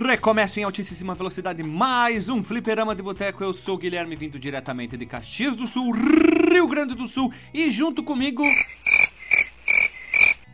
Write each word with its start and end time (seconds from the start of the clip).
Recomeça 0.00 0.60
em 0.60 0.62
altíssima 0.62 1.12
velocidade 1.12 1.60
mais 1.60 2.28
um 2.28 2.40
Fliperama 2.40 2.94
de 2.94 3.02
Boteco. 3.02 3.42
Eu 3.42 3.52
sou 3.52 3.74
o 3.74 3.78
Guilherme, 3.78 4.14
vindo 4.14 4.38
diretamente 4.38 4.96
de 4.96 5.04
Caxias 5.04 5.56
do 5.56 5.66
Sul, 5.66 5.90
Rio 5.90 6.68
Grande 6.68 6.94
do 6.94 7.08
Sul. 7.08 7.32
E 7.52 7.68
junto 7.68 8.04
comigo. 8.04 8.44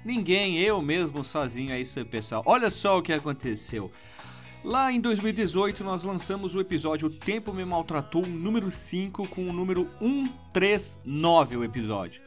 Ninguém, 0.02 0.58
eu 0.60 0.80
mesmo 0.80 1.22
sozinho. 1.22 1.72
É 1.72 1.80
isso 1.80 1.98
aí, 1.98 2.06
pessoal. 2.06 2.42
Olha 2.46 2.70
só 2.70 2.98
o 2.98 3.02
que 3.02 3.12
aconteceu. 3.12 3.92
Lá 4.64 4.90
em 4.90 4.98
2018, 4.98 5.84
nós 5.84 6.04
lançamos 6.04 6.54
o 6.54 6.60
episódio 6.60 7.08
O 7.08 7.10
Tempo 7.10 7.52
Me 7.52 7.66
Maltratou, 7.66 8.26
número 8.26 8.70
5, 8.70 9.28
com 9.28 9.46
o 9.46 9.52
número 9.52 9.86
139 10.00 11.58
o 11.58 11.64
episódio. 11.64 12.22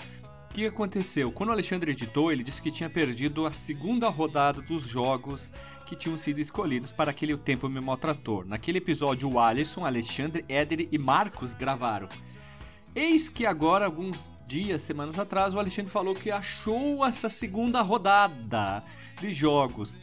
Que 0.58 0.66
aconteceu? 0.66 1.32
Quando 1.32 1.50
o 1.50 1.52
Alexandre 1.52 1.92
editou, 1.92 2.32
ele 2.32 2.44
disse 2.44 2.60
que 2.60 2.72
tinha 2.72 2.90
perdido 2.90 3.46
a 3.46 3.54
segunda 3.54 4.10
rodada 4.10 4.60
dos 4.60 4.88
jogos 4.88 5.54
que 5.86 5.96
tinham 5.96 6.18
sido 6.18 6.40
escolhidos 6.40 6.92
para 6.92 7.12
aquele 7.12 7.38
Tempo 7.38 7.70
Me 7.70 7.80
Maltratou. 7.80 8.44
Naquele 8.44 8.80
episódio, 8.80 9.30
o 9.30 9.40
Alisson, 9.40 9.86
Alexandre, 9.86 10.44
Éder 10.50 10.88
e 10.92 10.98
Marcos 10.98 11.54
gravaram. 11.54 12.10
Eis 12.96 13.30
que 13.30 13.46
agora, 13.46 13.86
alguns 13.86 14.34
dias, 14.48 14.82
semanas 14.82 15.20
atrás, 15.20 15.54
o 15.54 15.60
Alexandre 15.60 15.92
falou 15.92 16.16
que 16.16 16.32
achou 16.32 17.06
essa 17.06 17.30
segunda 17.30 17.84
rodada 17.84 18.84
de 19.22 19.30
jogos. 19.36 19.96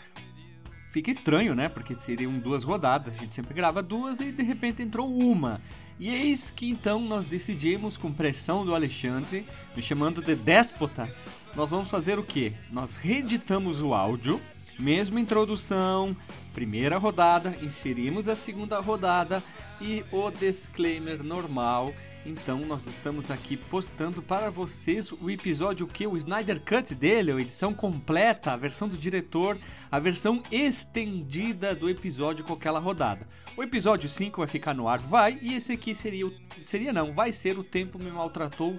Fica 0.93 1.11
estranho, 1.11 1.57
né? 1.57 1.69
Porque 1.69 1.97
seriam 1.97 2.39
duas 2.39 2.63
rodadas, 2.63 3.13
a 3.13 3.19
gente 3.19 3.33
sempre 3.33 3.55
grava 3.55 3.83
duas 3.83 4.21
e 4.21 4.31
de 4.31 4.45
repente 4.45 4.85
entrou 4.85 5.13
uma. 5.13 5.61
E 5.99 6.09
eis 6.09 6.51
que 6.51 6.69
então 6.69 7.01
nós 7.01 7.27
decidimos, 7.27 7.97
com 7.97 8.13
pressão 8.13 8.65
do 8.65 8.75
Alexandre, 8.75 9.47
me 9.77 9.83
chamando 9.83 10.21
de 10.21 10.35
déspota, 10.35 11.09
nós 11.55 11.71
vamos 11.71 11.89
fazer 11.89 12.19
o 12.19 12.25
quê? 12.25 12.53
Nós 12.71 12.97
reeditamos 12.97 13.81
o 13.81 13.95
áudio, 13.95 14.41
mesma 14.79 15.21
introdução, 15.21 16.17
primeira 16.53 16.99
rodada, 16.99 17.57
inserimos 17.63 18.29
a 18.29 18.35
segunda 18.35 18.81
rodada 18.81 19.43
e 19.81 20.05
o 20.11 20.31
disclaimer 20.31 21.23
normal. 21.23 21.93
Então 22.25 22.61
nós 22.61 22.87
estamos 22.87 23.31
aqui 23.31 23.57
postando 23.57 24.23
para 24.23 24.51
vocês 24.51 25.13
o 25.13 25.31
episódio 25.31 25.87
que 25.87 26.07
o 26.07 26.17
Snyder 26.17 26.61
Cut 26.61 26.95
dele, 26.95 27.31
a 27.31 27.41
edição 27.41 27.75
completa, 27.75 28.53
a 28.53 28.57
versão 28.57 28.89
do 28.89 28.97
diretor, 28.97 29.59
a 29.91 29.99
versão 29.99 30.43
estendida 30.51 31.75
do 31.75 31.89
episódio 31.89 32.45
com 32.45 32.55
aquela 32.55 32.79
rodada. 32.79 33.29
O 33.57 33.63
episódio 33.63 34.09
5 34.09 34.39
vai 34.39 34.49
ficar 34.49 34.75
no 34.75 34.89
ar, 34.89 34.99
vai, 34.99 35.39
e 35.43 35.55
esse 35.55 35.73
aqui 35.73 35.95
seria 35.95 36.27
o 36.27 36.33
seria 36.61 36.93
não, 36.93 37.13
vai 37.13 37.33
ser 37.33 37.59
o 37.59 37.65
tempo 37.65 37.99
me 37.99 38.11
maltratou 38.11 38.79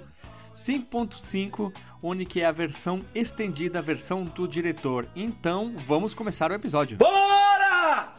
5.5, 0.56 1.72
onde 2.02 2.26
que 2.26 2.42
é 2.42 2.46
a 2.46 2.52
versão 2.52 3.02
estendida, 3.14 3.80
a 3.80 3.82
versão 3.82 4.24
do 4.24 4.48
diretor. 4.48 5.08
Então, 5.16 5.76
vamos 5.86 6.14
começar 6.14 6.50
o 6.50 6.54
episódio. 6.54 6.98
Bora! 6.98 8.16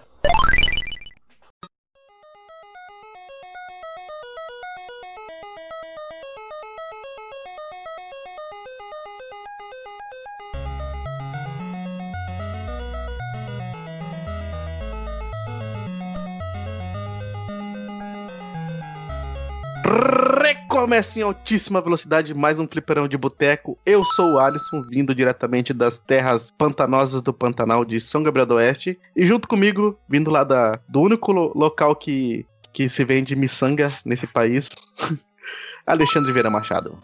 Recomeça 20.87 21.19
em 21.19 21.23
altíssima 21.23 21.81
velocidade 21.81 22.33
mais 22.33 22.61
um 22.61 22.69
fliperão 22.69 23.09
de 23.09 23.17
boteco. 23.19 23.77
Eu 23.85 24.05
sou 24.05 24.35
o 24.35 24.39
Alisson, 24.39 24.83
vindo 24.89 25.13
diretamente 25.13 25.75
das 25.75 25.99
terras 25.99 26.53
pantanosas 26.57 27.21
do 27.21 27.33
Pantanal 27.35 27.85
de 27.85 27.99
São 27.99 28.23
Gabriel 28.23 28.47
do 28.47 28.55
Oeste. 28.55 28.97
E 29.17 29.27
junto 29.27 29.49
comigo, 29.49 29.99
vindo 30.09 30.31
lá 30.31 30.45
da, 30.45 30.79
do 30.89 31.01
único 31.01 31.33
lo- 31.33 31.53
local 31.57 31.97
que, 31.97 32.47
que 32.73 32.89
se 32.89 33.05
vende 33.05 33.35
miçanga 33.35 33.99
nesse 34.05 34.29
país, 34.29 34.69
Alexandre 35.85 36.31
Vieira 36.33 36.51
Machado. 36.51 36.97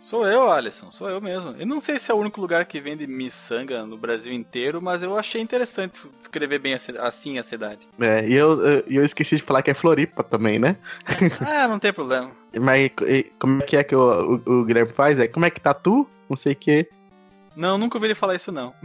Sou 0.00 0.24
eu, 0.26 0.48
Alisson, 0.50 0.92
sou 0.92 1.10
eu 1.10 1.20
mesmo. 1.20 1.56
Eu 1.58 1.66
não 1.66 1.80
sei 1.80 1.98
se 1.98 2.08
é 2.10 2.14
o 2.14 2.18
único 2.18 2.40
lugar 2.40 2.64
que 2.66 2.80
vende 2.80 3.04
miçanga 3.06 3.84
no 3.84 3.98
Brasil 3.98 4.32
inteiro, 4.32 4.80
mas 4.80 5.02
eu 5.02 5.16
achei 5.18 5.40
interessante 5.40 6.02
descrever 6.18 6.60
bem 6.60 6.74
assim 7.00 7.36
a 7.36 7.42
cidade. 7.42 7.88
É, 7.98 8.24
e 8.28 8.32
eu, 8.34 8.60
eu, 8.62 8.84
eu 8.88 9.04
esqueci 9.04 9.36
de 9.36 9.42
falar 9.42 9.60
que 9.60 9.72
é 9.72 9.74
Floripa 9.74 10.22
também, 10.22 10.58
né? 10.58 10.76
ah, 11.44 11.66
não 11.66 11.80
tem 11.80 11.92
problema. 11.92 12.30
Mas 12.60 12.92
como 13.40 13.60
é 13.60 13.66
que 13.66 13.76
é 13.76 13.82
que 13.82 13.94
o, 13.96 14.40
o, 14.46 14.60
o 14.60 14.64
Guilherme 14.64 14.92
faz? 14.92 15.18
É 15.18 15.26
como 15.26 15.46
é 15.46 15.50
que 15.50 15.60
tá 15.60 15.74
tu? 15.74 16.08
Não 16.30 16.36
sei 16.36 16.52
o 16.52 16.56
que. 16.56 16.88
Não, 17.56 17.76
nunca 17.76 17.96
ouvi 17.96 18.06
ele 18.06 18.14
falar 18.14 18.36
isso 18.36 18.52
não. 18.52 18.72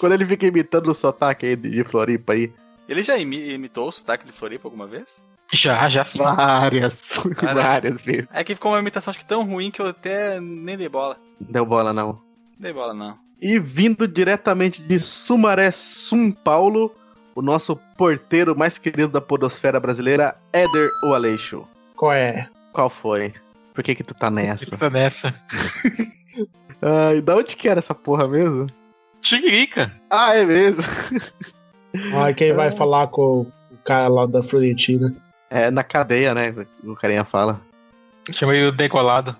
Quando 0.00 0.14
ele 0.14 0.26
fica 0.26 0.46
imitando 0.46 0.88
o 0.88 0.94
sotaque 0.94 1.46
aí 1.46 1.54
de, 1.54 1.84
Floripa 1.84 2.32
aí. 2.32 2.52
Ele 2.88 3.04
já 3.04 3.16
imi- 3.16 3.50
imitou 3.52 3.86
o 3.88 3.92
sotaque 3.92 4.26
de 4.26 4.32
Floripa 4.32 4.66
alguma 4.66 4.86
vez? 4.88 5.22
Já, 5.52 5.88
já. 5.88 6.04
Várias, 6.14 7.18
Cara. 7.36 7.62
várias 7.62 8.02
vezes. 8.02 8.26
É 8.32 8.42
que 8.42 8.54
ficou 8.54 8.72
uma 8.72 8.80
imitação 8.80 9.10
acho 9.10 9.18
que 9.18 9.24
tão 9.24 9.44
ruim 9.44 9.70
que 9.70 9.80
eu 9.80 9.86
até 9.86 10.40
nem 10.40 10.76
dei 10.76 10.88
bola. 10.88 11.16
Deu 11.40 11.64
bola 11.64 11.92
não. 11.92 12.20
Dei 12.58 12.72
bola 12.72 12.92
não. 12.92 13.16
E 13.40 13.58
vindo 13.58 14.08
diretamente 14.08 14.82
de 14.82 14.98
Sumaré, 14.98 15.70
São 15.70 16.32
Paulo, 16.32 16.94
o 17.34 17.42
nosso 17.42 17.76
porteiro 17.96 18.56
mais 18.58 18.78
querido 18.78 19.08
da 19.08 19.20
podosfera 19.20 19.78
brasileira, 19.78 20.36
Éder 20.52 20.88
o 21.04 21.12
Aleixo. 21.14 21.64
Qual 21.94 22.12
é? 22.12 22.48
Qual 22.72 22.90
foi? 22.90 23.32
Por 23.74 23.84
que 23.84 23.94
que 23.94 24.02
tu 24.02 24.14
tá 24.14 24.30
nessa? 24.30 24.76
Tá 24.76 24.88
nessa. 24.90 25.34
Ai, 26.80 27.20
da 27.20 27.36
onde 27.36 27.56
que 27.56 27.68
era 27.68 27.78
essa 27.78 27.94
porra 27.94 28.26
mesmo? 28.26 28.66
Tigrica. 29.20 29.92
Ah, 30.10 30.34
é 30.34 30.44
mesmo? 30.44 30.82
Ah, 32.14 32.32
quem 32.32 32.52
vai 32.52 32.70
falar 32.76 33.08
com 33.08 33.40
o 33.42 33.52
cara 33.84 34.08
lá 34.08 34.26
da 34.26 34.42
Florentina? 34.42 35.14
É 35.50 35.70
na 35.70 35.84
cadeia, 35.84 36.34
né? 36.34 36.54
O 36.84 36.94
carinha 36.94 37.24
fala. 37.24 37.60
Chama 38.32 38.54
ele 38.54 38.70
de 38.70 38.76
decolado. 38.76 39.36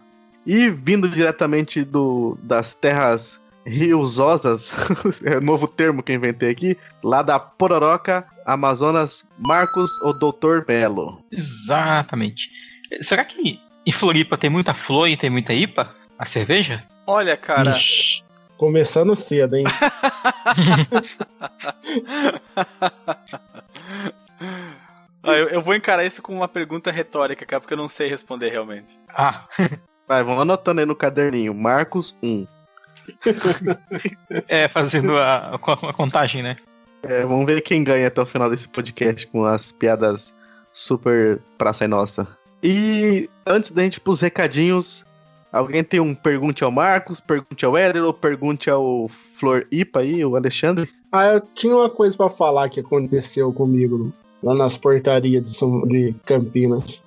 E 0.46 0.70
vindo 0.70 1.08
diretamente 1.08 1.82
do, 1.82 2.38
das 2.42 2.74
terras 2.74 3.40
riososas, 3.66 4.72
é 5.26 5.38
um 5.38 5.40
novo 5.40 5.66
termo 5.66 6.02
que 6.02 6.12
eu 6.12 6.16
inventei 6.16 6.50
aqui, 6.50 6.78
lá 7.02 7.20
da 7.20 7.40
Pororoca, 7.40 8.24
Amazonas, 8.44 9.24
Marcos, 9.38 9.90
o 10.02 10.12
Doutor 10.12 10.64
Belo. 10.64 11.20
Exatamente. 11.32 12.48
Será 13.02 13.24
que 13.24 13.60
em 13.84 13.92
Floripa 13.92 14.38
tem 14.38 14.48
muita 14.48 14.72
flor 14.72 15.08
e 15.08 15.16
tem 15.16 15.28
muita 15.28 15.52
IPA? 15.52 15.92
A 16.16 16.26
cerveja? 16.26 16.84
Olha, 17.08 17.36
cara, 17.36 17.72
Ixi, 17.72 18.22
começando 18.56 19.16
cedo, 19.16 19.56
hein? 19.56 19.64
ah, 25.26 25.36
eu, 25.36 25.48
eu 25.48 25.62
vou 25.62 25.74
encarar 25.74 26.04
isso 26.04 26.22
com 26.22 26.34
uma 26.34 26.48
pergunta 26.48 26.90
retórica, 26.90 27.44
cara, 27.44 27.60
porque 27.60 27.74
eu 27.74 27.78
não 27.78 27.88
sei 27.88 28.08
responder 28.08 28.48
realmente. 28.48 28.98
Ah, 29.08 29.46
Vai, 30.08 30.22
vamos 30.22 30.42
anotando 30.42 30.80
aí 30.80 30.86
no 30.86 30.94
caderninho. 30.94 31.52
Marcos 31.52 32.16
1. 32.22 32.46
é, 34.46 34.68
fazendo 34.68 35.16
a, 35.16 35.50
a, 35.50 35.54
a 35.54 35.92
contagem, 35.92 36.42
né? 36.42 36.56
É, 37.02 37.22
vamos 37.22 37.44
ver 37.44 37.60
quem 37.60 37.82
ganha 37.82 38.06
até 38.06 38.20
o 38.20 38.26
final 38.26 38.48
desse 38.48 38.68
podcast 38.68 39.26
com 39.26 39.44
as 39.44 39.72
piadas 39.72 40.34
super 40.72 41.40
praça 41.58 41.84
e 41.84 41.88
nossa. 41.88 42.28
E 42.62 43.28
antes 43.44 43.70
da 43.72 43.82
gente 43.82 43.96
ir 43.96 44.00
pros 44.00 44.20
recadinhos, 44.20 45.04
alguém 45.52 45.82
tem 45.82 45.98
um 45.98 46.14
pergunte 46.14 46.62
ao 46.62 46.70
Marcos, 46.70 47.20
pergunte 47.20 47.64
ao 47.64 47.76
Éder 47.76 48.04
ou 48.04 48.14
pergunte 48.14 48.70
ao 48.70 49.10
Flor 49.38 49.66
Ipa 49.72 50.00
aí, 50.00 50.24
o 50.24 50.36
Alexandre? 50.36 50.88
Ah, 51.10 51.26
eu 51.26 51.40
tinha 51.54 51.74
uma 51.74 51.90
coisa 51.90 52.16
pra 52.16 52.30
falar 52.30 52.68
que 52.68 52.80
aconteceu 52.80 53.52
comigo 53.52 54.12
lá 54.42 54.54
nas 54.54 54.76
portarias 54.76 55.42
de, 55.44 55.50
São- 55.50 55.86
de 55.86 56.14
Campinas. 56.24 57.04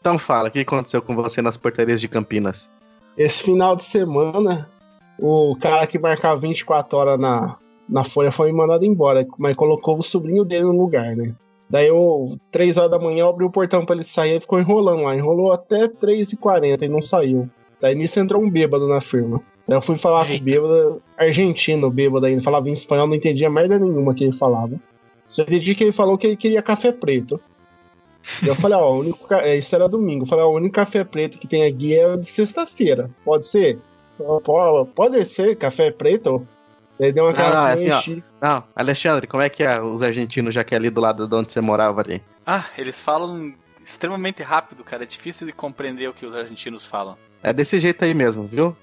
Então 0.00 0.18
fala, 0.18 0.48
o 0.48 0.52
que 0.52 0.58
aconteceu 0.60 1.00
com 1.00 1.14
você 1.14 1.40
nas 1.40 1.56
portarias 1.56 2.00
de 2.00 2.08
Campinas? 2.08 2.68
Esse 3.16 3.42
final 3.42 3.74
de 3.76 3.84
semana, 3.84 4.68
o 5.18 5.56
cara 5.60 5.86
que 5.86 5.98
marcava 5.98 6.40
24 6.40 6.98
horas 6.98 7.20
na, 7.20 7.56
na 7.88 8.04
folha 8.04 8.30
foi 8.32 8.50
mandado 8.52 8.84
embora, 8.84 9.26
mas 9.38 9.56
colocou 9.56 9.98
o 9.98 10.02
sobrinho 10.02 10.44
dele 10.44 10.64
no 10.64 10.76
lugar, 10.76 11.16
né? 11.16 11.34
Daí 11.70 11.88
eu, 11.88 12.36
3 12.52 12.76
horas 12.76 12.90
da 12.90 12.98
manhã, 12.98 13.20
eu 13.20 13.28
abri 13.30 13.44
o 13.44 13.50
portão 13.50 13.86
pra 13.86 13.94
ele 13.94 14.04
sair 14.04 14.36
e 14.36 14.40
ficou 14.40 14.60
enrolando 14.60 15.02
lá. 15.04 15.16
Enrolou 15.16 15.50
até 15.50 15.88
3h40 15.88 16.82
e 16.82 16.88
não 16.88 17.00
saiu. 17.00 17.48
Daí 17.80 17.94
nisso 17.94 18.20
entrou 18.20 18.42
um 18.42 18.50
bêbado 18.50 18.86
na 18.86 19.00
firma. 19.00 19.40
Daí 19.66 19.76
eu 19.78 19.82
fui 19.82 19.96
falar 19.96 20.24
com 20.26 20.30
o 20.30 20.34
Eita. 20.34 20.44
bêbado, 20.44 21.02
argentino, 21.16 21.90
bêbado 21.90 22.26
ainda, 22.26 22.42
falava 22.42 22.68
em 22.68 22.72
espanhol, 22.72 23.06
não 23.06 23.14
entendia 23.14 23.48
merda 23.48 23.78
nenhuma 23.78 24.12
que 24.14 24.24
ele 24.24 24.32
falava. 24.34 24.72
Só 25.34 25.42
entendi 25.42 25.74
que 25.74 25.82
ele 25.82 25.90
falou 25.92 26.16
que 26.16 26.28
ele 26.28 26.36
queria 26.36 26.62
café 26.62 26.92
preto. 26.92 27.40
E 28.40 28.46
eu 28.46 28.54
falei, 28.54 28.78
ó, 28.78 28.92
o 28.94 29.00
único, 29.00 29.26
ca- 29.26 29.42
é, 29.42 29.56
isso 29.56 29.74
era 29.74 29.88
domingo. 29.88 30.22
Eu 30.22 30.28
falei, 30.28 30.44
ó, 30.44 30.48
o 30.48 30.54
único 30.54 30.74
café 30.76 31.02
preto 31.02 31.38
que 31.38 31.48
tem 31.48 31.64
aqui 31.64 31.92
é 31.92 32.06
o 32.06 32.16
de 32.16 32.28
sexta-feira. 32.28 33.10
Pode 33.24 33.44
ser? 33.44 33.80
Pode 34.94 35.26
ser 35.26 35.56
café 35.56 35.90
preto? 35.90 36.46
Ele 37.00 37.10
deu 37.12 37.24
uma 37.24 37.32
Ah, 37.32 37.34
cara 37.34 37.72
assim, 37.72 37.90
ó. 37.90 38.00
Não, 38.40 38.64
Alexandre, 38.76 39.26
como 39.26 39.42
é 39.42 39.48
que 39.48 39.64
é 39.64 39.80
os 39.82 40.04
argentinos, 40.04 40.54
já 40.54 40.62
que 40.62 40.72
é 40.72 40.78
ali 40.78 40.88
do 40.88 41.00
lado 41.00 41.26
de 41.26 41.34
onde 41.34 41.52
você 41.52 41.60
morava 41.60 42.00
ali? 42.00 42.22
Ah, 42.46 42.66
eles 42.78 43.00
falam 43.00 43.52
extremamente 43.82 44.40
rápido, 44.40 44.84
cara. 44.84 45.02
É 45.02 45.06
difícil 45.06 45.46
de 45.48 45.52
compreender 45.52 46.08
o 46.08 46.14
que 46.14 46.24
os 46.24 46.34
argentinos 46.34 46.86
falam. 46.86 47.16
É 47.46 47.52
desse 47.52 47.78
jeito 47.78 48.02
aí 48.02 48.14
mesmo, 48.14 48.44
viu? 48.46 48.74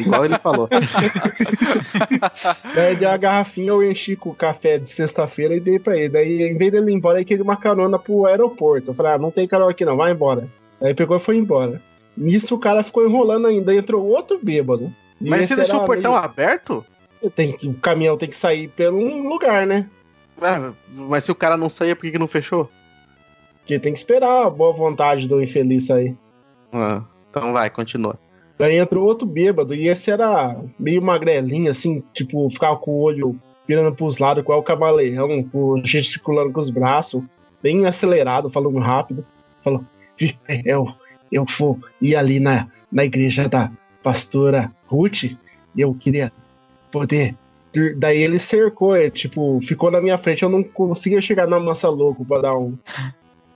Igual 0.00 0.24
ele 0.24 0.38
falou. 0.38 0.68
Daí 2.76 2.94
deu 2.94 3.10
a 3.10 3.16
garrafinha, 3.16 3.70
eu 3.70 3.82
enchi 3.82 4.14
com 4.14 4.30
o 4.30 4.34
café 4.34 4.78
de 4.78 4.88
sexta-feira 4.88 5.56
e 5.56 5.60
dei 5.60 5.80
pra 5.80 5.96
ele. 5.96 6.08
Daí, 6.08 6.42
em 6.42 6.56
vez 6.56 6.70
dele 6.70 6.92
ir 6.92 6.94
embora, 6.94 7.18
ele 7.18 7.24
queria 7.24 7.42
uma 7.42 7.56
carona 7.56 7.98
pro 7.98 8.26
aeroporto. 8.26 8.92
Eu 8.92 8.94
falei, 8.94 9.12
ah, 9.12 9.18
não 9.18 9.32
tem 9.32 9.48
carona 9.48 9.72
aqui 9.72 9.84
não, 9.84 9.96
vai 9.96 10.12
embora. 10.12 10.48
Daí 10.80 10.94
pegou 10.94 11.16
e 11.16 11.20
foi 11.20 11.36
embora. 11.36 11.82
Nisso 12.16 12.54
o 12.54 12.58
cara 12.58 12.84
ficou 12.84 13.04
enrolando 13.04 13.48
ainda, 13.48 13.74
entrou 13.74 14.06
outro 14.06 14.38
bêbado. 14.40 14.92
Mas 15.20 15.48
você 15.48 15.56
deixou 15.56 15.82
o 15.82 15.84
portão 15.84 16.12
meio- 16.12 16.24
aberto? 16.24 16.84
Tem 17.34 17.52
que, 17.52 17.68
o 17.68 17.74
caminhão 17.74 18.16
tem 18.16 18.28
que 18.28 18.36
sair 18.36 18.68
pelo 18.68 18.98
um 18.98 19.28
lugar, 19.28 19.66
né? 19.66 19.88
Ué, 20.40 20.72
mas 20.88 21.24
se 21.24 21.32
o 21.32 21.36
cara 21.36 21.56
não 21.56 21.68
saía, 21.68 21.96
por 21.96 22.02
que, 22.02 22.12
que 22.12 22.18
não 22.18 22.28
fechou? 22.28 22.70
Porque 23.58 23.78
tem 23.78 23.92
que 23.92 23.98
esperar 23.98 24.46
a 24.46 24.50
boa 24.50 24.72
vontade 24.72 25.26
do 25.26 25.42
infeliz 25.42 25.86
sair. 25.86 26.16
Ah, 26.72 27.02
então 27.32 27.52
vai, 27.52 27.70
continua. 27.70 28.18
Daí 28.58 28.76
entrou 28.76 29.06
outro 29.06 29.26
bêbado, 29.26 29.74
e 29.74 29.88
esse 29.88 30.10
era 30.10 30.60
meio 30.78 31.00
magrelinho, 31.02 31.70
assim, 31.70 32.02
tipo, 32.12 32.48
ficava 32.50 32.76
com 32.76 32.90
o 32.92 33.00
olho 33.00 33.40
virando 33.66 33.94
pros 33.96 34.18
lados, 34.18 34.42
igual 34.42 34.60
o 34.60 34.62
camaleão, 34.62 35.42
com- 35.44 35.80
gesticulando 35.82 36.52
com 36.52 36.60
os 36.60 36.68
braços, 36.68 37.22
bem 37.62 37.86
acelerado, 37.86 38.50
falando 38.50 38.78
rápido. 38.78 39.24
Falou, 39.64 39.84
"Vi, 40.18 40.36
eu, 40.64 40.86
eu 41.30 41.44
vou 41.58 41.78
ir 42.00 42.14
ali 42.14 42.38
na, 42.38 42.68
na 42.90 43.04
igreja 43.04 43.48
da 43.48 43.70
pastora 44.02 44.70
Ruth, 44.86 45.24
e 45.24 45.36
eu 45.76 45.94
queria 45.94 46.30
poder. 46.90 47.34
dur-" 47.72 47.94
Daí 47.96 48.18
ele 48.18 48.38
cercou, 48.38 48.94
é, 48.94 49.08
tipo, 49.10 49.58
ficou 49.62 49.90
na 49.90 50.00
minha 50.00 50.18
frente, 50.18 50.42
eu 50.42 50.48
não 50.50 50.62
conseguia 50.62 51.20
chegar 51.20 51.46
na 51.48 51.58
massa 51.58 51.88
louco 51.88 52.24
pra 52.24 52.42
dar 52.42 52.58
um. 52.58 52.76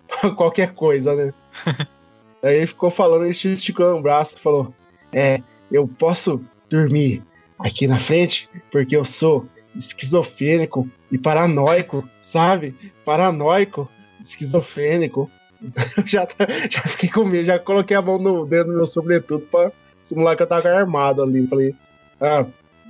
qualquer 0.37 0.73
coisa, 0.73 1.15
né? 1.15 1.35
Aí 2.43 2.57
ele 2.57 2.67
ficou 2.67 2.91
falando, 2.91 3.25
ele 3.25 3.31
esticando 3.31 3.97
o 3.97 4.03
braço, 4.03 4.39
falou: 4.41 4.75
É, 5.13 5.41
eu 5.71 5.89
posso 5.89 6.45
dormir 6.69 7.23
aqui 7.59 7.87
na 7.87 7.99
frente 7.99 8.49
porque 8.71 8.97
eu 8.97 9.05
sou 9.05 9.47
esquizofrênico 9.75 10.89
e 11.11 11.19
paranoico, 11.19 12.09
sabe? 12.23 12.75
Paranoico, 13.05 13.89
esquizofrênico. 14.21 15.31
Eu 15.97 16.07
já, 16.07 16.29
já 16.71 16.83
fiquei 16.83 17.09
com 17.09 17.25
medo, 17.25 17.47
já 17.47 17.59
coloquei 17.59 17.97
a 17.97 18.03
mão 18.03 18.19
no 18.19 18.45
dedo 18.45 18.71
do 18.71 18.77
meu 18.77 18.87
sobretudo 18.87 19.47
pra 19.47 19.73
simular 20.03 20.37
que 20.37 20.43
eu 20.43 20.47
tava 20.47 20.69
armado 20.69 21.23
ali. 21.23 21.47
Falei: 21.47 21.75
ah, 22.21 22.45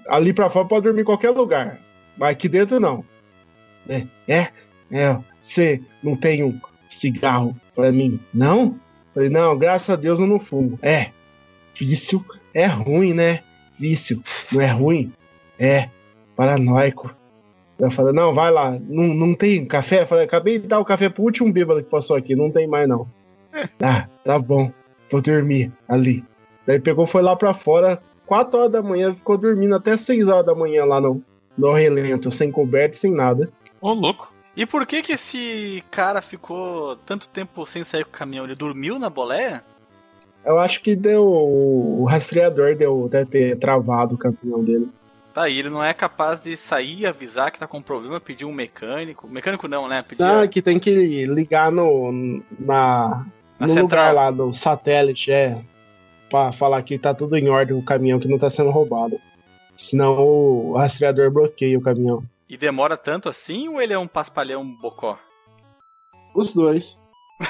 ali 0.08 0.32
pra 0.32 0.50
fora 0.50 0.66
pode 0.66 0.82
dormir 0.82 1.02
em 1.02 1.04
qualquer 1.04 1.30
lugar, 1.30 1.80
mas 2.18 2.30
aqui 2.30 2.48
dentro 2.48 2.80
não. 2.80 3.04
É, 3.88 4.04
é, 4.26 4.48
é 4.90 5.18
você 5.40 5.80
não 6.02 6.16
tem 6.16 6.42
um 6.42 6.60
cigarro 6.88 7.56
pra 7.72 7.92
mim, 7.92 8.18
não? 8.34 8.78
Falei, 9.16 9.30
não, 9.30 9.56
graças 9.56 9.88
a 9.88 9.96
Deus 9.96 10.20
eu 10.20 10.26
não 10.26 10.38
fumo. 10.38 10.78
É, 10.82 11.06
vício 11.74 12.22
é 12.52 12.66
ruim, 12.66 13.14
né? 13.14 13.40
Vício 13.78 14.22
não 14.52 14.60
é 14.60 14.66
ruim? 14.66 15.10
É, 15.58 15.88
paranoico. 16.36 17.10
Eu 17.78 17.90
falei, 17.90 18.12
não, 18.12 18.34
vai 18.34 18.50
lá, 18.50 18.78
não, 18.78 19.04
não 19.14 19.34
tem 19.34 19.64
café? 19.64 20.02
Eu 20.02 20.06
falei, 20.06 20.26
acabei 20.26 20.58
de 20.58 20.66
dar 20.68 20.80
o 20.80 20.84
café 20.84 21.08
pro 21.08 21.22
último 21.22 21.50
bêbado 21.50 21.82
que 21.82 21.88
passou 21.88 22.14
aqui, 22.14 22.36
não 22.36 22.50
tem 22.50 22.66
mais 22.66 22.86
não. 22.86 23.08
Ah, 23.82 24.06
tá 24.22 24.38
bom, 24.38 24.70
vou 25.10 25.22
dormir 25.22 25.72
ali. 25.88 26.22
Daí 26.66 26.78
pegou, 26.78 27.06
foi 27.06 27.22
lá 27.22 27.34
pra 27.34 27.54
fora, 27.54 28.02
4 28.26 28.58
horas 28.58 28.72
da 28.72 28.82
manhã, 28.82 29.14
ficou 29.14 29.38
dormindo 29.38 29.74
até 29.74 29.96
6 29.96 30.28
horas 30.28 30.44
da 30.44 30.54
manhã 30.54 30.84
lá 30.84 31.00
no, 31.00 31.22
no 31.56 31.72
relento, 31.72 32.30
sem 32.30 32.52
coberto, 32.52 32.96
sem 32.96 33.12
nada. 33.12 33.48
Ô, 33.80 33.94
louco. 33.94 34.30
E 34.56 34.64
por 34.64 34.86
que 34.86 35.02
que 35.02 35.12
esse 35.12 35.84
cara 35.90 36.22
ficou 36.22 36.96
tanto 37.04 37.28
tempo 37.28 37.66
sem 37.66 37.84
sair 37.84 38.04
com 38.04 38.10
o 38.10 38.18
caminhão? 38.18 38.44
Ele 38.46 38.54
dormiu 38.54 38.98
na 38.98 39.10
boleia? 39.10 39.62
Eu 40.44 40.58
acho 40.58 40.80
que 40.80 40.96
deu. 40.96 41.24
O 41.26 42.04
rastreador 42.04 42.74
deu, 42.74 43.08
deve 43.08 43.26
ter 43.26 43.58
travado 43.58 44.14
o 44.14 44.18
caminhão 44.18 44.64
dele. 44.64 44.88
Tá 45.34 45.42
aí, 45.42 45.58
ele 45.58 45.68
não 45.68 45.84
é 45.84 45.92
capaz 45.92 46.40
de 46.40 46.56
sair, 46.56 47.04
avisar 47.04 47.50
que 47.50 47.58
tá 47.58 47.66
com 47.66 47.82
problema, 47.82 48.18
pedir 48.18 48.46
um 48.46 48.52
mecânico. 48.52 49.28
Mecânico 49.28 49.68
não, 49.68 49.86
né? 49.86 50.02
Pedir 50.02 50.22
Ah, 50.22 50.48
que 50.48 50.62
tem 50.62 50.78
que 50.78 51.26
ligar 51.26 51.70
no, 51.70 52.40
na, 52.58 53.26
Na 53.58 53.66
no 53.66 53.68
central. 53.68 54.08
lugar 54.08 54.14
lá, 54.14 54.30
no 54.32 54.54
satélite, 54.54 55.30
é. 55.30 55.60
Pra 56.30 56.52
falar 56.52 56.82
que 56.82 56.98
tá 56.98 57.12
tudo 57.12 57.36
em 57.36 57.50
ordem 57.50 57.76
o 57.76 57.84
caminhão, 57.84 58.18
que 58.18 58.26
não 58.28 58.38
tá 58.38 58.48
sendo 58.48 58.70
roubado. 58.70 59.20
Senão 59.76 60.16
o 60.24 60.76
rastreador 60.78 61.30
bloqueia 61.30 61.76
o 61.78 61.82
caminhão. 61.82 62.22
E 62.48 62.56
demora 62.56 62.96
tanto 62.96 63.28
assim 63.28 63.68
ou 63.68 63.80
ele 63.82 63.92
é 63.92 63.98
um 63.98 64.06
paspalhão 64.06 64.64
bocó? 64.64 65.18
Os 66.34 66.52
dois. 66.52 66.98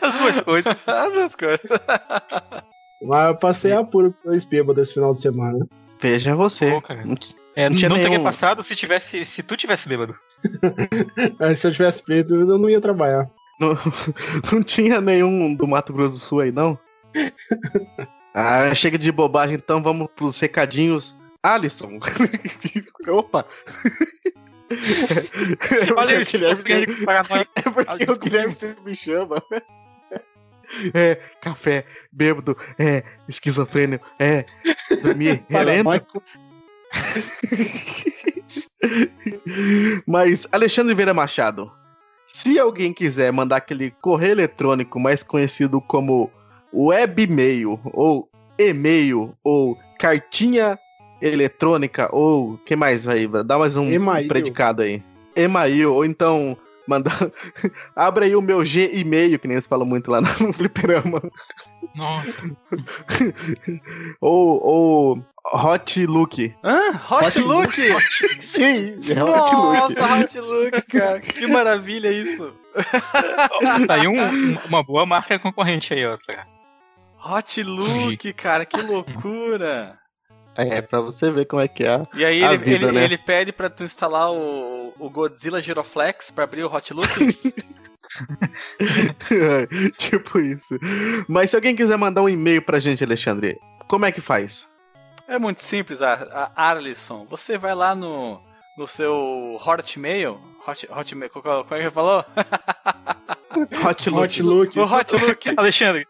As 0.00 0.18
duas 0.18 0.40
coisas. 0.42 0.76
As 0.88 1.12
duas 1.12 1.34
coisas. 1.36 1.70
Mas 3.04 3.28
eu 3.28 3.36
passei 3.36 3.72
apuro 3.72 4.12
com 4.22 4.30
dois 4.30 4.44
bêbados 4.44 4.82
esse 4.88 4.94
final 4.94 5.12
de 5.12 5.20
semana. 5.20 5.66
Veja 6.00 6.34
você. 6.36 6.70
Pô, 6.70 6.80
cara. 6.80 7.04
Não 7.04 7.16
É, 7.56 7.64
Não 7.64 7.70
não 7.70 7.76
tinha 7.76 7.90
teria 7.90 8.08
nenhum- 8.08 8.22
passado 8.24 8.64
se 8.64 8.76
tivesse. 8.76 9.26
Se 9.34 9.42
tu 9.42 9.56
tivesse 9.56 9.88
bêbado. 9.88 10.14
Mas 11.38 11.58
se 11.58 11.66
eu 11.66 11.72
tivesse 11.72 12.02
feito, 12.04 12.34
eu 12.34 12.58
não 12.58 12.70
ia 12.70 12.80
trabalhar. 12.80 13.28
Não, 13.60 13.74
não 14.52 14.62
tinha 14.62 15.00
nenhum 15.00 15.54
do 15.54 15.66
Mato 15.68 15.92
Grosso 15.92 16.18
do 16.18 16.24
Sul 16.24 16.40
aí, 16.40 16.50
não? 16.52 16.78
Ah, 18.34 18.74
chega 18.74 18.96
de 18.98 19.12
bobagem, 19.12 19.56
então 19.56 19.82
vamos 19.82 20.08
pros 20.16 20.40
recadinhos. 20.40 21.14
Alisson. 21.42 21.98
Opa! 23.08 23.46
É 24.72 25.92
Olha 25.92 26.16
porque 26.16 26.38
o 26.38 26.56
Guilherme 26.56 26.96
é 27.54 27.84
porque 27.84 28.10
o 28.10 28.18
Guilherme 28.18 28.52
sempre 28.52 28.82
me 28.84 28.94
chama. 28.94 29.42
É, 30.94 31.16
café, 31.42 31.84
bêbado, 32.10 32.56
é, 32.78 33.02
esquizofrênico, 33.28 34.08
é, 34.18 34.46
dormir, 35.02 35.44
relento. 35.46 36.22
Mas, 40.06 40.48
Alexandre 40.50 40.94
Vieira 40.94 41.12
Machado, 41.12 41.70
se 42.26 42.58
alguém 42.58 42.94
quiser 42.94 43.30
mandar 43.30 43.56
aquele 43.56 43.90
correio 43.90 44.32
eletrônico 44.32 44.98
mais 44.98 45.22
conhecido 45.22 45.78
como 45.78 46.30
webmail, 46.72 47.78
ou 47.92 48.30
e-mail, 48.58 49.36
ou 49.44 49.78
cartinha 49.98 50.78
eletrônica, 51.22 52.08
ou 52.14 52.58
que 52.66 52.74
mais 52.76 53.04
vai? 53.04 53.26
Dá 53.44 53.56
mais 53.58 53.76
um 53.76 53.90
E-mail. 53.90 54.28
predicado 54.28 54.82
aí. 54.82 55.02
E-mail, 55.36 55.94
ou 55.94 56.04
então 56.04 56.56
mandar. 56.86 57.16
Abra 57.96 58.24
aí 58.26 58.34
o 58.34 58.42
meu 58.42 58.64
G-e-mail, 58.64 59.38
que 59.38 59.46
nem 59.46 59.54
eles 59.56 59.66
falam 59.66 59.86
muito 59.86 60.10
lá 60.10 60.20
no 60.20 60.52
Fliperama. 60.52 61.22
Nossa. 61.94 62.32
Ou, 64.20 64.60
ou 64.64 65.24
Hotlook. 65.54 66.54
Hã? 66.62 66.80
Hot 67.10 67.38
Look? 67.40 67.74
Sim, 68.40 69.00
é 69.10 69.22
Hotlook. 69.22 69.94
Nossa, 69.96 70.14
Hot 70.20 70.40
Look, 70.40 70.82
cara. 70.90 71.20
Que 71.20 71.46
maravilha 71.46 72.10
isso. 72.12 72.52
Tá 73.86 73.94
aí 73.94 74.08
um- 74.08 74.18
um- 74.20 74.58
uma 74.66 74.82
boa 74.82 75.04
marca 75.04 75.38
concorrente 75.38 75.92
aí, 75.92 76.06
ó. 76.06 76.16
Hot 77.24 77.62
Look, 77.62 78.32
cara, 78.32 78.64
que 78.64 78.80
loucura. 78.80 79.98
É, 80.56 80.82
pra 80.82 81.00
você 81.00 81.30
ver 81.30 81.46
como 81.46 81.62
é 81.62 81.68
que 81.68 81.84
é. 81.84 82.06
E 82.14 82.24
aí 82.24 82.42
A 82.42 82.54
ele, 82.54 82.64
vida, 82.64 82.86
ele, 82.86 82.92
né? 82.92 83.04
ele 83.04 83.18
pede 83.18 83.52
pra 83.52 83.70
tu 83.70 83.84
instalar 83.84 84.32
o, 84.32 84.92
o 84.98 85.10
Godzilla 85.10 85.60
Giroflex 85.60 86.30
pra 86.30 86.44
abrir 86.44 86.64
o 86.64 86.74
Hot 86.74 86.92
Look. 86.92 87.08
tipo 89.96 90.38
isso. 90.38 90.78
Mas 91.26 91.50
se 91.50 91.56
alguém 91.56 91.74
quiser 91.74 91.96
mandar 91.96 92.22
um 92.22 92.28
e-mail 92.28 92.62
pra 92.62 92.78
gente, 92.78 93.02
Alexandre, 93.02 93.58
como 93.88 94.04
é 94.04 94.12
que 94.12 94.20
faz? 94.20 94.68
É 95.26 95.38
muito 95.38 95.62
simples, 95.62 96.02
a, 96.02 96.50
a 96.54 96.70
Arlisson. 96.70 97.26
Você 97.30 97.56
vai 97.56 97.74
lá 97.74 97.94
no, 97.94 98.38
no 98.76 98.86
seu 98.86 99.58
Hotmail. 99.64 100.38
Hot, 100.66 100.86
hotmail, 100.90 101.30
qual, 101.30 101.42
qual, 101.42 101.60
é 101.60 101.64
que 101.64 101.74
ele 101.74 101.90
falou? 101.90 102.24
Hotlook. 103.84 104.40
Outlook. 104.40 104.76
No 104.76 104.84
Hotlook. 104.84 105.54
Alexandre, 105.56 106.06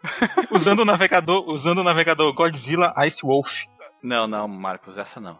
usando 0.50 0.80
o 0.80 0.84
navegador, 0.84 1.48
usando 1.48 1.78
o 1.78 1.84
navegador 1.84 2.32
Godzilla 2.32 2.94
Ice 3.06 3.18
Wolf. 3.22 3.48
Não, 4.02 4.26
não, 4.26 4.48
Marcos, 4.48 4.98
essa 4.98 5.20
não. 5.20 5.38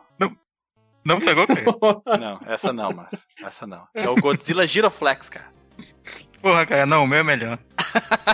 Não 1.05 1.19
pegou, 1.19 1.45
cara? 1.49 1.65
Não, 2.17 2.39
essa 2.47 2.73
não, 2.73 2.93
Marcos. 2.93 3.19
Essa 3.43 3.67
não. 3.67 3.89
É 3.93 4.09
o 4.09 4.15
Godzilla 4.15 4.65
Giroflex, 4.65 5.29
cara. 5.29 5.47
Porra, 6.41 6.65
cara, 6.65 6.87
não, 6.87 7.03
o 7.03 7.07
meu 7.09 7.19
é 7.19 7.23
melhor. 7.25 7.59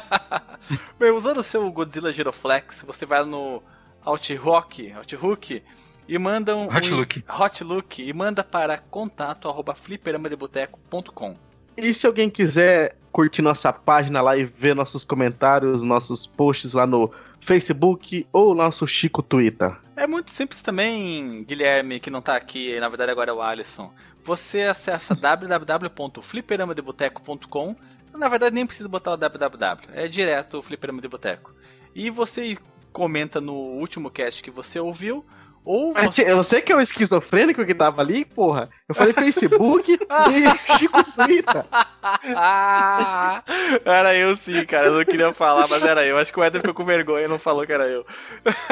Bem, 1.00 1.10
usando 1.10 1.38
o 1.38 1.42
seu 1.42 1.70
Godzilla 1.72 2.12
Giroflex, 2.12 2.84
você 2.86 3.06
vai 3.06 3.24
no 3.24 3.62
Outrock, 4.04 4.92
Outhook 4.92 5.62
e 6.06 6.18
manda 6.18 6.54
um 6.54 6.66
Hotlook. 6.66 7.24
um- 7.26 7.42
Hotlook 7.42 8.02
e 8.06 8.12
manda 8.12 8.44
para 8.44 8.76
contato 8.76 9.48
arroba 9.48 9.74
fliperamadeboteco.com. 9.74 11.36
E 11.76 11.94
se 11.94 12.06
alguém 12.06 12.28
quiser 12.28 12.96
curtir 13.12 13.40
nossa 13.40 13.72
página 13.72 14.20
lá 14.20 14.36
e 14.36 14.44
ver 14.44 14.74
nossos 14.74 15.04
comentários, 15.06 15.82
nossos 15.82 16.26
posts 16.26 16.74
lá 16.74 16.86
no 16.86 17.10
Facebook 17.40 18.26
ou 18.32 18.54
nosso 18.54 18.86
Chico 18.86 19.22
Twitter? 19.22 19.74
É 19.98 20.06
muito 20.06 20.30
simples 20.30 20.62
também, 20.62 21.42
Guilherme, 21.42 21.98
que 21.98 22.08
não 22.08 22.22
tá 22.22 22.36
aqui, 22.36 22.78
na 22.78 22.88
verdade 22.88 23.10
agora 23.10 23.32
é 23.32 23.34
o 23.34 23.42
Alisson. 23.42 23.92
Você 24.22 24.62
acessa 24.62 25.12
www.fliperamadeboteco.com. 25.12 27.74
Na 28.14 28.28
verdade 28.28 28.54
nem 28.54 28.64
precisa 28.64 28.88
botar 28.88 29.10
o 29.10 29.16
www, 29.16 29.90
é 29.92 30.06
direto 30.06 30.58
o 30.58 30.62
Fliperama 30.62 31.02
de 31.02 31.08
Boteco. 31.08 31.52
e 31.96 32.10
você 32.10 32.56
comenta 32.92 33.40
no 33.40 33.54
último 33.54 34.08
cast 34.08 34.40
que 34.40 34.52
você 34.52 34.78
ouviu, 34.78 35.26
ou 35.68 35.92
Mas 35.92 36.14
você... 36.14 36.34
você, 36.34 36.62
que 36.62 36.72
é 36.72 36.76
o 36.76 36.80
esquizofrênico 36.80 37.62
que 37.66 37.74
tava 37.74 38.00
ali, 38.00 38.24
porra. 38.24 38.70
Eu 38.88 38.94
falei 38.94 39.12
Facebook 39.12 39.92
e 39.92 40.78
Chico 40.78 41.04
Frita. 41.12 41.66
Ah, 42.34 43.42
era 43.84 44.14
eu 44.14 44.34
sim, 44.34 44.64
cara. 44.64 44.86
Eu 44.86 44.94
não 44.94 45.04
queria 45.04 45.32
falar, 45.32 45.68
mas 45.68 45.82
era 45.82 46.06
eu. 46.06 46.16
Acho 46.16 46.32
que 46.32 46.40
o 46.40 46.44
Éder 46.44 46.60
ficou 46.60 46.74
com 46.74 46.84
vergonha 46.84 47.26
e 47.26 47.28
não 47.28 47.38
falou 47.38 47.66
que 47.66 47.72
era 47.72 47.86
eu. 47.86 48.06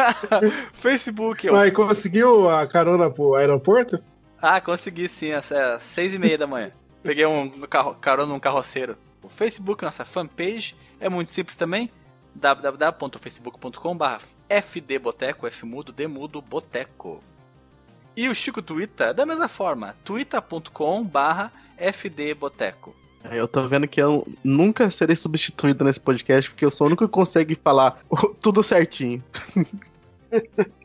Facebook, 0.73 1.47
eu. 1.47 1.53
Mas 1.53 1.73
conseguiu 1.73 2.49
a 2.49 2.67
carona 2.67 3.11
pro 3.11 3.35
aeroporto? 3.35 4.03
Ah, 4.41 4.59
consegui 4.61 5.07
sim, 5.09 5.33
às 5.33 5.53
às 5.53 5.83
seis 5.83 6.15
e 6.15 6.19
meia 6.19 6.39
da 6.39 6.47
manhã. 6.47 6.71
Peguei 7.03 7.27
um 7.27 7.61
carro, 7.63 7.95
carona 7.97 8.33
num 8.33 8.41
carroceiro. 8.41 8.97
O 9.23 9.29
Facebook, 9.29 9.85
nossa 9.85 10.05
fanpage, 10.05 10.75
é 10.99 11.11
muito 11.11 11.31
simples 11.31 11.57
também. 11.57 11.91
www.facebook.com.br 12.37 14.25
fdboteco, 14.63 15.47
f 15.47 15.67
mudo, 15.67 15.93
d 15.93 16.07
mudo, 16.07 16.41
boteco. 16.41 17.23
E 18.17 18.29
o 18.29 18.35
Chico 18.35 18.63
Twitter, 18.63 19.13
da 19.13 19.27
mesma 19.27 19.49
forma, 19.49 19.95
twitter.com.br 20.05 21.51
fdboteco. 21.93 22.95
Eu 23.31 23.49
tô 23.49 23.67
vendo 23.67 23.89
que 23.89 24.01
eu 24.01 24.27
nunca 24.43 24.89
serei 24.91 25.17
substituído 25.17 25.85
nesse 25.85 25.99
podcast, 25.99 26.51
porque 26.51 26.65
eu 26.65 26.71
sou 26.71 26.87
o 26.87 26.89
único 26.89 27.07
que 27.07 27.13
consegue 27.13 27.55
falar 27.57 28.01
tudo 28.41 28.63
certinho. 28.63 29.23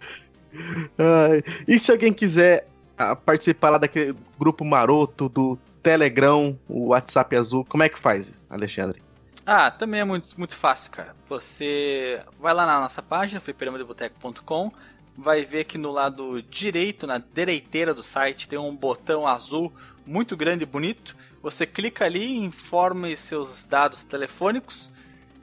E 1.68 1.80
se 1.80 1.92
alguém 1.92 2.12
quiser 2.12 2.68
ah, 2.98 3.16
participar 3.16 3.70
lá 3.70 3.78
daquele 3.78 4.16
grupo 4.38 4.66
maroto 4.66 5.30
do 5.30 5.58
Telegram, 5.82 6.58
o 6.68 6.88
WhatsApp 6.88 7.36
azul, 7.36 7.66
como 7.68 7.84
é 7.84 7.90
que 7.90 8.00
faz, 8.00 8.34
Alexandre? 8.50 9.02
Ah, 9.46 9.72
também 9.72 10.00
é 10.00 10.04
muito, 10.04 10.38
muito 10.38 10.56
fácil, 10.56 10.92
cara. 10.92 11.16
Você 11.28 12.22
vai 12.40 12.54
lá 12.54 12.66
na 12.66 12.80
nossa 12.80 13.02
página, 13.02 13.42
fliperamadeboteco.com, 13.42 14.72
vai 15.18 15.46
ver 15.46 15.64
que 15.66 15.78
no 15.78 15.92
lado 15.92 16.42
direito, 16.44 17.08
na 17.08 17.18
direiteira 17.18 17.94
do 17.94 18.04
site, 18.04 18.48
tem 18.48 18.60
um 18.60 18.76
botão 18.76 19.28
azul 19.28 19.74
muito 20.06 20.38
grande 20.38 20.64
e 20.64 20.68
bonito. 20.68 21.16
Você 21.42 21.66
clica 21.66 22.06
ali, 22.06 22.38
informe 22.38 23.18
seus 23.18 23.66
dados 23.66 24.04
telefônicos 24.04 24.92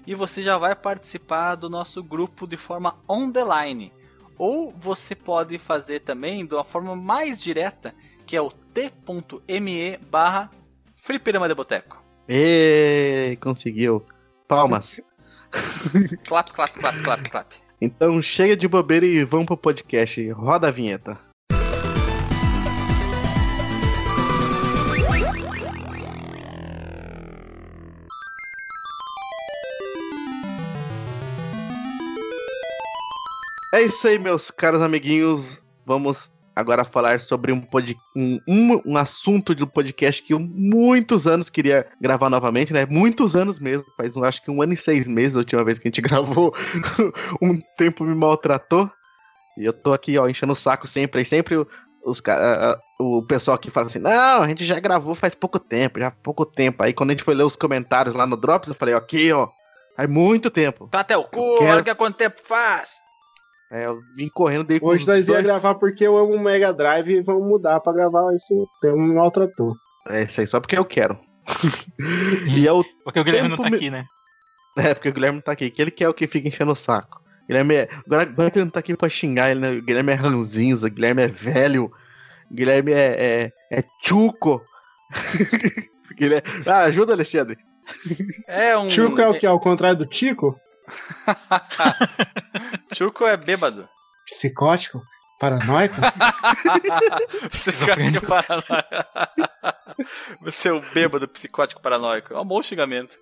e 0.06 0.14
você 0.14 0.42
já 0.42 0.56
vai 0.56 0.74
participar 0.74 1.56
do 1.56 1.68
nosso 1.68 2.02
grupo 2.02 2.46
de 2.46 2.56
forma 2.56 2.96
on 3.08 3.30
the 3.32 3.42
line. 3.44 3.92
Ou 4.38 4.70
você 4.70 5.14
pode 5.14 5.58
fazer 5.58 6.00
também 6.00 6.46
de 6.46 6.54
uma 6.54 6.64
forma 6.64 6.94
mais 6.94 7.42
direta, 7.42 7.92
que 8.24 8.36
é 8.36 8.40
o 8.40 8.50
t.me 8.50 9.96
barra. 9.98 10.50
Ê, 12.28 13.38
conseguiu. 13.40 14.04
Palmas. 14.46 15.00
Clap, 16.26 16.52
clap, 16.52 16.78
clap, 16.78 17.02
clap, 17.02 17.30
clap. 17.30 17.54
Então 17.80 18.20
chega 18.20 18.54
de 18.54 18.68
bobeira 18.68 19.06
e 19.06 19.24
vamos 19.24 19.46
pro 19.46 19.56
podcast. 19.56 20.30
Roda 20.32 20.68
a 20.68 20.70
vinheta. 20.70 21.18
É 33.74 33.82
isso 33.82 34.06
aí, 34.08 34.18
meus 34.18 34.50
caros 34.50 34.82
amiguinhos. 34.82 35.62
Vamos 35.86 36.30
agora 36.58 36.84
falar 36.84 37.20
sobre 37.20 37.52
um, 37.52 37.60
pod... 37.60 37.96
um, 38.16 38.38
um, 38.48 38.82
um 38.92 38.96
assunto 38.96 39.54
do 39.54 39.66
podcast 39.66 40.22
que 40.22 40.34
eu 40.34 40.38
muitos 40.40 41.26
anos 41.26 41.48
queria 41.48 41.86
gravar 42.00 42.28
novamente, 42.28 42.72
né? 42.72 42.86
Muitos 42.86 43.36
anos 43.36 43.58
mesmo. 43.58 43.84
Faz 43.96 44.16
um, 44.16 44.24
acho 44.24 44.42
que 44.42 44.50
um 44.50 44.60
ano 44.60 44.72
e 44.72 44.76
seis 44.76 45.06
meses 45.06 45.36
a 45.36 45.40
última 45.40 45.64
vez 45.64 45.78
que 45.78 45.86
a 45.86 45.90
gente 45.90 46.00
gravou. 46.02 46.54
um 47.40 47.58
tempo 47.76 48.04
me 48.04 48.14
maltratou. 48.14 48.90
E 49.56 49.64
eu 49.64 49.72
tô 49.72 49.92
aqui, 49.92 50.16
ó, 50.18 50.28
enchendo 50.28 50.52
o 50.52 50.56
saco 50.56 50.86
sempre. 50.86 51.22
E 51.22 51.24
sempre 51.24 51.66
os, 52.04 52.20
ca- 52.20 52.78
o 52.98 53.22
pessoal 53.22 53.54
aqui 53.56 53.70
fala 53.70 53.86
assim: 53.86 53.98
Não, 53.98 54.42
a 54.42 54.48
gente 54.48 54.64
já 54.64 54.78
gravou 54.78 55.14
faz 55.14 55.34
pouco 55.34 55.58
tempo, 55.58 55.98
já 55.98 56.08
há 56.08 56.10
pouco 56.10 56.44
tempo. 56.46 56.82
Aí 56.82 56.92
quando 56.92 57.10
a 57.10 57.12
gente 57.12 57.24
foi 57.24 57.34
ler 57.34 57.44
os 57.44 57.56
comentários 57.56 58.14
lá 58.14 58.26
no 58.26 58.36
Drops, 58.36 58.68
eu 58.68 58.74
falei: 58.74 58.94
Aqui, 58.94 59.32
ó, 59.32 59.48
faz 59.96 60.08
muito 60.08 60.50
tempo. 60.50 60.86
Tá 60.88 61.00
até 61.00 61.16
o 61.16 61.24
cu, 61.24 61.58
quero- 61.58 61.70
olha 61.72 61.82
que 61.82 61.94
quanto 61.94 62.16
tempo 62.16 62.40
faz. 62.44 62.98
É, 63.70 63.84
eu 63.86 63.98
vim 64.16 64.28
correndo 64.28 64.64
dei 64.64 64.80
com 64.80 64.86
Hoje 64.86 65.06
nós 65.06 65.28
ia 65.28 65.34
dois- 65.34 65.46
gravar 65.46 65.74
porque 65.74 66.06
eu 66.06 66.16
amo 66.16 66.34
o 66.34 66.40
Mega 66.40 66.72
Drive 66.72 67.08
e 67.10 67.20
vamos 67.22 67.46
mudar 67.46 67.80
pra 67.80 67.92
gravar 67.92 68.32
esse 68.34 68.54
tema 68.80 68.96
um 68.96 69.14
maltrator. 69.14 69.74
É 70.08 70.22
isso 70.22 70.40
aí, 70.40 70.46
só 70.46 70.58
porque 70.60 70.78
eu 70.78 70.84
quero. 70.84 71.18
e 72.48 72.66
é 72.66 72.72
o 72.72 72.82
Porque 73.04 73.20
o 73.20 73.24
Guilherme 73.24 73.48
não 73.50 73.56
tá 73.56 73.68
me- 73.70 73.76
aqui, 73.76 73.90
né? 73.90 74.04
É, 74.78 74.94
porque 74.94 75.08
o 75.08 75.12
Guilherme 75.12 75.36
não 75.38 75.42
tá 75.42 75.52
aqui, 75.52 75.70
que 75.70 75.82
ele 75.82 75.90
quer 75.90 76.08
o 76.08 76.14
que 76.14 76.26
fica 76.28 76.46
enchendo 76.46 76.70
o 76.70 76.76
saco. 76.76 77.20
Guilherme 77.48 77.74
é. 77.74 77.88
Agora, 78.06 78.50
que 78.50 78.58
ele 78.58 78.64
não 78.66 78.70
tá 78.70 78.78
aqui 78.80 78.96
pra 78.96 79.08
xingar 79.08 79.50
ele, 79.50 79.58
né? 79.60 79.70
O 79.72 79.82
Guilherme 79.82 80.12
é 80.12 80.14
ranzinza, 80.14 80.86
o 80.86 80.90
Guilherme 80.90 81.22
é 81.22 81.26
velho, 81.26 81.90
o 82.50 82.54
Guilherme 82.54 82.92
é. 82.92 83.50
é, 83.70 83.78
é 83.78 83.84
tchuco. 84.02 84.62
Guilherme... 86.16 86.46
Ah, 86.66 86.80
ajuda, 86.84 87.12
Alexandre. 87.12 87.56
É 88.46 88.76
um. 88.78 88.88
Chico 88.90 89.20
é 89.20 89.28
o 89.28 89.34
que? 89.38 89.46
Ao 89.46 89.58
contrário 89.58 89.98
do 89.98 90.06
Tico? 90.06 90.56
Chuco 92.92 93.26
é 93.26 93.36
bêbado. 93.36 93.88
Psicótico? 94.26 95.02
Paranoico? 95.38 95.94
psicótico 97.50 98.26
paranoico. 98.26 98.88
Você 100.42 100.68
é 100.68 100.72
o 100.72 100.80
bêbado 100.92 101.28
psicótico 101.28 101.80
paranoico. 101.80 102.34
É 102.34 102.40
um 102.40 102.44
bom 102.44 102.62
xingamento. 102.62 103.16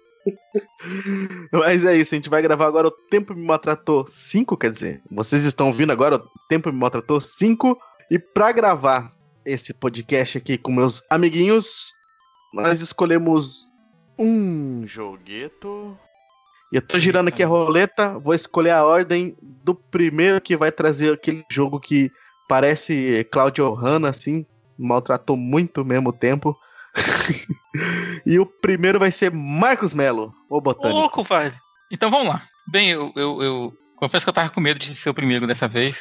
Mas 1.52 1.84
é 1.84 1.96
isso, 1.96 2.14
a 2.14 2.16
gente 2.16 2.30
vai 2.30 2.42
gravar 2.42 2.66
agora 2.66 2.88
o 2.88 2.90
Tempo 2.90 3.34
Me 3.34 3.46
Maltratou 3.46 4.06
5, 4.08 4.56
quer 4.56 4.70
dizer, 4.70 5.02
vocês 5.10 5.44
estão 5.44 5.68
ouvindo 5.68 5.92
agora 5.92 6.16
o 6.16 6.30
Tempo 6.48 6.72
Me 6.72 6.78
Maltratou 6.78 7.20
5. 7.20 7.78
E 8.10 8.18
pra 8.18 8.52
gravar 8.52 9.12
esse 9.44 9.74
podcast 9.74 10.38
aqui 10.38 10.58
com 10.58 10.72
meus 10.72 11.02
amiguinhos, 11.10 11.92
nós 12.52 12.80
escolhemos 12.80 13.66
um 14.18 14.84
jogueto. 14.86 15.96
Eu 16.72 16.82
tô 16.82 16.98
girando 16.98 17.28
aqui 17.28 17.42
a 17.42 17.46
roleta, 17.46 18.18
vou 18.18 18.34
escolher 18.34 18.70
a 18.70 18.84
ordem 18.84 19.36
do 19.40 19.74
primeiro 19.74 20.40
que 20.40 20.56
vai 20.56 20.72
trazer 20.72 21.12
aquele 21.12 21.44
jogo 21.50 21.78
que 21.78 22.10
parece 22.48 23.26
Claudio 23.30 23.72
Hanna, 23.72 24.08
assim, 24.08 24.44
maltratou 24.78 25.36
muito 25.36 25.80
ao 25.80 25.86
mesmo 25.86 26.12
tempo. 26.12 26.56
e 28.26 28.38
o 28.38 28.46
primeiro 28.46 28.98
vai 28.98 29.10
ser 29.10 29.30
Marcos 29.30 29.94
Melo, 29.94 30.34
o 30.50 30.60
botânico. 30.60 30.98
louco, 30.98 31.24
velho. 31.24 31.54
Então 31.90 32.10
vamos 32.10 32.28
lá. 32.28 32.42
Bem, 32.68 32.90
eu, 32.90 33.12
eu, 33.14 33.42
eu 33.42 33.72
confesso 33.96 34.24
que 34.24 34.30
eu 34.30 34.34
tava 34.34 34.50
com 34.50 34.60
medo 34.60 34.80
de 34.80 34.94
ser 34.96 35.10
o 35.10 35.14
primeiro 35.14 35.46
dessa 35.46 35.68
vez. 35.68 35.96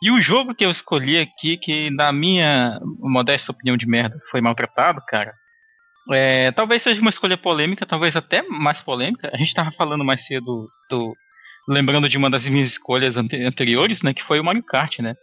E 0.00 0.12
o 0.12 0.20
jogo 0.20 0.54
que 0.54 0.64
eu 0.64 0.70
escolhi 0.70 1.18
aqui, 1.18 1.56
que 1.56 1.90
na 1.90 2.12
minha 2.12 2.78
modesta 3.00 3.50
opinião 3.50 3.76
de 3.76 3.86
merda 3.86 4.16
foi 4.30 4.40
maltratado, 4.40 5.02
cara, 5.08 5.32
é, 6.12 6.50
talvez 6.52 6.82
seja 6.82 7.00
uma 7.00 7.10
escolha 7.10 7.36
polêmica, 7.36 7.84
talvez 7.86 8.14
até 8.16 8.42
mais 8.42 8.80
polêmica. 8.80 9.30
A 9.32 9.36
gente 9.36 9.54
tava 9.54 9.70
falando 9.72 10.04
mais 10.04 10.24
cedo 10.26 10.66
do. 10.90 11.14
Lembrando 11.68 12.08
de 12.08 12.16
uma 12.16 12.30
das 12.30 12.44
minhas 12.48 12.68
escolhas 12.68 13.16
ante- 13.16 13.42
anteriores, 13.42 14.00
né? 14.02 14.14
Que 14.14 14.24
foi 14.24 14.40
o 14.40 14.44
Mario 14.44 14.62
Kart, 14.62 14.98
né? 15.00 15.14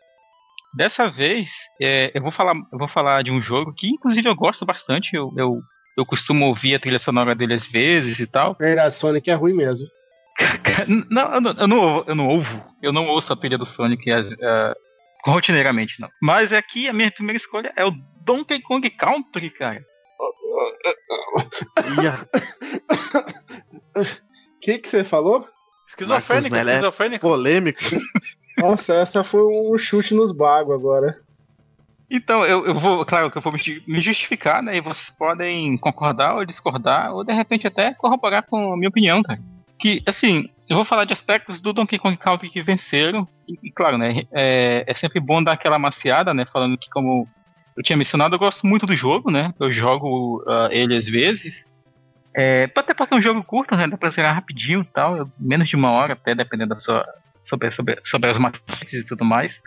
Dessa 0.75 1.09
vez, 1.09 1.49
é, 1.81 2.11
eu, 2.13 2.21
vou 2.21 2.31
falar, 2.31 2.53
eu 2.71 2.77
vou 2.77 2.87
falar 2.87 3.23
de 3.23 3.31
um 3.31 3.41
jogo 3.41 3.73
que, 3.73 3.87
inclusive, 3.87 4.27
eu 4.27 4.35
gosto 4.35 4.65
bastante. 4.65 5.15
Eu, 5.15 5.33
eu, 5.37 5.59
eu 5.97 6.05
costumo 6.05 6.45
ouvir 6.45 6.75
a 6.75 6.79
trilha 6.79 6.99
sonora 6.99 7.33
dele 7.33 7.53
às 7.55 7.65
vezes 7.67 8.19
e 8.19 8.27
tal. 8.27 8.55
Verdade, 8.59 8.93
Sonic 8.93 9.29
é 9.29 9.33
ruim 9.33 9.53
mesmo. 9.53 9.87
Não, 11.09 11.33
eu 11.35 11.41
não, 11.41 11.51
eu 11.57 11.67
não, 11.67 12.03
eu 12.07 12.15
não 12.15 12.27
ouvo. 12.27 12.63
Eu 12.83 12.91
não 12.91 13.07
ouço 13.07 13.31
a 13.31 13.35
trilha 13.37 13.57
do 13.57 13.65
Sonic 13.65 14.11
as- 14.11 14.29
ah, 14.43 14.73
rotineiramente, 15.25 15.99
não. 15.99 16.09
Mas 16.21 16.51
aqui 16.51 16.87
a 16.89 16.93
minha 16.93 17.09
primeira 17.09 17.37
escolha 17.41 17.71
é 17.75 17.85
o 17.85 17.91
Donkey 18.25 18.59
Kong 18.61 18.87
Country, 18.91 19.49
cara. 19.49 19.81
O 23.95 24.59
que 24.61 24.77
que 24.79 24.87
você 24.87 25.03
falou? 25.03 25.47
Esquizofrênico, 25.87 26.55
esquizofrênico. 26.55 27.27
Polêmico. 27.27 27.79
Nossa, 28.57 28.95
essa 28.95 29.23
foi 29.23 29.41
um 29.41 29.77
chute 29.77 30.13
nos 30.13 30.31
bagos 30.31 30.73
agora. 30.73 31.19
Então, 32.09 32.45
eu, 32.45 32.65
eu 32.65 32.79
vou, 32.79 33.05
claro 33.05 33.31
que 33.31 33.37
eu 33.37 33.41
vou 33.41 33.53
me 33.53 34.01
justificar, 34.01 34.61
né? 34.61 34.77
E 34.77 34.81
vocês 34.81 35.09
podem 35.17 35.77
concordar 35.77 36.35
ou 36.35 36.45
discordar, 36.45 37.13
ou 37.13 37.23
de 37.23 37.33
repente 37.33 37.67
até 37.67 37.93
corroborar 37.93 38.43
com 38.43 38.73
a 38.73 38.77
minha 38.77 38.89
opinião, 38.89 39.23
cara. 39.23 39.39
Que, 39.79 40.01
assim, 40.05 40.49
eu 40.69 40.75
vou 40.75 40.85
falar 40.85 41.05
de 41.05 41.13
aspectos 41.13 41.61
do 41.61 41.73
Donkey 41.73 41.99
Kong 41.99 42.15
Country 42.17 42.49
que 42.49 42.61
venceram. 42.61 43.27
E, 43.47 43.57
e, 43.63 43.71
claro, 43.71 43.97
né? 43.97 44.23
É, 44.31 44.83
é 44.87 44.95
sempre 44.95 45.19
bom 45.19 45.43
dar 45.43 45.53
aquela 45.53 45.79
maciada, 45.79 46.33
né? 46.33 46.45
Falando 46.45 46.77
que, 46.77 46.89
como 46.89 47.27
eu 47.75 47.83
tinha 47.83 47.97
mencionado, 47.97 48.35
eu 48.35 48.39
gosto 48.39 48.65
muito 48.65 48.85
do 48.85 48.95
jogo, 48.95 49.29
né? 49.29 49.53
Eu 49.59 49.73
jogo 49.73 50.43
ah, 50.47 50.69
ele 50.71 50.95
às 50.95 51.05
vezes. 51.05 51.53
É, 52.35 52.69
até 52.75 52.93
porque 52.93 53.15
um 53.15 53.21
jogo 53.21 53.43
curto, 53.43 53.75
né? 53.75 53.87
Dá 53.87 53.97
pra 53.97 54.09
zerar 54.09 54.35
rapidinho 54.35 54.81
e 54.81 54.85
tal. 54.85 55.29
Menos 55.39 55.69
de 55.69 55.75
uma 55.75 55.91
hora, 55.91 56.13
até, 56.13 56.33
dependendo 56.33 56.75
da 56.75 56.81
sua. 56.81 57.05
Sobre, 57.47 57.71
sobre, 57.71 58.01
sobre 58.05 58.31
as 58.31 58.37
maquetes 58.39 58.93
e 58.93 59.03
tudo 59.03 59.23
mais. 59.23 59.59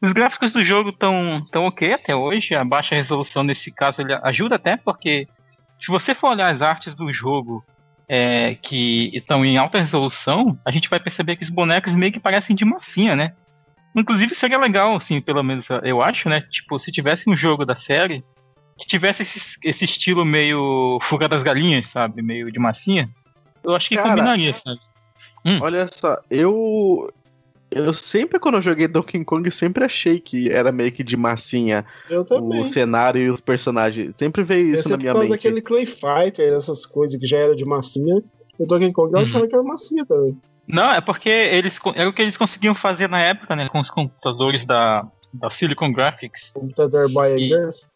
Os 0.00 0.12
gráficos 0.12 0.52
do 0.52 0.64
jogo 0.64 0.90
estão 0.90 1.44
tão 1.50 1.66
ok 1.66 1.92
até 1.92 2.14
hoje. 2.14 2.54
A 2.54 2.64
baixa 2.64 2.94
resolução 2.94 3.42
nesse 3.42 3.70
caso 3.72 3.96
ajuda 4.22 4.54
até 4.54 4.76
porque 4.76 5.26
se 5.78 5.88
você 5.88 6.14
for 6.14 6.30
olhar 6.30 6.54
as 6.54 6.62
artes 6.62 6.94
do 6.94 7.12
jogo 7.12 7.64
é, 8.08 8.54
que 8.54 9.10
estão 9.14 9.44
em 9.44 9.56
alta 9.56 9.80
resolução, 9.80 10.58
a 10.64 10.70
gente 10.70 10.88
vai 10.88 11.00
perceber 11.00 11.36
que 11.36 11.42
os 11.42 11.50
bonecos 11.50 11.94
meio 11.94 12.12
que 12.12 12.20
parecem 12.20 12.54
de 12.54 12.64
massinha, 12.64 13.16
né? 13.16 13.34
Inclusive 13.94 14.34
seria 14.36 14.58
legal, 14.58 14.96
assim, 14.96 15.20
pelo 15.20 15.42
menos 15.42 15.66
eu 15.82 16.00
acho, 16.00 16.28
né? 16.28 16.40
Tipo, 16.42 16.78
se 16.78 16.92
tivesse 16.92 17.28
um 17.28 17.36
jogo 17.36 17.64
da 17.64 17.76
série 17.76 18.22
que 18.78 18.86
tivesse 18.86 19.22
esse, 19.22 19.40
esse 19.64 19.84
estilo 19.84 20.24
meio 20.24 20.98
fuga 21.08 21.28
das 21.28 21.42
galinhas, 21.42 21.90
sabe? 21.90 22.22
Meio 22.22 22.50
de 22.52 22.58
massinha, 22.58 23.08
eu 23.64 23.74
acho 23.74 23.88
que 23.88 23.96
Cara, 23.96 24.10
combinaria, 24.10 24.54
sabe? 24.54 24.78
Hum. 25.44 25.58
Olha 25.60 25.86
só, 25.92 26.16
eu. 26.30 27.12
Eu 27.72 27.94
sempre, 27.94 28.40
quando 28.40 28.56
eu 28.56 28.62
joguei 28.62 28.88
Donkey 28.88 29.24
Kong, 29.24 29.48
sempre 29.48 29.84
achei 29.84 30.18
que 30.18 30.50
era 30.50 30.72
meio 30.72 30.90
que 30.90 31.04
de 31.04 31.16
massinha 31.16 31.86
Eu 32.08 32.24
também. 32.24 32.58
o 32.58 32.64
cenário 32.64 33.22
e 33.22 33.30
os 33.30 33.40
personagens. 33.40 34.12
Sempre 34.18 34.42
veio 34.42 34.70
É 34.70 34.72
isso 34.74 34.88
na 34.88 34.94
sempre 34.96 35.02
minha 35.04 35.12
por 35.12 35.18
causa 35.20 35.30
mente. 35.30 35.36
daquele 35.44 35.62
Clay 35.62 35.86
Fighter, 35.86 36.52
essas 36.52 36.84
coisas 36.84 37.18
que 37.20 37.24
já 37.26 37.38
era 37.38 37.54
de 37.54 37.64
massinha. 37.64 38.20
O 38.58 38.66
Donkey 38.66 38.92
Kong 38.92 39.12
eu 39.14 39.20
Uhum. 39.20 39.24
achava 39.24 39.46
que 39.46 39.54
era 39.54 39.62
massinha 39.62 40.04
também. 40.04 40.36
Não, 40.72 40.90
é 40.92 41.00
porque 41.00 41.28
eles 41.28 41.78
era 41.94 42.08
o 42.08 42.12
que 42.12 42.22
eles 42.22 42.36
conseguiam 42.36 42.74
fazer 42.74 43.08
na 43.08 43.20
época, 43.20 43.54
né? 43.56 43.68
Com 43.68 43.80
os 43.80 43.90
computadores 43.90 44.64
da, 44.64 45.06
da 45.32 45.50
Silicon 45.50 45.92
Graphics. 45.92 46.50
Computador 46.52 47.10
Boy 47.12 47.32
and 47.32 47.36
E- 47.38 47.48
Girls. 47.48 47.86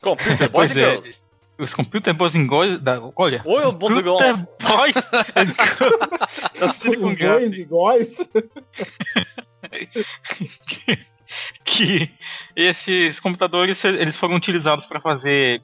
Computer 0.00 0.48
Pois 0.50 0.72
Boys 0.72 0.76
and 0.76 0.80
é. 0.80 0.94
Girls. 0.94 1.24
Os 1.58 1.74
Computer 1.74 2.14
Boys 2.14 2.34
and 2.34 2.48
Girls 2.48 2.78
da. 2.78 3.00
Olha. 3.16 3.42
Oi, 3.44 3.72
Boys 3.72 3.98
and 3.98 4.02
Computer 4.02 4.02
Girls. 4.02 4.42
Boys 4.60 4.96
and 5.36 5.46
Girls 5.78 5.98
da 6.58 6.74
Silicon 6.80 7.14
Graphics. 7.14 7.50
dois 7.50 7.58
iguais. 7.58 8.30
que 11.64 12.10
esses 12.56 13.20
computadores 13.20 13.82
eles 13.84 14.16
foram 14.16 14.34
utilizados 14.36 14.86
para 14.86 15.00
fazer 15.00 15.62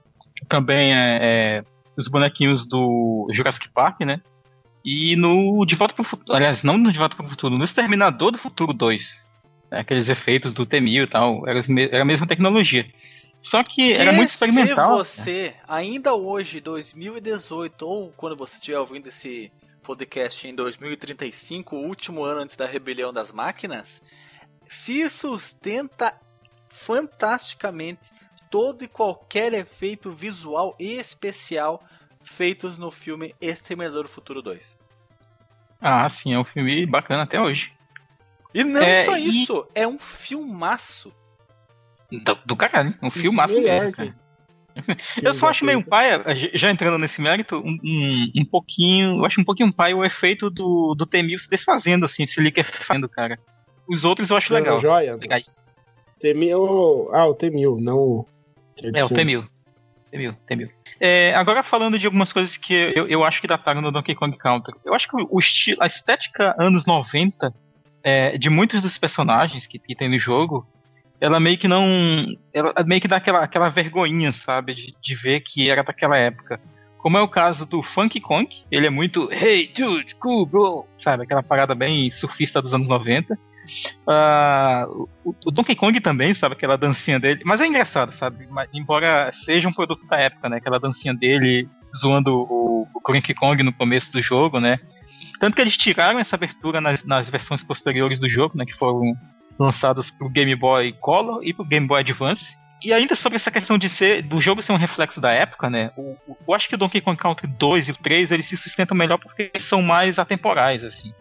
também 0.48 0.94
é, 0.94 1.18
é, 1.22 1.64
os 1.96 2.08
bonequinhos 2.08 2.66
do 2.68 3.26
Jurassic 3.32 3.68
Park, 3.70 4.00
né? 4.02 4.20
E 4.86 5.16
no 5.16 5.66
De 5.66 5.74
Volta 5.74 5.94
para 5.94 6.02
o 6.02 6.08
Futuro, 6.08 6.36
aliás, 6.36 6.62
não 6.62 6.78
no 6.78 6.92
De 6.92 6.98
Volta 6.98 7.16
para 7.16 7.26
o 7.26 7.28
Futuro, 7.28 7.58
no 7.58 7.64
Exterminador 7.64 8.30
do 8.30 8.38
Futuro 8.38 8.72
2, 8.72 9.02
né? 9.68 9.80
aqueles 9.80 10.08
efeitos 10.08 10.54
do 10.54 10.64
T-1000 10.64 11.02
e 11.02 11.06
tal, 11.08 11.48
era, 11.48 11.64
era 11.90 12.02
a 12.02 12.04
mesma 12.04 12.24
tecnologia. 12.24 12.86
Só 13.42 13.64
que 13.64 13.92
era 13.92 14.12
muito 14.12 14.30
experimental. 14.30 15.04
Se 15.04 15.22
você, 15.22 15.54
ainda 15.66 16.14
hoje, 16.14 16.60
2018, 16.60 17.82
ou 17.84 18.12
quando 18.16 18.36
você 18.36 18.54
estiver 18.54 18.78
ouvindo 18.78 19.08
esse 19.08 19.50
podcast 19.82 20.46
em 20.46 20.54
2035, 20.54 21.74
o 21.74 21.84
último 21.84 22.22
ano 22.22 22.42
antes 22.42 22.54
da 22.54 22.64
rebelião 22.64 23.12
das 23.12 23.32
máquinas, 23.32 24.00
se 24.68 25.10
sustenta 25.10 26.14
fantasticamente 26.68 28.02
todo 28.48 28.84
e 28.84 28.88
qualquer 28.88 29.52
efeito 29.52 30.12
visual 30.12 30.76
e 30.78 30.92
especial 30.92 31.82
feitos 32.26 32.76
no 32.76 32.90
filme 32.90 33.34
Exterminador 33.40 34.02
do 34.02 34.08
Futuro 34.08 34.42
2. 34.42 34.76
Ah, 35.80 36.08
sim, 36.10 36.32
é 36.34 36.38
um 36.38 36.44
filme 36.44 36.84
bacana 36.86 37.22
até 37.22 37.40
hoje. 37.40 37.72
E 38.54 38.64
não 38.64 38.80
É, 38.82 39.04
só 39.04 39.16
e- 39.16 39.42
isso, 39.42 39.66
é 39.74 39.86
um 39.86 39.98
filmaço. 39.98 41.12
Do, 42.10 42.38
do 42.46 42.56
caralho, 42.56 42.94
um 43.02 43.10
filmaço 43.10 43.54
Melhor 43.54 43.80
mesmo, 43.80 43.92
cara. 43.92 44.14
Eu 45.22 45.32
só 45.34 45.48
acho 45.48 45.64
meio 45.64 45.82
paia, 45.84 46.22
já 46.52 46.70
entrando 46.70 46.98
nesse 46.98 47.18
mérito, 47.20 47.56
um, 47.56 47.78
um, 47.82 48.32
um 48.40 48.44
pouquinho. 48.44 49.18
Eu 49.18 49.24
acho 49.24 49.40
um 49.40 49.44
pouquinho 49.44 49.72
paia 49.72 49.96
o 49.96 50.04
efeito 50.04 50.50
do, 50.50 50.94
do 50.94 51.06
T-1000 51.06 51.38
se 51.38 51.48
desfazendo, 51.48 52.04
assim, 52.04 52.26
se 52.26 52.38
liquefazendo, 52.40 53.08
cara. 53.08 53.38
Os 53.88 54.04
outros 54.04 54.28
eu 54.28 54.36
acho 54.36 54.50
Dando 54.50 54.58
legal. 54.58 54.80
Joia. 54.80 55.16
Legais. 55.16 55.46
T1000. 56.22 57.08
Ah, 57.12 57.26
o 57.26 57.34
T1000, 57.34 57.80
não 57.80 57.96
o 57.98 58.28
É, 58.82 59.02
o 59.04 59.08
T-1000. 59.08 59.48
T-1000, 60.10 60.36
T-1000. 60.46 60.70
É, 60.98 61.34
agora 61.34 61.62
falando 61.62 61.98
de 61.98 62.06
algumas 62.06 62.32
coisas 62.32 62.56
que 62.56 62.72
eu, 62.72 63.06
eu 63.06 63.24
acho 63.24 63.40
que 63.40 63.46
dataram 63.46 63.80
no 63.80 63.92
Donkey 63.92 64.14
Kong 64.14 64.36
Country. 64.36 64.74
Eu 64.84 64.94
acho 64.94 65.08
que 65.08 65.16
o 65.16 65.38
estilo, 65.38 65.78
a 65.80 65.86
estética 65.86 66.54
anos 66.58 66.86
90 66.86 67.52
é, 68.02 68.38
de 68.38 68.48
muitos 68.48 68.80
dos 68.80 68.96
personagens 68.96 69.66
que, 69.66 69.78
que 69.78 69.94
tem 69.94 70.08
no 70.08 70.18
jogo, 70.18 70.66
ela 71.20 71.40
meio 71.40 71.58
que 71.58 71.68
não. 71.68 71.84
Ela 72.52 72.72
meio 72.84 73.00
que 73.00 73.08
dá 73.08 73.16
aquela, 73.16 73.40
aquela 73.40 73.68
vergonhinha, 73.68 74.32
sabe? 74.44 74.74
De, 74.74 74.94
de 75.02 75.14
ver 75.14 75.40
que 75.40 75.68
era 75.68 75.82
daquela 75.82 76.16
época. 76.16 76.60
Como 76.98 77.16
é 77.16 77.22
o 77.22 77.28
caso 77.28 77.64
do 77.64 77.82
Funky 77.82 78.20
Kong, 78.20 78.48
ele 78.70 78.86
é 78.86 78.90
muito 78.90 79.32
Hey 79.32 79.72
dude, 79.76 80.14
cool 80.16 80.46
bro, 80.46 80.86
sabe? 81.02 81.22
Aquela 81.22 81.42
parada 81.42 81.74
bem 81.74 82.10
surfista 82.12 82.60
dos 82.60 82.74
anos 82.74 82.88
90. 82.88 83.38
Ah, 84.06 84.86
o, 85.24 85.50
Donkey 85.50 85.74
Kong 85.74 86.00
também, 86.00 86.34
sabe? 86.34 86.54
Aquela 86.54 86.76
dancinha 86.76 87.18
dele. 87.18 87.42
Mas 87.44 87.60
é 87.60 87.66
engraçado, 87.66 88.14
sabe? 88.18 88.48
Embora 88.72 89.32
seja 89.44 89.68
um 89.68 89.72
produto 89.72 90.06
da 90.06 90.16
época, 90.18 90.48
né? 90.48 90.56
Aquela 90.58 90.78
dancinha 90.78 91.14
dele 91.14 91.68
zoando 92.00 92.34
o, 92.34 92.86
o 92.94 93.12
Donkey 93.12 93.34
Kong 93.34 93.62
no 93.62 93.72
começo 93.72 94.10
do 94.12 94.22
jogo, 94.22 94.60
né? 94.60 94.78
Tanto 95.40 95.54
que 95.54 95.60
eles 95.60 95.76
tiraram 95.76 96.18
essa 96.18 96.34
abertura 96.36 96.80
nas, 96.80 97.02
nas 97.04 97.28
versões 97.28 97.62
posteriores 97.62 98.18
do 98.18 98.28
jogo, 98.28 98.56
né? 98.56 98.64
Que 98.64 98.74
foram 98.74 99.14
lançados 99.58 100.10
pro 100.12 100.28
Game 100.28 100.54
Boy 100.54 100.92
Color 101.00 101.40
e 101.42 101.52
pro 101.52 101.64
Game 101.64 101.86
Boy 101.86 102.00
Advance. 102.00 102.44
E 102.84 102.92
ainda 102.92 103.16
sobre 103.16 103.36
essa 103.36 103.50
questão 103.50 103.78
de 103.78 103.88
ser 103.88 104.22
do 104.22 104.40
jogo 104.40 104.60
ser 104.62 104.72
um 104.72 104.76
reflexo 104.76 105.18
da 105.20 105.32
época, 105.32 105.68
né? 105.70 105.90
O, 105.96 106.14
o- 106.28 106.36
eu 106.46 106.54
acho 106.54 106.68
que 106.68 106.74
o 106.74 106.78
Donkey 106.78 107.00
Kong 107.00 107.16
Country 107.16 107.46
2 107.46 107.88
e 107.88 107.90
o 107.90 107.96
3 107.96 108.30
eles 108.30 108.48
se 108.48 108.56
sustentam 108.56 108.96
melhor 108.96 109.18
porque 109.18 109.50
são 109.68 109.80
mais 109.80 110.18
atemporais, 110.18 110.84
assim. 110.84 111.12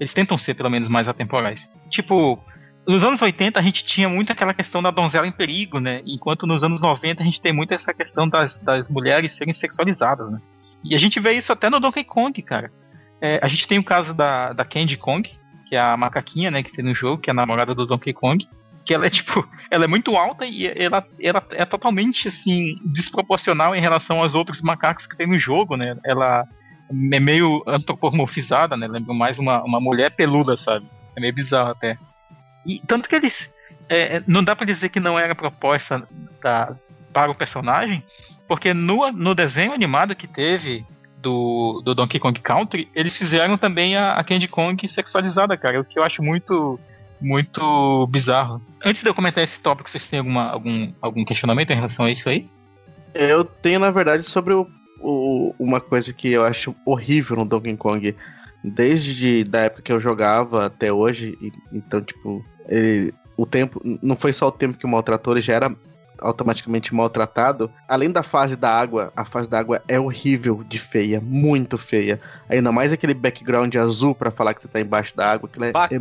Eles 0.00 0.12
tentam 0.14 0.38
ser 0.38 0.54
pelo 0.54 0.70
menos 0.70 0.88
mais 0.88 1.06
atemporais. 1.06 1.60
Tipo, 1.92 2.42
nos 2.86 3.04
anos 3.04 3.20
80 3.20 3.60
a 3.60 3.62
gente 3.62 3.84
tinha 3.84 4.08
muito 4.08 4.32
aquela 4.32 4.54
questão 4.54 4.82
da 4.82 4.90
donzela 4.90 5.26
em 5.26 5.32
perigo, 5.32 5.78
né? 5.78 6.00
Enquanto 6.06 6.46
nos 6.46 6.64
anos 6.64 6.80
90 6.80 7.22
a 7.22 7.24
gente 7.24 7.40
tem 7.40 7.52
muito 7.52 7.72
essa 7.72 7.92
questão 7.92 8.26
das, 8.26 8.58
das 8.60 8.88
mulheres 8.88 9.36
serem 9.36 9.52
sexualizadas, 9.52 10.30
né? 10.32 10.40
E 10.82 10.96
a 10.96 10.98
gente 10.98 11.20
vê 11.20 11.34
isso 11.34 11.52
até 11.52 11.68
no 11.68 11.78
Donkey 11.78 12.02
Kong, 12.02 12.42
cara. 12.42 12.72
É, 13.20 13.38
a 13.42 13.46
gente 13.46 13.68
tem 13.68 13.78
o 13.78 13.84
caso 13.84 14.14
da, 14.14 14.54
da 14.54 14.64
Candy 14.64 14.96
Kong, 14.96 15.30
que 15.68 15.76
é 15.76 15.80
a 15.80 15.96
macaquinha, 15.96 16.50
né, 16.50 16.62
que 16.62 16.72
tem 16.72 16.84
no 16.84 16.94
jogo, 16.94 17.22
que 17.22 17.30
é 17.30 17.32
a 17.32 17.34
namorada 17.34 17.74
do 17.74 17.86
Donkey 17.86 18.14
Kong. 18.14 18.48
Que 18.84 18.94
ela 18.94 19.06
é, 19.06 19.10
tipo, 19.10 19.46
ela 19.70 19.84
é 19.84 19.86
muito 19.86 20.16
alta 20.16 20.46
e 20.46 20.66
ela, 20.66 21.06
ela 21.20 21.46
é 21.50 21.66
totalmente, 21.66 22.28
assim, 22.28 22.76
desproporcional 22.86 23.76
em 23.76 23.80
relação 23.80 24.22
aos 24.22 24.34
outros 24.34 24.62
macacos 24.62 25.06
que 25.06 25.16
tem 25.16 25.26
no 25.26 25.38
jogo, 25.38 25.76
né? 25.76 25.96
Ela 26.04 26.44
é 27.12 27.20
meio 27.20 27.62
antropomorfizada, 27.66 28.78
né? 28.78 28.88
Lembra 28.88 29.12
mais 29.12 29.38
uma, 29.38 29.62
uma 29.62 29.78
mulher 29.78 30.10
peluda, 30.10 30.56
sabe? 30.56 30.86
É 31.16 31.20
meio 31.20 31.32
bizarro 31.32 31.70
até. 31.70 31.98
E 32.66 32.80
tanto 32.86 33.08
que 33.08 33.14
eles. 33.16 33.34
é, 33.88 34.16
é, 34.16 34.22
não 34.26 34.42
dá 34.42 34.54
pra 34.56 34.66
dizer 34.66 34.88
que 34.88 35.00
não 35.00 35.18
era 35.18 35.34
proposta 35.34 36.02
da, 36.42 36.74
para 37.12 37.30
o 37.30 37.34
personagem, 37.34 38.02
porque 38.48 38.72
no, 38.72 39.10
no 39.12 39.34
desenho 39.34 39.72
animado 39.72 40.14
que 40.16 40.26
teve 40.26 40.84
do, 41.18 41.82
do 41.84 41.94
Donkey 41.94 42.18
Kong 42.18 42.38
Country, 42.40 42.88
eles 42.94 43.16
fizeram 43.16 43.56
também 43.58 43.96
a, 43.96 44.12
a 44.12 44.24
Candy 44.24 44.48
Kong 44.48 44.88
sexualizada, 44.88 45.56
cara, 45.56 45.80
o 45.80 45.84
que 45.84 45.98
eu 45.98 46.02
acho 46.04 46.22
muito 46.22 46.78
muito 47.20 48.06
bizarro. 48.08 48.60
Antes 48.84 49.00
de 49.02 49.08
eu 49.08 49.14
comentar 49.14 49.44
esse 49.44 49.56
tópico, 49.60 49.88
vocês 49.88 50.04
têm 50.08 50.18
alguma, 50.18 50.50
algum, 50.50 50.92
algum 51.00 51.24
questionamento 51.24 51.70
em 51.70 51.76
relação 51.76 52.04
a 52.04 52.10
isso 52.10 52.28
aí? 52.28 52.48
Eu 53.14 53.44
tenho, 53.44 53.78
na 53.78 53.90
verdade, 53.92 54.24
sobre 54.24 54.52
o, 54.54 54.66
o- 54.98 55.54
uma 55.58 55.80
coisa 55.80 56.12
que 56.12 56.28
eu 56.32 56.44
acho 56.44 56.74
horrível 56.84 57.36
no 57.36 57.44
Donkey 57.44 57.76
Kong. 57.76 58.16
Desde 58.62 59.44
da 59.44 59.60
época 59.60 59.82
que 59.82 59.92
eu 59.92 60.00
jogava 60.00 60.66
até 60.66 60.92
hoje, 60.92 61.36
e- 61.40 61.52
então, 61.72 62.00
tipo, 62.00 62.44
ele- 62.68 63.12
o 63.36 63.44
tempo. 63.46 63.80
Não 64.02 64.16
foi 64.16 64.32
só 64.32 64.48
o 64.48 64.52
tempo 64.52 64.78
que 64.78 64.86
o 64.86 64.88
maltratou, 64.88 65.32
ele 65.34 65.40
já 65.40 65.54
era 65.54 65.74
automaticamente 66.18 66.94
maltratado. 66.94 67.68
Além 67.88 68.10
da 68.10 68.22
fase 68.22 68.54
da 68.54 68.70
água, 68.70 69.12
a 69.16 69.24
fase 69.24 69.50
da 69.50 69.58
água 69.58 69.82
é 69.88 69.98
horrível 69.98 70.62
de 70.68 70.78
feia, 70.78 71.20
muito 71.20 71.76
feia. 71.76 72.20
Ainda 72.48 72.70
mais 72.70 72.92
aquele 72.92 73.14
background 73.14 73.74
azul 73.74 74.14
pra 74.14 74.30
falar 74.30 74.54
que 74.54 74.62
você 74.62 74.68
tá 74.68 74.80
embaixo 74.80 75.16
da 75.16 75.32
água, 75.32 75.48
aquilo 75.50 75.64
é, 75.64 75.72
é 75.90 75.98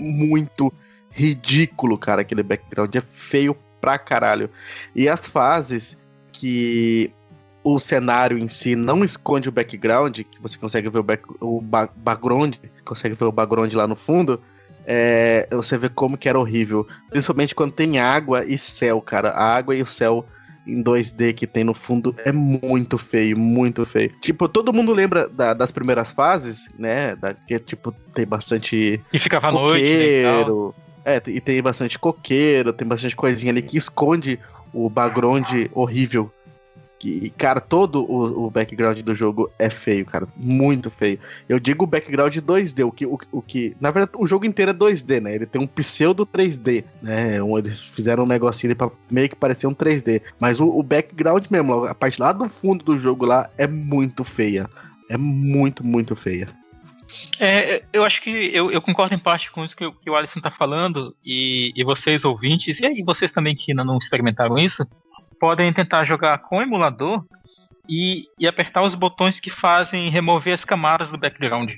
muito 0.00 0.72
ridículo, 1.10 1.96
cara, 1.96 2.22
aquele 2.22 2.42
background. 2.42 2.92
É 2.96 3.02
feio 3.12 3.56
pra 3.80 3.96
caralho. 3.98 4.50
E 4.96 5.08
as 5.08 5.28
fases 5.28 5.96
que 6.32 7.12
o 7.62 7.78
cenário 7.78 8.38
em 8.38 8.48
si 8.48 8.74
não 8.74 9.04
esconde 9.04 9.48
o 9.48 9.52
background, 9.52 10.14
que 10.20 10.40
você 10.40 10.56
consegue 10.58 10.88
ver 10.88 10.98
o, 10.98 11.02
back, 11.02 11.22
o 11.40 11.60
ba- 11.60 11.90
background, 11.94 12.54
consegue 12.84 13.14
ver 13.14 13.24
o 13.24 13.32
background 13.32 13.72
lá 13.74 13.86
no 13.86 13.96
fundo, 13.96 14.40
é, 14.86 15.46
você 15.52 15.76
vê 15.76 15.88
como 15.88 16.16
que 16.16 16.28
era 16.28 16.38
horrível. 16.38 16.86
Principalmente 17.10 17.54
quando 17.54 17.72
tem 17.72 17.98
água 17.98 18.44
e 18.44 18.56
céu, 18.56 19.00
cara. 19.00 19.30
A 19.30 19.54
água 19.56 19.74
e 19.76 19.82
o 19.82 19.86
céu 19.86 20.26
em 20.66 20.82
2D 20.82 21.32
que 21.34 21.46
tem 21.46 21.64
no 21.64 21.74
fundo 21.74 22.14
é 22.24 22.32
muito 22.32 22.96
feio, 22.96 23.36
muito 23.38 23.84
feio. 23.84 24.12
Tipo, 24.20 24.48
todo 24.48 24.72
mundo 24.72 24.92
lembra 24.92 25.28
da- 25.28 25.54
das 25.54 25.70
primeiras 25.70 26.12
fases, 26.12 26.68
né? 26.78 27.14
Da, 27.16 27.34
que, 27.34 27.58
tipo, 27.58 27.92
tem 28.14 28.26
bastante 28.26 29.00
Que 29.10 29.18
ficava 29.18 29.48
à 29.48 29.52
noite 29.52 29.84
né, 29.84 29.88
e. 29.90 30.20
É, 31.04 31.22
e 31.28 31.40
tem 31.40 31.62
bastante 31.62 31.98
coqueiro, 31.98 32.72
tem 32.72 32.86
bastante 32.86 33.16
coisinha 33.16 33.52
ali 33.52 33.62
que 33.62 33.76
esconde 33.78 34.38
o 34.72 34.88
background 34.90 35.46
horrível. 35.72 36.30
Que, 37.00 37.30
cara, 37.30 37.62
todo 37.62 38.04
o, 38.04 38.44
o 38.46 38.50
background 38.50 38.98
do 38.98 39.14
jogo 39.14 39.50
é 39.58 39.70
feio, 39.70 40.04
cara. 40.04 40.28
Muito 40.36 40.90
feio. 40.90 41.18
Eu 41.48 41.58
digo 41.58 41.86
background 41.86 42.36
2D, 42.36 42.86
o 42.86 42.92
que, 42.92 43.06
o, 43.06 43.18
o 43.32 43.40
que. 43.40 43.74
Na 43.80 43.90
verdade, 43.90 44.18
o 44.18 44.26
jogo 44.26 44.44
inteiro 44.44 44.72
é 44.72 44.74
2D, 44.74 45.18
né? 45.18 45.34
Ele 45.34 45.46
tem 45.46 45.62
um 45.62 45.66
pseudo 45.66 46.26
3D, 46.26 46.84
né? 47.02 47.42
Um- 47.42 47.56
Eles 47.56 47.80
fizeram 47.80 48.24
um 48.24 48.28
negocinho 48.28 48.76
pra 48.76 48.90
meio 49.10 49.30
que 49.30 49.34
parecer 49.34 49.66
um 49.66 49.74
3D. 49.74 50.20
Mas 50.38 50.60
o, 50.60 50.68
o 50.68 50.82
background 50.82 51.46
mesmo, 51.50 51.86
a 51.86 51.94
parte 51.94 52.20
lá 52.20 52.32
do 52.32 52.46
fundo 52.50 52.84
do 52.84 52.98
jogo 52.98 53.24
lá 53.24 53.48
é 53.56 53.66
muito 53.66 54.22
feia. 54.22 54.68
é 55.08 55.16
muito, 55.16 55.82
muito 55.82 56.14
feia. 56.14 56.48
É, 57.38 57.82
eu 57.92 58.04
acho 58.04 58.22
que 58.22 58.30
eu, 58.30 58.70
eu, 58.70 58.80
concordo 58.80 59.14
em 59.14 59.18
parte 59.18 59.50
com 59.50 59.64
isso 59.64 59.76
que, 59.76 59.90
que 59.90 60.10
o 60.10 60.14
Alisson 60.14 60.38
está 60.38 60.50
falando, 60.50 61.14
e, 61.24 61.72
e, 61.74 61.82
vocês 61.82 62.24
ouvintes, 62.24 62.78
e 62.78 62.86
aí 62.86 63.02
vocês 63.04 63.32
também 63.32 63.56
que 63.56 63.72
ainda 63.72 63.84
não 63.84 63.98
experimentaram 63.98 64.56
isso, 64.58 64.86
podem 65.40 65.72
tentar 65.72 66.04
jogar 66.04 66.38
com 66.38 66.60
emulador 66.60 67.24
e, 67.88 68.26
e, 68.38 68.46
apertar 68.46 68.82
os 68.82 68.94
botões 68.94 69.40
que 69.40 69.50
fazem 69.50 70.10
remover 70.10 70.54
as 70.54 70.64
camadas 70.64 71.10
do 71.10 71.18
background. 71.18 71.72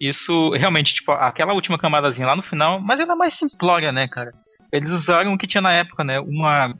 Isso 0.00 0.50
realmente, 0.52 0.94
tipo, 0.94 1.12
aquela 1.12 1.52
última 1.52 1.76
camadazinha 1.76 2.26
lá 2.26 2.36
no 2.36 2.42
final, 2.42 2.80
mas 2.80 2.98
ela 2.98 3.12
é 3.12 3.16
mais 3.16 3.36
simplória, 3.36 3.92
né, 3.92 4.08
cara? 4.08 4.32
Eles 4.72 4.88
usaram 4.88 5.34
o 5.34 5.36
que 5.36 5.46
tinha 5.46 5.60
na 5.60 5.72
época, 5.72 6.04
né? 6.04 6.18
Uma. 6.20 6.74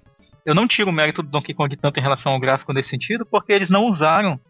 Eu 0.47 0.55
não 0.55 0.67
tiro 0.67 0.89
o 0.89 0.93
mérito 0.93 1.23
do 1.23 1.29
Donkey 1.29 1.53
Kong 1.53 1.77
tanto 1.77 1.99
em 1.99 2.03
relação 2.03 2.33
ao 2.33 2.41
gráfico 2.41 2.73
nesse 2.73 2.89
sentido, 2.89 3.27
porque 3.27 3.53
eles 3.53 3.69
não 3.69 3.85
usaram 3.85 4.41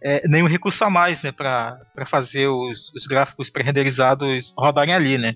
é, 0.00 0.28
nenhum 0.28 0.46
recurso 0.46 0.84
a 0.84 0.90
mais, 0.90 1.20
né, 1.22 1.32
para 1.32 2.06
fazer 2.08 2.46
os, 2.46 2.92
os 2.94 3.06
gráficos 3.06 3.50
pré-renderizados 3.50 4.54
rodarem 4.56 4.94
ali, 4.94 5.18
né? 5.18 5.34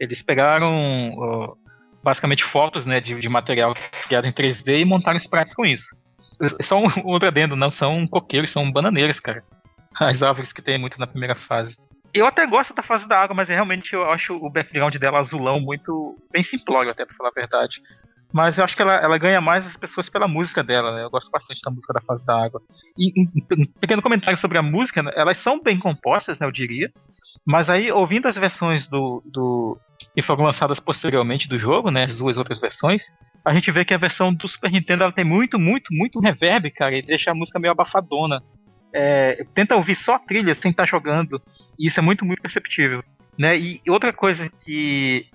Eles 0.00 0.20
pegaram 0.20 1.56
basicamente 2.02 2.44
fotos, 2.44 2.84
né, 2.84 3.00
de, 3.00 3.18
de 3.18 3.28
material 3.28 3.74
criado 4.06 4.26
em 4.26 4.32
3D 4.32 4.80
e 4.80 4.84
montaram 4.84 5.18
sprites 5.18 5.54
com 5.54 5.64
isso. 5.64 5.84
Só 6.62 6.78
um 6.78 6.88
outro 7.04 7.28
adendo, 7.28 7.56
não 7.56 7.70
são 7.70 8.06
coqueiros, 8.06 8.52
são 8.52 8.70
bananeiras, 8.70 9.20
cara. 9.20 9.44
As 9.94 10.22
árvores 10.22 10.52
que 10.52 10.62
tem 10.62 10.78
muito 10.78 10.98
na 10.98 11.06
primeira 11.06 11.34
fase. 11.34 11.76
Eu 12.14 12.26
até 12.26 12.46
gosto 12.46 12.74
da 12.74 12.82
fase 12.82 13.06
da 13.06 13.20
água, 13.20 13.34
mas 13.34 13.48
realmente 13.48 13.92
eu 13.92 14.10
acho 14.10 14.34
o 14.34 14.50
background 14.50 14.94
dela 14.96 15.20
azulão 15.20 15.60
muito 15.60 16.16
bem 16.30 16.44
simplório, 16.44 16.90
até 16.90 17.06
pra 17.06 17.16
falar 17.16 17.30
a 17.30 17.40
verdade. 17.40 17.80
Mas 18.32 18.56
eu 18.56 18.64
acho 18.64 18.74
que 18.74 18.82
ela, 18.82 18.94
ela 18.94 19.18
ganha 19.18 19.40
mais 19.40 19.66
as 19.66 19.76
pessoas 19.76 20.08
pela 20.08 20.26
música 20.26 20.62
dela, 20.62 20.94
né? 20.94 21.04
Eu 21.04 21.10
gosto 21.10 21.30
bastante 21.30 21.60
da 21.62 21.70
música 21.70 21.92
da 21.92 22.00
fase 22.00 22.24
da 22.24 22.42
água. 22.42 22.62
E 22.98 23.12
um, 23.20 23.66
pequeno 23.78 24.02
comentário 24.02 24.38
sobre 24.38 24.58
a 24.58 24.62
música, 24.62 25.02
né? 25.02 25.12
elas 25.14 25.38
são 25.42 25.62
bem 25.62 25.78
compostas, 25.78 26.38
né, 26.38 26.46
eu 26.46 26.52
diria. 26.52 26.90
Mas 27.44 27.68
aí, 27.68 27.90
ouvindo 27.90 28.28
as 28.28 28.36
versões 28.36 28.86
do, 28.88 29.22
do 29.26 29.78
que 30.14 30.22
foram 30.22 30.44
lançadas 30.44 30.80
posteriormente 30.80 31.48
do 31.48 31.58
jogo, 31.58 31.90
né? 31.90 32.04
As 32.04 32.16
duas 32.16 32.36
outras 32.36 32.60
versões, 32.60 33.02
a 33.44 33.52
gente 33.52 33.70
vê 33.70 33.84
que 33.84 33.94
a 33.94 33.98
versão 33.98 34.32
do 34.32 34.46
Super 34.46 34.70
Nintendo 34.70 35.04
ela 35.04 35.12
tem 35.12 35.24
muito, 35.24 35.58
muito, 35.58 35.92
muito 35.92 36.20
reverb, 36.20 36.70
cara, 36.70 36.96
e 36.96 37.02
deixa 37.02 37.30
a 37.30 37.34
música 37.34 37.58
meio 37.58 37.72
abafadona. 37.72 38.42
É, 38.94 39.44
tenta 39.54 39.76
ouvir 39.76 39.96
só 39.96 40.14
a 40.14 40.18
trilha 40.18 40.54
sem 40.54 40.70
estar 40.70 40.84
tá 40.84 40.90
jogando, 40.90 41.40
e 41.78 41.88
isso 41.88 41.98
é 41.98 42.02
muito, 42.02 42.24
muito 42.24 42.42
perceptível. 42.42 43.02
Né? 43.38 43.58
E 43.58 43.82
outra 43.88 44.12
coisa 44.12 44.48
que 44.64 45.26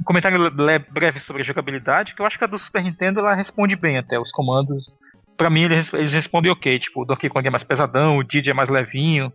um 0.00 0.04
comentário 0.04 0.50
breve 0.90 1.20
sobre 1.20 1.42
a 1.42 1.44
jogabilidade, 1.44 2.14
que 2.14 2.20
eu 2.20 2.26
acho 2.26 2.36
que 2.36 2.44
a 2.44 2.48
do 2.48 2.58
Super 2.58 2.82
Nintendo 2.82 3.20
ela 3.20 3.34
responde 3.34 3.76
bem 3.76 3.96
até. 3.96 4.18
Os 4.18 4.30
comandos, 4.30 4.92
para 5.36 5.48
mim, 5.48 5.62
eles, 5.62 5.92
eles, 5.92 6.12
respondem 6.12 6.50
ok. 6.50 6.78
Tipo, 6.78 7.02
o 7.02 7.04
Donkey 7.04 7.28
Kong 7.28 7.46
é 7.46 7.50
mais 7.50 7.64
pesadão, 7.64 8.18
o 8.18 8.24
Diddy 8.24 8.50
é 8.50 8.54
mais 8.54 8.68
levinho. 8.68 9.32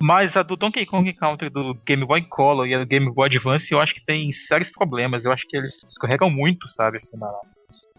Mas 0.00 0.36
a 0.36 0.42
do 0.42 0.56
Donkey 0.56 0.86
Kong 0.86 1.12
Country 1.12 1.50
do 1.50 1.74
Game 1.86 2.04
Boy 2.04 2.22
Color 2.22 2.66
e 2.66 2.74
a 2.74 2.78
do 2.78 2.86
Game 2.86 3.10
Boy 3.10 3.26
Advance, 3.26 3.70
eu 3.70 3.80
acho 3.80 3.94
que 3.94 4.04
tem 4.04 4.32
sérios 4.32 4.70
problemas. 4.70 5.24
Eu 5.24 5.32
acho 5.32 5.46
que 5.48 5.56
eles 5.56 5.76
escorregam 5.88 6.30
muito, 6.30 6.68
sabe, 6.70 6.98
assim, 6.98 7.16
na, 7.16 7.32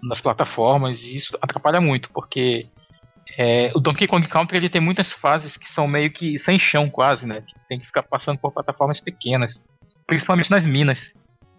nas 0.01 0.21
plataformas, 0.21 1.01
e 1.01 1.15
isso 1.15 1.37
atrapalha 1.41 1.81
muito, 1.81 2.09
porque 2.11 2.67
é, 3.37 3.71
o 3.75 3.79
Donkey 3.79 4.07
Kong 4.07 4.27
Country 4.27 4.57
ele 4.57 4.69
tem 4.69 4.81
muitas 4.81 5.11
fases 5.13 5.57
que 5.57 5.67
são 5.69 5.87
meio 5.87 6.11
que 6.11 6.39
sem 6.39 6.57
chão 6.57 6.89
quase, 6.89 7.25
né? 7.25 7.43
Tem 7.67 7.79
que 7.79 7.85
ficar 7.85 8.03
passando 8.03 8.39
por 8.39 8.51
plataformas 8.51 8.99
pequenas, 8.99 9.61
principalmente 10.07 10.49
nas 10.49 10.65
minas 10.65 11.13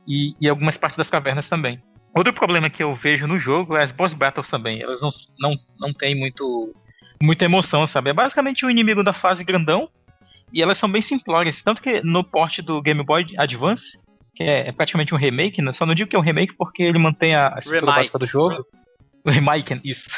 e, 0.07 0.35
e 0.40 0.48
algumas 0.48 0.76
partes 0.76 0.96
das 0.96 1.11
cavernas 1.11 1.48
também. 1.48 1.83
Outro 2.14 2.33
problema 2.33 2.68
que 2.68 2.83
eu 2.83 2.94
vejo 2.96 3.26
no 3.26 3.38
jogo 3.38 3.76
é 3.76 3.83
as 3.85 3.92
boss 3.92 4.12
battles 4.14 4.50
também. 4.50 4.83
Elas 4.83 5.00
não, 5.00 5.11
não, 5.38 5.57
não 5.79 5.92
têm 5.92 6.14
muito, 6.14 6.74
muita 7.22 7.44
emoção, 7.44 7.87
sabe? 7.87 8.11
É 8.11 8.12
basicamente 8.12 8.64
o 8.64 8.68
um 8.68 8.70
inimigo 8.70 9.05
da 9.05 9.12
fase 9.12 9.44
grandão 9.44 9.88
e 10.52 10.62
elas 10.62 10.78
são 10.78 10.90
bem 10.90 11.02
simplórias. 11.02 11.60
Tanto 11.62 11.80
que 11.82 12.02
no 12.02 12.24
porte 12.24 12.62
do 12.62 12.80
Game 12.82 13.02
Boy 13.02 13.26
Advance, 13.36 13.98
que 14.34 14.42
é, 14.42 14.68
é 14.68 14.72
praticamente 14.72 15.14
um 15.14 15.18
remake, 15.18 15.62
né? 15.62 15.72
só 15.72 15.84
não 15.86 15.94
digo 15.94 16.08
que 16.08 16.16
é 16.16 16.18
um 16.18 16.22
remake 16.22 16.54
porque 16.56 16.82
ele 16.82 16.98
mantém 16.98 17.34
a, 17.34 17.54
estrutura 17.58 17.80
remake. 17.80 17.96
básica 17.96 18.18
do 18.18 18.26
jogo. 18.26 18.66
O 19.24 19.30
remake, 19.30 19.80
isso. 19.84 20.08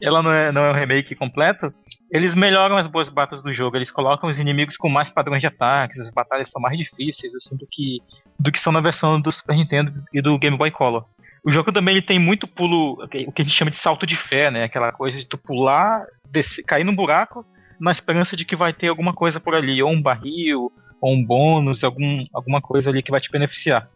Ela 0.00 0.22
não 0.22 0.32
é, 0.32 0.52
não 0.52 0.62
é 0.64 0.70
um 0.70 0.74
remake 0.74 1.14
completo. 1.14 1.72
Eles 2.10 2.34
melhoram 2.34 2.76
as 2.76 2.86
boas 2.86 3.08
batalhas 3.08 3.44
do 3.44 3.52
jogo. 3.52 3.76
Eles 3.76 3.90
colocam 3.90 4.28
os 4.28 4.38
inimigos 4.38 4.76
com 4.76 4.88
mais 4.88 5.08
padrões 5.08 5.40
de 5.40 5.46
ataques. 5.46 5.98
As 5.98 6.10
batalhas 6.10 6.48
são 6.50 6.60
mais 6.60 6.76
difíceis, 6.76 7.34
assim, 7.34 7.56
do 7.56 7.66
que 7.70 8.00
do 8.38 8.50
que 8.50 8.60
são 8.60 8.72
na 8.72 8.80
versão 8.80 9.20
do 9.20 9.32
Super 9.32 9.56
Nintendo 9.56 9.92
e 10.12 10.20
do 10.20 10.38
Game 10.38 10.56
Boy 10.56 10.70
Color. 10.70 11.04
O 11.44 11.52
jogo 11.52 11.70
também 11.70 11.94
ele 11.94 12.02
tem 12.02 12.18
muito 12.18 12.46
pulo, 12.46 13.02
o 13.04 13.08
que 13.08 13.42
a 13.42 13.44
gente 13.44 13.54
chama 13.54 13.70
de 13.70 13.78
salto 13.78 14.06
de 14.06 14.16
fé, 14.16 14.50
né? 14.50 14.64
Aquela 14.64 14.90
coisa 14.90 15.18
de 15.18 15.26
tu 15.26 15.36
pular, 15.36 16.04
descer, 16.30 16.64
cair 16.64 16.84
num 16.84 16.94
buraco, 16.94 17.44
na 17.84 17.92
esperança 17.92 18.36
de 18.36 18.44
que 18.44 18.56
vai 18.56 18.72
ter 18.72 18.88
alguma 18.88 19.12
coisa 19.12 19.38
por 19.38 19.54
ali, 19.54 19.82
ou 19.82 19.90
um 19.90 20.00
barril, 20.00 20.72
ou 21.00 21.14
um 21.14 21.24
bônus, 21.24 21.84
algum, 21.84 22.24
alguma 22.32 22.60
coisa 22.60 22.90
ali 22.90 23.02
que 23.02 23.10
vai 23.10 23.20
te 23.20 23.30
beneficiar. 23.30 23.88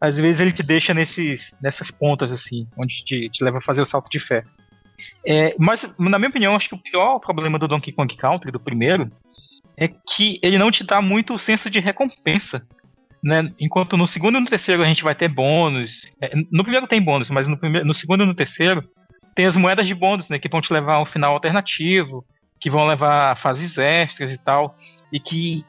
Às 0.00 0.16
vezes 0.16 0.40
ele 0.40 0.52
te 0.52 0.62
deixa 0.62 0.92
nesses, 0.92 1.50
nessas 1.60 1.90
pontas, 1.90 2.30
assim, 2.30 2.66
onde 2.76 3.04
te, 3.04 3.28
te 3.28 3.42
leva 3.42 3.58
a 3.58 3.62
fazer 3.62 3.80
o 3.80 3.86
salto 3.86 4.10
de 4.10 4.20
fé. 4.20 4.44
É, 5.26 5.54
mas, 5.58 5.80
na 5.98 6.18
minha 6.18 6.28
opinião, 6.28 6.54
acho 6.54 6.68
que 6.68 6.74
o 6.74 6.82
pior 6.82 7.18
problema 7.18 7.58
do 7.58 7.68
Donkey 7.68 7.92
Kong 7.92 8.14
Country, 8.16 8.52
do 8.52 8.60
primeiro, 8.60 9.10
é 9.76 9.88
que 9.88 10.38
ele 10.42 10.58
não 10.58 10.70
te 10.70 10.84
dá 10.84 11.00
muito 11.00 11.34
o 11.34 11.38
senso 11.38 11.70
de 11.70 11.78
recompensa 11.78 12.62
né? 13.22 13.52
Enquanto 13.58 13.96
no 13.96 14.08
segundo 14.08 14.38
e 14.38 14.40
no 14.40 14.48
terceiro 14.48 14.82
a 14.82 14.86
gente 14.86 15.02
vai 15.02 15.14
ter 15.14 15.28
bônus. 15.28 15.92
É, 16.20 16.34
no 16.50 16.62
primeiro 16.62 16.86
tem 16.86 17.02
bônus, 17.02 17.28
mas 17.28 17.46
no, 17.46 17.56
primeiro, 17.56 17.86
no 17.86 17.94
segundo 17.94 18.22
e 18.22 18.26
no 18.26 18.34
terceiro 18.34 18.82
tem 19.34 19.46
as 19.46 19.56
moedas 19.56 19.86
de 19.86 19.94
bônus, 19.94 20.28
né? 20.28 20.38
Que 20.38 20.48
vão 20.48 20.60
te 20.60 20.72
levar 20.72 20.94
a 20.94 21.02
um 21.02 21.06
final 21.06 21.34
alternativo, 21.34 22.24
que 22.60 22.70
vão 22.70 22.86
levar 22.86 23.40
fases 23.40 23.76
extras 23.78 24.30
e 24.30 24.38
tal. 24.38 24.76
E 25.12 25.18
que 25.18 25.64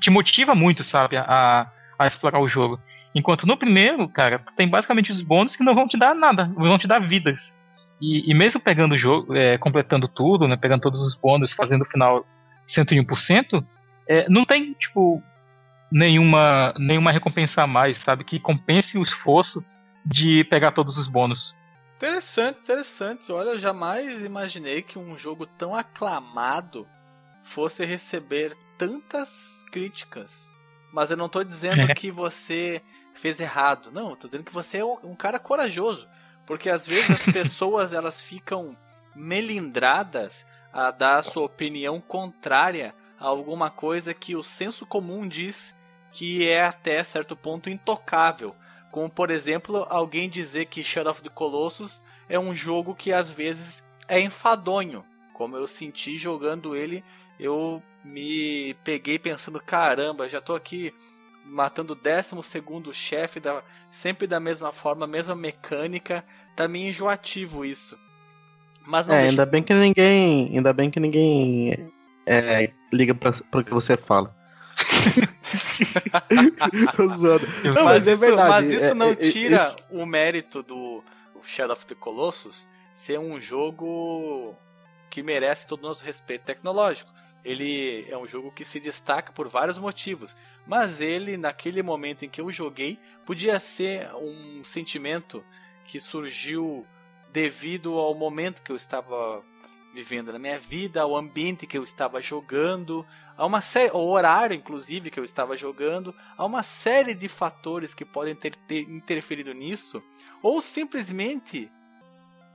te 0.00 0.10
motiva 0.10 0.54
muito, 0.54 0.84
sabe, 0.84 1.16
a, 1.16 1.70
a 1.98 2.06
explorar 2.06 2.40
o 2.40 2.48
jogo. 2.48 2.78
Enquanto 3.14 3.46
no 3.46 3.56
primeiro, 3.56 4.08
cara, 4.08 4.40
tem 4.56 4.68
basicamente 4.68 5.12
os 5.12 5.20
bônus 5.20 5.54
que 5.54 5.62
não 5.62 5.74
vão 5.74 5.86
te 5.86 5.96
dar 5.96 6.14
nada, 6.14 6.50
vão 6.56 6.78
te 6.78 6.86
dar 6.86 6.98
vidas. 6.98 7.38
E, 8.00 8.30
e 8.30 8.34
mesmo 8.34 8.60
pegando 8.60 8.92
o 8.92 8.98
jogo, 8.98 9.34
é, 9.36 9.56
completando 9.56 10.08
tudo, 10.08 10.48
né, 10.48 10.56
pegando 10.56 10.80
todos 10.80 11.00
os 11.00 11.14
bônus, 11.14 11.52
fazendo 11.52 11.82
o 11.82 11.88
final 11.88 12.26
101%, 12.68 13.64
é, 14.08 14.28
não 14.28 14.44
tem, 14.44 14.72
tipo, 14.74 15.22
nenhuma, 15.90 16.74
nenhuma 16.76 17.12
recompensa 17.12 17.62
a 17.62 17.66
mais, 17.66 17.96
sabe? 18.04 18.24
Que 18.24 18.40
compense 18.40 18.98
o 18.98 19.02
esforço 19.02 19.64
de 20.04 20.44
pegar 20.44 20.72
todos 20.72 20.98
os 20.98 21.06
bônus. 21.06 21.54
Interessante, 22.04 22.60
interessante. 22.60 23.32
Olha, 23.32 23.52
eu 23.52 23.58
jamais 23.58 24.22
imaginei 24.22 24.82
que 24.82 24.98
um 24.98 25.16
jogo 25.16 25.46
tão 25.46 25.74
aclamado 25.74 26.86
fosse 27.42 27.82
receber 27.82 28.54
tantas 28.76 29.30
críticas. 29.72 30.52
Mas 30.92 31.10
eu 31.10 31.16
não 31.16 31.24
estou 31.24 31.42
dizendo 31.42 31.86
que 31.96 32.10
você 32.10 32.82
fez 33.14 33.40
errado. 33.40 33.90
Não, 33.90 34.10
eu 34.10 34.16
tô 34.16 34.26
dizendo 34.28 34.44
que 34.44 34.52
você 34.52 34.78
é 34.78 34.84
um 34.84 35.16
cara 35.16 35.38
corajoso. 35.38 36.06
Porque 36.44 36.68
às 36.68 36.86
vezes 36.86 37.10
as 37.10 37.24
pessoas 37.32 37.94
elas 37.94 38.22
ficam 38.22 38.76
melindradas 39.16 40.44
a 40.74 40.90
dar 40.90 41.20
a 41.20 41.22
sua 41.22 41.44
opinião 41.44 42.02
contrária 42.02 42.94
a 43.18 43.24
alguma 43.24 43.70
coisa 43.70 44.12
que 44.12 44.36
o 44.36 44.42
senso 44.42 44.84
comum 44.84 45.26
diz 45.26 45.74
que 46.12 46.46
é 46.46 46.66
até 46.66 47.02
certo 47.02 47.34
ponto 47.34 47.70
intocável. 47.70 48.54
Como, 48.94 49.10
por 49.10 49.28
exemplo, 49.28 49.84
alguém 49.90 50.30
dizer 50.30 50.66
que 50.66 50.84
Shadow 50.84 51.10
of 51.10 51.20
the 51.20 51.28
Colossus 51.28 52.00
é 52.28 52.38
um 52.38 52.54
jogo 52.54 52.94
que 52.94 53.12
às 53.12 53.28
vezes 53.28 53.82
é 54.06 54.20
enfadonho. 54.20 55.04
Como 55.32 55.56
eu 55.56 55.66
senti 55.66 56.16
jogando 56.16 56.76
ele, 56.76 57.02
eu 57.36 57.82
me 58.04 58.72
peguei 58.84 59.18
pensando: 59.18 59.58
caramba, 59.58 60.28
já 60.28 60.40
tô 60.40 60.54
aqui 60.54 60.94
matando 61.44 61.94
o 61.94 61.96
décimo 61.96 62.40
segundo 62.40 62.94
chefe, 62.94 63.40
da, 63.40 63.64
sempre 63.90 64.28
da 64.28 64.38
mesma 64.38 64.72
forma, 64.72 65.08
mesma 65.08 65.34
mecânica. 65.34 66.24
Tá 66.54 66.68
meio 66.68 66.86
enjoativo 66.86 67.64
isso. 67.64 67.98
Mas 68.86 69.08
é, 69.08 69.10
deixa... 69.10 69.30
ainda 69.30 69.44
bem 69.44 69.64
que 69.64 69.74
ninguém. 69.74 70.56
Ainda 70.56 70.72
bem 70.72 70.88
que 70.88 71.00
ninguém 71.00 71.92
é, 72.24 72.70
liga 72.92 73.12
para 73.12 73.60
o 73.60 73.64
que 73.64 73.74
você 73.74 73.96
fala. 73.96 74.32
Tô 76.96 77.08
zoando. 77.08 77.46
Não, 77.64 77.84
mas, 77.84 77.84
mas, 77.84 78.08
é 78.08 78.14
verdade. 78.14 78.50
Mas 78.50 78.74
isso 78.74 78.84
é, 78.84 78.94
não 78.94 79.10
é, 79.10 79.16
tira 79.16 79.56
isso... 79.56 79.76
o 79.90 80.06
mérito 80.06 80.62
do 80.62 81.02
Shadow 81.42 81.72
of 81.72 81.86
the 81.86 81.94
Colossus 81.94 82.68
ser 82.94 83.18
um 83.18 83.40
jogo 83.40 84.54
que 85.10 85.22
merece 85.22 85.66
todo 85.66 85.80
o 85.80 85.88
nosso 85.88 86.04
respeito 86.04 86.44
tecnológico. 86.44 87.12
Ele 87.44 88.06
é 88.08 88.16
um 88.16 88.26
jogo 88.26 88.50
que 88.50 88.64
se 88.64 88.80
destaca 88.80 89.32
por 89.32 89.48
vários 89.48 89.76
motivos, 89.76 90.34
mas 90.66 91.00
ele, 91.00 91.36
naquele 91.36 91.82
momento 91.82 92.24
em 92.24 92.28
que 92.28 92.40
eu 92.40 92.50
joguei, 92.50 92.98
podia 93.26 93.58
ser 93.60 94.08
um 94.14 94.64
sentimento 94.64 95.44
que 95.84 96.00
surgiu 96.00 96.86
devido 97.32 97.98
ao 97.98 98.14
momento 98.14 98.62
que 98.62 98.72
eu 98.72 98.76
estava 98.76 99.44
vivendo 99.94 100.32
na 100.32 100.38
minha 100.38 100.58
vida, 100.58 101.02
ao 101.02 101.16
ambiente 101.16 101.66
que 101.66 101.78
eu 101.78 101.84
estava 101.84 102.20
jogando, 102.20 103.06
Há 103.36 103.44
uma 103.44 103.60
série, 103.60 103.90
o 103.92 103.98
horário, 103.98 104.54
inclusive, 104.54 105.10
que 105.10 105.18
eu 105.18 105.24
estava 105.24 105.56
jogando, 105.56 106.14
há 106.36 106.44
uma 106.44 106.62
série 106.62 107.14
de 107.14 107.28
fatores 107.28 107.92
que 107.92 108.04
podem 108.04 108.34
ter, 108.34 108.54
ter 108.54 108.82
interferido 108.82 109.52
nisso, 109.52 110.00
ou 110.40 110.62
simplesmente, 110.62 111.68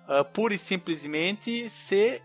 uh, 0.08 0.24
pura 0.32 0.54
e 0.54 0.58
simplesmente, 0.58 1.70
ser 1.70 2.24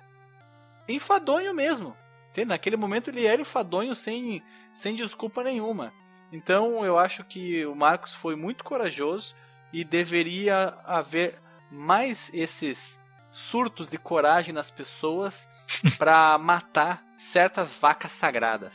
enfadonho 0.88 1.52
mesmo. 1.52 1.96
Entende? 2.30 2.48
Naquele 2.48 2.76
momento 2.76 3.10
ele 3.10 3.26
era 3.26 3.42
enfadonho 3.42 3.94
sem, 3.94 4.40
sem 4.72 4.94
desculpa 4.94 5.42
nenhuma. 5.42 5.92
Então 6.32 6.84
eu 6.84 6.96
acho 6.96 7.24
que 7.24 7.66
o 7.66 7.74
Marcos 7.74 8.14
foi 8.14 8.36
muito 8.36 8.62
corajoso 8.62 9.34
e 9.72 9.84
deveria 9.84 10.78
haver 10.84 11.40
mais 11.72 12.30
esses 12.32 13.00
surtos 13.34 13.88
de 13.88 13.98
coragem 13.98 14.54
nas 14.54 14.70
pessoas 14.70 15.48
para 15.98 16.38
matar 16.38 17.02
certas 17.18 17.78
vacas 17.78 18.12
sagradas. 18.12 18.72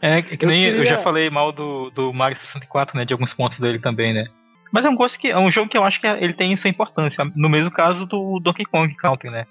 É, 0.00 0.20
que 0.22 0.44
nem 0.46 0.64
eu, 0.64 0.74
queria- 0.76 0.96
já 0.96 1.02
falei 1.02 1.30
mal 1.30 1.50
do, 1.52 1.90
do 1.90 2.12
Mario 2.12 2.38
64, 2.38 2.96
né? 2.96 3.04
De 3.04 3.12
alguns 3.12 3.32
pontos 3.32 3.58
dele 3.58 3.78
também, 3.78 4.12
né? 4.12 4.24
Mas 4.72 4.84
é 4.84 4.88
um 4.88 4.94
gosto 4.94 5.18
que 5.18 5.28
é 5.28 5.38
um 5.38 5.50
jogo 5.50 5.68
que 5.68 5.76
eu 5.76 5.84
acho 5.84 6.00
que 6.00 6.06
ele 6.06 6.32
tem 6.32 6.56
sua 6.56 6.70
importância. 6.70 7.24
No 7.36 7.48
mesmo 7.48 7.70
caso 7.70 8.06
do 8.06 8.38
Donkey 8.40 8.64
Kong 8.64 8.94
Country, 8.96 9.30
né? 9.30 9.46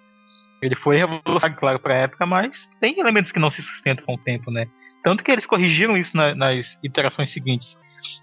Ele 0.62 0.76
foi 0.76 0.98
revolucionário, 0.98 1.56
claro, 1.58 1.80
pra 1.80 1.94
época, 1.96 2.26
mas 2.26 2.68
tem 2.80 3.00
elementos 3.00 3.32
que 3.32 3.40
não 3.40 3.50
se 3.52 3.62
sustentam 3.64 4.06
com 4.06 4.14
o 4.14 4.18
tempo, 4.18 4.52
né? 4.52 4.68
Tanto 5.04 5.24
que 5.24 5.32
eles 5.32 5.46
corrigiram 5.46 5.98
isso 5.98 6.16
na- 6.16 6.36
nas 6.36 6.66
iterações 6.84 7.32
seguintes. 7.32 7.76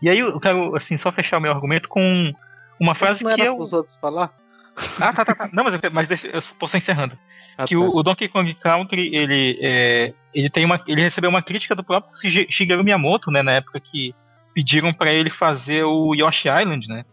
E 0.03 0.09
aí 0.09 0.19
eu 0.21 0.38
quero, 0.41 0.77
assim, 0.77 0.97
só 0.97 1.11
fechar 1.11 1.38
o 1.38 1.41
meu 1.41 1.53
argumento 1.53 1.88
com 1.88 2.33
uma 2.81 2.95
frase 2.95 3.17
Isso 3.17 3.25
não 3.25 3.35
que 3.35 3.41
era 3.41 3.51
eu. 3.51 3.57
pros 3.57 3.73
outros 3.73 3.97
falar? 3.97 4.33
Ah, 5.01 5.12
tá, 5.12 5.25
tá, 5.25 5.35
tá. 5.35 5.51
Não, 5.53 5.64
mas, 5.64 5.75
eu- 5.75 5.91
mas 5.93 6.09
eu 6.25 6.43
tô 6.59 6.67
só 6.69 6.77
encerrando 6.77 7.19
Ah, 7.57 7.67
que 7.67 7.75
tá. 7.75 7.81
o, 7.81 7.97
o 7.97 8.03
Donkey 8.03 8.29
Kong 8.29 8.53
Country 8.55 9.14
ele 9.14 9.59
é, 9.61 10.14
ele 10.35 10.49
tem 10.51 10.64
uma 10.64 10.83
ele 10.87 11.01
recebeu 11.03 11.29
uma 11.31 11.43
crítica 11.43 11.75
do 11.75 11.83
próprio 11.85 12.17
Shige- 12.21 12.47
Shigeru 12.51 12.85
Miyamoto 12.85 13.31
né 13.31 13.43
na 13.43 13.53
época 13.53 13.81
que 13.81 14.14
pediram 14.55 14.93
pra 14.93 15.12
ele 15.12 15.31
fazer 15.31 15.85
o 15.85 16.14
Yoshi 16.14 16.49
Island 16.49 16.87
né 16.88 17.05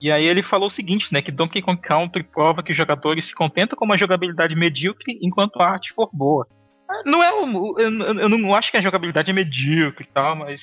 e 0.00 0.10
aí 0.10 0.24
ele 0.24 0.42
falou 0.42 0.68
o 0.68 0.70
seguinte 0.70 1.08
né 1.12 1.20
que 1.22 1.30
Donkey 1.32 1.62
Kong 1.62 1.80
Country 1.80 2.22
prova 2.22 2.62
que 2.62 2.72
os 2.72 2.78
jogadores 2.78 3.24
se 3.26 3.34
contentam 3.34 3.76
com 3.76 3.84
uma 3.84 3.98
jogabilidade 3.98 4.54
medíocre 4.54 5.18
enquanto 5.22 5.60
a 5.60 5.68
arte 5.68 5.92
for 5.94 6.08
boa 6.12 6.46
Ah, 6.88 7.02
não 7.04 7.22
é 7.22 7.32
o, 7.32 7.78
eu, 7.78 7.90
eu- 8.20 8.28
não 8.28 8.54
acho 8.54 8.70
que 8.70 8.76
a 8.76 8.82
jogabilidade 8.82 9.30
é 9.30 9.34
medíocre 9.34 10.04
e 10.08 10.12
tal 10.12 10.36
mas 10.36 10.60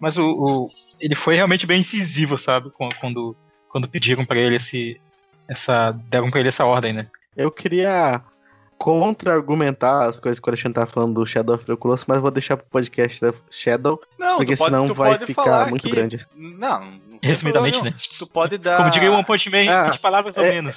mas 0.00 0.16
o, 0.16 0.22
o- 0.24 0.68
ele 1.00 1.14
foi 1.14 1.34
realmente 1.36 1.66
bem 1.66 1.80
incisivo 1.82 2.36
sabe 2.38 2.70
quando 2.70 2.94
quando, 2.96 3.36
pediram 3.88 4.24
pra 4.24 4.38
ele 4.38 4.56
esse 4.56 5.00
essa 5.48 5.92
deram 6.10 6.30
pra 6.30 6.40
ele 6.40 6.48
essa 6.50 6.64
ordem 6.64 6.92
né 6.92 7.06
Eu 7.36 7.50
queria 7.50 8.20
contra-argumentar 8.78 10.06
as 10.06 10.20
coisas 10.20 10.38
que 10.38 10.46
o 10.48 10.50
Alexandre 10.50 10.74
tá 10.74 10.86
falando 10.86 11.14
do 11.14 11.26
Shadow 11.26 11.54
of 11.54 11.64
the 11.64 11.76
Colossus, 11.76 12.06
mas 12.06 12.20
vou 12.20 12.30
deixar 12.30 12.56
pro 12.56 12.66
podcast 12.66 13.20
da 13.20 13.32
Shadow, 13.50 14.00
Não, 14.18 14.36
porque 14.36 14.54
pode, 14.56 14.70
senão 14.74 14.94
vai 14.94 15.18
ficar 15.18 15.68
muito 15.70 15.82
que- 15.82 15.90
grande. 15.90 16.26
Não, 16.34 16.80
não 16.84 17.18
resumidamente 17.22 17.72
problema 17.78 17.96
né. 17.96 18.02
Tu 18.18 18.26
pode 18.26 18.58
dar. 18.58 18.76
Como 18.78 18.90
diria 18.90 19.10
o 19.10 19.14
One 19.14 19.24
Punch 19.24 19.48
Man, 19.50 19.70
Ah, 19.70 19.84
20 19.90 19.98
palavras 20.00 20.36
ou 20.36 20.44
é- 20.44 20.52
menos. 20.52 20.76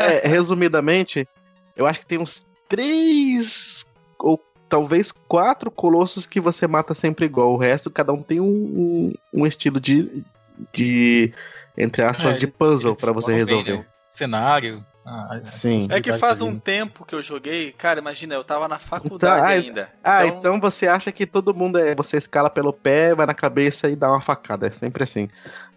É, 0.00 0.26
resumidamente, 0.26 1.28
eu 1.76 1.86
acho 1.86 2.00
que 2.00 2.06
tem 2.06 2.18
uns 2.18 2.44
três 2.68 3.86
ou 4.18 4.40
talvez 4.68 5.12
quatro 5.12 5.70
colossos 5.70 6.26
que 6.26 6.40
você 6.40 6.66
mata 6.66 6.94
sempre 6.94 7.26
igual. 7.26 7.52
O 7.52 7.56
resto, 7.58 7.90
cada 7.90 8.12
um 8.12 8.22
tem 8.22 8.40
um, 8.40 8.46
um, 8.46 9.10
um 9.42 9.46
estilo 9.46 9.78
de, 9.78 10.24
de, 10.72 11.32
entre 11.76 12.02
aspas, 12.02 12.36
É, 12.36 12.38
de 12.38 12.46
puzzle 12.46 12.94
pra 12.96 13.12
você 13.12 13.28
bem, 13.28 13.36
resolver. 13.38 13.78
né? 13.78 13.84
O 14.14 14.18
cenário. 14.18 14.84
a- 15.04 15.34
a- 15.36 15.44
Sim. 15.44 15.88
É 15.90 16.00
que 16.00 16.12
faz 16.12 16.40
um 16.40 16.52
né? 16.52 16.60
tempo 16.62 17.04
que 17.04 17.12
eu 17.12 17.20
joguei, 17.20 17.72
cara, 17.72 17.98
imagina, 17.98 18.36
eu 18.36 18.44
tava 18.44 18.68
na 18.68 18.78
faculdade 18.78 19.40
ah, 19.42 19.46
ainda. 19.48 19.88
Ah, 20.04 20.24
então 20.26 20.60
você 20.60 20.86
acha 20.86 21.10
que 21.10 21.26
todo 21.26 21.52
mundo 21.52 21.76
é. 21.76 21.92
Você 21.96 22.16
escala 22.16 22.48
pelo 22.48 22.72
pé, 22.72 23.12
vai 23.12 23.26
na 23.26 23.34
cabeça 23.34 23.88
e 23.88 23.96
dá 23.96 24.08
uma 24.10 24.20
facada. 24.20 24.68
É 24.68 24.70
sempre 24.70 25.02
assim. 25.02 25.28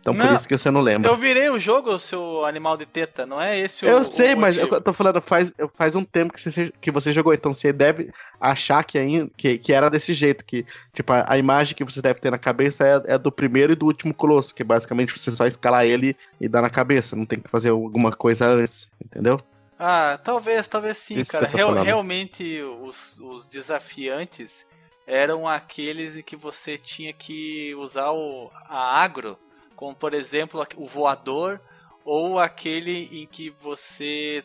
Então 0.05 0.13
por 0.13 0.25
Não, 0.25 0.35
isso 0.35 0.47
que 0.47 0.55
você 0.55 0.69
não 0.69 0.81
lembra. 0.81 1.09
Eu 1.09 1.17
virei 1.17 1.49
o 1.49 1.59
jogo, 1.59 1.97
seu 1.97 2.45
animal 2.45 2.77
de 2.77 2.85
teta, 2.85 3.25
não 3.25 3.41
é 3.41 3.57
esse 3.57 3.83
o 3.87 3.89
Eu 3.89 4.01
o 4.01 4.03
sei, 4.03 4.35
mas 4.35 4.55
eu 4.55 4.79
tô 4.79 4.93
falando, 4.93 5.19
faz, 5.19 5.51
faz 5.73 5.95
um 5.95 6.03
tempo 6.05 6.31
que 6.31 6.39
você, 6.39 6.71
que 6.79 6.91
você 6.91 7.11
jogou, 7.11 7.33
então 7.33 7.51
você 7.51 7.73
deve 7.73 8.11
achar 8.39 8.83
que, 8.83 8.99
ainda, 8.99 9.31
que, 9.35 9.57
que 9.57 9.73
era 9.73 9.89
desse 9.89 10.13
jeito, 10.13 10.45
que 10.45 10.63
tipo, 10.93 11.11
a, 11.11 11.25
a 11.27 11.39
imagem 11.39 11.73
que 11.75 11.83
você 11.83 12.03
deve 12.03 12.19
ter 12.19 12.29
na 12.29 12.37
cabeça 12.37 12.85
é, 12.85 13.15
é 13.15 13.17
do 13.17 13.31
primeiro 13.31 13.73
e 13.73 13.75
do 13.75 13.87
último 13.87 14.13
colosso, 14.13 14.53
que 14.53 14.63
basicamente 14.63 15.11
você 15.17 15.31
só 15.31 15.47
escalar 15.47 15.85
ele 15.85 16.15
e 16.39 16.47
dá 16.47 16.61
na 16.61 16.69
cabeça, 16.69 17.15
não 17.15 17.25
tem 17.25 17.39
que 17.39 17.49
fazer 17.49 17.69
alguma 17.69 18.11
coisa 18.11 18.45
antes, 18.45 18.91
entendeu? 19.03 19.39
Ah, 19.77 20.19
talvez, 20.23 20.67
talvez 20.67 20.97
sim, 20.97 21.19
Isso 21.19 21.31
cara. 21.31 21.49
eu 21.57 21.71
Real- 21.71 21.73
realmente, 21.73 22.61
os, 22.61 23.19
os 23.19 23.47
desafiantes 23.47 24.65
eram 25.05 25.47
aqueles 25.47 26.15
em 26.15 26.21
que 26.21 26.35
você 26.35 26.77
tinha 26.77 27.11
que 27.13 27.75
usar 27.75 28.11
o, 28.11 28.49
a 28.69 29.01
agro, 29.03 29.37
como 29.75 29.95
por 29.95 30.13
exemplo 30.13 30.63
o 30.77 30.85
voador, 30.85 31.59
ou 32.03 32.39
aquele 32.39 33.09
em 33.21 33.27
que 33.27 33.49
você 33.61 34.43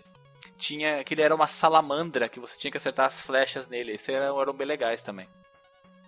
tinha. 0.58 1.02
que 1.04 1.14
ele 1.14 1.22
era 1.22 1.34
uma 1.34 1.46
salamandra, 1.46 2.28
que 2.28 2.40
você 2.40 2.56
tinha 2.58 2.70
que 2.70 2.76
acertar 2.76 3.06
as 3.06 3.20
flechas 3.20 3.66
nele. 3.68 3.92
Esses 3.92 4.08
eram, 4.08 4.40
eram 4.40 4.52
bem 4.52 4.66
legais 4.66 5.02
também. 5.02 5.28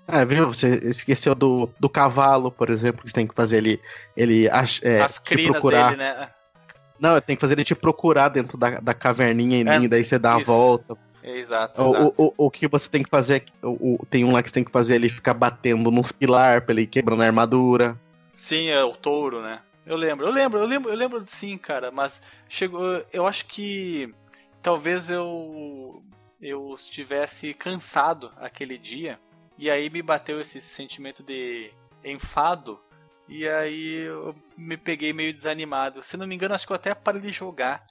Ah, 0.07 0.25
viu? 0.25 0.49
Você 0.49 0.81
esqueceu 0.85 1.35
do, 1.35 1.71
do 1.79 1.89
cavalo, 1.89 2.51
por 2.51 2.69
exemplo, 2.71 3.03
que 3.03 3.09
você 3.09 3.15
tem 3.15 3.27
que 3.27 3.35
fazer 3.35 3.59
ele, 3.59 3.81
ele 4.17 4.47
é, 4.47 5.01
as 5.01 5.19
crinas 5.19 5.53
procurar. 5.53 5.91
dele, 5.91 6.03
né? 6.03 6.31
Não, 6.99 7.21
tem 7.21 7.37
que 7.37 7.41
fazer 7.41 7.55
ele 7.55 7.65
te 7.65 7.75
procurar 7.75 8.29
dentro 8.29 8.59
da, 8.59 8.81
da 8.81 8.95
caverninha 8.95 9.59
e 9.79 9.85
É, 9.85 9.89
daí 9.89 10.05
você 10.05 10.19
dá 10.19 10.35
a 10.35 10.39
isso. 10.41 10.47
volta. 10.47 10.97
Exato, 11.23 11.81
O, 11.81 11.89
exato. 11.91 12.15
o, 12.19 12.27
o, 12.27 12.35
o 12.47 12.51
que 12.51 12.67
você 12.69 12.89
tem 12.91 13.03
que 13.03 13.11
fazer, 13.11 13.45
é 13.63 13.67
o, 13.67 13.95
o- 14.03 14.07
tem 14.07 14.25
um 14.25 14.33
lá 14.33 14.43
que 14.43 14.49
você 14.49 14.55
tem 14.55 14.65
que 14.65 14.73
fazer 14.73 14.97
ele 14.97 15.09
ficar 15.09 15.35
batendo 15.35 15.91
nos 15.91 16.11
pilar 16.13 16.63
pra 16.63 16.73
ele 16.73 16.83
ir 16.83 16.87
quebrando 16.89 17.23
a 17.23 17.27
armadura. 17.27 17.97
Sim, 18.43 18.71
é 18.71 18.83
o 18.83 18.93
touro, 18.93 19.41
né? 19.41 19.61
Eu 19.87 19.97
lembro, 19.97 20.27
eu 20.27 20.33
lembro, 20.33 20.59
eu 20.59 20.67
lembro, 20.67 20.91
eu 20.91 20.97
lembro 20.97 21.25
sim, 21.29 21.57
cara, 21.57 21.93
mas 21.93 22.21
chegou, 22.49 23.05
eu 23.13 23.25
acho 23.25 23.47
que 23.47 24.13
talvez 24.61 25.09
eu 25.09 26.03
eu 26.41 26.75
estivesse 26.75 27.55
cansado 27.55 28.33
aquele 28.39 28.77
dia 28.77 29.17
e 29.57 29.71
aí 29.71 29.89
me 29.89 30.03
bateu 30.03 30.41
esse 30.41 30.61
sentimento 30.61 31.23
de 31.23 31.71
enfado 32.05 32.81
e 33.29 33.47
aí 33.49 34.07
eu 34.09 34.35
me 34.57 34.77
peguei 34.77 35.13
meio 35.13 35.33
desanimado. 35.33 36.03
Se 36.03 36.17
não 36.17 36.27
me 36.27 36.35
engano, 36.35 36.53
acho 36.53 36.67
que 36.67 36.73
eu 36.73 36.77
até 36.77 36.93
parei 36.97 37.21
de 37.21 37.31
jogar 37.31 37.87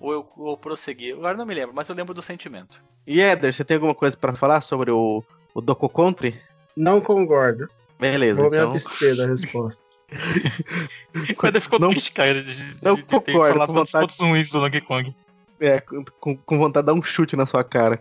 ou 0.00 0.12
eu 0.12 0.28
ou 0.36 0.56
prossegui. 0.56 1.12
Agora 1.12 1.36
não 1.36 1.46
me 1.46 1.54
lembro, 1.54 1.76
mas 1.76 1.88
eu 1.88 1.94
lembro 1.94 2.12
do 2.12 2.22
sentimento. 2.22 2.82
E 3.06 3.20
Éder, 3.20 3.54
você 3.54 3.64
tem 3.64 3.76
alguma 3.76 3.94
coisa 3.94 4.16
pra 4.16 4.34
falar 4.34 4.62
sobre 4.62 4.90
o, 4.90 5.22
o 5.54 5.60
Doco 5.60 5.88
Country? 5.88 6.42
Não 6.76 7.00
concordo. 7.00 7.68
Beleza, 8.00 8.42
Vou 8.42 8.50
me 8.50 8.56
então. 8.56 8.72
abster 8.72 9.16
da 9.16 9.28
resposta. 9.28 9.91
Quando 11.36 11.60
ficou 11.60 11.78
Não- 11.78 11.90
triste, 11.90 12.12
cara, 12.12 12.42
de, 12.42 12.54
de, 12.54 12.76
não 12.82 12.94
de 12.94 13.02
concordo, 13.02 13.66
com 13.66 13.72
vontade. 13.72 14.06
pontos 14.06 14.18
ruins 14.18 14.50
do 14.50 14.60
Donkey 14.60 14.80
Kong. 14.80 15.14
É, 15.60 15.80
com, 15.80 16.36
com 16.36 16.58
vontade 16.58 16.86
de 16.86 16.92
dar 16.92 16.98
um 16.98 17.02
chute 17.02 17.36
na 17.36 17.46
sua 17.46 17.62
cara. 17.62 18.00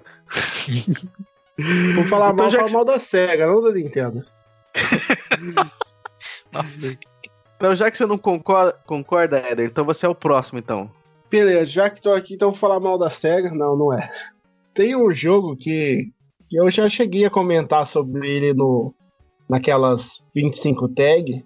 Vou 1.95 2.05
falar 2.07 2.33
Então, 2.33 2.45
mal, 2.45 2.49
já 2.49 2.65
mal 2.73 2.83
da 2.85 2.97
SEGA, 2.99 3.45
não 3.47 3.61
da 3.61 3.71
Nintendo. 3.71 4.25
Então, 7.57 7.75
já 7.75 7.91
que 7.91 7.97
você 7.97 8.05
não 8.07 8.17
concorda, 8.17 8.73
concorda, 8.87 9.37
Éder, 9.37 9.67
então 9.67 9.85
você 9.85 10.05
é 10.05 10.09
o 10.09 10.15
próximo, 10.15 10.57
então. 10.57 10.89
Beleza, 11.29 11.65
já 11.67 11.89
que 11.89 12.01
tô 12.01 12.11
aqui, 12.11 12.33
então 12.33 12.49
vou 12.49 12.59
falar 12.59 12.79
mal 12.79 12.97
da 12.97 13.09
SEGA. 13.09 13.51
Não, 13.51 13.77
não 13.77 13.93
é. 13.93 14.09
Tem 14.73 14.95
um 14.95 15.13
jogo 15.13 15.55
que, 15.55 16.11
que 16.49 16.59
eu 16.59 16.69
já 16.71 16.89
cheguei 16.89 17.23
a 17.23 17.29
comentar 17.29 17.85
sobre 17.85 18.27
ele 18.27 18.53
no 18.53 18.93
naquelas 19.47 20.23
25 20.33 20.87
tag, 20.89 21.45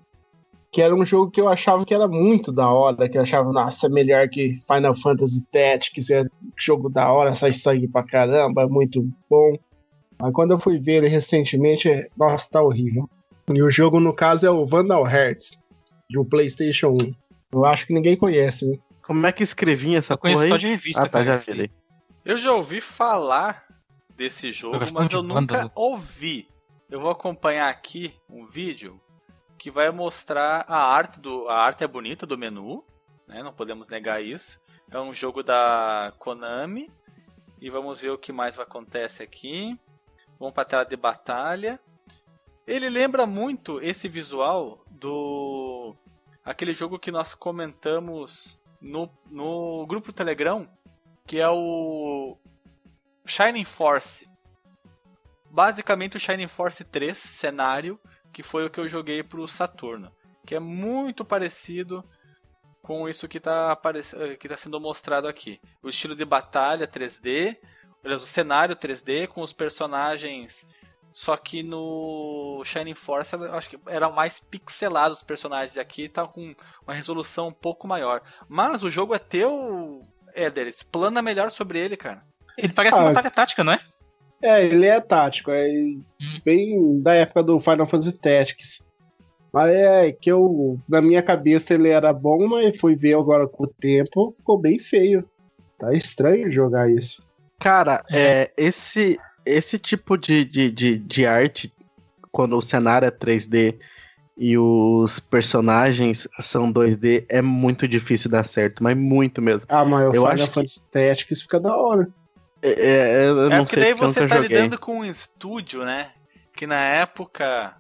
que 0.75 0.81
era 0.81 0.93
um 0.93 1.05
jogo 1.05 1.31
que 1.31 1.39
eu 1.39 1.47
achava 1.47 1.85
que 1.85 1.93
era 1.93 2.05
muito 2.05 2.51
da 2.51 2.69
hora, 2.69 3.07
que 3.07 3.17
eu 3.17 3.21
achava, 3.21 3.49
nossa, 3.49 3.87
é 3.87 3.89
melhor 3.89 4.27
que 4.27 4.61
Final 4.67 4.93
Fantasy 4.93 5.41
Tactics, 5.49 6.09
é 6.09 6.25
jogo 6.59 6.89
da 6.89 7.09
hora, 7.09 7.33
sai 7.33 7.53
sangue 7.53 7.87
pra 7.87 8.03
caramba, 8.03 8.63
é 8.63 8.67
muito 8.67 9.09
bom. 9.29 9.57
Mas 10.19 10.33
quando 10.33 10.51
eu 10.51 10.59
fui 10.59 10.77
ver 10.77 10.95
ele 10.95 11.07
recentemente, 11.07 11.89
nossa, 12.17 12.51
tá 12.51 12.61
horrível. 12.61 13.09
E 13.47 13.63
o 13.63 13.71
jogo, 13.71 14.01
no 14.01 14.11
caso, 14.13 14.47
é 14.47 14.51
o 14.51 14.65
Vandal 14.65 15.07
Hearts, 15.07 15.63
do 16.09 16.25
PlayStation 16.25 16.97
1. 17.01 17.15
Eu 17.53 17.63
acho 17.63 17.87
que 17.87 17.93
ninguém 17.93 18.17
conhece, 18.17 18.69
né? 18.69 18.77
Como 19.01 19.25
é 19.25 19.31
que 19.31 19.43
escrevinha 19.43 19.99
essa 19.99 20.15
eu 20.15 20.17
conheço 20.17 20.39
porra 20.39 20.49
só 20.49 20.55
aí? 20.55 20.59
de 20.59 20.67
revista. 20.67 20.99
Ah, 20.99 21.07
tá, 21.07 21.23
cara. 21.23 21.25
já 21.25 21.37
vi 21.37 21.51
ali. 21.51 21.71
Eu 22.25 22.37
já 22.37 22.51
ouvi 22.51 22.81
falar 22.81 23.63
desse 24.17 24.51
jogo, 24.51 24.79
Gosto 24.79 24.93
mas 24.93 25.09
eu 25.09 25.23
nunca 25.23 25.71
ouvi. 25.73 26.49
Eu 26.91 26.99
vou 26.99 27.11
acompanhar 27.11 27.69
aqui 27.69 28.13
um 28.29 28.45
vídeo 28.45 28.99
que 29.65 29.71
vai 29.71 29.89
mostrar 29.89 30.63
a 30.67 30.77
arte 30.77 31.19
do. 31.19 31.49
A 31.49 31.57
arte 31.57 31.83
é 31.83 31.87
bonita 31.87 32.23
do 32.23 32.37
menu, 32.37 32.85
né? 33.27 33.41
Não 33.41 33.51
podemos 33.51 33.87
negar 33.87 34.23
isso. 34.23 34.61
É 34.91 34.99
um 34.99 35.11
jogo 35.11 35.41
da 35.41 36.13
Konami. 36.19 36.91
E 37.59 37.67
vamos 37.71 37.99
ver 37.99 38.11
o 38.11 38.17
que 38.17 38.31
mais 38.31 38.59
acontece 38.59 39.23
aqui. 39.23 39.75
Vamos 40.37 40.53
para 40.53 40.61
a 40.61 40.65
tela 40.67 40.85
de 40.85 40.95
batalha. 40.95 41.79
Ele 42.67 42.91
lembra 42.91 43.25
muito 43.25 43.81
esse 43.81 44.07
visual 44.07 44.85
do 44.87 45.95
aquele 46.43 46.75
jogo 46.75 46.99
que 46.99 47.09
nós 47.09 47.33
comentamos 47.33 48.59
no, 48.79 49.09
no 49.25 49.83
grupo 49.87 50.13
Telegram, 50.13 50.69
que 51.25 51.39
é 51.39 51.49
o 51.49 52.37
Shining 53.25 53.65
Force. 53.65 54.29
Basicamente 55.49 56.17
o 56.17 56.19
Shining 56.19 56.49
Force 56.49 56.83
3 56.83 57.17
cenário, 57.17 57.99
que 58.35 58.43
foi 58.43 58.65
o 58.65 58.69
que 58.69 58.81
eu 58.81 58.89
joguei 58.89 59.23
pro 59.23 59.47
Saturno, 59.47 60.11
que 60.45 60.53
é 60.53 60.59
muito 60.59 61.23
parecido 61.23 62.03
com 62.81 63.07
isso 63.07 63.29
que 63.29 63.37
está 63.37 63.73
que 64.37 64.49
tá 64.49 64.57
sendo 64.57 64.77
mostrado 64.77 65.25
aqui. 65.25 65.57
O 65.81 65.87
estilo 65.87 66.13
de 66.17 66.25
batalha 66.25 66.85
3D, 66.85 67.57
aliás, 68.03 68.21
o 68.21 68.27
cenário 68.27 68.75
3D 68.75 69.27
com 69.29 69.41
os 69.41 69.53
personagens. 69.53 70.67
Só 71.13 71.37
que 71.37 71.63
no 71.63 72.61
Shining 72.65 72.93
Force 72.93 73.33
acho 73.53 73.69
que 73.69 73.79
eram 73.87 74.11
mais 74.11 74.37
pixelados 74.37 75.19
os 75.19 75.23
personagens. 75.23 75.77
E 75.77 75.79
aqui 75.79 76.09
tá 76.09 76.27
com 76.27 76.53
uma 76.85 76.93
resolução 76.93 77.47
um 77.47 77.53
pouco 77.53 77.87
maior. 77.87 78.21
Mas 78.49 78.83
o 78.83 78.89
jogo 78.89 79.15
é 79.15 79.19
teu, 79.19 80.01
Éder. 80.33 80.67
Explana 80.67 81.21
melhor 81.21 81.51
sobre 81.51 81.79
ele, 81.79 81.95
cara. 81.95 82.21
Ele 82.57 82.73
parece 82.73 82.95
Ah, 82.95 82.97
uma 82.97 83.13
batalha 83.13 83.31
tática, 83.31 83.63
não 83.63 83.71
é? 83.71 83.79
É, 84.41 84.65
ele 84.65 84.85
é 84.85 84.99
tático, 84.99 85.49
é 85.51 85.67
bem 86.43 87.01
da 87.01 87.13
época 87.13 87.41
do 87.43 87.59
Final 87.59 87.87
Fantasy 87.87 88.17
Tactics. 88.19 88.85
Mas 89.51 89.71
é 89.73 90.11
que 90.11 90.29
eu, 90.31 90.77
na 90.87 91.01
minha 91.01 91.23
cabeça 91.23 91.73
ele 91.73 91.89
era 91.89 92.11
bom, 92.11 92.45
mas 92.47 92.77
fui 92.77 92.95
ver 92.95 93.15
agora 93.15 93.47
com 93.47 93.63
o 93.63 93.67
tempo, 93.79 94.33
ficou 94.35 94.59
bem 94.59 94.77
feio. 94.79 95.27
Tá 95.79 95.93
estranho 95.93 96.51
jogar 96.51 96.91
isso. 96.91 97.23
Cara, 97.59 98.03
é, 98.11 98.51
esse, 98.57 99.17
esse 99.45 99.79
tipo 99.79 100.17
de, 100.17 100.43
de, 100.43 100.69
de, 100.69 100.97
de 100.97 101.25
arte, 101.25 101.73
quando 102.31 102.57
o 102.57 102.61
cenário 102.61 103.07
é 103.07 103.11
3D 103.11 103.79
e 104.37 104.57
os 104.57 105.21
personagens 105.21 106.27
são 106.41 106.71
2D, 106.71 107.25
é 107.29 107.41
muito 107.41 107.87
difícil 107.87 108.29
dar 108.29 108.43
certo, 108.43 108.83
mas 108.83 108.97
muito 108.97 109.41
mesmo. 109.41 109.63
Ah, 109.69 109.85
mas 109.85 110.03
o 110.03 110.07
Eu 110.07 110.13
Final 110.23 110.31
acho 110.33 110.47
que- 110.47 110.53
Fantasy 110.53 110.85
Tactics 110.91 111.41
fica 111.43 111.59
da 111.61 111.75
hora. 111.75 112.09
É, 112.67 113.25
é, 113.25 113.27
eu 113.29 113.51
É 113.51 113.57
porque 113.59 113.75
sei 113.75 113.83
daí 113.83 113.93
você 113.93 114.27
tá 114.27 114.35
joguei. 114.37 114.47
lidando 114.57 114.77
com 114.79 114.99
um 114.99 115.05
estúdio, 115.05 115.83
né? 115.85 116.11
Que 116.55 116.65
na 116.65 116.79
época 116.81 117.75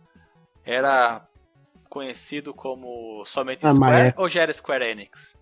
era 0.65 1.21
conhecido 1.89 2.53
como 2.53 3.23
somente 3.25 3.65
Ah, 3.65 3.73
Square 3.73 4.07
é- 4.09 4.13
ou 4.17 4.27
já 4.29 4.41
era 4.41 4.53
Square 4.53 4.83
Enix? 4.85 5.35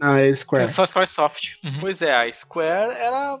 Ah, 0.00 0.20
é 0.20 0.28
É 0.28 0.34
Square. 0.34 0.74
só 0.74 0.86
Squaresoft. 0.86 1.54
Uhum. 1.64 1.78
Pois 1.80 2.02
é, 2.02 2.14
a 2.14 2.30
Square 2.32 2.92
era 2.94 3.40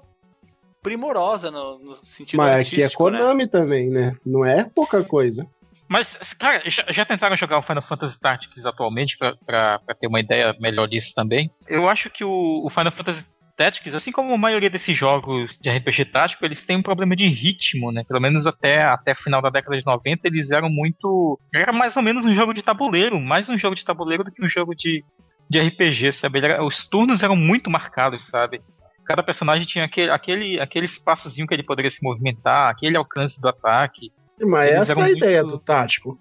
primorosa 0.82 1.50
no, 1.50 1.78
no 1.78 1.96
sentido 1.96 2.38
Mas 2.38 2.66
aqui 2.68 2.82
é 2.82 2.86
né? 2.86 2.90
Konami 2.94 3.46
também, 3.46 3.90
né? 3.90 4.16
Não 4.24 4.44
é 4.44 4.64
pouca 4.64 5.02
coisa. 5.04 5.46
Mas, 5.88 6.08
cara, 6.38 6.60
já, 6.68 6.84
já 6.90 7.04
tentaram 7.04 7.36
jogar 7.36 7.58
o 7.58 7.62
Final 7.62 7.82
Fantasy 7.82 8.18
Tactics 8.18 8.64
atualmente 8.64 9.16
pra, 9.18 9.36
pra, 9.44 9.78
pra 9.80 9.94
ter 9.94 10.06
uma 10.06 10.20
ideia 10.20 10.54
melhor 10.58 10.86
disso 10.88 11.12
também? 11.14 11.50
Eu 11.68 11.88
acho 11.88 12.08
que 12.10 12.24
o, 12.24 12.62
o 12.64 12.70
Final 12.70 12.92
Fantasy 12.92 13.22
Tactics, 13.56 13.94
assim 13.94 14.10
como 14.10 14.34
a 14.34 14.38
maioria 14.38 14.68
desses 14.68 14.96
jogos 14.98 15.56
de 15.60 15.70
RPG 15.70 16.06
tático, 16.06 16.44
eles 16.44 16.64
têm 16.66 16.76
um 16.76 16.82
problema 16.82 17.14
de 17.14 17.26
ritmo, 17.28 17.92
né? 17.92 18.02
Pelo 18.06 18.20
menos 18.20 18.46
até, 18.46 18.82
até 18.82 19.12
o 19.12 19.16
final 19.16 19.40
da 19.40 19.48
década 19.50 19.78
de 19.78 19.86
90, 19.86 20.26
eles 20.26 20.50
eram 20.50 20.68
muito. 20.68 21.38
Era 21.54 21.72
mais 21.72 21.96
ou 21.96 22.02
menos 22.02 22.26
um 22.26 22.34
jogo 22.34 22.52
de 22.52 22.62
tabuleiro, 22.62 23.20
mais 23.20 23.48
um 23.48 23.56
jogo 23.56 23.76
de 23.76 23.84
tabuleiro 23.84 24.24
do 24.24 24.32
que 24.32 24.44
um 24.44 24.48
jogo 24.48 24.74
de, 24.74 25.04
de 25.48 25.60
RPG, 25.60 26.14
sabe? 26.20 26.38
Era- 26.40 26.64
os 26.64 26.84
turnos 26.88 27.22
eram 27.22 27.36
muito 27.36 27.70
marcados, 27.70 28.26
sabe? 28.28 28.60
Cada 29.06 29.22
personagem 29.22 29.66
tinha 29.66 29.84
aquele, 29.84 30.10
aquele, 30.10 30.60
aquele 30.60 30.86
espaçozinho 30.86 31.46
que 31.46 31.54
ele 31.54 31.62
poderia 31.62 31.90
se 31.90 32.02
movimentar, 32.02 32.68
aquele 32.70 32.96
alcance 32.96 33.38
do 33.40 33.48
ataque. 33.48 34.10
Mas 34.40 34.72
Eles 34.72 34.88
essa 34.90 35.00
é 35.00 35.04
a 35.04 35.10
ideia 35.10 35.42
muito- 35.42 35.58
do 35.58 35.62
tático. 35.62 36.18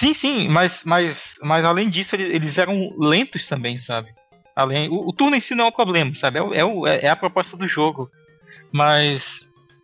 Sim, 0.00 0.14
sim, 0.14 0.48
mas, 0.48 0.76
mas, 0.84 1.20
mas 1.42 1.64
além 1.64 1.90
disso, 1.90 2.14
ele- 2.16 2.34
eles 2.34 2.56
eram 2.56 2.88
lentos 2.98 3.46
também, 3.46 3.78
sabe? 3.80 4.08
Além, 4.54 4.88
o, 4.88 5.08
o 5.08 5.12
turno 5.12 5.36
em 5.36 5.40
si 5.40 5.54
não 5.54 5.64
é 5.66 5.68
o 5.68 5.72
problema, 5.72 6.14
sabe? 6.16 6.38
É, 6.38 6.58
é, 6.60 6.64
o- 6.64 6.86
é 6.86 7.08
a 7.08 7.16
proposta 7.16 7.56
do 7.56 7.66
jogo. 7.66 8.10
Mas 8.72 9.22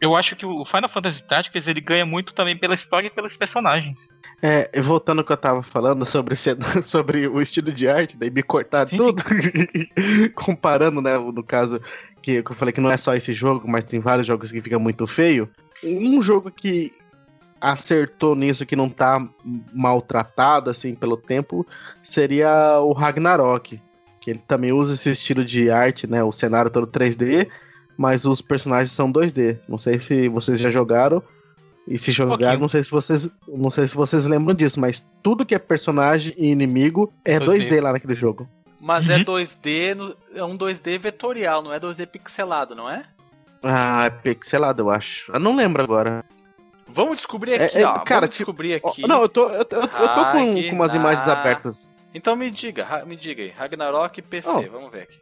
eu 0.00 0.14
acho 0.16 0.37
que 0.37 0.46
o 0.46 0.64
Final 0.64 0.88
Fantasy 0.88 1.22
Tactics 1.28 1.66
ele 1.66 1.81
ganha 1.81 2.07
muito 2.07 2.33
também 2.33 2.57
pela 2.57 2.74
história 2.74 3.07
e 3.09 3.11
pelos 3.11 3.37
personagens. 3.37 3.96
É, 4.40 4.81
voltando 4.81 5.18
ao 5.18 5.24
que 5.24 5.33
eu 5.33 5.37
tava 5.37 5.62
falando 5.62 6.07
sobre, 6.07 6.37
sobre 6.85 7.26
o 7.26 7.40
estilo 7.40 7.72
de 7.72 7.88
arte, 7.88 8.16
daí 8.16 8.31
me 8.31 8.42
cortaram 8.42 8.88
Sim, 8.88 8.96
tudo. 8.96 9.22
Comparando, 10.35 11.00
né, 11.02 11.18
no 11.18 11.42
caso, 11.42 11.81
que, 12.22 12.42
que 12.42 12.50
eu 12.52 12.57
falei 12.57 12.72
que 12.72 12.81
não 12.81 12.90
é 12.90 12.96
só 12.96 13.14
esse 13.14 13.35
jogo, 13.35 13.68
mas 13.68 13.85
tem 13.85 14.00
vários 14.00 14.26
jogos 14.26 14.52
que 14.52 14.62
fica 14.62 14.78
muito 14.78 15.07
feio. 15.07 15.50
Um 15.83 16.22
jogo 16.22 16.50
que 16.50 16.92
acertou 17.61 18.37
nisso, 18.37 18.64
que 18.64 18.76
não 18.76 18.88
tá 18.88 19.18
maltratado, 19.72 20.70
assim, 20.70 20.94
pelo 20.94 21.16
tempo, 21.16 21.66
seria 22.04 22.78
o 22.81 22.92
Ragnarok. 22.92 23.81
Que 24.29 24.33
ele 24.33 24.43
também 24.47 24.73
usa 24.73 24.93
esse 24.93 25.09
estilo 25.11 25.43
de 25.43 25.71
arte, 25.71 26.07
né, 26.07 26.23
o 26.23 26.31
cenário 26.31 26.71
todo 26.71 26.87
3D, 26.87 27.49
mas 27.97 28.27
os 28.27 28.43
personagens 28.43 28.93
são 28.93 29.11
2D. 29.11 29.59
Não 29.67 29.79
sei 29.79 29.99
se 29.99 30.29
vocês 30.29 30.61
já 30.61 30.69
jogaram. 30.69 31.23
E 31.87 31.97
se 31.97 32.12
jogaram, 32.12 32.37
pouquinho. 32.38 32.61
não 32.61 32.69
sei 32.69 32.85
se 32.85 32.91
vocês, 32.91 33.31
não 33.49 33.71
sei 33.71 33.88
se 33.88 33.95
vocês 33.97 34.27
lembram 34.27 34.55
disso, 34.55 34.79
mas 34.79 35.03
tudo 35.23 35.47
que 35.47 35.55
é 35.55 35.59
personagem 35.59 36.35
e 36.37 36.49
inimigo 36.51 37.11
é 37.25 37.38
2D. 37.41 37.71
2D 37.71 37.81
lá 37.81 37.93
naquele 37.95 38.14
jogo. 38.14 38.47
Mas 38.79 39.09
é 39.09 39.17
Uhum. 39.17 39.25
2D, 39.25 39.95
no- 39.95 40.14
é 40.35 40.45
um 40.45 40.55
2D 40.59 40.99
vetorial, 40.99 41.62
não 41.62 41.73
é 41.73 41.81
2D 41.81 42.05
pixelado, 42.07 42.75
não 42.75 42.91
é? 42.91 43.05
Ah, 43.62 44.05
é 44.05 44.11
pixelado, 44.11 44.83
eu 44.83 44.91
acho. 44.91 45.33
Eu 45.33 45.41
não 45.41 45.57
lembro 45.57 45.83
agora. 45.83 46.23
Vamos 46.87 47.17
descobrir 47.17 47.53
É- 47.53 47.64
aqui, 47.64 47.79
é, 47.79 47.87
ó. 47.87 47.99
cara, 48.01 48.21
Vamos 48.27 48.37
descobrir 48.37 48.79
Ó, 48.83 48.88
aqui. 48.91 49.09
não, 49.09 49.23
eu 49.23 49.29
tô, 49.31 49.49
eu, 49.49 49.64
tô- 49.64 49.77
eu 49.77 49.88
tô 49.88 50.25
com, 50.33 50.62
com 50.69 50.75
umas 50.77 50.95
imagens 50.95 51.27
abertas. 51.27 51.91
Então 52.14 52.35
me 52.35 52.51
diga, 52.51 53.05
me 53.07 53.16
diga 53.16 53.42
aí. 53.42 53.51
Ragnarok 53.51 54.23
PC, 54.23 54.49
Oh. 54.49 54.71
vamos 54.71 54.90
ver 54.90 55.03
aqui. 55.03 55.21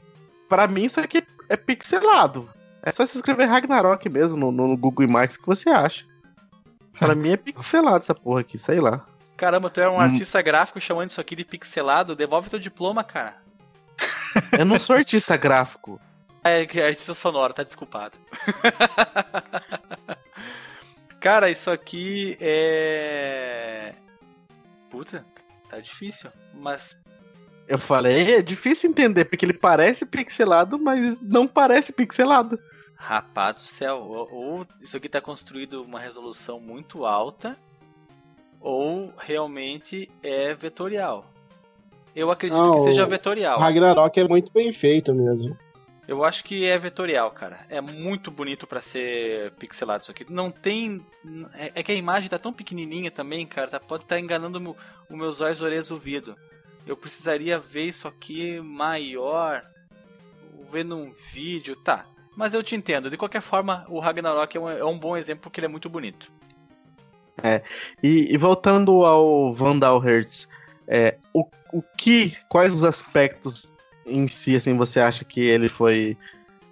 Pra 0.49 0.67
mim, 0.67 0.85
isso 0.85 1.01
aqui 1.01 1.27
é 1.49 1.57
pixelado. 1.57 2.49
É 2.83 2.93
só 2.93 3.05
se 3.05 3.17
escrever 3.17 3.47
Ragnarok 3.47 4.09
mesmo 4.09 4.37
no, 4.39 4.53
no 4.53 4.77
Google 4.77 5.05
Imagens 5.05 5.37
que 5.37 5.47
você 5.47 5.69
acha. 5.71 6.05
Pra 6.99 7.15
mim 7.15 7.33
é 7.33 7.37
pixelado 7.37 7.99
essa 7.99 8.15
porra 8.15 8.41
aqui, 8.43 8.57
sei 8.57 8.81
lá. 8.81 9.05
Caramba, 9.37 9.69
tu 9.69 9.81
é 9.81 9.89
um 9.89 9.97
Hum. 9.97 10.01
artista 10.01 10.41
gráfico 10.41 10.81
chamando 10.81 11.11
isso 11.11 11.21
aqui 11.21 11.35
de 11.37 11.45
pixelado? 11.45 12.15
Devolve 12.17 12.49
teu 12.49 12.59
diploma, 12.61 13.03
cara. 13.03 13.37
Eu 14.57 14.65
não 14.65 14.79
sou 14.79 14.95
artista 14.97 15.37
gráfico. 15.37 16.01
É, 16.45 16.65
que 16.65 16.81
é 16.81 16.87
artista 16.87 17.13
sonoro, 17.13 17.53
tá 17.53 17.65
desculpado. 17.65 18.17
cara, 21.21 21.51
isso 21.51 21.71
aqui 21.71 22.37
é. 22.41 23.95
Puta, 24.91 25.25
tá 25.77 25.81
difícil. 25.81 26.31
Mas 26.55 26.97
Eu 27.69 27.79
falei, 27.79 28.37
é 28.37 28.43
difícil 28.43 28.91
entender, 28.91 29.25
porque 29.25 29.45
ele 29.45 29.53
parece 29.53 30.07
pixelado, 30.07 30.79
mas 30.79 31.21
não 31.21 31.47
parece 31.47 31.93
pixelado. 31.93 32.59
Rapaz 32.95 33.57
do 33.57 33.63
céu, 33.63 33.99
ou, 33.99 34.29
ou 34.33 34.67
isso 34.81 34.97
aqui 34.97 35.09
tá 35.09 35.21
construído 35.21 35.83
uma 35.83 36.01
resolução 36.01 36.59
muito 36.59 37.05
alta, 37.05 37.57
ou 38.61 39.13
realmente 39.19 40.11
é 40.23 40.55
vetorial. 40.55 41.27
Eu 42.15 42.31
acredito 42.31 42.59
Não, 42.59 42.73
que 42.73 42.85
seja 42.85 43.05
o 43.05 43.09
vetorial. 43.09 43.59
Ragnarok 43.59 44.19
é 44.19 44.27
muito 44.27 44.51
bem 44.51 44.73
feito 44.73 45.15
mesmo. 45.15 45.57
Eu 46.09 46.25
acho 46.25 46.45
que 46.45 46.65
é 46.65 46.79
vetorial, 46.79 47.31
cara. 47.33 47.67
É 47.69 47.81
muito 47.81 48.31
bonito 48.31 48.67
pra 48.67 48.81
ser 48.81 49.51
pixelado 49.53 50.03
isso 50.03 50.11
aqui. 50.13 50.25
Não 50.31 50.51
tem. 50.51 51.05
É, 51.55 51.73
é 51.75 51.83
que 51.83 51.91
a 51.91 51.97
imagem 51.97 52.29
tá 52.29 52.39
tão 52.39 52.53
pequenininha 52.53 53.11
também, 53.11 53.45
cara. 53.45 53.69
Tá, 53.69 53.81
pode 53.81 54.05
estar 54.05 54.21
enganando 54.21 54.59
o 54.59 54.61
meu- 54.61 54.77
os 55.11 55.17
meus 55.17 55.41
olhos, 55.41 55.61
orelhas, 55.61 55.91
ouvido. 55.91 56.37
Eu 56.87 56.97
precisaria 56.97 57.59
ver 57.59 57.87
isso 57.87 58.07
aqui 58.07 58.61
maior. 58.61 59.63
Ver 60.71 60.85
num 60.85 61.13
vídeo, 61.33 61.75
tá. 61.77 62.07
Mas 62.37 62.55
eu 62.55 62.63
te 62.63 62.77
entendo. 62.77 63.11
De 63.11 63.17
qualquer 63.17 63.41
forma, 63.41 63.85
o 63.89 63.99
Ragnarok 63.99 64.57
é 64.57 64.61
um, 64.61 64.71
é 64.71 64.85
um 64.85 64.99
bom 64.99 65.17
exemplo 65.17 65.43
porque 65.43 65.59
ele 65.59 65.67
é 65.67 65.71
muito 65.71 65.89
bonito. 65.89 66.31
E, 68.03 68.33
e 68.33 68.37
voltando 68.37 69.05
ao 69.05 69.53
Vandal 69.53 69.99
Hertz, 69.99 70.49
é, 70.87 71.19
o, 71.33 71.45
o 71.73 71.83
que, 71.83 72.37
quais 72.49 72.73
os 72.73 72.85
aspectos 72.85 73.73
em 74.07 74.29
si, 74.29 74.55
assim, 74.57 74.77
você 74.77 75.01
acha 75.01 75.25
que 75.25 75.41
ele 75.41 75.69
foi 75.69 76.17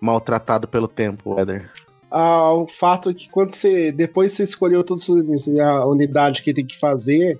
maltratado 0.00 0.66
pelo 0.68 0.86
tempo, 0.88 1.38
Eder? 1.38 1.70
Ah, 2.10 2.52
o 2.52 2.66
fato 2.68 3.10
é 3.10 3.14
que 3.14 3.28
quando 3.28 3.54
você. 3.54 3.90
Depois 3.90 4.32
você 4.32 4.44
escolheu 4.44 4.84
todos 4.84 5.08
os- 5.08 5.48
a 5.58 5.84
unidade 5.86 6.42
que 6.42 6.54
tem 6.54 6.64
que 6.64 6.78
fazer, 6.78 7.38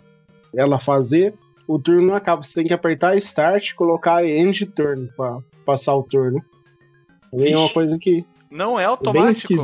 ela 0.55 0.81
fazer, 0.81 1.35
o 1.69 1.79
turno 1.79 2.09
não 2.09 2.15
acaba. 2.15 2.43
Você 2.43 2.55
tem 2.55 2.67
que 2.67 2.75
apertar 2.75 3.17
Start 3.17 3.69
e 3.71 3.75
colocar 3.75 4.25
End 4.25 4.67
Turn 4.67 5.09
pra 5.17 5.39
passar 5.65 5.95
o 5.95 6.03
turno. 6.03 6.43
Também 7.31 7.53
é 7.53 7.59
uma 7.59 7.73
coisa 7.73 7.97
que. 7.99 8.25
Não 8.51 8.75
é 8.79 8.83
Bem 8.83 8.87
automático. 8.87 9.55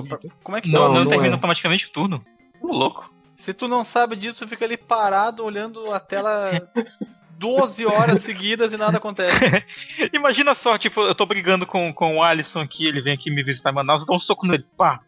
Como 0.45 0.57
é 0.57 0.61
que 0.61 0.71
Não, 0.71 0.83
não? 0.83 0.89
não, 0.95 1.05
não 1.05 1.11
termina 1.11 1.33
é. 1.33 1.35
automaticamente 1.35 1.87
o 1.87 1.91
turno. 1.93 2.23
Ô, 2.61 2.69
louco. 2.69 3.13
Se 3.37 3.55
tu 3.55 3.67
não 3.67 3.85
sabe 3.85 4.17
disso, 4.17 4.39
tu 4.41 4.49
fica 4.49 4.65
ali 4.65 4.77
parado 4.77 5.45
olhando 5.45 5.93
a 5.93 5.99
tela 5.99 6.51
12 7.41 7.87
horas 7.87 8.21
seguidas 8.21 8.71
e 8.71 8.77
nada 8.77 8.99
acontece. 8.99 9.65
Imagina 10.13 10.55
só, 10.55 10.77
tipo, 10.77 11.01
eu 11.01 11.15
tô 11.15 11.25
brigando 11.25 11.67
com, 11.67 11.91
com 11.91 12.19
o 12.19 12.23
Alisson 12.23 12.61
aqui, 12.61 12.87
ele 12.87 13.01
vem 13.01 13.15
aqui 13.15 13.31
me 13.31 13.43
visitar 13.43 13.71
em 13.71 13.75
Manaus, 13.75 14.03
eu 14.03 14.07
dou 14.07 14.17
um 14.17 14.21
soco 14.21 14.47
nele, 14.47 14.67
pá. 14.77 15.01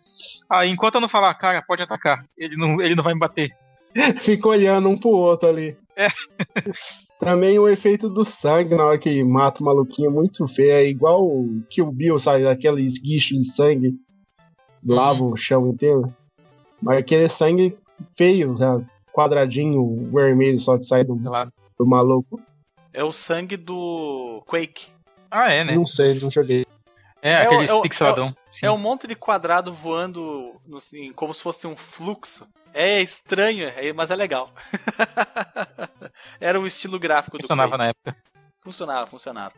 Aí 0.49 0.70
enquanto 0.70 0.95
eu 0.95 1.01
não 1.03 1.11
falar, 1.11 1.35
cara, 1.35 1.61
pode 1.61 1.83
atacar, 1.83 2.24
ele 2.37 2.57
não, 2.57 2.80
ele 2.80 2.95
não 2.95 3.05
vai 3.05 3.12
me 3.12 3.20
bater. 3.20 3.55
Fica 4.22 4.49
olhando 4.49 4.89
um 4.89 4.97
pro 4.97 5.11
outro 5.11 5.51
ali. 5.51 5.76
É. 5.95 6.09
Também 7.20 7.59
o 7.59 7.68
efeito 7.68 8.09
do 8.09 8.24
sangue 8.24 8.74
na 8.74 8.85
hora 8.85 8.99
que 8.99 9.22
mata 9.22 9.62
o 9.62 9.66
maluquinho 9.66 10.09
é 10.09 10.12
muito 10.12 10.49
feio. 10.49 10.72
É 10.72 10.85
igual 10.85 11.24
o 11.24 11.62
Kill 11.70 11.93
Bill, 11.93 12.18
sabe? 12.18 12.49
Aquele 12.49 12.83
esguicho 12.83 13.37
de 13.37 13.45
sangue. 13.45 13.95
Lava 14.85 15.22
o 15.22 15.37
chão 15.37 15.68
inteiro. 15.68 16.12
Mas 16.83 16.99
aquele 16.99 17.28
sangue 17.28 17.76
feio, 18.16 18.59
né? 18.59 18.85
quadradinho 19.12 20.11
vermelho 20.11 20.59
só 20.59 20.76
que 20.76 20.85
sai 20.85 21.05
do, 21.05 21.16
Claro. 21.16 21.53
Do 21.83 21.87
maluco. 21.89 22.41
É 22.93 23.03
o 23.03 23.12
sangue 23.12 23.57
do 23.57 24.43
Quake. 24.47 24.91
Ah, 25.30 25.51
é, 25.53 25.64
né? 25.64 25.74
Não 25.74 25.87
sei, 25.87 26.14
não 26.20 26.30
joguei. 26.30 26.64
É, 27.20 27.30
É 27.33 27.37
aquele 27.43 27.64
é 27.70 27.80
pixeladão. 27.83 28.28
Sim. 28.53 28.66
É 28.66 28.70
um 28.70 28.78
monte 28.78 29.07
de 29.07 29.14
quadrado 29.16 29.72
voando 29.72 30.61
no- 30.66 30.76
assim, 30.76 31.12
como 31.12 31.33
se 31.35 31.43
fosse 31.43 31.66
um 31.66 31.76
fluxo. 31.76 32.47
É 32.74 33.01
estranho, 33.01 33.66
é- 33.68 33.93
mas 33.93 34.11
é 34.11 34.16
legal. 34.16 34.53
Era 36.41 36.61
o 36.61 36.66
estilo 36.66 36.99
gráfico 36.99 37.37
do 37.39 37.43
Funcionava 37.43 37.76
na 37.78 37.87
época. 37.89 38.16
Funcionava, 38.61 39.07
funcionava. 39.07 39.55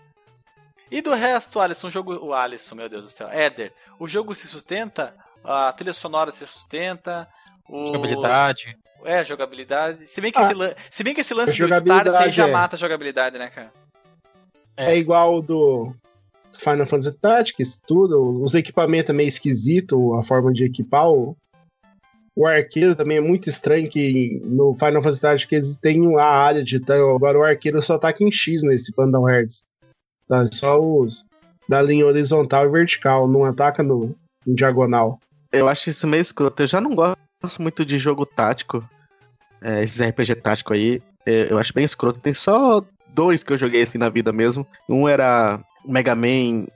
E 0.91 1.01
do 1.03 1.13
resto, 1.13 1.61
Alisson, 1.61 1.89
o 1.89 1.91
jogo. 1.91 2.15
O 2.25 2.33
Alisson, 2.35 2.75
meu 2.77 2.89
Deus 2.89 3.05
do 3.05 3.11
céu. 3.11 3.29
Éder, 3.29 3.73
o 3.99 4.07
jogo 4.07 4.35
se 4.35 4.47
sustenta, 4.47 5.15
a 5.43 5.73
trilha 5.73 5.93
sonora 5.93 6.31
se 6.31 6.47
sustenta. 6.47 7.29
O... 7.69 7.87
Jogabilidade. 7.87 8.77
É, 9.05 9.25
jogabilidade. 9.25 10.07
Se 10.07 10.21
bem 10.21 10.33
que, 10.33 10.39
Ah, 10.39 10.45
esse, 10.45 10.55
lan- 10.55 10.75
se 10.91 11.05
bem 11.05 11.15
que 11.15 11.21
esse 11.21 11.35
lance 11.35 11.51
do 11.53 11.57
jogabilidade 11.57 12.09
start 12.09 12.25
aí 12.27 12.33
já 12.33 12.49
é. 12.49 12.51
mata 12.51 12.77
a 12.77 12.79
jogabilidade, 12.79 13.39
né, 13.39 13.49
cara? 13.51 13.73
É, 14.77 14.97
igual 14.97 15.37
o 15.37 15.43
do 15.43 15.95
Final 16.59 16.87
Fantasy 16.87 17.13
Tactics, 17.19 17.81
tudo. 17.87 18.43
Os 18.43 18.55
equipamentos 18.55 19.11
é 19.11 19.13
meio 19.13 19.29
esquisito, 19.29 20.15
a 20.15 20.23
forma 20.23 20.53
de 20.53 20.65
equipar. 20.65 21.09
O, 21.11 21.37
o 22.35 22.47
arqueiro 22.47 22.97
também 22.97 23.19
é 23.19 23.21
muito 23.21 23.49
estranho, 23.49 23.89
que 23.91 24.41
no 24.45 24.75
Final 24.75 25.03
Fantasy 25.03 25.21
Tactics 25.21 25.77
tem 25.77 26.19
a 26.19 26.25
área 26.25 26.65
de 26.65 26.81
tão, 26.81 27.15
agora 27.15 27.39
o 27.39 27.45
arqueiro 27.45 27.81
só 27.83 27.95
ataca 27.95 28.25
em 28.25 28.33
X 28.33 28.63
nesse 28.63 28.93
Vandal 28.97 29.29
Hearts. 29.29 29.65
Tá, 30.27 30.47
só 30.51 30.81
os 30.81 31.27
da 31.69 31.81
linha 31.83 32.07
horizontal 32.07 32.67
e 32.67 32.71
vertical, 32.71 33.29
não 33.29 33.45
ataca 33.45 33.83
no, 33.83 34.15
no 34.47 34.55
diagonal. 34.55 35.21
Eu 35.53 35.69
acho 35.69 35.91
isso 35.91 36.07
meio 36.07 36.21
escroto. 36.23 36.63
Eu 36.63 36.67
já 36.67 36.81
não 36.81 36.95
gosto 36.95 37.19
muito 37.59 37.85
de 37.85 37.99
jogo 37.99 38.25
tático. 38.27 38.89
É, 39.61 39.83
esses 39.83 40.01
RPG 40.01 40.35
tático 40.37 40.73
aí. 40.75 41.03
é, 41.27 41.51
eu 41.51 41.59
acho 41.59 41.73
bem 41.73 41.85
escroto. 41.85 42.21
Tem 42.21 42.35
só 42.35 42.85
dois 43.09 43.43
que 43.43 43.53
eu 43.53 43.59
joguei 43.59 43.83
assim 43.83 43.99
na 43.99 44.09
vida 44.09 44.33
mesmo. 44.33 44.67
Um 44.89 45.09
era 45.09 45.61
Mega 45.85 46.15
Man. 46.15 46.67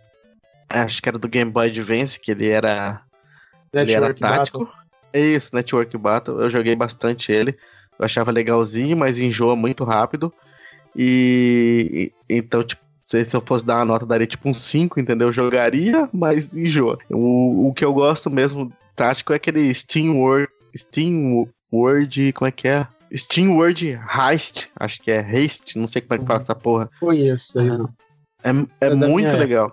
Acho 0.70 1.02
que 1.02 1.08
era 1.08 1.18
do 1.18 1.28
Game 1.28 1.50
Boy 1.50 1.68
Advance, 1.68 2.18
que 2.20 2.30
ele 2.30 2.48
era. 2.48 3.00
ele 3.72 3.92
era 3.92 4.08
Network 4.08 4.20
tático. 4.20 4.58
Battle. 4.64 4.78
É 5.12 5.20
Isso, 5.20 5.54
Network 5.54 5.96
Battle. 5.98 6.40
Eu 6.40 6.50
joguei 6.50 6.76
bastante 6.76 7.32
ele. 7.32 7.56
Eu 7.98 8.04
achava 8.04 8.30
legalzinho, 8.30 8.96
mas 8.96 9.18
enjoa 9.18 9.56
muito 9.56 9.84
rápido. 9.84 10.32
E. 10.96 12.12
e- 12.28 12.36
então, 12.38 12.62
tipo. 12.64 12.82
Se 13.06 13.24
se 13.24 13.34
eu 13.34 13.40
fosse 13.40 13.64
dar 13.64 13.76
uma 13.76 13.84
nota, 13.86 14.04
daria 14.04 14.26
tipo 14.26 14.46
um 14.50 14.52
5, 14.52 15.00
entendeu? 15.00 15.28
Eu 15.28 15.32
jogaria, 15.32 16.06
mas 16.12 16.54
enjoa. 16.54 16.98
O, 17.08 17.68
o 17.68 17.72
que 17.72 17.82
eu 17.82 17.90
gosto 17.94 18.28
mesmo 18.30 18.70
tático 18.94 19.32
é 19.32 19.36
aquele 19.36 19.72
Steam 19.72 20.18
World. 20.18 20.46
Steam 20.76 21.48
World. 21.72 22.32
Como 22.32 22.48
é 22.48 22.52
que 22.52 22.68
é? 22.68 22.86
Steam 23.14 23.54
World 23.54 23.86
Heist. 23.86 24.70
Acho 24.78 25.00
que 25.00 25.10
é 25.10 25.20
Haste. 25.20 25.78
Não 25.78 25.86
sei 25.86 26.02
como 26.02 26.14
é 26.14 26.18
que 26.18 26.26
fala 26.26 26.40
essa 26.40 26.54
porra. 26.54 26.90
Conheço 27.00 27.50
isso 27.50 27.60
aí, 27.60 27.68
não. 27.68 27.88
É, 28.44 28.86
é 28.86 28.90
É 28.90 28.94
muito 28.94 29.36
legal. 29.36 29.72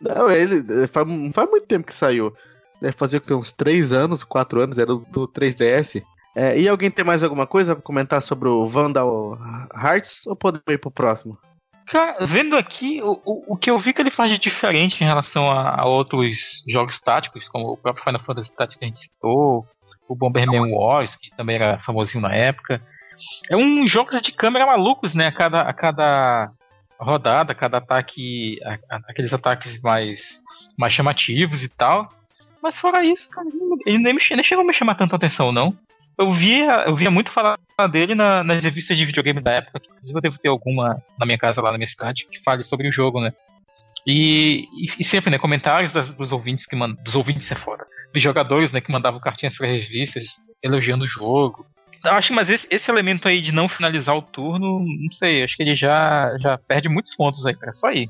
Não, 0.00 0.30
ele 0.30 0.56
ele 0.56 0.86
faz, 0.86 1.06
não 1.06 1.32
faz 1.32 1.48
muito 1.50 1.66
tempo 1.66 1.86
que 1.86 1.94
saiu. 1.94 2.34
Deve 2.80 2.96
fazer 2.96 3.22
uns 3.30 3.52
3 3.52 3.92
anos, 3.92 4.24
4 4.24 4.60
anos, 4.60 4.78
era 4.78 4.88
do, 4.88 5.06
do 5.10 5.28
3DS. 5.28 6.02
É, 6.36 6.58
e 6.58 6.68
alguém 6.68 6.90
tem 6.90 7.04
mais 7.04 7.22
alguma 7.22 7.46
coisa 7.46 7.74
pra 7.74 7.82
comentar 7.82 8.20
sobre 8.20 8.48
o 8.48 8.66
Vandal 8.66 9.38
Hearts? 9.74 10.26
Ou 10.26 10.34
podemos 10.34 10.64
ir 10.68 10.78
pro 10.78 10.90
próximo? 10.90 11.38
Cara, 11.86 12.26
vendo 12.26 12.56
aqui, 12.56 13.00
o, 13.02 13.20
o, 13.24 13.54
o 13.54 13.56
que 13.56 13.70
eu 13.70 13.78
vi 13.78 13.92
que 13.92 14.00
ele 14.00 14.10
faz 14.10 14.30
de 14.30 14.38
diferente 14.38 15.02
em 15.02 15.06
relação 15.06 15.50
a, 15.50 15.82
a 15.82 15.86
outros 15.86 16.62
jogos 16.66 16.98
táticos, 16.98 17.48
como 17.48 17.72
o 17.72 17.76
próprio 17.76 18.04
Final 18.04 18.22
Fantasy 18.22 18.50
Tactics 18.50 18.78
que 18.78 18.84
a 18.84 18.88
gente 18.88 19.00
citou, 19.00 19.66
o 20.08 20.14
Bomberman 20.14 20.70
Wars, 20.72 21.16
que 21.16 21.30
também 21.36 21.56
era 21.56 21.78
famosinho 21.80 22.20
na 22.22 22.34
época, 22.34 22.80
é 23.50 23.56
um 23.56 23.86
jogos 23.86 24.20
de 24.20 24.32
câmera 24.32 24.66
malucos, 24.66 25.14
né? 25.14 25.26
A 25.28 25.32
cada, 25.32 25.60
a 25.60 25.72
cada 25.72 26.50
rodada, 26.98 27.52
a 27.52 27.54
cada 27.54 27.78
ataque, 27.78 28.58
a- 28.64 28.78
a- 28.96 29.00
aqueles 29.08 29.32
ataques 29.32 29.80
mais, 29.80 30.20
mais 30.76 30.92
chamativos 30.92 31.62
e 31.62 31.68
tal. 31.68 32.12
Mas 32.62 32.78
fora 32.78 33.04
isso, 33.04 33.28
cara, 33.28 33.46
ele 33.86 33.98
nem, 33.98 34.14
me, 34.14 34.20
nem 34.30 34.42
chegou 34.42 34.64
a 34.64 34.66
me 34.66 34.72
chamar 34.74 34.94
tanta 34.94 35.16
atenção, 35.16 35.52
não. 35.52 35.76
Eu 36.16 36.32
via, 36.32 36.84
eu 36.86 36.94
via 36.96 37.10
muito 37.10 37.30
falar 37.32 37.56
dele 37.90 38.14
na- 38.14 38.44
nas 38.44 38.62
revistas 38.62 38.96
de 38.96 39.04
videogame 39.04 39.40
da 39.40 39.52
época. 39.52 39.80
Inclusive 39.84 40.16
eu 40.16 40.22
devo 40.22 40.38
ter 40.38 40.48
alguma 40.48 41.02
na 41.18 41.26
minha 41.26 41.36
casa 41.38 41.60
lá 41.60 41.72
na 41.72 41.78
minha 41.78 41.88
cidade 41.88 42.26
que 42.30 42.40
fale 42.42 42.62
sobre 42.62 42.88
o 42.88 42.92
jogo, 42.92 43.20
né? 43.20 43.32
E, 44.06 44.68
e- 44.72 45.00
e 45.00 45.04
sempre, 45.04 45.30
né, 45.30 45.38
comentários 45.38 45.92
das- 45.92 46.10
dos 46.10 46.30
ouvintes 46.32 46.66
que 46.66 46.76
mandam. 46.76 47.02
Dos 47.02 47.14
ouvintes 47.14 47.50
é 47.50 47.54
fora. 47.56 47.84
Dos 48.14 48.22
jogadores, 48.22 48.70
né, 48.70 48.80
que 48.80 48.92
mandavam 48.92 49.20
cartinhas 49.20 49.56
para 49.56 49.66
revistas 49.66 50.24
elogiando 50.62 51.04
o 51.04 51.08
jogo. 51.08 51.66
Eu 52.04 52.12
acho 52.12 52.28
que, 52.28 52.34
mas 52.34 52.48
esse, 52.48 52.66
esse 52.70 52.90
elemento 52.90 53.26
aí 53.26 53.40
de 53.40 53.50
não 53.50 53.68
finalizar 53.68 54.16
o 54.16 54.22
turno, 54.22 54.80
não 54.80 55.12
sei, 55.12 55.42
acho 55.42 55.56
que 55.56 55.62
ele 55.64 55.74
já, 55.74 56.36
já 56.38 56.56
perde 56.56 56.88
muitos 56.88 57.14
pontos 57.14 57.44
aí, 57.44 57.54
cara. 57.54 57.72
Só 57.72 57.88
aí. 57.88 58.08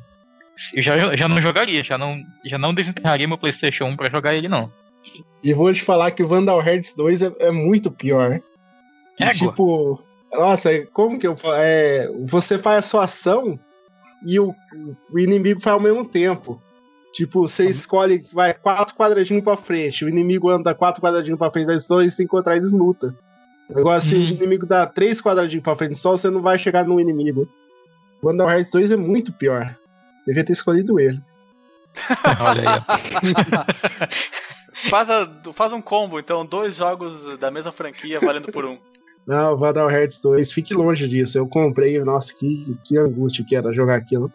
Eu 0.72 0.82
já, 0.82 1.16
já 1.16 1.26
não 1.26 1.40
jogaria, 1.40 1.82
já 1.82 1.96
não, 1.96 2.22
já 2.44 2.58
não 2.58 2.74
desenterraria 2.74 3.26
meu 3.26 3.38
Playstation 3.38 3.86
1 3.86 3.96
pra 3.96 4.10
jogar 4.10 4.34
ele, 4.34 4.48
não. 4.48 4.70
E 5.42 5.54
vou 5.54 5.72
te 5.72 5.82
falar 5.82 6.10
que 6.10 6.22
o 6.22 6.28
Vandal 6.28 6.62
Hearts 6.62 6.94
2 6.94 7.22
é, 7.22 7.32
é 7.40 7.50
muito 7.50 7.90
pior. 7.90 8.40
Égua. 9.18 9.32
tipo, 9.32 10.02
nossa, 10.32 10.72
é- 10.72 10.86
como 10.86 11.18
que 11.18 11.26
eu? 11.26 11.36
É, 11.56 12.08
você 12.26 12.58
faz 12.58 12.78
a 12.78 12.88
sua 12.88 13.04
ação 13.04 13.58
e 14.26 14.40
o, 14.40 14.54
o 15.10 15.18
inimigo 15.18 15.60
faz 15.60 15.74
ao 15.74 15.80
mesmo 15.80 16.06
tempo. 16.06 16.60
Tipo, 17.14 17.42
você 17.46 17.66
escolhe, 17.66 18.26
vai 18.32 18.52
quatro 18.52 18.94
quadradinhos 18.96 19.44
pra 19.44 19.56
frente, 19.56 20.04
o 20.04 20.08
inimigo 20.08 20.50
anda 20.50 20.74
quatro 20.74 21.00
quadradinhos 21.00 21.38
pra 21.38 21.50
frente, 21.50 21.70
os 21.72 21.86
dois 21.86 22.12
se 22.14 22.24
encontrar, 22.24 22.56
eles 22.56 22.72
lutam. 22.72 23.14
Agora, 23.74 24.00
se 24.00 24.14
Uhum. 24.16 24.20
o 24.20 24.24
inimigo 24.24 24.66
dá 24.66 24.84
três 24.86 25.20
quadradinhos 25.22 25.62
pra 25.62 25.76
frente 25.76 25.96
só, 25.96 26.10
você 26.10 26.28
não 26.28 26.42
vai 26.42 26.58
chegar 26.58 26.84
no 26.84 27.00
inimigo. 27.00 27.48
O 28.20 28.26
Vandal 28.26 28.50
Hearts 28.50 28.72
2 28.72 28.90
é 28.90 28.96
muito 28.96 29.32
pior. 29.32 29.76
Devia 30.26 30.44
ter 30.44 30.52
escolhido 30.52 30.98
ele. 30.98 31.20
Olha 32.40 32.62
aí. 32.70 33.74
Faz, 34.90 35.08
a- 35.08 35.30
faz 35.54 35.72
um 35.72 35.80
combo, 35.80 36.18
então, 36.18 36.44
dois 36.44 36.76
jogos 36.76 37.38
da 37.38 37.50
mesma 37.50 37.72
franquia 37.72 38.20
valendo 38.20 38.50
por 38.52 38.64
um. 38.66 38.76
Não, 39.26 39.56
Vandal 39.56 39.90
Hearts 39.90 40.20
2, 40.20 40.52
fique 40.52 40.74
longe 40.74 41.08
disso. 41.08 41.38
Eu 41.38 41.46
comprei, 41.48 41.98
nossa, 42.04 42.34
que, 42.34 42.76
que 42.84 42.98
angústia 42.98 43.44
que 43.48 43.56
era 43.56 43.72
jogar 43.72 43.96
aquilo. 43.96 44.30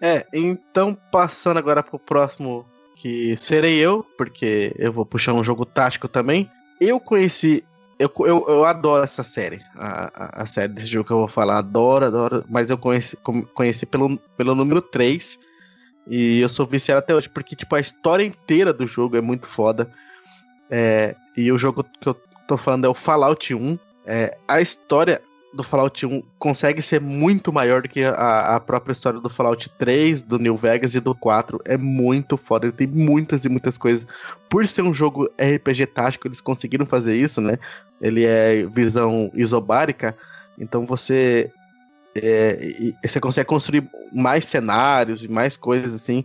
É, 0.00 0.26
então 0.32 0.96
passando 1.10 1.58
agora 1.58 1.82
pro 1.82 1.98
próximo, 1.98 2.66
que 2.96 3.36
serei 3.36 3.78
eu, 3.78 4.04
porque 4.16 4.74
eu 4.78 4.92
vou 4.92 5.06
puxar 5.06 5.32
um 5.32 5.44
jogo 5.44 5.64
tático 5.64 6.08
também. 6.08 6.50
Eu 6.80 6.98
conheci. 7.00 7.64
Eu, 7.98 8.12
eu, 8.20 8.44
eu 8.48 8.64
adoro 8.64 9.04
essa 9.04 9.22
série. 9.22 9.60
A, 9.74 10.42
a, 10.42 10.46
série 10.46 10.72
desse 10.72 10.88
jogo 10.88 11.06
que 11.06 11.12
eu 11.12 11.18
vou 11.18 11.28
falar. 11.28 11.58
Adoro, 11.58 12.06
adoro. 12.06 12.44
Mas 12.48 12.68
eu 12.68 12.76
conheci, 12.76 13.16
conheci 13.54 13.86
pelo, 13.86 14.18
pelo 14.36 14.54
número 14.54 14.82
3. 14.82 15.38
E 16.06 16.40
eu 16.40 16.48
sou 16.48 16.66
viciado 16.66 16.98
até 16.98 17.14
hoje, 17.14 17.28
porque 17.28 17.56
tipo, 17.56 17.74
a 17.74 17.80
história 17.80 18.24
inteira 18.24 18.72
do 18.72 18.86
jogo 18.86 19.16
é 19.16 19.20
muito 19.20 19.46
foda. 19.46 19.90
É, 20.70 21.14
e 21.36 21.50
o 21.50 21.58
jogo 21.58 21.84
que 22.00 22.08
eu 22.08 22.14
tô 22.46 22.56
falando 22.56 22.84
é 22.84 22.88
o 22.88 22.94
Fallout 22.94 23.54
1. 23.54 23.78
É, 24.06 24.36
a 24.46 24.60
história 24.60 25.20
do 25.54 25.62
Fallout 25.62 26.04
1 26.04 26.22
consegue 26.38 26.82
ser 26.82 27.00
muito 27.00 27.52
maior 27.52 27.82
do 27.82 27.88
que 27.88 28.04
a, 28.04 28.56
a 28.56 28.60
própria 28.60 28.92
história 28.92 29.20
do 29.20 29.28
Fallout 29.28 29.68
3, 29.78 30.22
do 30.22 30.38
New 30.38 30.56
Vegas 30.56 30.94
e 30.94 31.00
do 31.00 31.14
4. 31.14 31.60
É 31.64 31.76
muito 31.76 32.36
foda, 32.36 32.66
ele 32.66 32.72
tem 32.72 32.86
muitas 32.86 33.44
e 33.44 33.48
muitas 33.48 33.78
coisas. 33.78 34.06
Por 34.48 34.66
ser 34.66 34.82
um 34.82 34.92
jogo 34.92 35.30
RPG 35.38 35.86
tático, 35.86 36.28
eles 36.28 36.40
conseguiram 36.40 36.84
fazer 36.84 37.16
isso, 37.16 37.40
né? 37.40 37.58
Ele 38.00 38.24
é 38.24 38.64
visão 38.66 39.30
isobárica, 39.34 40.16
então 40.58 40.84
você 40.84 41.50
é, 42.14 42.92
você 43.02 43.20
consegue 43.20 43.48
construir 43.48 43.88
mais 44.12 44.44
cenários 44.44 45.22
e 45.22 45.28
mais 45.28 45.56
coisas 45.56 45.94
assim. 45.94 46.24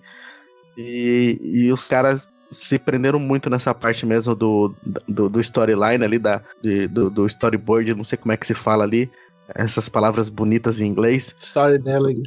E, 0.77 1.39
e 1.41 1.71
os 1.71 1.87
caras 1.87 2.27
se 2.51 2.77
prenderam 2.77 3.19
muito 3.19 3.49
nessa 3.49 3.73
parte 3.73 4.05
mesmo 4.05 4.35
do, 4.35 4.75
do, 5.07 5.29
do 5.29 5.39
storyline 5.39 6.03
ali, 6.03 6.19
da, 6.19 6.41
de- 6.61 6.87
do, 6.87 7.09
do 7.09 7.25
storyboard, 7.27 7.93
não 7.95 8.03
sei 8.03 8.17
como 8.17 8.31
é 8.31 8.37
que 8.37 8.45
se 8.45 8.53
fala 8.53 8.83
ali, 8.83 9.09
essas 9.55 9.87
palavras 9.87 10.29
bonitas 10.29 10.81
em 10.81 10.87
inglês. 10.87 11.33
Storytelling. 11.39 12.23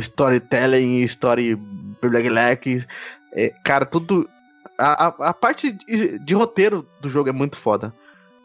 Storytelling, 0.00 1.02
story 1.02 1.54
black, 1.54 2.84
é, 3.32 3.52
cara, 3.64 3.86
tudo. 3.86 4.28
A, 4.76 5.06
a, 5.06 5.28
a 5.28 5.34
parte 5.34 5.72
de, 5.72 6.18
de 6.18 6.34
roteiro 6.34 6.86
do 7.00 7.08
jogo 7.08 7.28
é 7.28 7.32
muito 7.32 7.56
foda. 7.56 7.94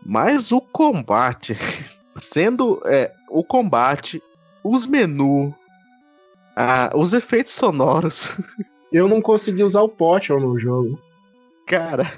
Mas 0.05 0.51
o 0.51 0.59
combate, 0.61 1.57
sendo 2.17 2.81
é, 2.85 3.11
o 3.29 3.43
combate, 3.43 4.21
os 4.63 4.85
menus, 4.85 5.53
ah, 6.55 6.91
os 6.93 7.13
efeitos 7.13 7.53
sonoros, 7.53 8.35
Eu 8.93 9.07
não 9.07 9.21
consegui 9.21 9.63
usar 9.63 9.81
o 9.81 9.89
Potion 9.89 10.39
no 10.39 10.57
jogo. 10.59 10.99
cara. 11.65 12.11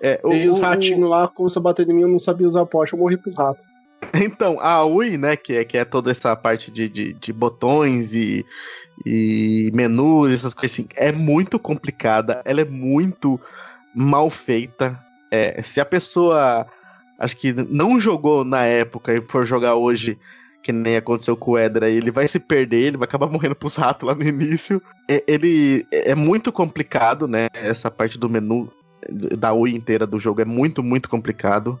É, 0.00 0.20
E 0.24 0.48
o- 0.48 0.50
os 0.50 0.58
ratinhos 0.58 1.08
lá 1.08 1.28
começaram 1.28 1.62
a 1.62 1.64
bater 1.70 1.88
em 1.88 1.92
mim, 1.94 2.02
eu 2.02 2.08
não 2.08 2.18
sabia 2.18 2.46
usar 2.48 2.62
o 2.62 2.66
Potion, 2.66 2.96
eu 2.96 3.00
morri 3.00 3.16
pros 3.16 3.36
ratos. 3.38 3.64
Então, 4.14 4.58
a 4.60 4.84
UI, 4.84 5.16
né, 5.16 5.36
que 5.36 5.54
é, 5.54 5.64
que 5.64 5.78
é 5.78 5.84
toda 5.84 6.10
essa 6.10 6.34
parte 6.34 6.70
de, 6.72 6.88
de, 6.88 7.12
de 7.14 7.32
botões 7.32 8.12
e, 8.12 8.44
e 9.06 9.70
menus, 9.72 10.32
essas 10.32 10.52
coisas 10.52 10.72
assim, 10.74 10.86
é 10.96 11.12
muito 11.12 11.56
complicada, 11.58 12.42
ela 12.44 12.60
é 12.60 12.64
muito 12.64 13.40
mal 13.94 14.28
feita. 14.28 14.98
É, 15.30 15.62
se 15.62 15.80
a 15.80 15.84
pessoa, 15.84 16.66
acho 17.18 17.36
que 17.36 17.52
não 17.52 17.98
jogou 18.00 18.44
na 18.44 18.64
época 18.64 19.14
e 19.14 19.20
for 19.22 19.46
jogar 19.46 19.76
hoje, 19.76 20.18
que 20.62 20.72
nem 20.72 20.96
aconteceu 20.96 21.36
com 21.36 21.52
o 21.52 21.58
Eder 21.58 21.82
aí, 21.82 21.96
ele 21.96 22.10
vai 22.10 22.28
se 22.28 22.38
perder, 22.38 22.80
ele 22.80 22.96
vai 22.96 23.06
acabar 23.06 23.26
morrendo 23.26 23.54
pros 23.54 23.76
ratos 23.76 24.06
lá 24.06 24.14
no 24.14 24.24
início. 24.24 24.80
É, 25.08 25.22
ele 25.26 25.86
é 25.90 26.14
muito 26.14 26.52
complicado, 26.52 27.26
né? 27.26 27.48
Essa 27.54 27.90
parte 27.90 28.18
do 28.18 28.30
menu 28.30 28.70
da 29.10 29.52
UI 29.52 29.74
inteira 29.74 30.06
do 30.06 30.20
jogo 30.20 30.40
é 30.40 30.44
muito, 30.44 30.82
muito 30.82 31.08
complicado. 31.08 31.78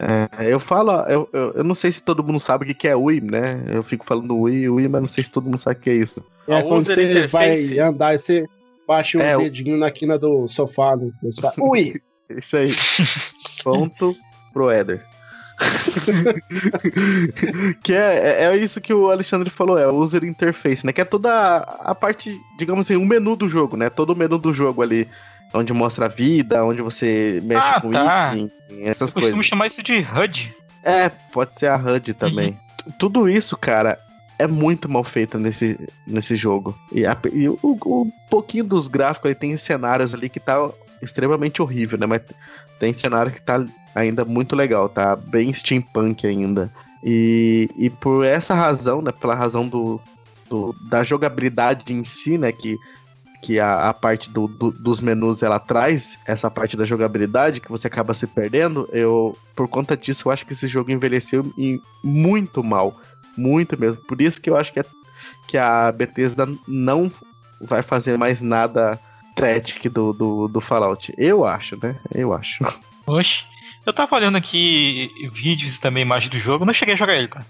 É, 0.00 0.52
eu 0.52 0.58
falo, 0.58 0.92
eu, 1.02 1.28
eu, 1.32 1.52
eu, 1.56 1.64
não 1.64 1.74
sei 1.74 1.92
se 1.92 2.02
todo 2.02 2.24
mundo 2.24 2.40
sabe 2.40 2.64
o 2.64 2.74
que 2.74 2.88
é 2.88 2.96
UI, 2.96 3.20
né? 3.20 3.62
Eu 3.68 3.82
fico 3.82 4.04
falando 4.04 4.34
UI, 4.34 4.68
UI, 4.68 4.88
mas 4.88 5.02
não 5.02 5.08
sei 5.08 5.22
se 5.22 5.30
todo 5.30 5.44
mundo 5.44 5.58
sabe 5.58 5.76
o 5.76 5.80
que 5.80 5.90
é 5.90 5.94
isso. 5.94 6.24
É 6.48 6.62
quando 6.62 6.86
você 6.86 7.26
vai 7.26 7.78
andar 7.78 8.14
e 8.14 8.18
você 8.18 8.46
baixa 8.88 9.22
é, 9.22 9.36
o 9.36 9.42
dedinho 9.42 9.76
na 9.76 9.90
quina 9.90 10.18
do 10.18 10.48
sofá. 10.48 10.96
Né? 10.96 11.10
Ui! 11.58 12.00
Isso 12.30 12.56
aí. 12.56 12.76
Ponto 13.64 14.16
pro 14.52 14.70
Eder. 14.70 15.04
que 17.82 17.92
é, 17.92 18.42
é, 18.42 18.44
é 18.46 18.56
isso 18.56 18.80
que 18.80 18.94
o 18.94 19.10
Alexandre 19.10 19.50
falou, 19.50 19.78
é 19.78 19.86
o 19.86 19.96
user 19.96 20.24
interface, 20.24 20.86
né? 20.86 20.92
Que 20.92 21.00
é 21.00 21.04
toda 21.04 21.30
a, 21.30 21.90
a 21.90 21.94
parte, 21.94 22.36
digamos 22.58 22.86
assim, 22.86 22.96
o 22.96 23.04
menu 23.04 23.36
do 23.36 23.48
jogo, 23.48 23.76
né? 23.76 23.90
Todo 23.90 24.10
o 24.10 24.16
menu 24.16 24.38
do 24.38 24.52
jogo 24.52 24.82
ali. 24.82 25.08
Onde 25.52 25.72
mostra 25.72 26.04
a 26.04 26.08
vida, 26.08 26.64
onde 26.64 26.80
você 26.80 27.40
mexe 27.42 27.68
ah, 27.68 27.80
com 27.80 27.90
tá. 27.90 28.36
item, 28.36 28.52
essas 28.84 29.10
Eu 29.10 29.14
coisas. 29.14 29.32
Costumo 29.32 29.42
chamar 29.42 29.66
isso 29.66 29.82
de 29.82 29.98
HUD. 29.98 30.54
É, 30.84 31.08
pode 31.08 31.58
ser 31.58 31.66
a 31.66 31.76
HUD 31.76 32.14
também. 32.14 32.56
Uhum. 32.86 32.92
Tudo 32.96 33.28
isso, 33.28 33.56
cara, 33.56 33.98
é 34.40 34.46
muito 34.46 34.88
mal 34.88 35.04
feito 35.04 35.38
nesse, 35.38 35.78
nesse 36.06 36.34
jogo. 36.34 36.76
E, 36.92 37.04
a, 37.04 37.16
e 37.32 37.48
o, 37.48 37.58
o, 37.62 38.10
pouquinho 38.30 38.64
dos 38.64 38.88
gráficos 38.88 39.26
ali 39.26 39.34
tem 39.34 39.54
cenários 39.56 40.14
ali 40.14 40.30
que 40.30 40.40
tá 40.40 40.66
extremamente 41.02 41.60
horrível, 41.60 41.98
né? 41.98 42.06
Mas 42.06 42.22
tem 42.78 42.94
cenário 42.94 43.30
que 43.30 43.42
tá 43.42 43.62
ainda 43.94 44.24
muito 44.24 44.54
legal, 44.54 44.88
tá 44.88 45.16
bem 45.16 45.52
steampunk 45.52 46.26
ainda. 46.26 46.70
E, 47.02 47.68
e 47.76 47.90
por 47.90 48.24
essa 48.24 48.54
razão, 48.54 49.00
né, 49.00 49.12
pela 49.12 49.34
razão 49.34 49.66
do, 49.66 50.00
do 50.48 50.74
da 50.88 51.02
jogabilidade 51.02 51.92
em 51.92 52.04
si, 52.04 52.36
né, 52.36 52.52
que, 52.52 52.78
que 53.42 53.58
a, 53.58 53.88
a 53.88 53.94
parte 53.94 54.30
do, 54.30 54.46
do, 54.46 54.70
dos 54.70 55.00
menus 55.00 55.42
ela 55.42 55.58
traz 55.58 56.18
essa 56.26 56.50
parte 56.50 56.76
da 56.76 56.84
jogabilidade 56.84 57.60
que 57.60 57.70
você 57.70 57.86
acaba 57.86 58.12
se 58.12 58.26
perdendo, 58.26 58.88
eu 58.92 59.36
por 59.56 59.66
conta 59.68 59.96
disso 59.96 60.28
eu 60.28 60.32
acho 60.32 60.44
que 60.44 60.52
esse 60.52 60.68
jogo 60.68 60.90
envelheceu 60.90 61.44
muito 62.04 62.62
mal, 62.62 63.00
muito 63.36 63.78
mesmo. 63.80 64.02
Por 64.04 64.20
isso 64.20 64.40
que 64.40 64.50
eu 64.50 64.56
acho 64.56 64.72
que, 64.72 64.80
é, 64.80 64.84
que 65.48 65.56
a 65.56 65.90
Bethesda 65.90 66.46
não 66.68 67.10
vai 67.62 67.82
fazer 67.82 68.18
mais 68.18 68.42
nada 68.42 68.98
Static 69.40 69.88
do, 69.88 70.12
do, 70.12 70.48
do 70.48 70.60
Fallout. 70.60 71.12
Eu 71.16 71.44
acho, 71.44 71.78
né? 71.82 71.98
Eu 72.14 72.34
acho. 72.34 72.62
Oxe. 73.06 73.42
Eu 73.84 73.92
tava 73.92 74.14
olhando 74.16 74.36
aqui 74.36 75.10
vídeos 75.32 75.74
e 75.74 75.80
também 75.80 76.02
imagens 76.02 76.30
do 76.30 76.38
jogo, 76.38 76.64
não 76.64 76.74
cheguei 76.74 76.94
a 76.94 76.98
jogar 76.98 77.14
ele, 77.14 77.28
cara. 77.28 77.46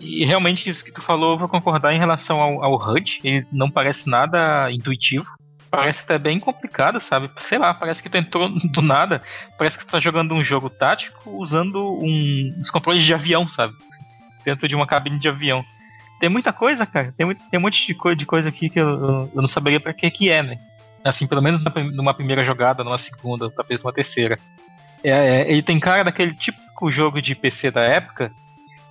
E 0.00 0.24
realmente 0.24 0.68
isso 0.68 0.82
que 0.82 0.90
tu 0.90 1.02
falou, 1.02 1.32
eu 1.32 1.38
vou 1.38 1.48
concordar 1.48 1.92
em 1.92 1.98
relação 1.98 2.40
ao, 2.40 2.64
ao 2.64 2.74
HUD. 2.74 3.20
Ele 3.22 3.46
não 3.52 3.70
parece 3.70 4.08
nada 4.08 4.70
intuitivo. 4.72 5.26
Parece 5.70 6.00
até 6.00 6.18
bem 6.18 6.40
complicado, 6.40 7.00
sabe? 7.02 7.30
Sei 7.48 7.58
lá, 7.58 7.72
parece 7.74 8.02
que 8.02 8.08
tu 8.08 8.16
entrou 8.16 8.48
do 8.72 8.80
nada. 8.80 9.22
Parece 9.58 9.76
que 9.76 9.84
tu 9.84 9.90
tá 9.90 10.00
jogando 10.00 10.34
um 10.34 10.42
jogo 10.42 10.70
tático 10.70 11.30
usando 11.36 11.78
um, 12.02 12.56
os 12.60 12.70
controles 12.70 13.04
de 13.04 13.12
avião, 13.12 13.46
sabe? 13.50 13.74
Dentro 14.42 14.66
de 14.66 14.74
uma 14.74 14.86
cabine 14.86 15.18
de 15.18 15.28
avião. 15.28 15.62
Tem 16.18 16.30
muita 16.30 16.52
coisa, 16.52 16.86
cara. 16.86 17.14
Tem, 17.16 17.26
muito, 17.26 17.42
tem 17.50 17.58
um 17.60 17.62
monte 17.62 17.86
de, 17.86 17.94
co 17.94 18.14
de 18.14 18.24
coisa 18.24 18.48
aqui 18.48 18.70
que 18.70 18.80
eu, 18.80 19.30
eu 19.34 19.42
não 19.42 19.48
saberia 19.48 19.78
pra 19.78 19.92
que 19.92 20.10
que 20.10 20.30
é, 20.30 20.42
né? 20.42 20.58
Assim, 21.04 21.26
pelo 21.26 21.42
menos 21.42 21.62
numa 21.92 22.12
primeira 22.14 22.44
jogada, 22.44 22.82
numa 22.82 22.98
segunda, 22.98 23.50
talvez 23.50 23.82
uma 23.82 23.92
terceira. 23.92 24.38
É, 25.02 25.10
é, 25.10 25.50
ele 25.50 25.62
tem 25.62 25.80
cara 25.80 26.02
daquele 26.02 26.34
típico 26.34 26.90
jogo 26.90 27.20
de 27.22 27.34
PC 27.34 27.70
da 27.70 27.82
época 27.82 28.30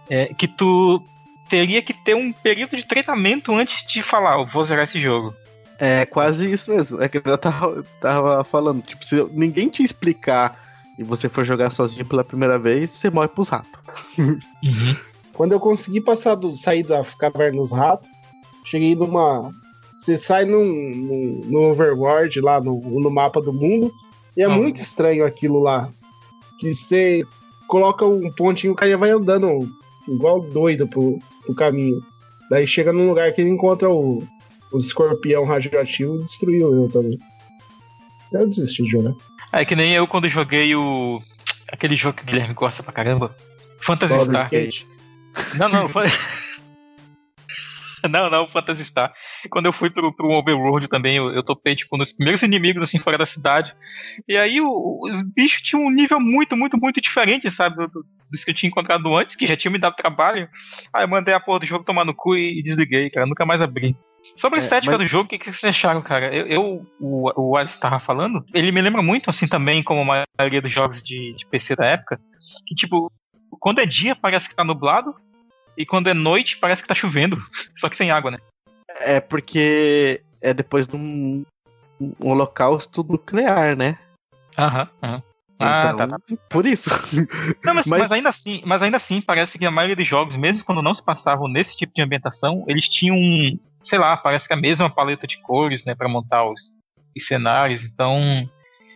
é, 0.10 0.34
que 0.34 0.47
tu 0.47 1.03
teria 1.49 1.82
que 1.82 1.93
ter 1.93 2.16
um 2.16 2.32
período 2.32 2.76
de 2.76 2.86
treinamento 2.86 3.53
antes 3.53 3.88
de 3.88 4.03
falar, 4.03 4.38
eu 4.38 4.45
vou 4.45 4.66
zerar 4.66 4.86
esse 4.86 5.01
jogo. 5.01 5.34
É 5.80 6.05
quase 6.05 6.51
isso 6.51 6.72
mesmo. 6.72 7.01
É 7.01 7.07
que 7.07 7.18
eu 7.18 7.38
tava, 7.38 7.84
tava 8.01 8.43
falando, 8.43 8.82
tipo, 8.84 9.05
se 9.05 9.16
ninguém 9.32 9.70
te 9.70 9.82
explicar 9.82 10.60
e 10.97 11.03
você 11.03 11.30
for 11.30 11.45
jogar 11.45 11.72
sozinho 11.72 12.05
pela 12.05 12.24
primeira 12.24 12.60
vez, 12.60 12.89
você 12.91 13.10
morre 13.10 13.30
pros 13.30 13.49
ratos. 13.49 13.80
Uhum. 14.62 14.95
Quando 15.34 15.53
eu 15.53 15.60
consegui 15.60 16.01
passar 16.01 16.36
do, 16.36 16.51
sair 16.51 16.84
da 16.84 17.01
caverna 17.18 17.62
dos 17.62 17.72
ratos, 17.72 18.10
cheguei 18.66 18.93
numa, 18.93 19.49
você 19.97 20.18
sai 20.18 20.43
num, 20.43 20.66
num, 20.66 21.41
no 21.45 21.60
overworld 21.70 22.41
lá 22.41 22.60
no, 22.60 22.78
no 22.99 23.10
mapa 23.10 23.41
do 23.41 23.53
mundo 23.53 23.89
e 24.36 24.41
é 24.41 24.45
ah. 24.45 24.49
muito 24.49 24.82
estranho 24.82 25.26
aquilo 25.26 25.60
lá. 25.60 25.89
Que 26.60 26.74
você 26.74 27.24
coloca 27.68 28.05
um 28.05 28.32
pontinho, 28.32 28.74
o 28.74 28.76
cara 28.76 28.97
vai 28.97 29.12
andando 29.12 29.70
igual 30.07 30.41
doido 30.41 30.88
pro, 30.88 31.20
pro 31.45 31.55
caminho. 31.55 32.01
Daí 32.49 32.68
chega 32.68 32.91
num 32.91 33.07
lugar 33.07 33.32
que 33.32 33.41
ele 33.41 33.49
encontra 33.49 33.89
o, 33.89 34.24
o 34.72 34.78
escorpião 34.78 35.45
radioativo 35.45 36.16
e 36.16 36.26
destruiu 36.26 36.74
eu 36.74 36.89
também. 36.89 37.20
Eu 38.34 38.47
desisti 38.47 38.84
de 38.84 38.89
jogar. 38.89 39.14
É 39.51 39.66
que 39.66 39.76
nem 39.76 39.93
eu 39.93 40.07
quando 40.07 40.30
joguei 40.30 40.76
o. 40.76 41.22
aquele 41.72 41.95
jogo 41.95 42.18
que 42.18 42.24
o 42.24 42.26
Guilherme 42.26 42.53
gosta 42.53 42.84
pra 42.84 42.93
caramba. 42.93 43.36
Fantasy 43.82 44.26
Star. 44.26 44.49
Não, 45.57 45.70
não, 45.70 45.89
foi. 45.89 46.07
Não, 48.10 48.30
não, 48.30 48.47
Phantasy 48.47 48.86
Star. 48.86 49.14
Quando 49.49 49.67
eu 49.67 49.73
fui 49.73 49.89
pro, 49.89 50.13
pro 50.13 50.31
Overworld 50.31 50.87
também, 50.87 51.15
eu, 51.15 51.31
eu 51.31 51.43
topei, 51.43 51.75
tipo, 51.75 51.97
nos 51.97 52.11
primeiros 52.11 52.41
inimigos, 52.41 52.83
assim, 52.83 52.99
fora 52.99 53.17
da 53.17 53.25
cidade. 53.25 53.73
E 54.27 54.37
aí 54.37 54.59
o, 54.61 54.99
os 55.03 55.21
bichos 55.33 55.61
tinham 55.61 55.85
um 55.85 55.91
nível 55.91 56.19
muito, 56.19 56.55
muito, 56.55 56.77
muito 56.77 57.01
diferente, 57.01 57.49
sabe? 57.51 57.75
Do, 57.75 57.87
do, 57.87 58.05
dos 58.31 58.43
que 58.43 58.51
eu 58.51 58.55
tinha 58.55 58.69
encontrado 58.69 59.15
antes, 59.15 59.35
que 59.35 59.47
já 59.47 59.55
tinha 59.55 59.71
me 59.71 59.79
dado 59.79 59.95
trabalho. 59.95 60.49
Aí 60.93 61.03
eu 61.03 61.07
mandei 61.07 61.33
a 61.33 61.39
porra 61.39 61.59
do 61.59 61.65
jogo 61.65 61.85
tomar 61.85 62.05
no 62.05 62.13
cu 62.13 62.35
e, 62.35 62.59
e 62.59 62.63
desliguei, 62.63 63.09
cara. 63.09 63.25
Nunca 63.25 63.45
mais 63.45 63.61
abri. 63.61 63.95
Sobre 64.37 64.59
a 64.59 64.61
é, 64.61 64.65
estética 64.65 64.97
mas... 64.97 65.01
do 65.05 65.07
jogo, 65.07 65.25
o 65.25 65.27
que, 65.27 65.39
que 65.39 65.51
vocês 65.51 65.71
acharam, 65.71 66.01
cara? 66.01 66.33
Eu, 66.33 66.45
eu 66.47 66.87
o, 66.99 67.31
o 67.35 67.57
Alisson 67.57 67.79
tava 67.79 67.99
falando, 67.99 68.45
ele 68.53 68.71
me 68.71 68.81
lembra 68.81 69.01
muito, 69.01 69.29
assim, 69.29 69.47
também, 69.47 69.81
como 69.81 70.01
a 70.11 70.23
maioria 70.37 70.61
dos 70.61 70.73
jogos 70.73 71.01
de, 71.03 71.33
de 71.35 71.45
PC 71.47 71.75
da 71.75 71.85
época, 71.85 72.19
que, 72.65 72.75
tipo, 72.75 73.11
quando 73.59 73.79
é 73.79 73.85
dia 73.85 74.15
parece 74.15 74.47
que 74.47 74.55
tá 74.55 74.63
nublado, 74.63 75.15
e 75.77 75.85
quando 75.85 76.07
é 76.07 76.13
noite 76.13 76.57
parece 76.57 76.81
que 76.81 76.87
tá 76.87 76.95
chovendo, 76.95 77.37
só 77.79 77.89
que 77.89 77.95
sem 77.95 78.11
água, 78.11 78.31
né? 78.31 78.37
É 79.01 79.19
porque 79.19 80.21
é 80.41 80.53
depois 80.53 80.87
de 80.87 80.95
um, 80.95 81.45
um 81.99 82.29
holocausto 82.31 83.03
nuclear, 83.03 83.75
né? 83.75 83.97
Aham, 84.57 84.89
aham. 85.03 85.23
Ah, 85.61 85.91
então, 85.93 86.09
tá, 86.09 86.19
tá. 86.19 86.37
Por 86.49 86.65
isso. 86.65 86.89
Não, 87.63 87.73
mas, 87.73 87.85
mas... 87.85 87.99
mas, 88.07 88.11
ainda 88.11 88.29
assim, 88.29 88.61
mas 88.65 88.81
ainda 88.81 88.97
assim, 88.97 89.21
parece 89.21 89.57
que 89.57 89.65
a 89.65 89.71
maioria 89.71 89.95
dos 89.95 90.07
jogos, 90.07 90.37
mesmo 90.37 90.63
quando 90.63 90.81
não 90.81 90.93
se 90.93 91.03
passavam 91.03 91.49
nesse 91.49 91.75
tipo 91.75 91.93
de 91.93 92.01
ambientação, 92.01 92.63
eles 92.67 92.87
tinham, 92.87 93.17
sei 93.83 93.99
lá, 93.99 94.15
parece 94.15 94.47
que 94.47 94.53
a 94.53 94.57
mesma 94.57 94.89
paleta 94.89 95.27
de 95.27 95.39
cores, 95.41 95.83
né, 95.83 95.93
para 95.93 96.07
montar 96.07 96.45
os, 96.45 96.59
os, 97.15 97.27
cenários. 97.27 97.83
Então, 97.83 98.49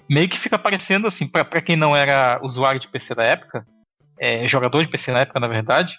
meio 0.09 0.29
que 0.29 0.39
fica 0.39 0.57
parecendo 0.57 1.05
assim, 1.05 1.27
para 1.27 1.61
quem 1.61 1.75
não 1.75 1.93
era 1.93 2.39
usuário 2.41 2.79
de 2.79 2.87
PC 2.87 3.13
da 3.13 3.23
época, 3.23 3.67
é, 4.17 4.47
jogador 4.47 4.85
de 4.85 4.89
PC 4.89 5.11
na 5.11 5.19
época, 5.19 5.41
na 5.41 5.47
verdade, 5.47 5.97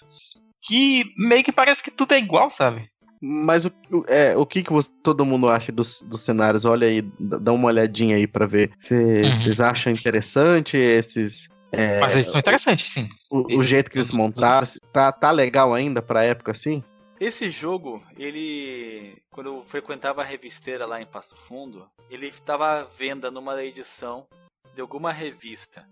que 0.63 1.13
meio 1.15 1.43
que 1.43 1.51
parece 1.51 1.83
que 1.83 1.91
tudo 1.91 2.13
é 2.13 2.17
igual, 2.17 2.49
sabe? 2.57 2.89
Mas 3.27 3.65
o, 3.65 3.71
é, 4.07 4.37
o 4.37 4.45
que, 4.45 4.61
que 4.61 4.71
você, 4.71 4.87
todo 5.01 5.25
mundo 5.25 5.49
acha 5.49 5.71
dos, 5.71 6.03
dos 6.03 6.21
cenários? 6.21 6.63
Olha 6.63 6.87
aí, 6.87 7.01
dá 7.19 7.51
uma 7.51 7.69
olhadinha 7.69 8.17
aí 8.17 8.27
para 8.27 8.45
ver. 8.45 8.71
Vocês 8.79 9.59
uhum. 9.59 9.65
acham 9.65 9.91
interessante 9.91 10.77
esses. 10.77 11.49
É, 11.71 11.99
Mas 11.99 12.11
eles 12.13 12.25
são 12.27 12.39
interessantes, 12.39 12.93
sim. 12.93 13.09
O, 13.31 13.57
o 13.57 13.63
jeito 13.63 13.89
que 13.89 13.97
eles 13.97 14.11
montaram, 14.11 14.67
tá, 14.93 15.11
tá 15.11 15.31
legal 15.31 15.73
ainda 15.73 16.03
pra 16.03 16.23
época 16.23 16.51
assim? 16.51 16.83
Esse 17.19 17.49
jogo, 17.49 18.03
ele. 18.15 19.17
Quando 19.31 19.47
eu 19.47 19.63
frequentava 19.65 20.21
a 20.21 20.25
revisteira 20.25 20.85
lá 20.85 21.01
em 21.01 21.07
Passo 21.07 21.35
Fundo, 21.35 21.87
ele 22.11 22.27
estava 22.27 22.81
à 22.81 22.83
venda 22.83 23.31
numa 23.31 23.59
edição 23.63 24.27
de 24.75 24.81
alguma 24.81 25.11
revista. 25.11 25.83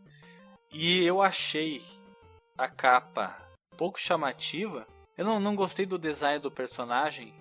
E 0.71 1.03
eu 1.03 1.19
achei 1.19 1.81
a 2.55 2.67
capa 2.67 3.35
pouco 3.75 3.99
chamativa. 3.99 4.85
Eu 5.17 5.25
não, 5.25 5.39
não 5.39 5.55
gostei 5.55 5.85
do 5.85 5.97
design 5.97 6.39
do 6.39 6.51
personagem. 6.51 7.33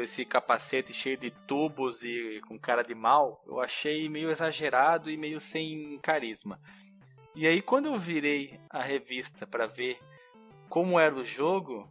Esse 0.00 0.24
capacete 0.24 0.92
cheio 0.92 1.16
de 1.18 1.30
tubos 1.30 2.02
e 2.04 2.40
com 2.48 2.58
cara 2.58 2.82
de 2.82 2.94
mal. 2.94 3.42
Eu 3.46 3.60
achei 3.60 4.08
meio 4.08 4.30
exagerado 4.30 5.10
e 5.10 5.16
meio 5.16 5.40
sem 5.40 5.98
carisma. 5.98 6.58
E 7.34 7.46
aí, 7.46 7.60
quando 7.60 7.86
eu 7.86 7.98
virei 7.98 8.60
a 8.70 8.80
revista 8.80 9.46
para 9.46 9.66
ver 9.66 9.98
como 10.68 10.98
era 10.98 11.14
o 11.14 11.24
jogo, 11.24 11.88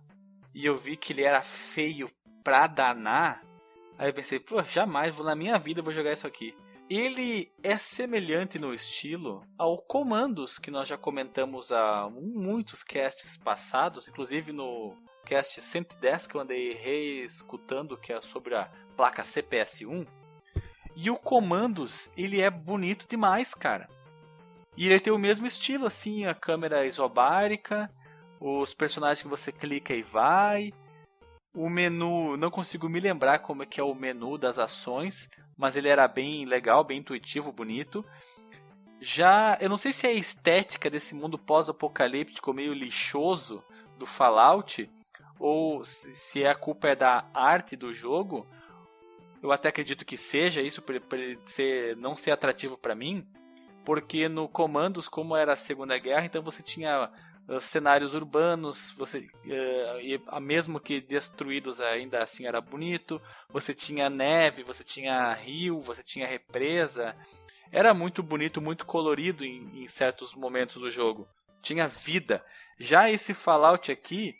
e 0.53 0.65
eu 0.65 0.77
vi 0.77 0.95
que 0.95 1.11
ele 1.11 1.23
era 1.23 1.43
feio 1.43 2.09
pra 2.43 2.67
danar, 2.67 3.43
aí 3.97 4.09
eu 4.09 4.13
pensei, 4.13 4.39
pô, 4.39 4.61
jamais 4.63 5.15
vou 5.15 5.25
na 5.25 5.35
minha 5.35 5.57
vida 5.57 5.81
vou 5.81 5.93
jogar 5.93 6.13
isso 6.13 6.27
aqui. 6.27 6.55
Ele 6.95 7.51
é 7.63 7.75
semelhante 7.75 8.59
no 8.59 8.71
estilo 8.71 9.43
ao 9.57 9.79
Comandos 9.79 10.59
que 10.59 10.69
nós 10.69 10.87
já 10.87 10.95
comentamos 10.95 11.71
há 11.71 12.07
muitos 12.07 12.83
casts 12.83 13.35
passados, 13.35 14.07
inclusive 14.07 14.51
no 14.53 14.95
cast 15.25 15.59
110 15.59 16.27
que 16.27 16.35
eu 16.35 16.41
andei 16.41 16.71
reescutando, 16.73 17.97
que 17.97 18.13
é 18.13 18.21
sobre 18.21 18.53
a 18.53 18.69
placa 18.95 19.23
CPS1. 19.23 20.07
E 20.95 21.09
o 21.09 21.17
Comandos, 21.17 22.11
ele 22.15 22.39
é 22.39 22.51
bonito 22.51 23.07
demais, 23.09 23.55
cara. 23.55 23.89
E 24.77 24.85
ele 24.85 24.99
tem 24.99 25.11
o 25.11 25.17
mesmo 25.17 25.47
estilo, 25.47 25.87
assim, 25.87 26.27
a 26.27 26.35
câmera 26.35 26.85
isobárica, 26.85 27.89
os 28.39 28.75
personagens 28.75 29.23
que 29.23 29.27
você 29.27 29.51
clica 29.51 29.95
e 29.95 30.03
vai. 30.03 30.71
O 31.53 31.69
menu, 31.69 32.35
não 32.35 32.49
consigo 32.49 32.89
me 32.89 32.99
lembrar 32.99 33.39
como 33.39 33.63
é 33.63 33.65
que 33.65 33.79
é 33.79 33.83
o 33.83 33.93
menu 33.93 34.37
das 34.37 34.57
ações, 34.57 35.29
mas 35.55 35.75
ele 35.75 35.87
era 35.87 36.07
bem 36.07 36.45
legal, 36.45 36.83
bem 36.83 36.99
intuitivo, 36.99 37.51
bonito. 37.51 38.03
Já, 38.99 39.57
eu 39.61 39.69
não 39.69 39.77
sei 39.77 39.93
se 39.93 40.07
é 40.07 40.09
a 40.09 40.13
estética 40.13 40.89
desse 40.89 41.13
mundo 41.13 41.37
pós-apocalíptico 41.37 42.53
meio 42.53 42.73
lixoso 42.73 43.63
do 43.99 44.05
Fallout 44.05 44.89
ou 45.37 45.83
se 45.83 46.45
a 46.45 46.55
culpa 46.55 46.87
é 46.87 46.95
da 46.95 47.25
arte 47.33 47.75
do 47.75 47.93
jogo. 47.93 48.47
Eu 49.41 49.51
até 49.51 49.69
acredito 49.69 50.05
que 50.05 50.15
seja 50.15 50.61
isso 50.61 50.81
por, 50.81 50.95
ele 50.95 51.37
ser, 51.45 51.97
não 51.97 52.15
ser 52.15 52.31
atrativo 52.31 52.77
para 52.77 52.95
mim, 52.95 53.27
porque 53.83 54.29
no 54.29 54.47
Comandos, 54.47 55.09
como 55.09 55.35
era 55.35 55.53
a 55.53 55.57
Segunda 55.57 55.97
Guerra, 55.97 56.25
então 56.25 56.41
você 56.41 56.63
tinha 56.63 57.11
cenários 57.59 58.13
urbanos, 58.13 58.91
você 58.97 59.19
uh, 59.19 59.99
e, 59.99 60.19
mesmo 60.41 60.79
que 60.79 61.01
destruídos 61.01 61.81
ainda 61.81 62.23
assim 62.23 62.45
era 62.45 62.61
bonito, 62.61 63.21
você 63.49 63.73
tinha 63.73 64.09
neve, 64.09 64.63
você 64.63 64.83
tinha 64.83 65.33
rio, 65.33 65.81
você 65.81 66.01
tinha 66.01 66.27
represa, 66.27 67.15
era 67.71 67.93
muito 67.93 68.23
bonito, 68.23 68.61
muito 68.61 68.85
colorido 68.85 69.43
em, 69.43 69.83
em 69.83 69.87
certos 69.87 70.33
momentos 70.33 70.81
do 70.81 70.89
jogo, 70.89 71.27
tinha 71.61 71.87
vida. 71.87 72.43
Já 72.79 73.09
esse 73.09 73.33
Fallout 73.33 73.91
aqui, 73.91 74.33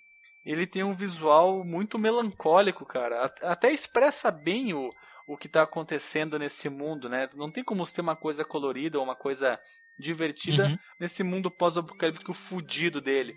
ele 0.45 0.67
tem 0.67 0.83
um 0.83 0.93
visual 0.93 1.63
muito 1.63 1.97
melancólico, 1.97 2.85
cara. 2.85 3.33
Até 3.41 3.71
expressa 3.71 4.29
bem 4.29 4.73
o, 4.73 4.89
o 5.27 5.37
que 5.37 5.47
está 5.47 5.63
acontecendo 5.63 6.37
nesse 6.37 6.69
mundo, 6.69 7.09
né? 7.09 7.29
Não 7.33 7.49
tem 7.49 7.63
como 7.63 7.85
ter 7.85 8.01
uma 8.01 8.15
coisa 8.15 8.43
colorida 8.43 8.97
ou 8.97 9.03
uma 9.03 9.15
coisa 9.15 9.57
divertida 9.99 10.67
uhum. 10.67 10.77
nesse 10.99 11.23
mundo 11.23 11.51
pós-apocalíptico 11.51 12.33
fudido 12.33 12.99
dele. 13.01 13.33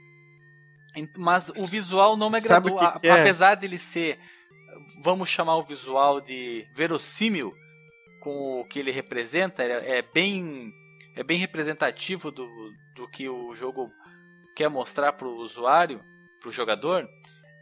Mas 1.19 1.49
o 1.51 1.67
visual 1.67 2.17
não 2.17 2.31
me 2.31 2.39
agradou. 2.39 2.79
Que 2.79 3.01
que 3.01 3.09
é? 3.09 3.21
Apesar 3.21 3.55
dele 3.55 3.79
ser, 3.79 4.19
vamos 5.03 5.29
chamar 5.29 5.57
o 5.57 5.63
visual 5.63 6.21
de 6.21 6.65
verossímil 6.75 7.53
com 8.23 8.61
o 8.61 8.65
que 8.65 8.79
ele 8.79 8.91
representa, 8.91 9.63
é, 9.63 9.99
é 9.99 10.03
bem, 10.03 10.73
é 11.15 11.23
bem 11.23 11.39
representativo 11.39 12.31
do, 12.31 12.45
do 12.97 13.09
que 13.11 13.29
o 13.29 13.55
jogo 13.55 13.89
quer 14.57 14.69
mostrar 14.69 15.13
para 15.13 15.29
o 15.29 15.37
usuário 15.37 16.01
pro 16.41 16.51
jogador, 16.51 17.07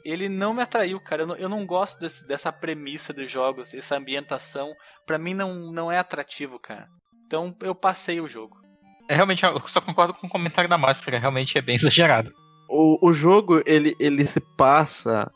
ele 0.04 0.28
não 0.28 0.54
me 0.54 0.62
atraiu, 0.62 1.00
cara. 1.00 1.22
Eu 1.22 1.26
não, 1.26 1.36
eu 1.36 1.48
não 1.48 1.66
gosto 1.66 1.98
desse, 1.98 2.26
dessa 2.26 2.52
premissa 2.52 3.12
dos 3.12 3.30
jogos, 3.30 3.74
essa 3.74 3.96
ambientação. 3.96 4.74
para 5.06 5.18
mim 5.18 5.34
não, 5.34 5.54
não 5.72 5.90
é 5.90 5.98
atrativo, 5.98 6.58
cara. 6.58 6.86
Então 7.26 7.54
eu 7.60 7.74
passei 7.74 8.20
o 8.20 8.28
jogo. 8.28 8.63
É, 9.08 9.14
realmente, 9.14 9.44
eu 9.44 9.60
só 9.68 9.80
concordo 9.80 10.14
com 10.14 10.26
o 10.26 10.30
comentário 10.30 10.68
da 10.68 10.78
máscara, 10.78 11.18
realmente 11.18 11.56
é 11.58 11.62
bem 11.62 11.76
exagerado. 11.76 12.32
O, 12.68 13.08
o 13.08 13.12
jogo, 13.12 13.62
ele, 13.66 13.94
ele 13.98 14.26
se 14.26 14.40
passa 14.40 15.30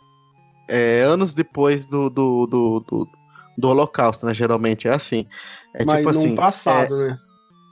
é, 0.68 1.02
anos 1.02 1.34
depois 1.34 1.86
do, 1.86 2.08
do, 2.08 2.46
do, 2.46 2.80
do, 2.80 3.08
do 3.56 3.68
Holocausto, 3.68 4.26
né? 4.26 4.34
Geralmente 4.34 4.86
é 4.88 4.92
assim. 4.92 5.26
É 5.74 5.84
Mas 5.84 5.98
tipo 5.98 6.10
assim, 6.10 6.34
passado, 6.34 7.02
é, 7.02 7.08
né? 7.08 7.18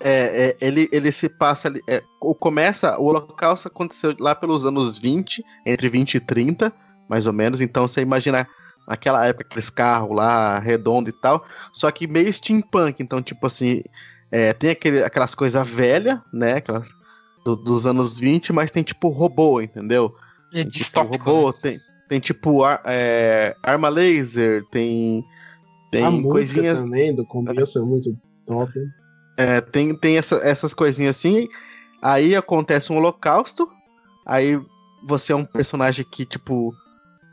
É, 0.00 0.10
é, 0.48 0.56
ele, 0.60 0.88
ele 0.92 1.10
se 1.12 1.28
passa. 1.28 1.72
É, 1.88 2.02
começa. 2.40 2.98
O 2.98 3.06
Holocausto 3.06 3.68
aconteceu 3.68 4.14
lá 4.18 4.34
pelos 4.34 4.66
anos 4.66 4.98
20, 4.98 5.44
entre 5.64 5.88
20 5.88 6.16
e 6.16 6.20
30, 6.20 6.72
mais 7.08 7.26
ou 7.26 7.32
menos. 7.32 7.60
Então 7.60 7.88
você 7.88 8.00
imagina 8.02 8.46
naquela 8.86 9.26
época 9.26 9.46
aqueles 9.46 9.70
carros 9.70 10.14
lá, 10.14 10.58
redondo 10.58 11.08
e 11.08 11.12
tal. 11.12 11.44
Só 11.72 11.90
que 11.90 12.06
meio 12.06 12.32
steampunk. 12.32 13.02
Então, 13.02 13.22
tipo 13.22 13.46
assim. 13.46 13.82
É, 14.30 14.52
tem 14.52 14.70
aquele, 14.70 15.02
aquelas 15.02 15.34
coisas 15.34 15.68
velhas, 15.68 16.18
né? 16.32 16.54
Aquelas, 16.54 16.88
do, 17.44 17.54
dos 17.54 17.86
anos 17.86 18.18
20, 18.18 18.52
mas 18.52 18.70
tem 18.70 18.82
tipo 18.82 19.08
robô, 19.08 19.60
entendeu? 19.60 20.14
É 20.52 20.62
tem, 20.62 20.68
tipo, 20.68 21.02
robô, 21.02 21.50
né? 21.50 21.54
tem, 21.62 21.80
tem 22.08 22.20
tipo 22.20 22.64
ar, 22.64 22.82
é, 22.84 23.54
arma 23.62 23.88
laser, 23.88 24.64
tem. 24.70 25.24
Tem 25.90 26.04
A 26.04 26.22
coisinhas. 26.22 26.80
também 26.80 27.14
do 27.14 27.24
começo 27.24 27.78
é 27.78 27.82
muito 27.82 28.18
top. 28.44 28.72
É, 29.36 29.60
tem 29.60 29.94
tem 29.94 30.18
essa, 30.18 30.36
essas 30.36 30.74
coisinhas 30.74 31.16
assim. 31.16 31.48
Aí 32.02 32.34
acontece 32.34 32.92
um 32.92 32.96
holocausto. 32.96 33.68
Aí 34.24 34.60
você 35.06 35.32
é 35.32 35.36
um 35.36 35.44
personagem 35.44 36.04
que, 36.04 36.24
tipo, 36.24 36.74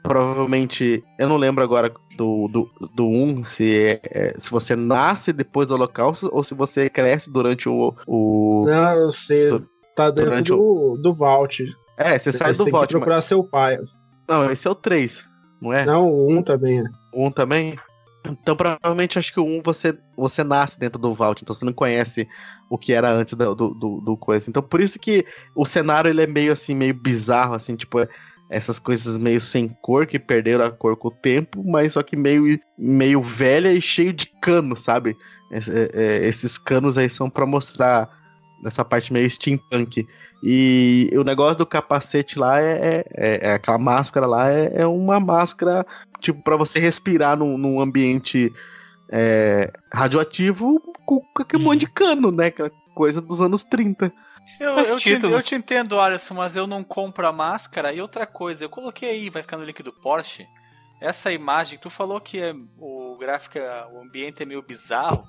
provavelmente. 0.03 1.03
Eu 1.17 1.29
não 1.29 1.37
lembro 1.37 1.63
agora 1.63 1.91
do, 2.15 2.47
do, 2.47 2.69
do 2.93 3.07
1, 3.07 3.45
se, 3.45 3.77
é, 3.77 4.01
é, 4.03 4.35
se 4.39 4.51
você 4.51 4.75
nasce 4.75 5.33
depois 5.33 5.67
do 5.67 5.73
holocausto 5.73 6.29
ou 6.31 6.43
se 6.43 6.53
você 6.53 6.89
cresce 6.89 7.31
durante 7.31 7.67
o. 7.67 7.95
o 8.05 8.65
não, 8.67 9.09
sei. 9.09 9.49
Do, 9.49 9.67
tá 9.95 10.11
dentro 10.11 10.57
do, 10.57 10.91
o... 10.91 10.97
do 10.97 11.13
Vault. 11.13 11.63
É, 11.97 12.19
você, 12.19 12.31
você 12.31 12.37
sai 12.37 12.53
do 12.53 12.63
tem 12.65 12.71
Vault. 12.71 12.87
Que 12.87 12.93
procurar 12.93 13.15
mas... 13.15 13.25
seu 13.25 13.43
pai. 13.43 13.79
Não, 14.27 14.51
esse 14.51 14.67
é 14.67 14.71
o 14.71 14.75
3, 14.75 15.23
não 15.61 15.73
é? 15.73 15.85
Não, 15.85 16.07
o 16.07 16.31
1 16.31 16.43
também 16.43 16.79
é. 16.79 16.83
O 17.11 17.25
1 17.27 17.31
também? 17.31 17.79
Então, 18.25 18.55
provavelmente, 18.55 19.19
acho 19.19 19.33
que 19.33 19.39
o 19.39 19.45
1 19.45 19.61
você, 19.63 19.97
você 20.15 20.43
nasce 20.43 20.79
dentro 20.79 20.97
do 20.97 21.13
Vault, 21.13 21.41
então 21.41 21.53
você 21.53 21.65
não 21.65 21.73
conhece 21.73 22.27
o 22.69 22.77
que 22.77 22.93
era 22.93 23.11
antes 23.11 23.33
do, 23.33 23.53
do, 23.53 23.73
do, 23.73 24.01
do 24.01 24.17
coisa. 24.17 24.49
Então, 24.49 24.63
por 24.63 24.79
isso 24.79 24.97
que 24.97 25.25
o 25.53 25.65
cenário 25.65 26.09
ele 26.09 26.23
é 26.23 26.27
meio 26.27 26.53
assim, 26.53 26.73
meio 26.73 26.93
bizarro, 26.93 27.53
assim, 27.53 27.75
tipo, 27.75 27.99
é 27.99 28.07
essas 28.49 28.79
coisas 28.79 29.17
meio 29.17 29.41
sem 29.41 29.67
cor, 29.81 30.05
que 30.05 30.19
perderam 30.19 30.65
a 30.65 30.71
cor 30.71 30.95
com 30.95 31.07
o 31.07 31.11
tempo, 31.11 31.63
mas 31.65 31.93
só 31.93 32.03
que 32.03 32.15
meio, 32.15 32.59
meio 32.77 33.21
velha 33.21 33.71
e 33.71 33.81
cheio 33.81 34.13
de 34.13 34.27
cano, 34.41 34.75
sabe? 34.75 35.15
É, 35.51 35.59
é, 35.93 36.27
esses 36.27 36.57
canos 36.57 36.97
aí 36.97 37.09
são 37.09 37.29
para 37.29 37.45
mostrar 37.45 38.09
essa 38.65 38.83
parte 38.83 39.11
meio 39.11 39.29
steampunk. 39.29 40.05
E 40.43 41.09
o 41.15 41.23
negócio 41.23 41.59
do 41.59 41.65
capacete 41.65 42.37
lá 42.37 42.59
é, 42.59 43.05
é, 43.13 43.49
é 43.49 43.53
aquela 43.53 43.77
máscara 43.77 44.25
lá 44.25 44.51
é, 44.51 44.71
é 44.75 44.85
uma 44.85 45.19
máscara 45.19 45.85
tipo 46.19 46.41
para 46.43 46.57
você 46.57 46.79
respirar 46.79 47.37
num, 47.37 47.57
num 47.57 47.79
ambiente 47.79 48.51
é, 49.09 49.71
radioativo 49.93 50.81
com, 51.05 51.21
com 51.21 51.41
aquele 51.41 51.63
uhum. 51.63 51.69
monte 51.69 51.81
de 51.81 51.87
cano, 51.87 52.31
né? 52.31 52.47
Aquela 52.47 52.71
coisa 52.93 53.21
dos 53.21 53.41
anos 53.41 53.63
30. 53.63 54.11
Eu, 54.59 54.79
eu, 54.79 54.99
te, 54.99 55.11
eu 55.11 55.41
te 55.41 55.55
entendo, 55.55 55.99
Alisson, 55.99 56.35
mas 56.35 56.55
eu 56.55 56.67
não 56.67 56.83
compro 56.83 57.27
a 57.27 57.31
máscara. 57.31 57.93
E 57.93 58.01
outra 58.01 58.25
coisa, 58.25 58.63
eu 58.63 58.69
coloquei 58.69 59.09
aí, 59.09 59.29
vai 59.29 59.41
ficar 59.41 59.57
no 59.57 59.65
link 59.65 59.81
do 59.81 59.91
Porsche. 59.91 60.45
Essa 61.01 61.31
imagem, 61.31 61.79
tu 61.79 61.89
falou 61.89 62.21
que 62.21 62.39
é, 62.39 62.53
o 62.77 63.17
gráfico, 63.17 63.57
o 63.93 64.01
ambiente 64.01 64.43
é 64.43 64.45
meio 64.45 64.61
bizarro. 64.61 65.25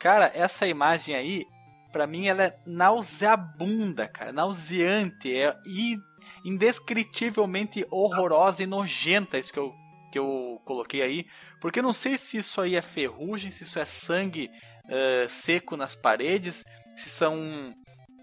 Cara, 0.00 0.30
essa 0.34 0.66
imagem 0.66 1.14
aí 1.14 1.46
para 1.94 2.08
mim 2.08 2.26
ela 2.26 2.46
é 2.46 2.58
nauseabunda, 2.66 4.08
cara, 4.08 4.32
nauseante, 4.32 5.32
é 5.32 5.54
indescritivelmente 6.44 7.86
horrorosa 7.88 8.64
e 8.64 8.66
nojenta 8.66 9.38
isso 9.38 9.52
que 9.52 9.60
eu, 9.60 9.72
que 10.10 10.18
eu 10.18 10.60
coloquei 10.64 11.02
aí, 11.02 11.26
porque 11.60 11.78
eu 11.78 11.84
não 11.84 11.92
sei 11.92 12.18
se 12.18 12.36
isso 12.36 12.60
aí 12.60 12.74
é 12.74 12.82
ferrugem, 12.82 13.52
se 13.52 13.62
isso 13.62 13.78
é 13.78 13.84
sangue 13.84 14.50
uh, 14.86 15.28
seco 15.28 15.76
nas 15.76 15.94
paredes, 15.94 16.64
se 16.96 17.08
são 17.08 17.72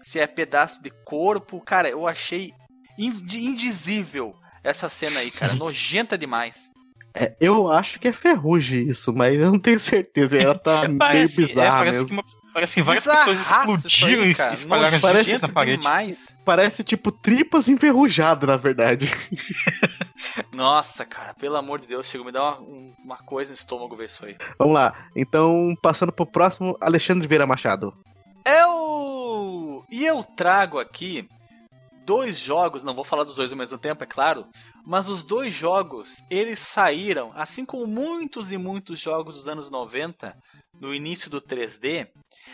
se 0.02 0.18
é 0.18 0.26
pedaço 0.26 0.82
de 0.82 0.90
corpo, 1.04 1.60
cara, 1.60 1.88
eu 1.88 2.06
achei 2.06 2.52
indizível 2.98 4.34
essa 4.62 4.88
cena 4.88 5.20
aí, 5.20 5.30
cara, 5.30 5.54
nojenta 5.56 6.18
demais. 6.18 6.70
É, 7.14 7.36
eu 7.40 7.70
acho 7.70 7.98
que 7.98 8.08
é 8.08 8.12
ferrugem 8.12 8.88
isso, 8.88 9.12
mas 9.12 9.38
eu 9.38 9.52
não 9.52 9.58
tenho 9.58 9.78
certeza. 9.78 10.40
Ela 10.40 10.58
tá 10.58 10.88
meio 10.88 11.34
bizarra 11.34 11.86
é, 11.86 11.92
mesmo. 11.92 12.14
Uma, 12.14 12.24
Parece 12.52 12.82
várias 12.82 13.04
pessoas 13.04 13.38
explodiram 13.38 14.24
aí, 14.24 14.34
cara. 14.34 14.54
e 14.54 14.58
espalharam 14.60 15.00
parece, 15.00 15.38
na 15.38 15.48
parede. 15.48 15.76
Demais. 15.78 16.36
Parece 16.44 16.84
tipo 16.84 17.10
tripas 17.10 17.68
enferrujadas, 17.68 18.46
na 18.46 18.56
verdade. 18.56 19.10
Nossa, 20.52 21.04
cara, 21.04 21.32
pelo 21.34 21.56
amor 21.56 21.80
de 21.80 21.86
Deus, 21.86 22.06
chegou 22.06 22.26
me 22.26 22.32
dar 22.32 22.60
uma, 22.60 22.94
uma 23.02 23.16
coisa 23.16 23.50
no 23.50 23.54
estômago 23.54 23.96
ver 23.96 24.04
isso 24.04 24.24
aí. 24.26 24.36
Vamos 24.58 24.74
lá. 24.74 24.94
Então, 25.16 25.74
passando 25.82 26.12
pro 26.12 26.26
próximo, 26.26 26.76
Alexandre 26.80 27.26
Vieira 27.26 27.46
Machado. 27.46 27.92
Eu 28.44 29.84
e 29.90 30.04
eu 30.04 30.24
trago 30.24 30.78
aqui 30.78 31.28
dois 32.04 32.38
jogos, 32.38 32.82
não 32.82 32.94
vou 32.94 33.04
falar 33.04 33.24
dos 33.24 33.34
dois 33.34 33.52
ao 33.52 33.58
mesmo 33.58 33.78
tempo, 33.78 34.02
é 34.02 34.06
claro, 34.06 34.46
mas 34.84 35.08
os 35.08 35.22
dois 35.22 35.54
jogos, 35.54 36.22
eles 36.28 36.58
saíram, 36.58 37.32
assim 37.36 37.64
como 37.64 37.86
muitos 37.86 38.50
e 38.50 38.58
muitos 38.58 39.00
jogos 39.00 39.36
dos 39.36 39.48
anos 39.48 39.70
90, 39.70 40.36
no 40.80 40.92
início 40.92 41.30
do 41.30 41.40
3D, 41.40 42.08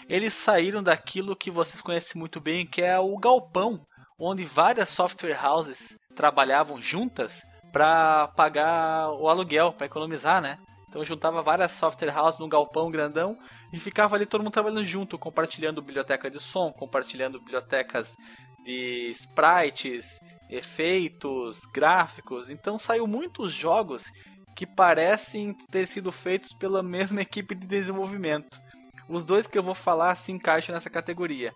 eles 0.09 0.35
saíram 0.35 0.83
daquilo 0.83 1.37
que 1.37 1.51
vocês 1.51 1.81
conhecem 1.81 2.19
muito 2.19 2.41
bem, 2.41 2.67
que 2.67 2.83
é 2.83 2.99
o 2.99 3.17
galpão, 3.17 3.81
onde 4.19 4.45
várias 4.45 4.91
software 4.91 5.39
houses 5.43 5.97
trabalhavam 6.15 6.83
juntas 6.83 7.43
para 7.73 8.29
pagar 8.29 9.11
o 9.13 9.29
aluguel, 9.29 9.73
para 9.73 9.87
economizar, 9.87 10.43
né? 10.43 10.59
Então 10.89 11.05
juntava 11.05 11.43
várias 11.43 11.73
software 11.73 12.17
houses 12.17 12.41
num 12.41 12.49
galpão 12.49 12.91
grandão 12.91 13.39
e 13.73 13.79
ficava 13.79 14.17
ali 14.17 14.27
todo 14.27 14.43
mundo 14.43 14.53
trabalhando 14.53 14.85
junto, 14.85 15.19
compartilhando 15.19 15.83
biblioteca 15.83 16.31
de 16.31 16.41
som, 16.41 16.73
compartilhando 16.73 17.39
bibliotecas 17.39 18.17
de 18.65 19.11
sprites, 19.11 20.21
efeitos, 20.49 21.61
gráficos. 21.73 22.51
Então 22.51 22.79
saiu 22.79 23.07
muitos 23.07 23.53
jogos 23.53 24.11
que 24.57 24.67
parecem 24.67 25.55
ter 25.71 25.87
sido 25.87 26.11
feitos 26.11 26.53
pela 26.53 26.83
mesma 26.85 27.23
equipe 27.23 27.55
de 27.55 27.67
desenvolvimento. 27.67 28.61
Os 29.09 29.25
dois 29.25 29.47
que 29.47 29.57
eu 29.57 29.63
vou 29.63 29.75
falar 29.75 30.15
se 30.17 30.33
encaixam 30.33 30.75
nessa 30.75 30.91
categoria. 30.91 31.53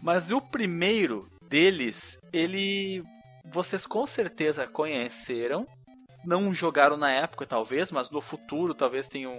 Mas 0.00 0.30
o 0.30 0.40
primeiro 0.40 1.28
deles, 1.48 2.18
ele 2.32 3.02
vocês 3.44 3.86
com 3.86 4.06
certeza 4.06 4.66
conheceram, 4.66 5.66
não 6.24 6.52
jogaram 6.52 6.96
na 6.96 7.10
época 7.10 7.46
talvez, 7.46 7.90
mas 7.90 8.10
no 8.10 8.20
futuro 8.20 8.74
talvez 8.74 9.08
tenham, 9.08 9.34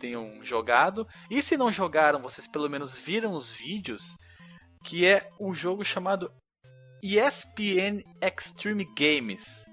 tenham 0.00 0.42
jogado. 0.44 1.06
E 1.30 1.42
se 1.42 1.56
não 1.56 1.72
jogaram, 1.72 2.20
vocês 2.20 2.46
pelo 2.46 2.68
menos 2.68 2.96
viram 2.96 3.32
os 3.32 3.50
vídeos, 3.50 4.02
que 4.84 5.06
é 5.06 5.28
o 5.38 5.54
jogo 5.54 5.84
chamado 5.84 6.30
ESPN 7.02 8.02
Extreme 8.20 8.86
Games. 8.96 9.64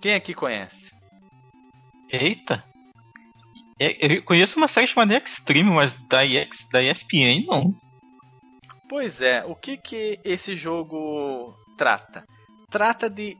Quem 0.00 0.14
aqui 0.14 0.34
conhece? 0.34 0.90
Eita! 2.10 2.64
É, 3.80 4.16
Eu 4.16 4.24
conheço 4.24 4.56
uma 4.56 4.68
série 4.68 4.86
chamada 4.86 5.16
Extreme, 5.16 5.70
mas 5.70 5.92
da, 6.08 6.24
EX, 6.24 6.50
da 6.72 6.82
ESPN 6.82 7.46
não. 7.46 7.74
Pois 8.88 9.22
é, 9.22 9.44
o 9.44 9.56
que 9.56 9.76
que 9.76 10.20
esse 10.24 10.54
jogo 10.54 11.56
trata? 11.78 12.24
Trata 12.72 13.08
de 13.10 13.36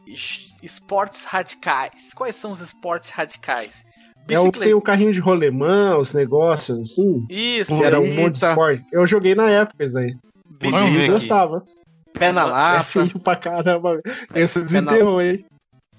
esportes 0.63 1.25
radicais. 1.25 2.13
Quais 2.15 2.37
são 2.37 2.53
os 2.53 2.61
esportes 2.61 3.11
radicais? 3.11 3.85
É 4.29 4.39
o 4.39 4.53
que 4.53 4.61
tem 4.61 4.75
o 4.75 4.81
carrinho 4.81 5.13
de 5.13 5.19
rolemã, 5.21 5.97
os 5.97 6.13
negócios, 6.15 6.79
assim. 6.79 7.27
Isso, 7.29 7.83
era 7.83 7.99
um 7.99 8.07
monte 8.15 8.39
de 8.39 8.45
esporte. 8.47 8.85
Eu 8.93 9.07
joguei 9.07 9.35
na 9.35 9.51
época 9.51 9.85
isso 9.85 9.95
daí. 9.95 10.15
Vamos 10.63 10.93
ver 10.93 11.01
E 11.01 11.03
aqui. 11.05 11.13
gostava. 11.13 11.65
Pé 12.13 12.31
na 12.31 12.43
É 12.43 12.45
lata. 12.45 12.85
feio 12.85 13.19
pra 13.19 13.35
caramba. 13.35 14.01
Esse 14.35 14.61
Pé 14.61 14.61
na- 14.61 14.65
desenterrou, 14.93 15.21
hein? 15.21 15.45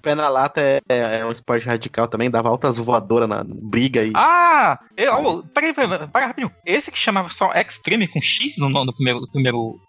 Pé 0.00 0.14
na 0.14 0.28
lata 0.28 0.60
é, 0.60 0.80
é- 0.88 1.18
é 1.18 1.26
um 1.26 1.32
esporte 1.32 1.66
radical 1.66 2.06
também, 2.06 2.30
dava 2.30 2.48
altas 2.48 2.78
voadoras 2.78 3.28
na 3.28 3.42
briga 3.44 4.00
aí. 4.02 4.12
Ah! 4.14 4.78
Eu, 4.96 5.42
peraí, 5.54 5.74
peraí, 5.74 6.08
peraí, 6.08 6.26
rapidinho. 6.28 6.50
Esse 6.64 6.90
que 6.90 6.98
chamava 6.98 7.28
só 7.30 7.52
Extreme 7.52 8.06
com 8.08 8.20
X 8.22 8.56
no, 8.58 8.68
no 8.70 8.94
primeiro, 8.94 9.20
no 9.20 9.28
primeiro. 9.30 9.80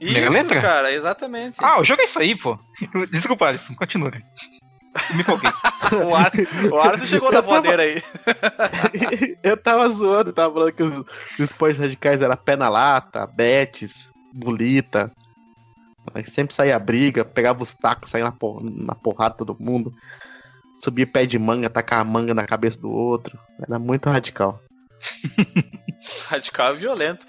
Isso, 0.00 0.30
letra? 0.32 0.60
cara, 0.60 0.92
exatamente. 0.92 1.56
Ah, 1.62 1.76
eu 1.78 1.84
joguei 1.84 2.06
isso 2.06 2.18
aí, 2.18 2.34
pô. 2.36 2.58
Desculpa, 3.12 3.46
Alisson, 3.46 3.74
continua. 3.74 4.10
Me 4.10 5.20
empolguei. 5.20 5.50
O, 5.92 6.14
Ar... 6.14 6.30
o 6.70 6.78
Arthur 6.78 7.06
chegou 7.06 7.32
na 7.32 7.40
voadeira 7.40 7.82
aí. 7.82 8.00
eu 9.42 9.56
tava 9.56 9.88
zoando, 9.90 10.32
tava 10.32 10.54
falando 10.54 10.72
que 10.72 10.82
os, 10.84 10.98
os 10.98 11.04
esportes 11.40 11.80
radicais 11.80 12.22
eram 12.22 12.36
pé 12.36 12.54
na 12.54 12.68
lata, 12.68 13.26
betes, 13.26 14.08
bolita. 14.32 15.10
Sempre 16.24 16.54
saía 16.54 16.78
briga, 16.78 17.24
pegava 17.24 17.60
os 17.62 17.74
tacos, 17.74 18.08
saía 18.10 18.24
na, 18.24 18.30
por- 18.30 18.62
na 18.62 18.94
porrada 18.94 19.34
todo 19.34 19.56
mundo. 19.58 19.92
Subia 20.80 21.06
pé 21.08 21.26
de 21.26 21.38
manga, 21.40 21.68
tacar 21.68 22.00
a 22.00 22.04
manga 22.04 22.32
na 22.34 22.46
cabeça 22.46 22.80
do 22.80 22.90
outro. 22.90 23.36
Era 23.66 23.78
muito 23.80 24.08
radical. 24.08 24.60
Radical 26.28 26.74
e 26.74 26.78
violento. 26.78 27.26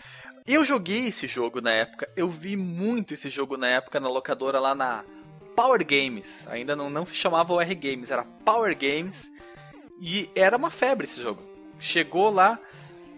Eu 0.48 0.66
joguei 0.66 1.08
esse 1.08 1.28
jogo 1.28 1.62
na 1.62 1.72
época, 1.72 2.10
eu 2.16 2.28
vi 2.28 2.58
muito 2.58 3.14
esse 3.14 3.30
jogo 3.30 3.58
na 3.58 3.68
época 3.68 4.00
na 4.00 4.10
locadora 4.10 4.60
lá 4.60 4.74
na 4.74 5.04
Power 5.56 5.86
Games. 5.86 6.48
Ainda 6.48 6.76
não, 6.76 6.90
não 6.90 7.06
se 7.06 7.14
chamava 7.14 7.54
OR 7.54 7.76
Games, 7.76 8.10
era 8.10 8.24
Power 8.24 8.76
Games. 8.78 9.32
E 10.02 10.30
era 10.36 10.58
uma 10.58 10.72
febre 10.72 11.06
esse 11.06 11.22
jogo. 11.22 11.44
Chegou 11.80 12.32
lá 12.32 12.60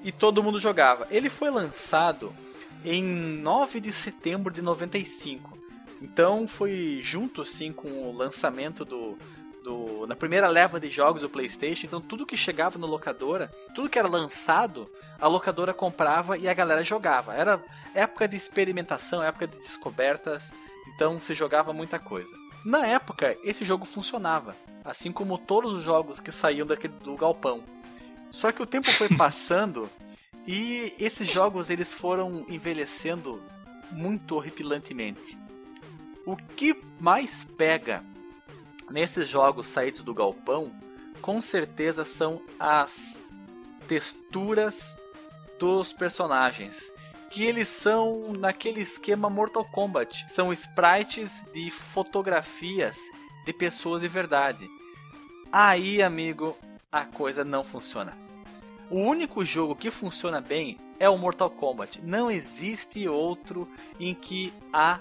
e 0.04 0.12
todo 0.12 0.44
mundo 0.44 0.60
jogava. 0.60 1.08
Ele 1.10 1.30
foi 1.30 1.50
lançado 1.50 2.36
em 2.84 3.02
9 3.02 3.80
de 3.80 3.94
setembro 3.94 4.54
de 4.54 4.62
95. 4.62 5.58
Então 6.02 6.46
foi 6.46 7.00
junto 7.02 7.42
assim 7.42 7.72
com 7.72 7.88
o 7.88 8.12
lançamento 8.12 8.84
do, 8.84 9.18
do 9.64 10.06
na 10.06 10.16
primeira 10.16 10.48
leva 10.48 10.80
de 10.80 10.90
jogos 10.90 11.22
do 11.22 11.30
PlayStation. 11.30 11.88
Então 11.88 12.02
tudo 12.02 12.26
que 12.26 12.38
chegava 12.38 12.78
na 12.78 12.86
locadora, 12.86 13.52
tudo 13.74 13.90
que 13.90 13.98
era 13.98 14.08
lançado, 14.08 14.90
a 15.20 15.28
locadora 15.28 15.74
comprava 15.74 16.38
e 16.38 16.48
a 16.48 16.54
galera 16.54 16.84
jogava. 16.84 17.34
Era 17.34 17.64
época 17.96 18.28
de 18.28 18.36
experimentação, 18.36 19.24
época 19.24 19.48
de 19.48 19.58
descobertas, 19.58 20.54
então 20.94 21.20
se 21.20 21.34
jogava 21.34 21.74
muita 21.74 21.98
coisa. 21.98 22.36
Na 22.66 22.86
época, 22.86 23.38
esse 23.44 23.66
jogo 23.66 23.86
funcionava, 23.86 24.56
assim 24.86 25.12
como 25.12 25.38
todos 25.38 25.74
os 25.74 25.84
jogos 25.84 26.20
que 26.20 26.32
saíam 26.32 26.68
daquele, 26.68 26.94
do 26.94 27.16
galpão. 27.16 27.64
Só 28.32 28.52
que 28.52 28.62
o 28.62 28.68
tempo 28.68 28.92
foi 28.94 29.10
passando 29.16 29.90
e 30.46 30.94
esses 31.00 31.30
jogos 31.30 31.70
eles 31.70 31.94
foram 31.94 32.46
envelhecendo 32.50 33.42
muito 33.92 34.36
horripilantemente. 34.36 35.38
O 36.26 36.36
que 36.36 36.76
mais 37.00 37.44
pega 37.44 38.04
nesses 38.90 39.28
jogos 39.28 39.68
saídos 39.68 40.02
do 40.02 40.14
galpão, 40.14 40.74
com 41.22 41.42
certeza 41.42 42.04
são 42.04 42.42
as 42.60 43.24
texturas 43.88 44.98
dos 45.60 45.94
personagens. 45.94 46.78
Que 47.30 47.46
eles 47.46 47.68
são 47.68 48.34
naquele 48.34 48.82
esquema 48.82 49.30
Mortal 49.30 49.66
Kombat. 49.66 50.26
São 50.32 50.54
sprites 50.54 51.44
de 51.54 51.72
fotografias 51.72 52.98
de 53.46 53.52
pessoas 53.52 54.02
de 54.02 54.08
verdade. 54.08 54.70
Aí, 55.52 56.02
amigo, 56.02 56.56
a 56.92 57.06
coisa 57.06 57.44
não 57.44 57.64
funciona. 57.64 58.18
O 58.90 59.00
único 59.00 59.44
jogo 59.44 59.76
que 59.76 59.90
funciona 59.90 60.40
bem 60.40 60.78
é 61.00 61.10
o 61.10 61.18
Mortal 61.18 61.50
Kombat. 61.50 62.00
Não 62.04 62.30
existe 62.30 63.08
outro 63.08 63.68
em 64.00 64.14
que 64.14 64.54
há 64.72 65.00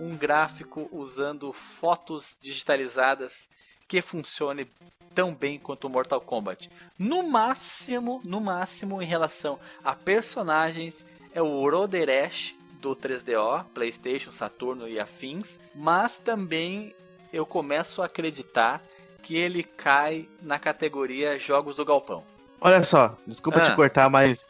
um 0.00 0.16
gráfico 0.16 0.88
usando 0.92 1.52
fotos 1.52 2.36
digitalizadas 2.40 3.48
que 3.88 4.02
funcione 4.02 4.68
tão 5.14 5.32
bem 5.32 5.58
quanto 5.58 5.86
o 5.86 5.90
Mortal 5.90 6.20
Kombat. 6.20 6.70
No 6.98 7.22
máximo, 7.22 8.20
no 8.24 8.40
máximo 8.40 9.00
em 9.00 9.06
relação 9.06 9.58
a 9.82 9.94
personagens 9.94 11.04
é 11.34 11.40
o 11.40 11.68
Roderesh 11.70 12.54
do 12.80 12.94
3DO, 12.94 13.64
PlayStation, 13.74 14.30
Saturno 14.30 14.88
e 14.88 14.98
afins, 15.00 15.58
mas 15.74 16.18
também 16.18 16.94
eu 17.32 17.46
começo 17.46 18.02
a 18.02 18.06
acreditar 18.06 18.82
que 19.22 19.36
ele 19.36 19.62
cai 19.62 20.28
na 20.42 20.58
categoria 20.58 21.38
jogos 21.38 21.74
do 21.74 21.84
galpão. 21.84 22.22
Olha 22.60 22.82
só, 22.84 23.16
desculpa 23.26 23.60
Ah. 23.60 23.70
te 23.70 23.74
cortar, 23.76 24.08
mas. 24.10 24.44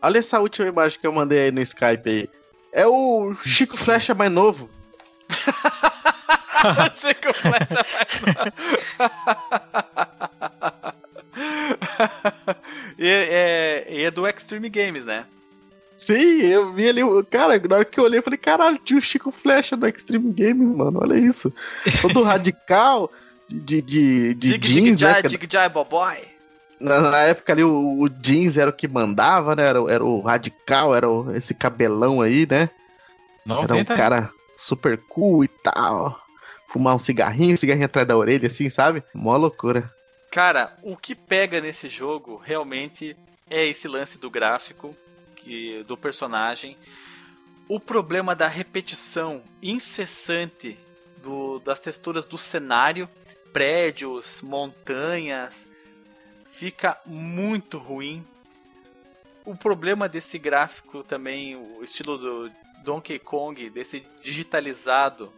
Olha 0.00 0.18
essa 0.18 0.40
última 0.40 0.68
imagem 0.68 0.98
que 1.00 1.06
eu 1.06 1.12
mandei 1.12 1.40
aí 1.40 1.50
no 1.50 1.60
Skype 1.60 2.08
aí. 2.08 2.30
É 2.72 2.86
o 2.86 3.34
Chico 3.44 3.76
Flecha 3.76 4.14
mais 4.14 4.32
novo. 4.32 4.68
Chico 6.94 7.32
Flecha 7.42 7.84
e, 12.98 13.08
é, 13.08 13.86
e 13.88 14.02
é 14.04 14.10
do 14.10 14.26
Extreme 14.26 14.68
Games, 14.68 15.04
né? 15.04 15.24
Sim, 15.96 16.40
eu 16.42 16.72
vi 16.72 16.88
ali. 16.88 17.02
o- 17.04 17.24
Cara, 17.24 17.58
na 17.68 17.76
hora 17.76 17.84
que 17.84 17.98
eu 17.98 18.04
olhei, 18.04 18.18
eu 18.18 18.22
falei, 18.22 18.38
caralho, 18.38 18.78
tinha 18.78 18.98
o 18.98 19.02
Chico 19.02 19.30
Flecha 19.30 19.76
no 19.76 19.86
Extreme 19.86 20.32
Games, 20.32 20.76
mano. 20.76 20.98
Olha 21.02 21.16
isso. 21.18 21.52
Todo 22.00 22.22
radical 22.24 23.10
de, 23.48 23.80
de, 23.82 24.34
de 24.34 24.34
Dig 24.34 24.58
Dig 24.58 24.72
jeans, 24.96 25.00
né? 25.00 25.22
Dig 25.22 25.48
Jai 25.50 25.68
Boboy. 25.68 26.16
Na, 26.80 27.00
na 27.00 27.18
época 27.18 27.52
ali 27.52 27.62
o, 27.62 28.00
o 28.00 28.08
jeans 28.08 28.58
era 28.58 28.70
o 28.70 28.72
que 28.72 28.88
mandava, 28.88 29.54
né? 29.54 29.64
Era, 29.64 29.80
o- 29.82 29.88
era 29.88 30.04
o 30.04 30.20
radical, 30.20 30.94
era 30.94 31.08
o- 31.08 31.32
esse 31.36 31.54
cabelão 31.54 32.20
aí, 32.20 32.46
né? 32.50 32.68
Era 33.46 33.54
um 33.58 33.62
90, 33.62 33.94
cara 33.94 34.30
super 34.62 34.96
cool 35.08 35.44
e 35.44 35.48
tal. 35.48 36.20
Fumar 36.68 36.94
um 36.94 36.98
cigarrinho, 36.98 37.58
cigarrinho 37.58 37.86
atrás 37.86 38.06
da 38.06 38.16
orelha, 38.16 38.46
assim, 38.46 38.68
sabe? 38.68 39.02
Mó 39.12 39.36
loucura. 39.36 39.92
Cara, 40.30 40.74
o 40.82 40.96
que 40.96 41.14
pega 41.14 41.60
nesse 41.60 41.88
jogo 41.88 42.36
realmente 42.36 43.16
é 43.50 43.66
esse 43.66 43.86
lance 43.86 44.16
do 44.16 44.30
gráfico, 44.30 44.96
que, 45.36 45.82
do 45.82 45.96
personagem. 45.96 46.76
O 47.68 47.78
problema 47.78 48.34
da 48.34 48.46
repetição 48.46 49.42
incessante 49.62 50.78
do- 51.22 51.58
das 51.58 51.78
texturas 51.78 52.24
do 52.24 52.38
cenário, 52.38 53.08
prédios, 53.52 54.40
montanhas, 54.40 55.68
fica 56.52 56.98
muito 57.04 57.76
ruim. 57.76 58.24
O 59.44 59.54
problema 59.54 60.08
desse 60.08 60.38
gráfico 60.38 61.02
também, 61.02 61.56
o 61.56 61.82
estilo 61.82 62.16
do 62.16 62.50
Donkey 62.82 63.18
Kong, 63.18 63.70
desse 63.70 64.04
digitalizado, 64.22 65.32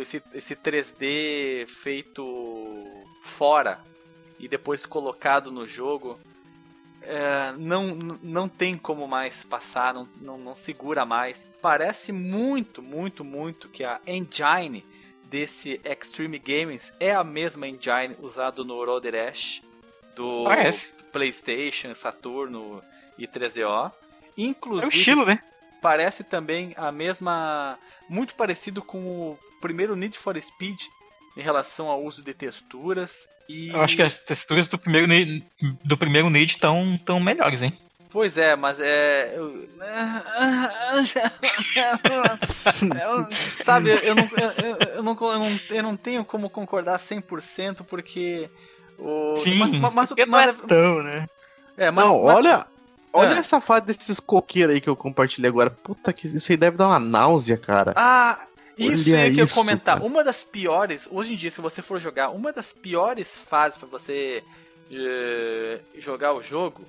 esse, 0.00 0.22
esse 0.32 0.56
3D 0.56 1.66
feito 1.66 3.04
fora 3.22 3.80
e 4.38 4.48
depois 4.48 4.86
colocado 4.86 5.50
no 5.50 5.66
jogo, 5.66 6.18
é, 7.02 7.52
não, 7.58 7.94
não 8.22 8.48
tem 8.48 8.76
como 8.78 9.06
mais 9.06 9.44
passar, 9.44 9.92
não, 9.92 10.08
não, 10.20 10.38
não 10.38 10.56
segura 10.56 11.04
mais. 11.04 11.46
Parece 11.60 12.12
muito, 12.12 12.82
muito, 12.82 13.24
muito 13.24 13.68
que 13.68 13.84
a 13.84 14.00
engine 14.06 14.84
desse 15.24 15.80
Extreme 15.84 16.38
Games 16.38 16.92
é 16.98 17.14
a 17.14 17.24
mesma 17.24 17.66
engine 17.66 18.16
usada 18.20 18.62
no 18.64 18.84
Roder 18.84 19.14
Ash 19.28 19.62
do 20.14 20.44
Parece. 20.44 20.80
PlayStation, 21.12 21.94
Saturno 21.94 22.82
e 23.18 23.26
3DO. 23.26 23.60
É 23.66 23.70
o 23.88 23.92
Inclusive, 24.36 24.98
estilo, 24.98 25.26
né? 25.26 25.40
Parece 25.84 26.24
também 26.24 26.72
a 26.78 26.90
mesma. 26.90 27.78
Muito 28.08 28.34
parecido 28.34 28.80
com 28.80 28.98
o 28.98 29.38
primeiro 29.60 29.94
Need 29.94 30.16
for 30.18 30.40
Speed 30.40 30.80
em 31.36 31.42
relação 31.42 31.88
ao 31.88 32.02
uso 32.02 32.22
de 32.22 32.32
texturas. 32.32 33.28
E 33.48 33.68
Eu 33.68 33.82
acho 33.82 33.94
que 33.94 34.02
as 34.02 34.16
texturas 34.20 34.66
do 34.66 34.78
primeiro, 34.78 35.06
Need- 35.06 35.44
do 35.84 35.96
primeiro 35.98 36.30
Need 36.30 36.54
estão 36.54 36.98
tão 37.04 37.20
melhores, 37.20 37.60
hein? 37.60 37.78
Pois 38.10 38.38
é, 38.38 38.56
mas 38.56 38.80
é. 38.80 39.34
Eu... 39.36 39.68
eu- 42.04 42.38
sabe, 43.64 43.90
eu 43.90 44.14
não, 44.14 44.28
eu, 44.94 45.02
não, 45.02 45.16
eu, 45.20 45.38
não, 45.38 45.60
eu 45.70 45.82
não 45.82 45.96
tenho 45.96 46.24
como 46.24 46.48
concordar 46.48 46.98
100% 46.98 47.84
porque. 47.84 48.48
O, 48.98 49.42
Sim, 49.44 49.56
mas, 49.56 49.70
mas, 49.74 49.92
mas, 49.92 50.10
não 50.10 50.16
é 50.22 50.26
mas- 50.26 50.60
tão, 50.60 51.02
né? 51.02 51.26
é, 51.76 51.90
mas- 51.90 52.04
não, 52.04 52.22
mas- 52.24 52.36
olha. 52.36 52.66
Olha 53.16 53.36
Ah. 53.36 53.38
essa 53.38 53.60
fase 53.60 53.86
desses 53.86 54.18
coqueiros 54.18 54.74
aí 54.74 54.80
que 54.80 54.88
eu 54.88 54.96
compartilhei 54.96 55.48
agora. 55.48 55.70
Puta 55.70 56.12
que 56.12 56.26
isso 56.26 56.50
aí 56.50 56.56
deve 56.58 56.76
dar 56.76 56.88
uma 56.88 56.98
náusea, 56.98 57.56
cara. 57.56 57.92
Ah, 57.94 58.40
isso 58.76 59.08
Olha 59.08 59.18
é 59.18 59.30
que 59.30 59.40
eu 59.40 59.44
isso, 59.44 59.54
comentar. 59.54 59.96
cara. 59.98 60.06
Uma 60.06 60.24
das 60.24 60.42
piores, 60.42 61.08
hoje 61.10 61.32
em 61.32 61.36
dia, 61.36 61.50
se 61.50 61.60
você 61.60 61.80
for 61.80 62.00
jogar, 62.00 62.30
uma 62.30 62.52
das 62.52 62.72
piores 62.72 63.38
fases 63.38 63.78
pra 63.78 63.86
você 63.88 64.42
eh, 64.90 65.80
jogar 65.98 66.34
o 66.34 66.42
jogo 66.42 66.82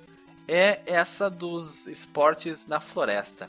é 0.48 0.80
essa 0.86 1.30
dos 1.30 1.86
esportes 1.86 2.66
na 2.66 2.80
floresta. 2.80 3.48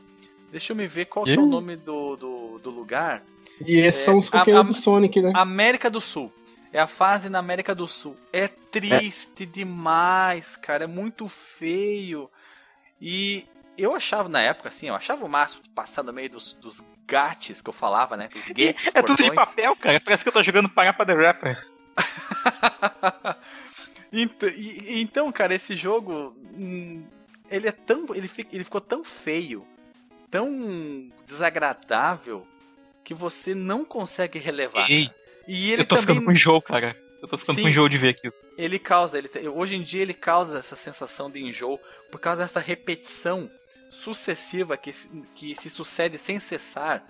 Deixa 0.51 0.71
eu 0.71 0.77
me 0.77 0.87
ver 0.87 1.05
qual 1.05 1.27
é 1.27 1.33
o 1.35 1.45
nome 1.45 1.75
do, 1.75 2.15
do, 2.15 2.59
do 2.59 2.69
lugar. 2.69 3.23
E 3.65 3.77
esses 3.79 4.01
É, 4.01 4.05
são 4.05 4.17
os 4.17 4.29
coqueiros 4.29 4.61
a- 4.61 4.63
do 4.67 4.73
Sonic, 4.73 5.21
né? 5.21 5.31
América 5.35 5.89
do 5.89 5.99
Sul. 5.99 6.31
É 6.71 6.79
a 6.79 6.87
fase 6.87 7.27
na 7.27 7.39
América 7.39 7.73
do 7.75 7.87
Sul. 7.87 8.15
É 8.31 8.47
triste 8.47 9.45
demais, 9.45 10.55
cara. 10.55 10.83
É 10.83 10.87
muito 10.87 11.27
feio. 11.27 12.29
E 13.01 13.45
eu 13.77 13.95
achava 13.95 14.27
na 14.27 14.41
época, 14.41 14.69
assim, 14.69 14.87
eu 14.87 14.95
achava 14.95 15.23
o 15.25 15.29
máximo 15.29 15.63
passar 15.75 16.03
no 16.03 16.11
meio 16.13 16.29
dos, 16.29 16.53
dos 16.53 16.81
gates 17.05 17.61
que 17.61 17.69
eu 17.69 17.73
falava, 17.73 18.17
né? 18.17 18.29
Os 18.35 18.47
gates, 18.49 18.91
É 18.93 19.01
tudo 19.01 19.21
de 19.23 19.31
papel, 19.31 19.75
cara. 19.75 19.99
Parece 19.99 20.23
que 20.23 20.29
eu 20.29 20.33
tô 20.33 20.43
jogando 20.43 20.69
Parappa 20.69 21.05
the 21.05 21.13
Rapper. 21.13 21.67
Ent- 24.11 24.43
e- 24.55 25.01
Então, 25.01 25.31
cara, 25.31 25.53
esse 25.53 25.75
jogo. 25.75 26.35
hum, 26.53 27.03
Ele 27.49 27.67
é 27.67 27.71
tão. 27.71 28.07
Ele, 28.15 28.27
fi- 28.27 28.47
ele 28.51 28.63
ficou 28.63 28.81
tão 28.81 29.03
feio, 29.03 29.65
tão 30.31 31.11
desagradável, 31.25 32.47
que 33.03 33.13
você 33.13 33.53
não 33.55 33.83
consegue 33.85 34.39
relevar. 34.39 34.89
Ei, 34.89 35.09
E 35.47 35.71
ele 35.71 35.81
eu 35.81 35.85
tô 35.85 35.95
também. 35.95 36.15
ficando 36.15 36.25
com 36.25 36.31
enjoo, 36.31 36.61
cara. 36.61 36.95
Eu 37.21 37.27
tô 37.27 37.37
ficando 37.37 37.55
Sim. 37.55 37.61
com 37.63 37.69
enjoo 37.69 37.89
de 37.89 37.97
ver 37.97 38.09
aquilo. 38.09 38.33
ele 38.57 38.77
causa, 38.79 39.17
ele, 39.17 39.29
hoje 39.49 39.75
em 39.75 39.81
dia 39.81 40.01
ele 40.01 40.13
causa 40.13 40.59
essa 40.59 40.75
sensação 40.75 41.29
de 41.31 41.43
enjoo 41.43 41.79
por 42.11 42.19
causa 42.19 42.43
dessa 42.43 42.59
repetição 42.59 43.49
sucessiva 43.89 44.77
que, 44.77 44.93
se- 44.93 45.09
que 45.33 45.55
se 45.55 45.69
sucede 45.69 46.17
sem 46.17 46.39
cessar 46.39 47.03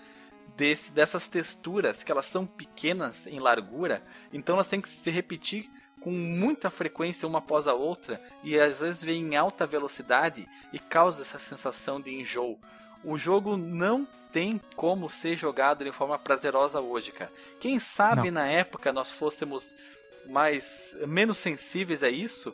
desse, 0.55 0.91
dessas 0.91 1.27
texturas 1.27 2.03
que 2.03 2.11
elas 2.11 2.25
são 2.25 2.45
pequenas 2.45 3.27
em 3.27 3.39
largura, 3.39 4.01
então 4.31 4.55
elas 4.55 4.67
têm 4.67 4.79
que 4.81 4.87
se 4.87 5.09
repetir 5.09 5.69
com 5.99 6.11
muita 6.11 6.69
frequência 6.69 7.27
uma 7.27 7.39
após 7.39 7.67
a 7.67 7.73
outra 7.73 8.21
e 8.43 8.57
às 8.57 8.79
vezes 8.79 9.03
vem 9.03 9.21
em 9.23 9.35
alta 9.35 9.65
velocidade 9.65 10.47
e 10.71 10.79
causa 10.79 11.21
essa 11.23 11.39
sensação 11.39 11.99
de 11.99 12.13
enjoo. 12.13 12.57
O 13.03 13.17
jogo 13.17 13.57
não 13.57 14.07
tem 14.31 14.59
como 14.75 15.09
ser 15.09 15.35
jogado 15.35 15.83
de 15.83 15.91
forma 15.91 16.17
prazerosa 16.19 16.79
hoje, 16.79 17.11
cara. 17.11 17.31
Quem 17.59 17.79
sabe 17.79 18.29
na 18.29 18.45
época 18.47 18.93
nós 18.93 19.11
fôssemos 19.11 19.75
mais 20.29 20.95
menos 21.07 21.37
sensíveis 21.37 22.03
a 22.03 22.09
isso 22.09 22.53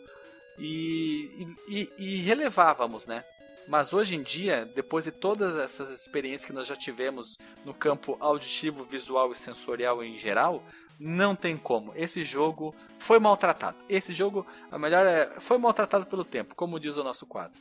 e, 0.59 1.47
e, 1.67 1.89
e 1.97 2.15
relevávamos, 2.21 3.05
né? 3.05 3.23
Mas 3.67 3.93
hoje 3.93 4.15
em 4.15 4.21
dia, 4.21 4.69
depois 4.75 5.05
de 5.05 5.11
todas 5.11 5.55
essas 5.57 5.89
experiências 5.89 6.43
que 6.45 6.51
nós 6.53 6.67
já 6.67 6.75
tivemos 6.75 7.37
no 7.63 7.73
campo 7.73 8.17
auditivo, 8.19 8.83
visual 8.83 9.31
e 9.31 9.35
sensorial 9.35 10.03
em 10.03 10.17
geral, 10.17 10.61
não 10.99 11.33
tem 11.33 11.55
como. 11.55 11.93
Esse 11.95 12.23
jogo 12.23 12.75
foi 12.99 13.19
maltratado. 13.19 13.77
Esse 13.87 14.13
jogo, 14.13 14.45
a 14.69 14.77
melhor 14.77 15.05
é, 15.05 15.29
foi 15.39 15.57
maltratado 15.57 16.05
pelo 16.05 16.25
tempo, 16.25 16.53
como 16.55 16.79
diz 16.79 16.97
o 16.97 17.03
nosso 17.03 17.25
quadro. 17.25 17.57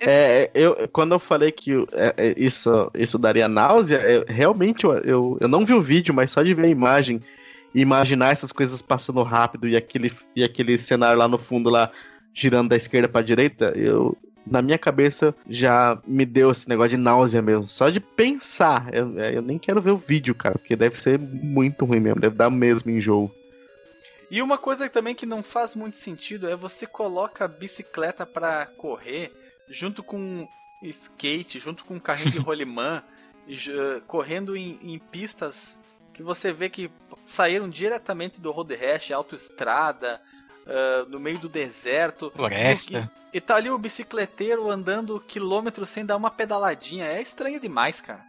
É, 0.00 0.50
eu, 0.54 0.88
quando 0.88 1.12
eu 1.12 1.18
falei 1.18 1.52
que 1.52 1.72
é, 1.92 2.14
é, 2.16 2.34
isso, 2.36 2.90
isso 2.94 3.18
daria 3.18 3.46
náusea, 3.46 3.98
eu- 3.98 4.24
realmente 4.26 4.84
eu, 4.84 4.94
eu, 5.00 5.38
eu 5.40 5.48
não 5.48 5.66
vi 5.66 5.74
o 5.74 5.82
vídeo, 5.82 6.14
mas 6.14 6.30
só 6.30 6.42
de 6.42 6.54
ver 6.54 6.64
a 6.64 6.68
imagem 6.68 7.22
imaginar 7.74 8.30
essas 8.30 8.52
coisas 8.52 8.80
passando 8.80 9.22
rápido 9.22 9.68
e 9.68 9.76
aquele, 9.76 10.12
e 10.36 10.44
aquele 10.44 10.78
cenário 10.78 11.18
lá 11.18 11.26
no 11.26 11.38
fundo, 11.38 11.68
lá 11.68 11.90
girando 12.32 12.68
da 12.68 12.76
esquerda 12.76 13.08
pra 13.08 13.22
direita, 13.22 13.72
eu. 13.76 14.16
Na 14.46 14.60
minha 14.60 14.76
cabeça 14.76 15.34
já 15.48 15.98
me 16.06 16.26
deu 16.26 16.50
esse 16.50 16.68
negócio 16.68 16.90
de 16.90 16.96
náusea 16.98 17.40
mesmo. 17.40 17.64
Só 17.64 17.88
de 17.88 17.98
pensar. 17.98 18.92
Eu, 18.92 19.18
eu 19.18 19.40
nem 19.40 19.58
quero 19.58 19.80
ver 19.80 19.92
o 19.92 19.96
vídeo, 19.96 20.34
cara, 20.34 20.58
porque 20.58 20.76
deve 20.76 21.00
ser 21.00 21.18
muito 21.18 21.86
ruim 21.86 21.98
mesmo. 21.98 22.20
Deve 22.20 22.36
dar 22.36 22.50
mesmo 22.50 22.90
enjoo. 22.90 23.34
E 24.30 24.42
uma 24.42 24.58
coisa 24.58 24.86
também 24.90 25.14
que 25.14 25.24
não 25.24 25.42
faz 25.42 25.74
muito 25.74 25.96
sentido 25.96 26.46
é 26.46 26.54
você 26.54 26.86
coloca 26.86 27.46
a 27.46 27.48
bicicleta 27.48 28.26
pra 28.26 28.66
correr 28.66 29.32
junto 29.66 30.02
com 30.02 30.46
skate, 30.82 31.58
junto 31.58 31.82
com 31.82 31.94
um 31.94 32.00
carrinho 32.00 32.32
de 32.32 32.36
rolimã, 32.38 33.02
correndo 34.06 34.54
em, 34.54 34.78
em 34.82 34.98
pistas 34.98 35.78
que 36.14 36.22
você 36.22 36.52
vê 36.52 36.70
que 36.70 36.90
saíram 37.26 37.68
diretamente 37.68 38.40
do 38.40 38.50
road 38.50 38.74
rash, 38.74 39.10
autoestrada, 39.10 40.20
ah, 40.66 41.04
no 41.08 41.20
meio 41.20 41.38
do 41.38 41.48
deserto. 41.48 42.30
Floresta. 42.34 43.10
E, 43.32 43.38
e 43.38 43.40
tá 43.40 43.56
ali 43.56 43.70
o 43.70 43.78
bicicleteiro 43.78 44.70
andando 44.70 45.20
quilômetros 45.20 45.88
sem 45.88 46.04
dar 46.06 46.16
uma 46.16 46.30
pedaladinha. 46.30 47.06
É 47.06 47.20
estranho 47.20 47.60
demais, 47.60 48.00
cara. 48.00 48.22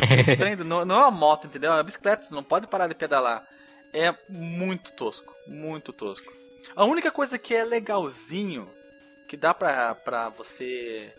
É 0.00 0.20
estranho, 0.20 0.64
não, 0.64 0.84
não 0.84 0.94
é 0.96 0.98
uma 0.98 1.10
moto, 1.10 1.46
entendeu? 1.46 1.72
É 1.72 1.76
uma 1.76 1.82
bicicleta, 1.82 2.26
não 2.30 2.42
pode 2.42 2.66
parar 2.66 2.86
de 2.88 2.94
pedalar. 2.94 3.46
É 3.92 4.12
muito 4.28 4.92
tosco, 4.92 5.32
muito 5.46 5.92
tosco. 5.92 6.32
A 6.74 6.84
única 6.84 7.12
coisa 7.12 7.38
que 7.38 7.54
é 7.54 7.62
legalzinho, 7.62 8.68
que 9.28 9.36
dá 9.36 9.54
pra, 9.54 9.94
pra 9.94 10.30
você 10.30 11.12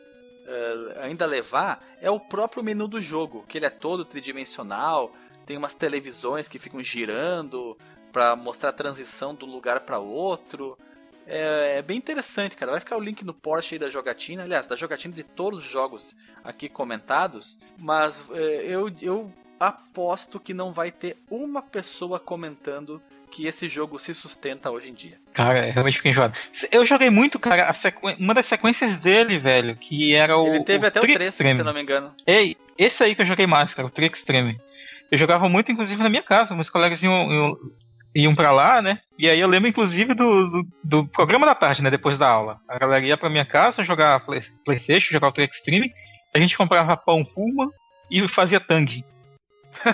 eh, 0.46 1.00
ainda 1.04 1.26
levar, 1.26 1.82
é 2.02 2.10
o 2.10 2.20
próprio 2.20 2.64
menu 2.64 2.86
do 2.88 3.02
jogo, 3.02 3.46
que 3.48 3.58
ele 3.58 3.66
é 3.66 3.70
todo 3.70 4.04
tridimensional, 4.04 5.14
tem 5.46 5.58
umas 5.58 5.74
televisões 5.74 6.48
que 6.48 6.60
ficam 6.60 6.82
girando 6.82 7.78
pra 8.12 8.36
mostrar 8.36 8.70
a 8.70 8.74
transição 8.74 9.36
de 9.36 9.46
um 9.46 9.48
lugar 9.48 9.82
pra 9.82 10.00
outro. 10.00 10.78
É, 11.28 11.78
é 11.78 11.82
bem 11.82 11.98
interessante, 11.98 12.56
cara. 12.56 12.72
Vai 12.72 12.80
ficar 12.80 12.98
o 12.98 13.02
link 13.02 13.24
no 13.24 13.34
Porsche 13.34 13.76
aí 13.76 13.80
da 13.80 13.90
jogatina, 13.90 14.44
aliás, 14.44 14.66
da 14.66 14.76
jogatina 14.76 15.14
de 15.14 15.24
todos 15.24 15.60
os 15.60 15.66
jogos 15.66 16.16
aqui 16.44 16.70
comentados, 16.70 17.60
mas 17.78 18.24
é, 18.32 18.66
eu, 18.68 18.92
eu 19.02 19.32
aposto 19.60 20.40
que 20.40 20.54
não 20.54 20.72
vai 20.72 20.92
ter 20.92 21.18
uma 21.30 21.62
pessoa 21.62 22.20
comentando 22.20 23.02
que 23.32 23.48
esse 23.48 23.68
jogo 23.68 24.00
se 24.00 24.14
sustenta 24.14 24.72
hoje 24.72 24.92
em 24.92 24.94
dia. 24.94 25.18
Cara, 25.34 25.68
eu 25.68 25.74
realmente 25.74 25.98
fiquei 25.98 26.12
enjoado. 26.12 26.34
Eu 26.72 26.86
joguei 26.86 27.10
muito, 27.10 27.38
cara, 27.38 27.74
sequ... 27.82 28.02
uma 28.18 28.34
das 28.34 28.48
sequências 28.48 28.98
dele, 29.02 29.40
velho, 29.40 29.76
que 29.76 30.14
era 30.16 30.38
o. 30.38 30.48
Ele 30.48 30.64
teve 30.64 30.88
até 30.88 31.00
o 31.00 31.02
Trick 31.02 31.16
3, 31.16 31.34
Extreme. 31.34 31.58
se 31.58 31.64
não 31.64 31.74
me 31.74 31.82
engano. 31.82 32.14
Ei, 32.26 32.56
esse 32.78 33.02
aí 33.04 33.14
que 33.14 33.24
eu 33.24 33.26
joguei 33.26 33.46
mais, 33.46 33.74
cara, 33.74 33.88
o 33.88 33.92
Trick 33.92 34.18
Extreme. 34.18 34.60
Eu 35.12 35.18
jogava 35.18 35.48
muito, 35.48 35.72
inclusive, 35.72 36.02
na 36.02 36.10
minha 36.10 36.24
casa. 36.24 36.56
Meus 36.56 36.70
colegas 36.70 37.02
iam, 37.02 37.32
iam, 37.32 37.58
iam 38.16 38.36
pra 38.36 38.52
lá, 38.52 38.82
né? 38.82 39.00
E 39.18 39.30
aí 39.30 39.40
eu 39.40 39.48
lembro, 39.48 39.70
inclusive, 39.70 40.14
do, 40.14 40.50
do, 40.50 40.68
do 40.84 41.08
programa 41.08 41.46
da 41.46 41.56
tarde, 41.56 41.82
né? 41.82 41.90
Depois 41.90 42.18
da 42.18 42.30
aula. 42.30 42.60
A 42.68 42.78
galera 42.78 43.06
ia 43.06 43.18
pra 43.18 43.30
minha 43.30 43.46
casa 43.46 43.84
jogar 43.84 44.20
play, 44.26 44.44
Playstation, 44.66 45.14
jogar 45.14 45.30
o 45.30 45.32
Trick 45.32 45.56
Extreme. 45.56 45.92
A 46.36 46.40
gente 46.40 46.58
comprava 46.58 46.98
pão 46.98 47.24
Puma 47.24 47.70
e 48.10 48.28
fazia 48.30 48.60
tangue. 48.60 49.06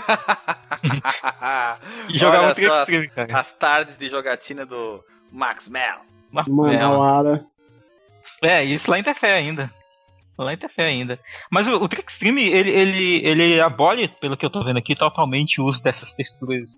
E 2.10 2.18
jogava 2.18 2.48
Olha 2.48 2.56
só 2.56 2.82
as, 2.82 2.90
Extreme, 2.90 3.08
cara. 3.10 3.40
as 3.40 3.52
tardes 3.52 3.98
de 3.98 4.10
jogatina 4.10 4.66
do 4.66 5.04
Max 5.32 5.68
Mel. 5.68 6.02
Mano, 6.32 6.48
É. 8.42 8.44
É, 8.44 8.64
isso 8.64 8.90
lá 8.90 8.98
em 8.98 9.04
Tefé 9.04 9.34
ainda. 9.34 9.72
Lá 10.38 10.56
Tefé 10.58 10.86
ainda. 10.86 11.20
Mas 11.52 11.68
o, 11.68 11.72
o 11.72 11.88
Trick 11.88 12.12
Extreme, 12.12 12.44
ele, 12.44 12.70
ele, 12.72 13.22
ele 13.24 13.62
abole, 13.62 14.08
pelo 14.08 14.36
que 14.36 14.46
eu 14.46 14.50
tô 14.50 14.64
vendo 14.64 14.78
aqui, 14.78 14.96
totalmente 14.96 15.62
o 15.62 15.66
uso 15.66 15.82
dessas 15.84 16.12
texturas 16.14 16.70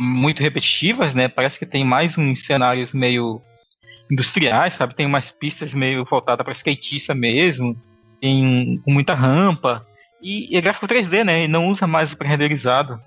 muito 0.00 0.42
repetitivas, 0.42 1.14
né? 1.14 1.28
Parece 1.28 1.58
que 1.58 1.66
tem 1.66 1.84
mais 1.84 2.16
uns 2.16 2.44
cenários 2.44 2.92
meio 2.92 3.40
industriais, 4.10 4.74
sabe? 4.76 4.94
Tem 4.94 5.06
umas 5.06 5.30
pistas 5.30 5.72
meio 5.72 6.04
voltadas 6.04 6.44
para 6.44 6.54
skatista 6.54 7.14
mesmo, 7.14 7.76
tem 8.20 8.80
com 8.84 8.92
muita 8.92 9.14
rampa. 9.14 9.86
E, 10.22 10.56
é 10.56 10.60
gráfico 10.60 10.88
3D, 10.88 11.24
né? 11.24 11.44
E 11.44 11.48
não 11.48 11.68
usa 11.68 11.86
mais 11.86 12.12
o 12.12 12.16
pré-renderizado. 12.16 13.00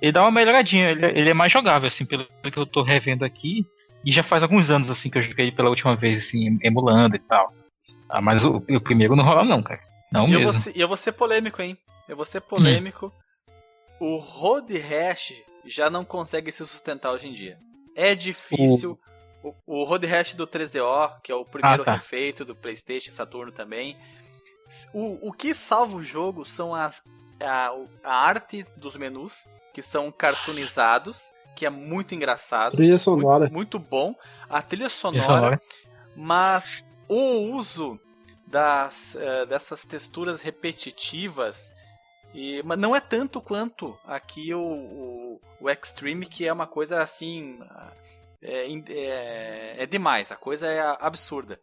Ele 0.00 0.12
dá 0.12 0.22
uma 0.22 0.30
melhoradinha, 0.30 0.90
ele, 0.90 1.06
é- 1.06 1.18
ele 1.18 1.30
é 1.30 1.34
mais 1.34 1.52
jogável, 1.52 1.88
assim, 1.88 2.04
pelo 2.04 2.26
que 2.50 2.58
eu 2.58 2.66
tô 2.66 2.82
revendo 2.82 3.24
aqui. 3.24 3.64
E 4.04 4.12
já 4.12 4.22
faz 4.22 4.42
alguns 4.42 4.70
anos, 4.70 4.90
assim, 4.90 5.10
que 5.10 5.18
eu 5.18 5.22
joguei 5.22 5.50
pela 5.50 5.70
última 5.70 5.96
vez, 5.96 6.24
assim, 6.24 6.58
emulando 6.62 7.16
e 7.16 7.18
tal. 7.18 7.52
Ah, 8.08 8.20
mas 8.20 8.44
o, 8.44 8.56
o 8.68 8.80
primeiro 8.80 9.16
não 9.16 9.24
rola 9.24 9.44
não, 9.44 9.62
cara. 9.62 9.80
Não 10.12 10.26
E 10.28 10.32
eu 10.32 10.40
mesmo. 10.40 10.52
vou, 10.52 10.52
ser, 10.52 10.76
e 10.76 10.80
eu 10.80 10.88
vou 10.88 10.96
ser 10.96 11.12
polêmico, 11.12 11.60
hein? 11.60 11.76
Eu 12.08 12.16
vou 12.16 12.24
ser 12.24 12.40
polêmico. 12.40 13.12
O 14.00 14.16
Road 14.18 14.76
Rash 14.78 15.32
já 15.64 15.90
não 15.90 16.04
consegue 16.04 16.52
se 16.52 16.64
sustentar 16.66 17.12
hoje 17.12 17.28
em 17.28 17.32
dia. 17.32 17.58
É 17.96 18.14
difícil. 18.14 18.98
O, 19.42 19.54
o 19.66 19.84
Road 19.84 20.06
Rash 20.06 20.34
do 20.34 20.46
3DO, 20.46 21.20
que 21.22 21.32
é 21.32 21.34
o 21.34 21.44
primeiro 21.44 21.82
Ah, 21.82 21.84
tá. 21.86 21.92
refeito 21.94 22.44
do 22.44 22.54
PlayStation 22.54 23.10
e 23.10 23.12
Saturno 23.12 23.52
também. 23.52 23.96
O, 24.92 25.28
o 25.28 25.32
que 25.32 25.54
salva 25.54 25.96
o 25.96 26.02
jogo 26.02 26.44
são 26.44 26.74
as, 26.74 27.00
a, 27.40 27.70
a 28.04 28.16
arte 28.16 28.64
dos 28.76 28.96
menus, 28.96 29.44
que 29.72 29.82
são 29.82 30.10
cartoonizados, 30.12 31.32
que 31.54 31.64
é 31.66 31.70
muito 31.70 32.14
engraçado. 32.14 32.76
Trilha 32.76 32.98
sonora. 32.98 33.50
Muito, 33.50 33.52
muito 33.52 33.78
bom. 33.78 34.14
A 34.48 34.60
trilha 34.62 34.88
Trilha 35.08 35.24
sonora 35.24 35.26
sonora. 35.26 35.62
mas 36.14 36.84
o 37.08 37.52
uso 37.52 37.98
das, 38.46 39.14
uh, 39.14 39.46
dessas 39.46 39.84
texturas 39.84 40.40
repetitivas. 40.40 41.74
E, 42.34 42.62
mas 42.64 42.78
não 42.78 42.94
é 42.94 43.00
tanto 43.00 43.40
quanto 43.40 43.98
aqui 44.04 44.52
o, 44.52 44.60
o, 44.60 45.40
o 45.60 45.70
Extreme, 45.70 46.26
que 46.26 46.46
é 46.46 46.52
uma 46.52 46.66
coisa 46.66 47.02
assim. 47.02 47.58
É, 48.42 48.68
é, 48.90 49.82
é 49.82 49.86
demais, 49.86 50.30
a 50.30 50.36
coisa 50.36 50.66
é 50.66 50.80
absurda. 51.00 51.58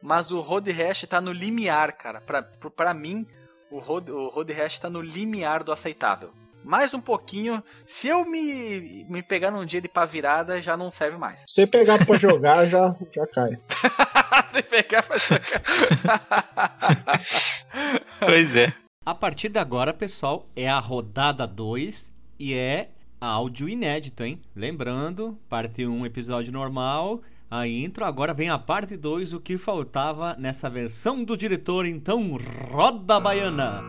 Mas 0.00 0.30
o 0.30 0.40
Road 0.40 0.70
Rash 0.70 1.06
tá 1.08 1.20
no 1.20 1.32
limiar, 1.32 1.96
cara. 1.96 2.20
Pra 2.20 2.94
mim, 2.94 3.26
o 3.70 3.78
Road, 3.78 4.10
o 4.12 4.28
Road 4.28 4.52
Rash 4.52 4.78
tá 4.78 4.88
no 4.88 5.00
limiar 5.00 5.64
do 5.64 5.72
aceitável. 5.72 6.32
Mais 6.64 6.92
um 6.92 7.00
pouquinho. 7.00 7.62
Se 7.86 8.08
eu 8.08 8.24
me, 8.24 9.04
me 9.08 9.22
pegar 9.22 9.50
num 9.50 9.64
dia 9.64 9.80
de 9.80 9.88
pá 9.88 10.04
virada, 10.04 10.60
já 10.60 10.76
não 10.76 10.90
serve 10.90 11.16
mais. 11.16 11.44
Se 11.48 11.66
pegar 11.66 12.04
pra 12.04 12.18
jogar, 12.18 12.66
já, 12.66 12.94
já 13.14 13.26
cai. 13.26 13.50
Se 14.48 14.62
pegar 14.62 15.02
pra 15.02 15.18
jogar. 15.18 15.62
pois 18.20 18.56
é. 18.56 18.72
A 19.04 19.14
partir 19.14 19.48
de 19.48 19.58
agora, 19.58 19.94
pessoal, 19.94 20.46
é 20.54 20.68
a 20.68 20.78
rodada 20.78 21.46
2 21.46 22.12
e 22.38 22.54
é 22.54 22.90
áudio 23.20 23.68
inédito, 23.68 24.22
hein? 24.22 24.40
Lembrando, 24.54 25.38
parte 25.48 25.86
1, 25.86 25.90
um, 25.90 26.06
episódio 26.06 26.52
normal, 26.52 27.22
a 27.50 27.66
intro. 27.66 28.04
Agora 28.04 28.34
vem 28.34 28.50
a 28.50 28.58
parte 28.58 28.96
2, 28.96 29.32
o 29.32 29.40
que 29.40 29.56
faltava 29.56 30.36
nessa 30.38 30.68
versão 30.68 31.24
do 31.24 31.36
diretor. 31.36 31.86
Então, 31.86 32.36
roda 32.70 33.18
baiana! 33.18 33.82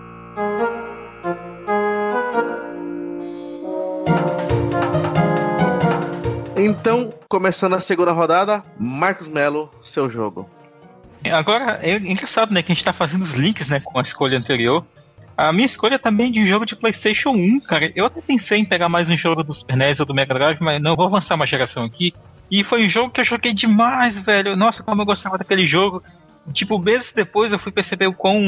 Então, 6.70 7.11
começando 7.28 7.74
a 7.74 7.80
segunda 7.80 8.11
rodada, 8.11 8.63
Marcos 8.80 9.28
Melo, 9.28 9.72
seu 9.82 10.07
jogo. 10.07 10.47
Agora, 11.32 11.80
é 11.82 11.97
engraçado, 11.97 12.53
né, 12.53 12.61
que 12.61 12.72
a 12.72 12.76
gente 12.76 12.86
tá 12.86 12.93
fazendo 12.93 13.24
os 13.24 13.32
links, 13.32 13.67
né, 13.67 13.80
com 13.80 13.97
a 13.97 14.03
escolha 14.03 14.38
anterior. 14.38 14.86
A 15.36 15.51
minha 15.51 15.65
escolha 15.65 15.97
também 15.97 16.32
de 16.32 16.39
um 16.39 16.45
jogo 16.45 16.67
de 16.67 16.76
PlayStation 16.76 17.32
1, 17.32 17.61
cara. 17.61 17.91
Eu 17.95 18.05
até 18.05 18.22
pensei 18.22 18.59
em 18.59 18.65
pegar 18.65 18.88
mais 18.88 19.09
um 19.09 19.17
jogo 19.17 19.43
do 19.43 19.51
Super 19.51 19.76
NES 19.76 19.99
ou 19.99 20.05
do 20.05 20.13
Mega 20.13 20.32
Drive, 20.32 20.59
mas 20.61 20.80
não, 20.80 20.95
vou 20.95 21.07
avançar 21.07 21.34
uma 21.34 21.47
geração 21.47 21.86
aqui. 21.86 22.13
E 22.51 22.63
foi 22.63 22.86
um 22.86 22.89
jogo 22.89 23.09
que 23.09 23.22
eu 23.22 23.26
joguei 23.26 23.51
demais, 23.51 24.20
velho. 24.20 24.55
Nossa, 24.55 24.84
como 24.84 25.01
eu 25.01 25.07
gostava 25.07 25.39
daquele 25.39 25.65
jogo. 25.65 26.03
Tipo, 26.53 26.78
meses 26.78 27.07
depois 27.15 27.51
eu 27.51 27.57
fui 27.57 27.72
perceber 27.72 28.05
o 28.05 28.13
quão. 28.13 28.39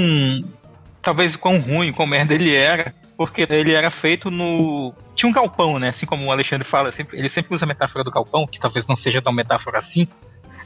Talvez 1.02 1.34
o 1.34 1.40
quão 1.40 1.60
ruim, 1.60 1.92
quão 1.92 2.08
merda 2.08 2.36
ele 2.36 2.54
era. 2.54 2.94
Porque 3.28 3.46
ele 3.50 3.74
era 3.74 3.92
feito 3.92 4.32
no. 4.32 4.94
Tinha 5.16 5.30
um 5.30 5.34
galpão, 5.34 5.78
né? 5.78 5.90
Assim 5.90 6.06
como 6.06 6.26
o 6.26 6.32
Alexandre 6.32 6.68
fala, 6.68 6.94
ele 7.14 7.30
sempre 7.30 7.56
usa 7.56 7.66
a 7.66 7.68
metáfora 7.68 8.04
do 8.04 8.12
galpão, 8.12 8.48
que 8.48 8.60
talvez 8.60 8.86
não 8.88 8.96
seja 8.96 9.22
tão 9.22 9.34
metáfora 9.34 9.78
assim. 9.78 10.08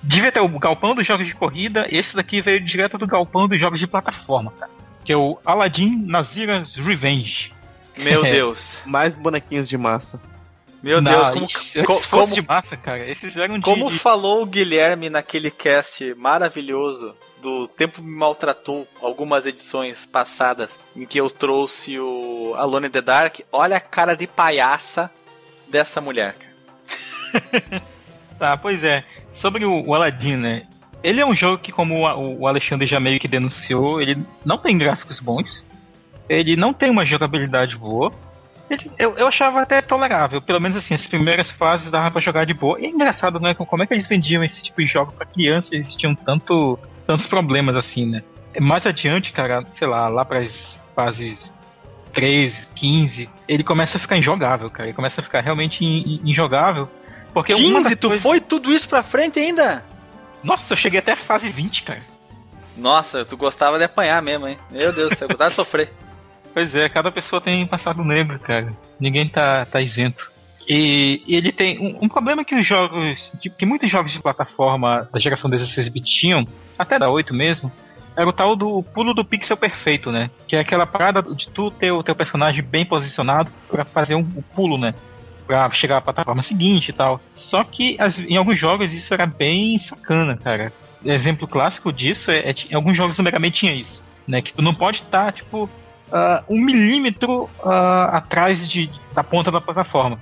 Devia 0.01 0.32
ter 0.32 0.39
o 0.39 0.60
galpão 0.60 0.93
dos 0.93 1.06
jogos 1.06 1.26
de 1.26 1.34
corrida, 1.34 1.88
esse 1.89 2.16
daqui 2.16 2.41
veio 2.41 2.60
direto 2.60 2.97
do 2.97 3.08
galpão 3.08 3.47
dos 3.47 3.60
jogos 3.60 3.80
de 3.80 3.88
plataforma, 3.88 4.51
cara 4.51 4.72
que 5.06 5.14
é 5.14 5.18
o 5.18 5.38
Aladdin 5.45 5.95
Nazira's 6.08 6.74
Revenge. 6.74 7.53
Meu 7.95 8.26
é. 8.26 8.32
Deus. 8.32 8.82
Mais 8.86 9.16
bonequinhos 9.16 9.70
de 9.70 9.78
massa. 9.78 10.20
Meu 10.86 11.01
Não, 11.01 11.11
Deus, 11.11 11.29
como, 11.31 11.47
co 11.83 12.09
como 12.11 12.36
de 12.36 12.43
massa, 12.43 12.77
cara. 12.77 13.09
Esses 13.09 13.36
eram 13.36 13.59
Como 13.59 13.89
de... 13.89 13.97
falou 13.97 14.43
o 14.43 14.45
Guilherme 14.45 15.09
naquele 15.09 15.49
cast 15.49 16.13
maravilhoso 16.13 17.15
do 17.41 17.67
Tempo 17.67 18.03
me 18.03 18.15
maltratou, 18.15 18.88
algumas 19.01 19.47
edições 19.47 20.05
passadas 20.05 20.79
em 20.95 21.03
que 21.03 21.19
eu 21.19 21.27
trouxe 21.27 21.99
o 21.99 22.53
Alone 22.55 22.86
in 22.86 22.91
the 22.91 23.01
Dark, 23.01 23.39
olha 23.51 23.77
a 23.77 23.79
cara 23.79 24.13
de 24.13 24.27
palhaça 24.27 25.09
dessa 25.67 25.99
mulher. 25.99 26.36
tá, 28.38 28.55
pois 28.55 28.83
é. 28.83 29.03
Sobre 29.41 29.65
o, 29.65 29.81
o 29.88 29.95
Aladdin, 29.95 30.36
né? 30.36 30.67
Ele 31.01 31.19
é 31.19 31.25
um 31.25 31.36
jogo 31.36 31.57
que, 31.57 31.71
como 31.71 32.01
o 32.03 32.47
Alexandre 32.47 32.86
já 32.86 32.99
meio 32.99 33.19
que 33.19 33.27
denunciou, 33.27 33.99
ele 33.99 34.23
não 34.45 34.59
tem 34.59 34.77
gráficos 34.77 35.19
bons. 35.19 35.65
Ele 36.29 36.55
não 36.55 36.71
tem 36.73 36.91
uma 36.91 37.07
jogabilidade 37.07 37.75
boa. 37.75 38.13
Eu, 38.97 39.16
eu 39.18 39.28
achava 39.28 39.61
até 39.61 39.82
tolerável. 39.82 40.41
Pelo 40.41 40.59
menos 40.59 40.78
assim, 40.78 40.93
as 40.93 41.05
primeiras 41.05 41.49
fases 41.51 41.91
dava 41.91 42.09
pra 42.11 42.22
jogar 42.22 42.45
de 42.45 42.53
boa. 42.53 42.80
E 42.80 42.86
é 42.86 42.89
engraçado, 42.89 43.39
né? 43.39 43.53
Como 43.53 43.84
é 43.84 43.86
que 43.86 43.93
eles 43.93 44.07
vendiam 44.07 44.43
esse 44.43 44.61
tipo 44.61 44.82
de 44.82 44.88
jogo 44.88 45.11
pra 45.11 45.26
criança 45.26 45.68
e 45.72 45.78
eles 45.78 45.95
tinham 45.95 46.16
tanto, 46.16 46.80
tantos 47.05 47.26
problemas 47.28 47.76
assim, 47.76 48.05
né? 48.05 48.24
Mais 48.59 48.86
adiante, 48.86 49.32
cara, 49.32 49.63
sei 49.78 49.88
lá, 49.88 50.07
lá 50.07 50.24
pras 50.24 50.51
fases 50.95 51.51
13, 52.13 52.55
15, 52.76 53.30
ele 53.47 53.63
começa 53.63 53.97
a 53.97 53.99
ficar 53.99 54.18
injogável, 54.18 54.70
cara. 54.70 54.88
Ele 54.88 54.95
começa 54.95 55.20
a 55.20 55.24
ficar 55.24 55.41
realmente 55.41 55.84
injogável. 56.24 56.89
Porque 57.34 57.53
15? 57.53 57.95
Tu 57.97 58.07
coisas... 58.07 58.24
foi 58.24 58.39
tudo 58.39 58.72
isso 58.72 58.88
pra 58.88 59.03
frente 59.03 59.38
ainda? 59.38 59.84
Nossa, 60.41 60.74
eu 60.74 60.78
cheguei 60.78 60.99
até 60.99 61.11
a 61.11 61.18
fase 61.18 61.49
20, 61.49 61.84
cara. 61.84 62.01
Nossa, 62.78 63.26
tu 63.26 63.36
gostava 63.36 63.78
de 63.78 63.84
apanhar 63.84 64.22
mesmo, 64.22 64.47
hein? 64.47 64.57
Meu 64.72 64.93
Deus 64.93 65.09
do 65.09 65.16
céu, 65.18 65.28
gostava 65.28 65.49
de 65.49 65.55
sofrer. 65.55 65.91
Pois 66.56 66.74
é, 66.74 66.88
cada 66.88 67.12
pessoa 67.12 67.41
tem 67.41 67.68
passado 67.68 68.01
negro, 68.01 68.39
cara. 68.39 68.72
Ninguém 68.97 69.28
tá, 69.28 69.66
tá 69.66 69.82
isento. 69.82 70.32
E, 70.66 71.22
e 71.28 71.36
ele 71.36 71.51
tem 71.51 71.78
um, 71.78 72.06
um, 72.06 72.08
problema 72.08 72.45
que 72.45 72.56
os 72.56 72.66
jogos, 72.66 73.30
que 73.58 73.66
muitos 73.66 73.91
jogos 73.91 74.14
de 74.14 74.22
plataforma 74.22 75.06
da 75.12 75.20
geração 75.20 75.49
16 75.49 75.89
bit 75.89 76.10
tinham, 76.10 76.47
até 76.80 76.97
da 76.97 77.10
8 77.10 77.34
mesmo, 77.34 77.70
era 78.16 78.30
o 78.30 78.32
tal 78.32 78.56
do 78.56 78.82
pulo 78.82 79.14
do 79.14 79.26
pixel 79.26 79.58
perfeito, 79.58 80.14
né? 80.14 80.32
Que 80.47 80.56
é 80.56 80.62
aquela 80.62 80.88
parada 80.88 81.22
de 81.22 81.49
tu 81.49 81.70
ter 81.70 81.91
o 81.91 82.01
teu 82.01 82.16
personagem 82.16 82.64
bem 82.64 82.86
posicionado 82.86 83.51
para 83.70 83.84
fazer 83.84 84.16
um, 84.16 84.20
um 84.22 84.41
pulo, 84.41 84.78
né? 84.78 84.95
pra 85.45 85.70
chegar 85.72 85.97
à 85.97 86.01
plataforma 86.01 86.41
seguinte 86.41 86.89
e 86.89 86.93
tal. 86.93 87.22
Só 87.36 87.64
que 87.66 87.97
as, 87.99 88.18
em 88.18 88.38
alguns 88.38 88.58
jogos 88.58 88.91
isso 88.93 89.14
era 89.14 89.26
bem 89.26 89.78
sacana, 89.78 90.38
cara. 90.38 90.74
Exemplo 91.03 91.47
clássico 91.47 91.93
disso 91.93 92.32
é, 92.32 92.38
é 92.38 92.56
em 92.72 92.74
alguns 92.74 92.97
jogos 92.97 93.18
do 93.18 93.22
Mega 93.22 93.38
Man 93.38 93.51
tinha 93.51 93.74
isso, 93.74 94.01
né? 94.26 94.41
Que 94.41 94.53
tu 94.53 94.64
não 94.64 94.74
pode 94.74 95.03
estar, 95.03 95.32
tipo, 95.32 95.70
uh, 96.08 96.43
um 96.49 96.60
milímetro 96.60 97.43
uh, 97.60 98.10
atrás 98.12 98.68
de, 98.68 98.89
da 99.14 99.24
ponta 99.24 99.51
da 99.51 99.62
plataforma. 99.62 100.20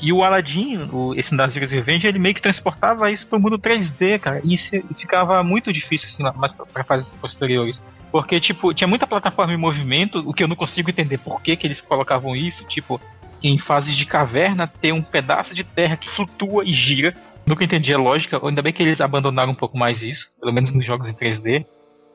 E 0.00 0.12
o 0.12 0.22
Aladdin, 0.22 0.88
o, 0.92 1.14
esse 1.14 1.34
Nazir's 1.34 1.70
Revenge, 1.70 2.06
ele 2.06 2.18
meio 2.18 2.34
que 2.34 2.42
transportava 2.42 3.10
isso 3.10 3.26
para 3.26 3.38
o 3.38 3.40
mundo 3.40 3.58
3D, 3.58 4.18
cara. 4.18 4.40
E 4.44 4.54
isso 4.54 4.70
ficava 4.96 5.42
muito 5.42 5.72
difícil, 5.72 6.08
assim, 6.08 6.38
mais 6.38 6.52
para 6.52 6.84
fases 6.84 7.08
posteriores. 7.20 7.80
Porque, 8.10 8.38
tipo, 8.38 8.72
tinha 8.74 8.86
muita 8.86 9.06
plataforma 9.06 9.52
em 9.52 9.56
movimento, 9.56 10.18
o 10.28 10.32
que 10.32 10.42
eu 10.42 10.48
não 10.48 10.56
consigo 10.56 10.90
entender 10.90 11.18
por 11.18 11.40
que, 11.40 11.56
que 11.56 11.66
eles 11.66 11.80
colocavam 11.80 12.36
isso. 12.36 12.64
Tipo, 12.64 13.00
em 13.42 13.58
fases 13.58 13.96
de 13.96 14.06
caverna 14.06 14.66
ter 14.66 14.92
um 14.92 15.02
pedaço 15.02 15.54
de 15.54 15.62
terra 15.62 15.96
que 15.96 16.10
flutua 16.10 16.64
e 16.64 16.72
gira. 16.72 17.14
Nunca 17.46 17.64
entendi 17.64 17.92
a 17.92 17.98
lógica, 17.98 18.40
ainda 18.42 18.62
bem 18.62 18.72
que 18.72 18.82
eles 18.82 19.00
abandonaram 19.00 19.52
um 19.52 19.56
pouco 19.56 19.76
mais 19.76 20.00
isso, 20.00 20.30
pelo 20.40 20.52
menos 20.52 20.72
nos 20.72 20.84
jogos 20.84 21.06
em 21.08 21.12
3D. 21.12 21.66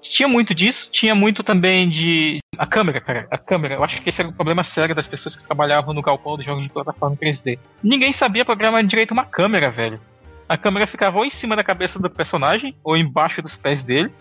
Tinha 0.02 0.28
muito 0.28 0.56
disso, 0.56 0.90
tinha 0.92 1.14
muito 1.14 1.44
também 1.44 1.90
de. 1.90 2.40
A 2.58 2.66
câmera, 2.66 3.02
cara. 3.02 3.28
A 3.30 3.38
câmera. 3.38 3.76
Eu 3.76 3.84
acho 3.84 4.02
que 4.02 4.10
esse 4.10 4.22
era 4.22 4.30
o 4.30 4.34
problema 4.34 4.64
sério 4.64 4.96
das 4.96 5.08
pessoas 5.08 5.36
que 5.36 5.44
trabalhavam 5.44 5.94
no 5.94 6.02
galpão 6.02 6.38
dos 6.38 6.46
jogos 6.46 6.64
de 6.64 6.70
plataforma 6.70 7.16
3D. 7.18 7.60
Ninguém 7.84 8.14
sabia 8.14 8.46
programar 8.46 8.84
direito 8.86 9.12
uma 9.12 9.26
câmera, 9.26 9.70
velho. 9.70 10.00
A 10.48 10.58
câmera 10.58 10.88
ficava 10.88 11.18
ou 11.18 11.26
em 11.26 11.30
cima 11.30 11.56
da 11.56 11.64
cabeça 11.64 12.00
do 12.00 12.10
personagem, 12.10 12.76
ou 12.84 12.98
embaixo 12.98 13.42
dos 13.42 13.56
pés 13.56 13.84
dele, 13.84 14.12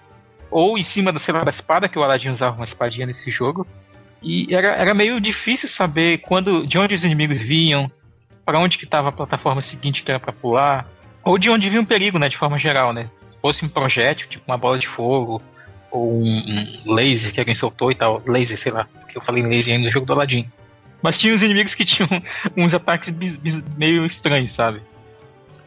ou 0.51 0.77
em 0.77 0.85
cima 0.85 1.13
da, 1.13 1.19
da 1.19 1.51
espada, 1.51 1.89
que 1.89 1.99
o 1.99 2.03
Aladdin 2.03 2.31
usava 2.31 2.57
uma 2.57 2.67
espadinha 2.67 3.07
nesse 3.07 3.31
jogo. 3.31 3.67
E 4.23 4.53
era, 4.55 4.75
era 4.75 4.95
meio 4.95 5.21
difícil 5.21 5.69
saber 5.69 6.19
quando, 6.19 6.67
de 6.67 6.77
onde 6.77 6.95
os 6.95 7.05
inimigos 7.05 7.41
vinham, 7.41 7.91
para 8.45 8.59
onde 8.59 8.79
que 8.79 8.85
estava 8.85 9.09
a 9.09 9.13
plataforma 9.13 9.63
seguinte 9.63 10.03
que 10.03 10.11
era 10.11 10.21
para 10.21 10.33
pular, 10.33 10.87
ou 11.25 11.39
de 11.39 11.51
onde 11.51 11.69
vinha 11.69 11.81
um 11.81 11.87
perigo, 11.87 12.19
né, 12.19 12.29
de 12.29 12.37
forma 12.37 12.59
geral, 12.59 12.93
né? 12.93 13.09
Se 13.29 13.37
fosse 13.41 13.65
um 13.65 13.69
projétil, 13.69 14.29
tipo 14.29 14.45
uma 14.47 14.59
bola 14.59 14.79
de 14.79 14.89
fogo, 14.89 15.41
ou 15.91 16.21
um, 16.21 16.83
um 16.87 16.93
laser 16.93 17.33
que 17.33 17.41
alguém 17.41 17.55
soltou 17.55 17.91
e 17.91 17.95
tal, 17.95 18.23
laser, 18.27 18.61
sei 18.61 18.73
lá, 18.73 18.89
porque 19.01 19.19
eu 19.19 19.23
falei 19.23 19.43
laser 19.43 19.75
ainda 19.75 19.87
no 19.87 19.93
jogo 19.93 20.07
do 20.07 20.13
Aladdin. 20.13 20.51
Mas 21.03 21.17
tinha 21.17 21.35
os 21.35 21.43
inimigos 21.43 21.75
que 21.75 21.85
tinham 21.85 22.09
uns 22.57 22.75
ataques 22.75 23.15
meio 23.77 24.05
estranhos, 24.05 24.55
sabe? 24.55 24.83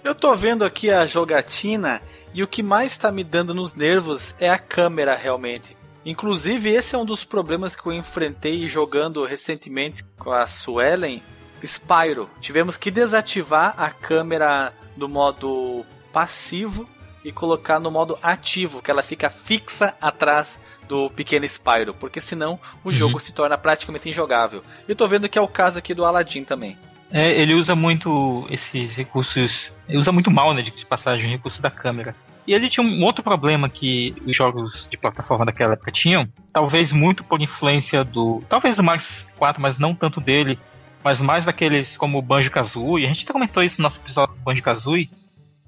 Eu 0.04 0.16
tô 0.16 0.36
vendo 0.36 0.66
aqui 0.66 0.90
a 0.90 1.06
jogatina 1.06 2.02
e 2.34 2.44
o 2.44 2.48
que 2.48 2.64
mais 2.64 2.98
tá 2.98 3.12
me 3.12 3.24
dando 3.24 3.54
nos 3.54 3.74
nervos 3.74 4.36
é 4.40 4.50
a 4.50 4.58
câmera 4.58 5.16
realmente. 5.16 5.78
Inclusive, 6.06 6.70
esse 6.70 6.96
é 6.96 6.98
um 6.98 7.06
dos 7.06 7.24
problemas 7.24 7.76
que 7.76 7.86
eu 7.86 7.94
enfrentei 7.94 8.68
jogando 8.68 9.24
recentemente 9.24 10.04
com 10.18 10.32
a 10.32 10.48
Suelen. 10.48 11.22
Spyro. 11.64 12.28
Tivemos 12.40 12.76
que 12.76 12.90
desativar 12.90 13.76
a 13.78 13.92
câmera 13.92 14.74
do 14.98 15.08
modo 15.08 15.86
passivo 16.12 16.90
e 17.24 17.32
colocar 17.32 17.80
no 17.80 17.92
modo 17.92 18.18
ativo, 18.22 18.82
que 18.82 18.90
ela 18.90 19.04
fica 19.04 19.30
fixa 19.30 19.96
atrás 20.02 20.60
do 20.88 21.10
pequeno 21.10 21.46
Spyro, 21.48 21.94
porque 21.94 22.20
senão 22.20 22.60
o 22.84 22.90
uhum. 22.90 22.94
jogo 22.94 23.20
se 23.20 23.34
torna 23.34 23.58
praticamente 23.58 24.10
injogável. 24.10 24.62
E 24.88 24.96
tô 24.96 25.08
vendo 25.08 25.30
que 25.30 25.38
é 25.38 25.42
o 25.42 25.48
caso 25.48 25.80
aqui 25.80 25.94
do 25.94 26.04
Aladdin 26.04 26.44
também. 26.44 26.78
É, 27.12 27.30
ele 27.32 27.54
usa 27.54 27.76
muito 27.76 28.48
esses 28.50 28.96
recursos, 28.96 29.72
ele 29.88 29.98
usa 29.98 30.12
muito 30.12 30.32
mal, 30.32 30.54
né, 30.54 30.62
de 30.62 30.86
passagem, 30.86 31.28
o 31.28 31.30
recurso 31.30 31.62
da 31.62 31.70
câmera. 31.70 32.16
E 32.48 32.54
ele 32.54 32.70
tinha 32.70 32.86
um 32.86 33.04
outro 33.04 33.24
problema 33.24 33.70
que 33.70 34.16
os 34.26 34.36
jogos 34.36 34.88
de 34.90 34.98
plataforma 34.98 35.46
daquela 35.46 35.74
época 35.74 35.92
tinham, 35.92 36.28
talvez 36.52 36.92
muito 36.92 37.24
por 37.24 37.42
influência 37.42 38.04
do. 38.04 38.44
Talvez 38.50 38.76
do 38.76 38.84
Mario 38.84 39.06
4, 39.38 39.62
mas 39.62 39.78
não 39.78 39.94
tanto 39.94 40.20
dele, 40.20 40.58
mas 41.04 41.20
mais 41.20 41.46
daqueles 41.46 41.96
como 41.98 42.18
o 42.18 42.22
Banjo 42.22 42.50
Kazooie. 42.50 43.06
A 43.06 43.08
gente 43.08 43.24
até 43.24 43.34
comentou 43.34 43.62
isso 43.62 43.76
no 43.78 43.84
nosso 43.84 44.00
episódio 44.00 44.36
do 44.36 44.42
Banjo 44.42 44.64
Kazooie. 44.64 45.10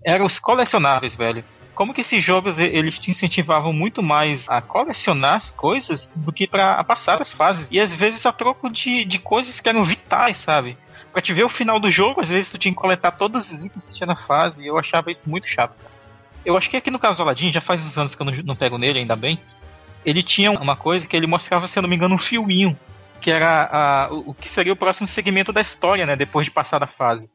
Eram 0.06 0.26
os 0.26 0.40
colecionáveis, 0.40 1.16
velho. 1.16 1.44
como 1.74 1.94
que 1.94 2.02
esses 2.02 2.24
jogos 2.24 2.58
eles 2.58 3.00
te 3.00 3.12
incentivavam 3.12 3.74
muito 3.74 4.04
mais 4.04 4.42
a 4.48 4.62
colecionar 4.62 5.38
as 5.38 5.50
coisas 5.52 6.10
do 6.16 6.32
que 6.32 6.46
para 6.46 6.84
passar 6.84 7.22
as 7.22 7.32
fases. 7.32 7.66
E 7.72 7.80
às 7.80 7.92
vezes 7.94 8.26
a 8.26 8.32
troco 8.32 8.70
de, 8.70 9.06
de 9.06 9.20
coisas 9.20 9.60
que 9.60 9.70
eram 9.70 9.84
vitais, 9.84 10.40
sabe? 10.42 10.78
Pra 11.12 11.22
te 11.22 11.34
ver 11.34 11.44
o 11.44 11.50
final 11.50 11.80
do 11.80 11.92
jogo, 11.92 12.22
às 12.22 12.28
vezes 12.28 12.52
tu 12.52 12.58
tinha 12.58 12.74
que 12.74 12.80
coletar 12.80 13.12
todos 13.12 13.50
os 13.52 13.66
itens 13.66 13.88
que 13.88 13.96
tinha 13.96 14.08
na 14.08 14.16
fase, 14.16 14.62
e 14.62 14.68
eu 14.68 14.78
achava 14.78 15.12
isso 15.12 15.22
muito 15.28 15.48
chato. 15.48 15.76
Eu 16.46 16.58
acho 16.58 16.70
que 16.70 16.76
aqui 16.76 16.92
no 16.92 17.00
caso 17.00 17.18
do 17.18 17.24
Aladdin, 17.24 17.52
já 17.52 17.62
faz 17.62 17.86
uns 17.86 17.98
anos 17.98 18.16
que 18.16 18.22
eu 18.22 18.26
não, 18.26 18.34
não 18.44 18.56
pego 18.56 18.78
nele, 18.78 19.00
ainda 19.00 19.16
bem, 19.16 19.40
ele 20.06 20.22
tinha 20.22 20.52
uma 20.52 20.76
coisa 20.76 21.06
que 21.06 21.16
ele 21.16 21.28
mostrava, 21.28 21.68
se 21.68 21.78
eu 21.78 21.82
não 21.82 21.90
me 21.90 21.96
engano, 21.96 22.16
um 22.16 22.20
filminho, 22.20 22.78
que 23.22 23.32
era 23.32 23.70
a, 23.72 24.12
o, 24.12 24.32
o 24.32 24.34
que 24.34 24.50
seria 24.50 24.74
o 24.74 24.76
próximo 24.76 25.08
segmento 25.08 25.54
da 25.54 25.62
história, 25.62 26.06
né, 26.06 26.16
depois 26.16 26.46
de 26.46 26.52
passar 26.52 26.80
da 26.80 26.88
fase. 26.88 27.30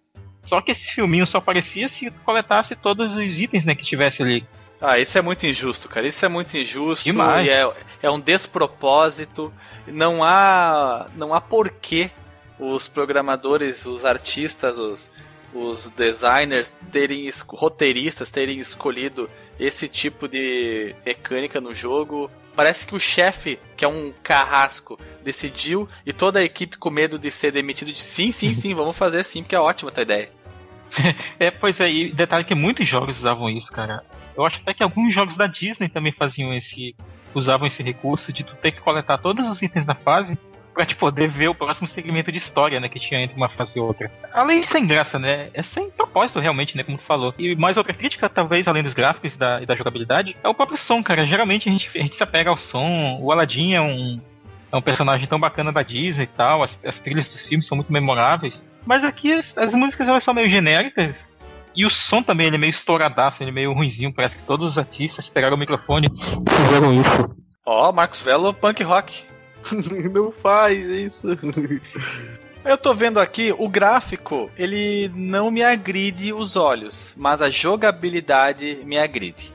Só 0.48 0.60
que 0.60 0.72
esse 0.72 0.94
filminho 0.94 1.26
só 1.26 1.38
aparecia 1.38 1.88
se 1.88 2.10
coletasse 2.24 2.74
todos 2.74 3.14
os 3.14 3.38
itens 3.38 3.64
né, 3.64 3.74
que 3.74 3.84
tivesse 3.84 4.22
ali. 4.22 4.46
Ah, 4.80 4.98
isso 4.98 5.18
é 5.18 5.22
muito 5.22 5.46
injusto, 5.46 5.88
cara. 5.88 6.06
Isso 6.06 6.24
é 6.24 6.28
muito 6.28 6.56
injusto. 6.56 7.04
Demais. 7.04 7.46
E 7.46 7.50
é, 7.50 7.70
é 8.02 8.10
um 8.10 8.20
despropósito. 8.20 9.52
Não 9.86 10.22
há, 10.22 11.06
não 11.16 11.34
há 11.34 11.40
porquê 11.40 12.10
os 12.58 12.88
programadores, 12.88 13.86
os 13.86 14.04
artistas, 14.04 14.78
os, 14.78 15.10
os 15.52 15.88
designers, 15.90 16.72
terem 16.92 17.28
roteiristas 17.48 18.30
terem 18.30 18.58
escolhido 18.58 19.28
esse 19.58 19.88
tipo 19.88 20.28
de 20.28 20.94
mecânica 21.04 21.60
no 21.60 21.74
jogo. 21.74 22.30
Parece 22.54 22.86
que 22.86 22.94
o 22.94 22.98
chefe, 22.98 23.58
que 23.76 23.84
é 23.84 23.88
um 23.88 24.12
carrasco, 24.22 24.98
decidiu 25.22 25.88
e 26.04 26.12
toda 26.12 26.40
a 26.40 26.44
equipe 26.44 26.76
com 26.76 26.90
medo 26.90 27.18
de 27.18 27.30
ser 27.30 27.52
demitido 27.52 27.92
disse 27.92 28.10
sim, 28.10 28.32
sim, 28.32 28.52
sim, 28.52 28.74
vamos 28.74 28.98
fazer 28.98 29.24
sim, 29.24 29.42
porque 29.42 29.54
é 29.54 29.60
ótima 29.60 29.90
a 29.90 29.94
tua 29.94 30.02
ideia. 30.02 30.30
é, 31.38 31.50
pois 31.50 31.78
é, 31.80 31.90
e 31.90 32.12
detalhe 32.12 32.44
que 32.44 32.54
muitos 32.54 32.86
jogos 32.88 33.18
usavam 33.18 33.48
isso, 33.48 33.70
cara. 33.72 34.02
Eu 34.36 34.44
acho 34.46 34.60
até 34.60 34.74
que 34.74 34.82
alguns 34.82 35.12
jogos 35.14 35.36
da 35.36 35.46
Disney 35.46 35.88
também 35.88 36.12
faziam 36.12 36.54
esse. 36.54 36.94
usavam 37.34 37.66
esse 37.66 37.82
recurso 37.82 38.32
de 38.32 38.44
tu 38.44 38.54
ter 38.56 38.72
que 38.72 38.80
coletar 38.80 39.18
todos 39.18 39.46
os 39.50 39.60
itens 39.60 39.84
da 39.84 39.94
fase 39.94 40.38
pra 40.78 40.86
te 40.86 40.94
poder 40.94 41.28
ver 41.28 41.48
o 41.48 41.54
próximo 41.56 41.88
segmento 41.88 42.30
de 42.30 42.38
história, 42.38 42.78
né, 42.78 42.88
que 42.88 43.00
tinha 43.00 43.20
entre 43.20 43.36
uma 43.36 43.48
fase 43.48 43.76
e 43.76 43.80
outra. 43.80 44.08
Além 44.32 44.60
de 44.60 44.68
sem 44.68 44.86
graça, 44.86 45.18
né, 45.18 45.48
é 45.52 45.60
sem 45.64 45.90
propósito 45.90 46.38
realmente, 46.38 46.76
né, 46.76 46.84
como 46.84 46.96
tu 46.96 47.02
falou. 47.02 47.34
E 47.36 47.56
mais 47.56 47.76
outra 47.76 47.92
crítica, 47.92 48.28
talvez, 48.28 48.64
além 48.68 48.84
dos 48.84 48.94
gráficos 48.94 49.34
e 49.34 49.36
da, 49.36 49.60
e 49.60 49.66
da 49.66 49.74
jogabilidade, 49.74 50.36
é 50.40 50.48
o 50.48 50.54
próprio 50.54 50.78
som, 50.78 51.02
cara. 51.02 51.26
Geralmente 51.26 51.68
a 51.68 51.72
gente, 51.72 51.90
a 51.92 51.98
gente 51.98 52.14
se 52.14 52.22
apega 52.22 52.48
ao 52.48 52.56
som, 52.56 53.18
o 53.20 53.32
Aladdin 53.32 53.74
é 53.74 53.80
um, 53.80 54.20
é 54.70 54.76
um 54.76 54.80
personagem 54.80 55.26
tão 55.26 55.40
bacana 55.40 55.72
da 55.72 55.82
Disney 55.82 56.22
e 56.22 56.28
tal, 56.28 56.62
as, 56.62 56.78
as 56.84 56.94
trilhas 57.00 57.26
dos 57.26 57.42
filmes 57.42 57.66
são 57.66 57.74
muito 57.74 57.92
memoráveis. 57.92 58.62
Mas 58.88 59.04
aqui 59.04 59.34
as, 59.34 59.52
as, 59.54 59.74
músicas 59.74 60.08
elas 60.08 60.24
são 60.24 60.32
meio 60.32 60.48
genéricas. 60.48 61.14
E 61.76 61.84
o 61.84 61.90
som 61.90 62.22
também 62.22 62.46
ele 62.46 62.56
é 62.56 62.58
meio 62.58 62.70
estouradaço, 62.70 63.42
ele 63.42 63.50
é 63.50 63.52
meio 63.52 63.74
ruinzinho. 63.74 64.14
Parece 64.14 64.36
que 64.36 64.42
todos 64.44 64.72
os 64.72 64.78
artistas 64.78 65.28
pegaram 65.28 65.56
o 65.56 65.58
microfone 65.58 66.08
e 66.08 66.64
fizeram 66.64 66.98
isso. 66.98 67.36
Ó, 67.66 67.90
oh, 67.90 67.92
Marcos 67.92 68.22
Velo, 68.22 68.54
punk 68.54 68.82
rock. 68.82 69.24
Não 70.10 70.32
faz 70.32 70.78
isso. 70.86 71.26
Eu 72.64 72.78
tô 72.78 72.94
vendo 72.94 73.20
aqui, 73.20 73.54
o 73.58 73.68
gráfico, 73.68 74.50
ele 74.56 75.10
não 75.14 75.50
me 75.50 75.62
agride 75.62 76.32
os 76.32 76.56
olhos, 76.56 77.14
mas 77.16 77.40
a 77.40 77.48
jogabilidade 77.48 78.82
me 78.84 78.98
agride. 78.98 79.52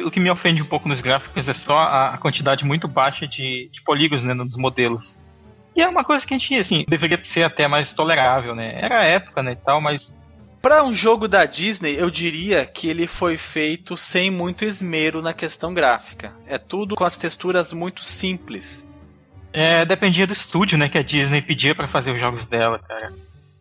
O 0.00 0.10
que 0.10 0.20
me 0.20 0.30
ofende 0.30 0.62
um 0.62 0.66
pouco 0.66 0.88
nos 0.88 1.00
gráficos 1.00 1.48
é 1.48 1.54
só 1.54 1.78
a 1.78 2.18
quantidade 2.18 2.64
muito 2.64 2.86
baixa 2.86 3.26
de, 3.26 3.68
de 3.72 3.82
polígonos 3.82 4.24
né, 4.24 4.34
nos 4.34 4.56
modelos. 4.56 5.18
E 5.78 5.80
é 5.80 5.88
uma 5.88 6.02
coisa 6.02 6.26
que 6.26 6.34
a 6.34 6.38
gente, 6.38 6.56
assim, 6.56 6.84
deveria 6.88 7.22
ser 7.32 7.44
até 7.44 7.68
mais 7.68 7.92
tolerável, 7.92 8.52
né? 8.52 8.76
Era 8.82 8.98
a 8.98 9.04
época, 9.04 9.44
né, 9.44 9.52
e 9.52 9.56
tal, 9.64 9.80
mas... 9.80 10.12
Para 10.60 10.82
um 10.82 10.92
jogo 10.92 11.28
da 11.28 11.44
Disney, 11.44 11.94
eu 11.96 12.10
diria 12.10 12.66
que 12.66 12.88
ele 12.88 13.06
foi 13.06 13.36
feito 13.36 13.96
sem 13.96 14.28
muito 14.28 14.64
esmero 14.64 15.22
na 15.22 15.32
questão 15.32 15.72
gráfica. 15.72 16.32
É 16.48 16.58
tudo 16.58 16.96
com 16.96 17.04
as 17.04 17.16
texturas 17.16 17.72
muito 17.72 18.02
simples. 18.02 18.84
É, 19.52 19.84
dependia 19.84 20.26
do 20.26 20.32
estúdio, 20.32 20.76
né, 20.76 20.88
que 20.88 20.98
a 20.98 21.02
Disney 21.02 21.42
pedia 21.42 21.76
para 21.76 21.86
fazer 21.86 22.10
os 22.10 22.18
jogos 22.18 22.44
dela, 22.46 22.80
cara. 22.80 23.12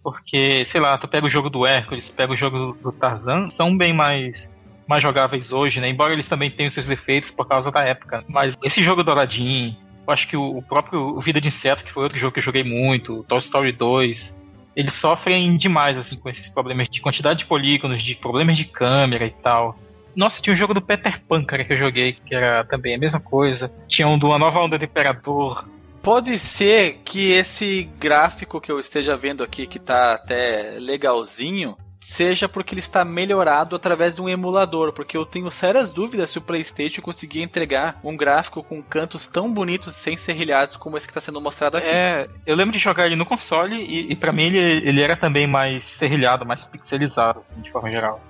Porque, 0.03 0.67
sei 0.71 0.81
lá, 0.81 0.97
tu 0.97 1.07
pega 1.07 1.27
o 1.27 1.29
jogo 1.29 1.51
do 1.51 1.67
Hércules, 1.67 2.09
pega 2.09 2.33
o 2.33 2.37
jogo 2.37 2.75
do 2.81 2.91
Tarzan, 2.91 3.51
são 3.51 3.77
bem 3.77 3.93
mais 3.93 4.51
mais 4.87 5.03
jogáveis 5.03 5.51
hoje, 5.51 5.79
né? 5.79 5.89
Embora 5.89 6.13
eles 6.13 6.27
também 6.27 6.49
tenham 6.49 6.71
seus 6.71 6.87
defeitos 6.87 7.29
por 7.29 7.45
causa 7.47 7.69
da 7.69 7.81
época. 7.81 8.23
Mas 8.27 8.55
esse 8.63 8.81
jogo 8.81 9.03
do 9.03 9.11
Aladdin, 9.11 9.77
acho 10.07 10.27
que 10.27 10.37
o, 10.37 10.61
próprio 10.61 11.19
Vida 11.21 11.41
de 11.41 11.49
Inseto, 11.49 11.83
que 11.83 11.91
foi 11.91 12.03
outro 12.03 12.17
jogo 12.17 12.33
que 12.33 12.39
eu 12.39 12.43
joguei 12.43 12.63
muito, 12.63 13.23
Toy 13.27 13.39
Story 13.39 13.71
2, 13.71 14.33
eles 14.75 14.93
sofrem 14.93 15.57
demais 15.57 15.97
assim 15.97 16.15
com 16.15 16.29
esses 16.29 16.47
problemas 16.49 16.87
de 16.89 17.01
quantidade 17.01 17.39
de 17.39 17.45
polígonos, 17.45 18.03
de 18.03 18.15
problemas 18.15 18.57
de 18.57 18.65
câmera 18.65 19.25
e 19.25 19.31
tal. 19.31 19.77
Nossa, 20.15 20.41
tinha 20.41 20.53
um 20.53 20.57
jogo 20.57 20.73
do 20.73 20.81
Peter 20.81 21.21
Pan, 21.27 21.43
cara, 21.43 21.63
que 21.63 21.73
eu 21.73 21.77
joguei, 21.77 22.13
que 22.13 22.33
era 22.33 22.63
também 22.63 22.95
a 22.95 22.97
mesma 22.97 23.19
coisa. 23.19 23.71
Tinha 23.87 24.07
um 24.07 24.17
do 24.17 24.33
A 24.33 24.39
Nova 24.39 24.59
Onda 24.59 24.77
do 24.77 24.85
Imperador. 24.85 25.67
Pode 26.01 26.39
ser 26.39 27.01
que 27.03 27.31
esse 27.31 27.83
gráfico 27.99 28.61
que 28.61 28.71
eu 28.71 28.79
esteja 28.79 29.15
vendo 29.17 29.43
aqui, 29.43 29.67
que 29.67 29.77
tá 29.77 30.13
até 30.13 30.77
legalzinho, 30.79 31.77
seja 32.07 32.47
porque 32.47 32.73
ele 32.73 32.79
está 32.79 33.03
melhorado 33.03 33.75
através 33.75 34.15
de 34.15 34.21
um 34.21 34.29
emulador, 34.29 34.93
porque 34.93 35.17
eu 35.17 35.25
tenho 35.25 35.51
sérias 35.51 35.91
dúvidas 35.91 36.29
se 36.29 36.37
o 36.37 36.41
PlayStation 36.41 37.01
conseguia 37.01 37.43
entregar 37.43 37.99
um 38.01 38.15
gráfico 38.15 38.63
com 38.63 38.81
cantos 38.81 39.27
tão 39.27 39.53
bonitos 39.53 39.93
sem 39.93 40.15
serrilhados 40.15 40.77
como 40.77 40.95
esse 40.95 41.05
que 41.05 41.11
está 41.11 41.19
sendo 41.19 41.41
mostrado 41.41 41.75
aqui. 41.75 41.87
É, 41.87 42.29
eu 42.45 42.55
lembro 42.55 42.71
de 42.71 42.79
jogar 42.79 43.07
ele 43.07 43.17
no 43.17 43.25
console 43.25 43.75
e, 43.75 44.11
e 44.11 44.15
para 44.15 44.31
mim 44.31 44.43
ele, 44.43 44.87
ele 44.87 45.01
era 45.01 45.17
também 45.17 45.45
mais 45.45 45.85
serrilhado, 45.97 46.45
mais 46.45 46.63
pixelizado, 46.63 47.41
assim, 47.41 47.59
de 47.59 47.69
forma 47.71 47.91
geral. 47.91 48.21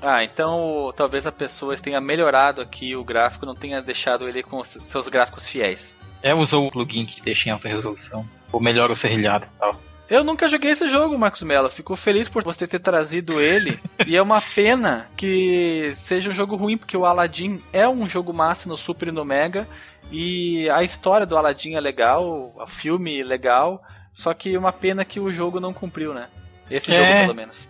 Ah, 0.00 0.22
então 0.22 0.92
talvez 0.96 1.26
a 1.26 1.32
pessoa 1.32 1.76
tenha 1.76 2.00
melhorado 2.00 2.60
aqui 2.60 2.94
o 2.94 3.02
gráfico, 3.02 3.44
não 3.44 3.54
tenha 3.54 3.82
deixado 3.82 4.28
ele 4.28 4.44
com 4.44 4.62
seus 4.62 5.08
gráficos 5.08 5.48
fiéis. 5.48 5.98
É, 6.22 6.32
usou 6.32 6.68
o 6.68 6.70
plugin 6.70 7.04
que 7.04 7.20
deixa 7.20 7.48
em 7.48 7.52
alta 7.52 7.68
resolução, 7.68 8.24
ou 8.52 8.60
melhora 8.60 8.92
o 8.92 8.96
serrilhado 8.96 9.44
e 9.44 9.58
tal. 9.58 9.87
Eu 10.08 10.24
nunca 10.24 10.48
joguei 10.48 10.70
esse 10.70 10.88
jogo, 10.88 11.18
Marcos 11.18 11.42
Mello. 11.42 11.70
Fico 11.70 11.94
feliz 11.94 12.28
por 12.28 12.42
você 12.42 12.66
ter 12.66 12.78
trazido 12.78 13.40
ele. 13.40 13.78
e 14.06 14.16
é 14.16 14.22
uma 14.22 14.40
pena 14.40 15.06
que 15.16 15.92
seja 15.96 16.30
um 16.30 16.32
jogo 16.32 16.56
ruim, 16.56 16.78
porque 16.78 16.96
o 16.96 17.04
Aladdin 17.04 17.62
é 17.72 17.86
um 17.86 18.08
jogo 18.08 18.32
massa 18.32 18.68
no 18.68 18.76
Super 18.76 19.08
e 19.08 19.12
no 19.12 19.24
Mega. 19.24 19.68
E 20.10 20.68
a 20.70 20.82
história 20.82 21.26
do 21.26 21.36
Aladdin 21.36 21.74
é 21.74 21.80
legal, 21.80 22.54
o 22.56 22.66
filme 22.66 23.20
é 23.20 23.24
legal. 23.24 23.82
Só 24.14 24.32
que 24.32 24.56
uma 24.56 24.72
pena 24.72 25.04
que 25.04 25.20
o 25.20 25.30
jogo 25.30 25.60
não 25.60 25.74
cumpriu, 25.74 26.14
né? 26.14 26.28
Esse 26.70 26.90
é. 26.90 26.94
jogo, 26.94 27.20
pelo 27.20 27.34
menos. 27.34 27.68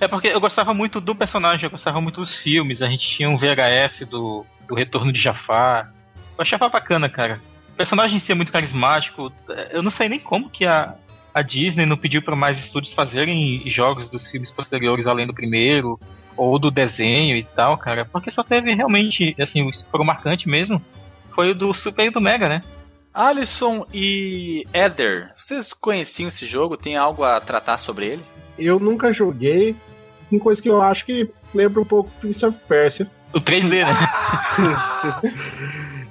É 0.00 0.08
porque 0.08 0.28
eu 0.28 0.40
gostava 0.40 0.74
muito 0.74 1.00
do 1.00 1.14
personagem, 1.14 1.64
eu 1.64 1.70
gostava 1.70 2.00
muito 2.00 2.20
dos 2.20 2.36
filmes. 2.36 2.82
A 2.82 2.86
gente 2.86 3.08
tinha 3.08 3.30
um 3.30 3.38
VHS 3.38 4.06
do, 4.08 4.44
do 4.66 4.74
Retorno 4.74 5.12
de 5.12 5.20
Jafar. 5.20 5.92
Eu 6.36 6.42
achava 6.42 6.68
bacana, 6.68 7.08
cara. 7.08 7.40
O 7.70 7.76
personagem 7.76 8.16
em 8.16 8.20
si 8.20 8.32
é 8.32 8.34
muito 8.34 8.52
carismático. 8.52 9.32
Eu 9.70 9.82
não 9.82 9.90
sei 9.90 10.08
nem 10.08 10.18
como 10.18 10.50
que 10.50 10.66
a, 10.66 10.94
a 11.36 11.42
Disney 11.42 11.84
não 11.84 11.98
pediu 11.98 12.22
para 12.22 12.34
mais 12.34 12.58
estúdios 12.58 12.94
fazerem 12.94 13.62
jogos 13.66 14.08
dos 14.08 14.26
filmes 14.30 14.50
posteriores 14.50 15.06
além 15.06 15.26
do 15.26 15.34
primeiro, 15.34 16.00
ou 16.34 16.58
do 16.58 16.70
desenho 16.70 17.36
e 17.36 17.42
tal, 17.42 17.76
cara, 17.76 18.06
porque 18.06 18.30
só 18.30 18.42
teve 18.42 18.72
realmente, 18.72 19.36
assim, 19.38 19.62
o 19.62 19.70
que 19.70 20.04
marcante 20.04 20.48
mesmo 20.48 20.82
foi 21.34 21.50
o 21.50 21.54
do 21.54 21.74
Super 21.74 22.06
e 22.06 22.10
do 22.10 22.22
Mega, 22.22 22.48
né? 22.48 22.62
Alisson 23.12 23.84
e 23.92 24.66
Eder, 24.72 25.34
vocês 25.36 25.74
conheciam 25.74 26.28
esse 26.28 26.46
jogo? 26.46 26.74
Tem 26.74 26.96
algo 26.96 27.22
a 27.22 27.38
tratar 27.38 27.76
sobre 27.76 28.06
ele? 28.06 28.24
Eu 28.58 28.80
nunca 28.80 29.12
joguei. 29.12 29.76
Uma 30.32 30.40
coisa 30.40 30.62
que 30.62 30.70
eu 30.70 30.80
acho 30.80 31.04
que 31.04 31.30
lembra 31.54 31.82
um 31.82 31.84
pouco 31.84 32.10
Prince 32.18 32.46
of 32.46 32.58
Persia. 32.66 33.10
O 33.34 33.40
3D, 33.40 33.84
né? 33.84 33.86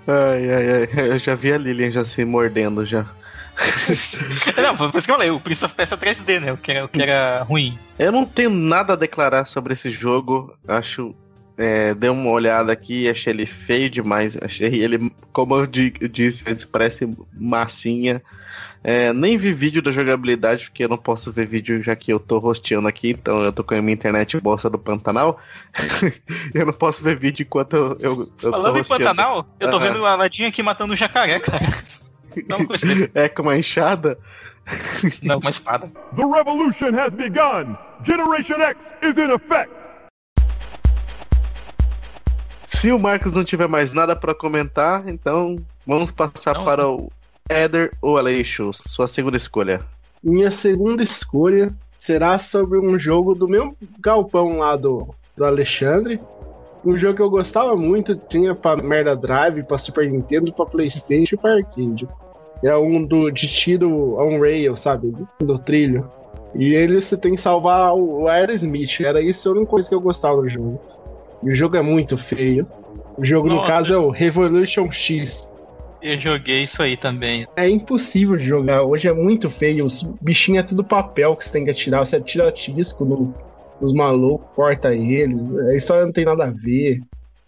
ai, 0.06 0.54
ai, 0.54 0.88
ai. 0.94 1.10
Eu 1.10 1.18
já 1.18 1.34
vi 1.34 1.52
a 1.52 1.58
Lilian 1.58 1.90
já 1.90 2.06
se 2.06 2.24
mordendo 2.24 2.86
já. 2.86 3.10
não, 4.58 4.78
por 4.78 4.90
isso 4.90 5.02
que 5.02 5.12
eu 5.12 5.16
falei, 5.16 5.30
o 5.30 5.40
Prince 5.40 5.64
of 5.64 5.74
Persia 5.74 5.98
3D, 5.98 6.40
né? 6.40 6.54
O 6.54 6.58
que, 6.58 6.72
era, 6.72 6.86
o 6.86 6.90
que 6.90 7.02
era 7.02 7.44
ruim. 7.44 7.78
Eu 7.98 8.12
não 8.12 8.26
tenho 8.26 8.50
nada 8.50 8.94
a 8.94 8.98
declarar 8.98 9.46
sobre 9.46 9.74
esse 9.74 9.92
jogo. 9.92 10.54
Acho. 10.68 11.16
É, 11.58 11.94
dei 11.94 12.10
uma 12.10 12.32
olhada 12.32 12.74
aqui 12.74 13.08
achei 13.08 13.32
ele 13.32 13.46
feio 13.46 13.90
demais. 13.90 14.38
Achei 14.42 14.68
ele, 14.68 15.12
como 15.32 15.56
eu 15.56 15.66
disse 15.66 16.44
antes, 16.50 16.66
parece 16.66 17.10
massinha. 17.34 18.22
É, 18.88 19.12
nem 19.14 19.36
vi 19.36 19.52
vídeo 19.52 19.82
da 19.82 19.92
jogabilidade, 19.92 20.66
porque 20.66 20.84
eu 20.84 20.90
não 20.90 20.98
posso 20.98 21.32
ver 21.32 21.48
vídeo 21.48 21.82
já 21.82 21.96
que 21.96 22.14
eu 22.14 22.20
tô 22.20 22.38
rosteando 22.38 22.88
aqui, 22.88 23.10
então 23.10 23.44
eu 23.44 23.52
tô 23.52 23.64
com 23.64 23.74
a 23.74 23.82
minha 23.82 23.96
internet 23.96 24.40
bolsa 24.40 24.70
do 24.70 24.78
Pantanal. 24.78 25.40
eu 26.54 26.68
não 26.68 26.74
posso 26.74 27.04
ver 27.04 27.18
vídeo 27.18 27.42
enquanto 27.42 27.76
eu, 27.76 27.98
eu, 28.00 28.32
eu 28.44 28.52
Falando 28.52 28.78
em 28.78 28.84
Pantanal, 28.84 29.48
eu 29.60 29.72
tô 29.72 29.80
vendo 29.80 30.02
o 30.02 30.06
Aladinho 30.06 30.48
aqui 30.48 30.62
matando 30.62 30.94
o 30.94 30.96
jacaré, 30.96 31.40
cara. 31.40 31.84
Não, 32.48 32.60
é 33.14 33.30
com 33.30 33.44
uma 33.44 33.58
enxada? 33.58 34.18
Não, 35.22 35.38
uma 35.38 35.50
espada. 35.52 35.88
The 36.16 36.26
revolution 36.26 36.98
has 36.98 37.14
begun! 37.14 37.78
Generation 38.04 38.62
X 38.62 38.80
is 39.04 39.18
in 39.18 39.32
effect! 39.32 39.72
Se 42.66 42.92
o 42.92 43.00
Marcos 43.00 43.32
não 43.32 43.44
tiver 43.44 43.68
mais 43.68 43.94
nada 43.94 44.16
para 44.16 44.34
comentar, 44.34 45.08
então 45.08 45.58
vamos 45.86 46.12
passar 46.12 46.56
não, 46.56 46.66
para 46.66 46.88
o 46.88 47.12
Eder 47.50 47.92
ou 48.02 48.18
Aleixo, 48.18 48.72
sua 48.74 49.08
segunda 49.08 49.38
escolha. 49.38 49.82
Minha 50.24 50.50
segunda 50.50 51.04
escolha 51.04 51.74
será 51.98 52.38
sobre 52.40 52.80
um 52.80 53.00
jogo 53.00 53.36
do 53.36 53.48
meu 53.48 53.78
galpão 54.00 54.58
lá 54.58 54.76
do, 54.76 55.14
do 55.38 55.46
Alexandre. 55.46 56.20
Um 56.84 56.98
jogo 56.98 57.16
que 57.16 57.22
eu 57.22 57.30
gostava 57.30 57.76
muito, 57.76 58.16
tinha 58.16 58.54
pra 58.54 58.76
Merda 58.76 59.16
Drive, 59.16 59.64
pra 59.64 59.78
Super 59.78 60.10
Nintendo, 60.10 60.54
pra 60.54 60.66
Playstation 60.66 61.36
e 61.36 61.38
pra 61.38 61.54
Arcade. 61.54 62.08
É 62.66 62.76
um 62.76 63.04
do, 63.06 63.30
de 63.30 63.48
tiro 63.48 64.18
on 64.20 64.40
rail, 64.40 64.76
sabe? 64.76 65.14
Do 65.40 65.60
trilho. 65.60 66.10
E 66.54 66.74
ele 66.74 67.02
você 67.02 67.16
tem 67.18 67.34
que 67.36 67.42
salvar 67.42 67.94
o 67.94 68.28
Aerosmith. 68.28 69.02
Era 69.02 69.22
isso 69.22 69.48
a 69.50 69.52
única 69.52 69.68
coisa 69.68 69.90
que 69.90 69.94
eu 69.96 70.02
gostava 70.02 70.42
do 70.42 70.50
jogo. 70.50 70.82
E 71.44 71.52
o 71.52 71.56
jogo 71.56 71.76
é 71.76 71.82
muito 71.82 72.18
feio. 72.18 72.66
O 73.18 73.26
jogo, 73.26 73.48
no 73.48 73.56
Nossa. 73.56 73.68
caso, 73.68 73.94
é 73.94 73.98
o 73.98 74.10
Revolution 74.10 74.90
X. 74.92 75.50
Eu 76.02 76.20
joguei 76.20 76.64
isso 76.64 76.82
aí 76.82 76.96
também. 76.98 77.46
É 77.56 77.68
impossível 77.68 78.38
de 78.38 78.46
jogar. 78.46 78.84
Hoje 78.84 79.08
é 79.08 79.14
muito 79.14 79.50
feio. 79.50 79.86
Os 79.86 80.04
bichinhos 80.22 80.64
é 80.64 80.68
tudo 80.68 80.84
papel 80.84 81.36
que 81.36 81.46
você 81.46 81.52
tem 81.54 81.66
que 81.66 81.72
atirar. 81.72 82.06
Você 82.06 82.16
atira 82.18 82.52
tisco 82.52 83.04
no- 83.06 83.34
nos 83.82 83.94
malucos, 83.94 84.48
corta 84.56 84.94
eles. 84.94 85.50
A 85.68 85.76
história 85.76 86.06
não 86.06 86.12
tem 86.14 86.26
nada 86.26 86.46
a 86.46 86.52
ver. 86.52 87.02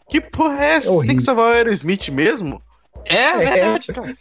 Que 0.09 0.19
porra 0.19 0.63
é 0.63 0.73
essa? 0.75 0.89
É 0.89 0.93
Você 0.93 1.07
tem 1.07 1.15
que 1.17 1.23
salvar 1.23 1.51
o 1.51 1.53
Aerosmith 1.53 2.09
mesmo? 2.09 2.61
É, 3.05 3.15
É. 3.15 3.37
verdade, 3.37 3.87
cara. 3.87 4.15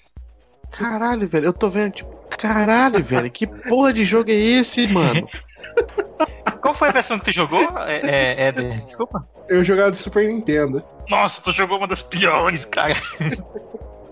Caralho, 0.76 1.26
velho. 1.26 1.46
Eu 1.46 1.52
tô 1.52 1.68
vendo, 1.70 1.92
tipo, 1.92 2.14
caralho, 2.36 3.02
velho. 3.02 3.30
Que 3.30 3.46
porra 3.46 3.92
de 3.92 4.04
jogo 4.04 4.30
é 4.30 4.34
esse, 4.34 4.86
mano? 4.86 5.28
Qual 6.60 6.74
foi 6.76 6.88
a 6.88 6.92
versão 6.92 7.18
que 7.18 7.26
tu 7.26 7.32
jogou, 7.32 7.62
é, 7.86 8.00
é, 8.04 8.48
Éder? 8.48 8.84
Desculpa. 8.84 9.26
Eu 9.48 9.62
jogava 9.62 9.92
do 9.92 9.96
Super 9.96 10.28
Nintendo. 10.28 10.82
Nossa, 11.08 11.40
tu 11.40 11.52
jogou 11.52 11.78
uma 11.78 11.86
das 11.86 12.02
piores, 12.02 12.64
cara. 12.66 13.00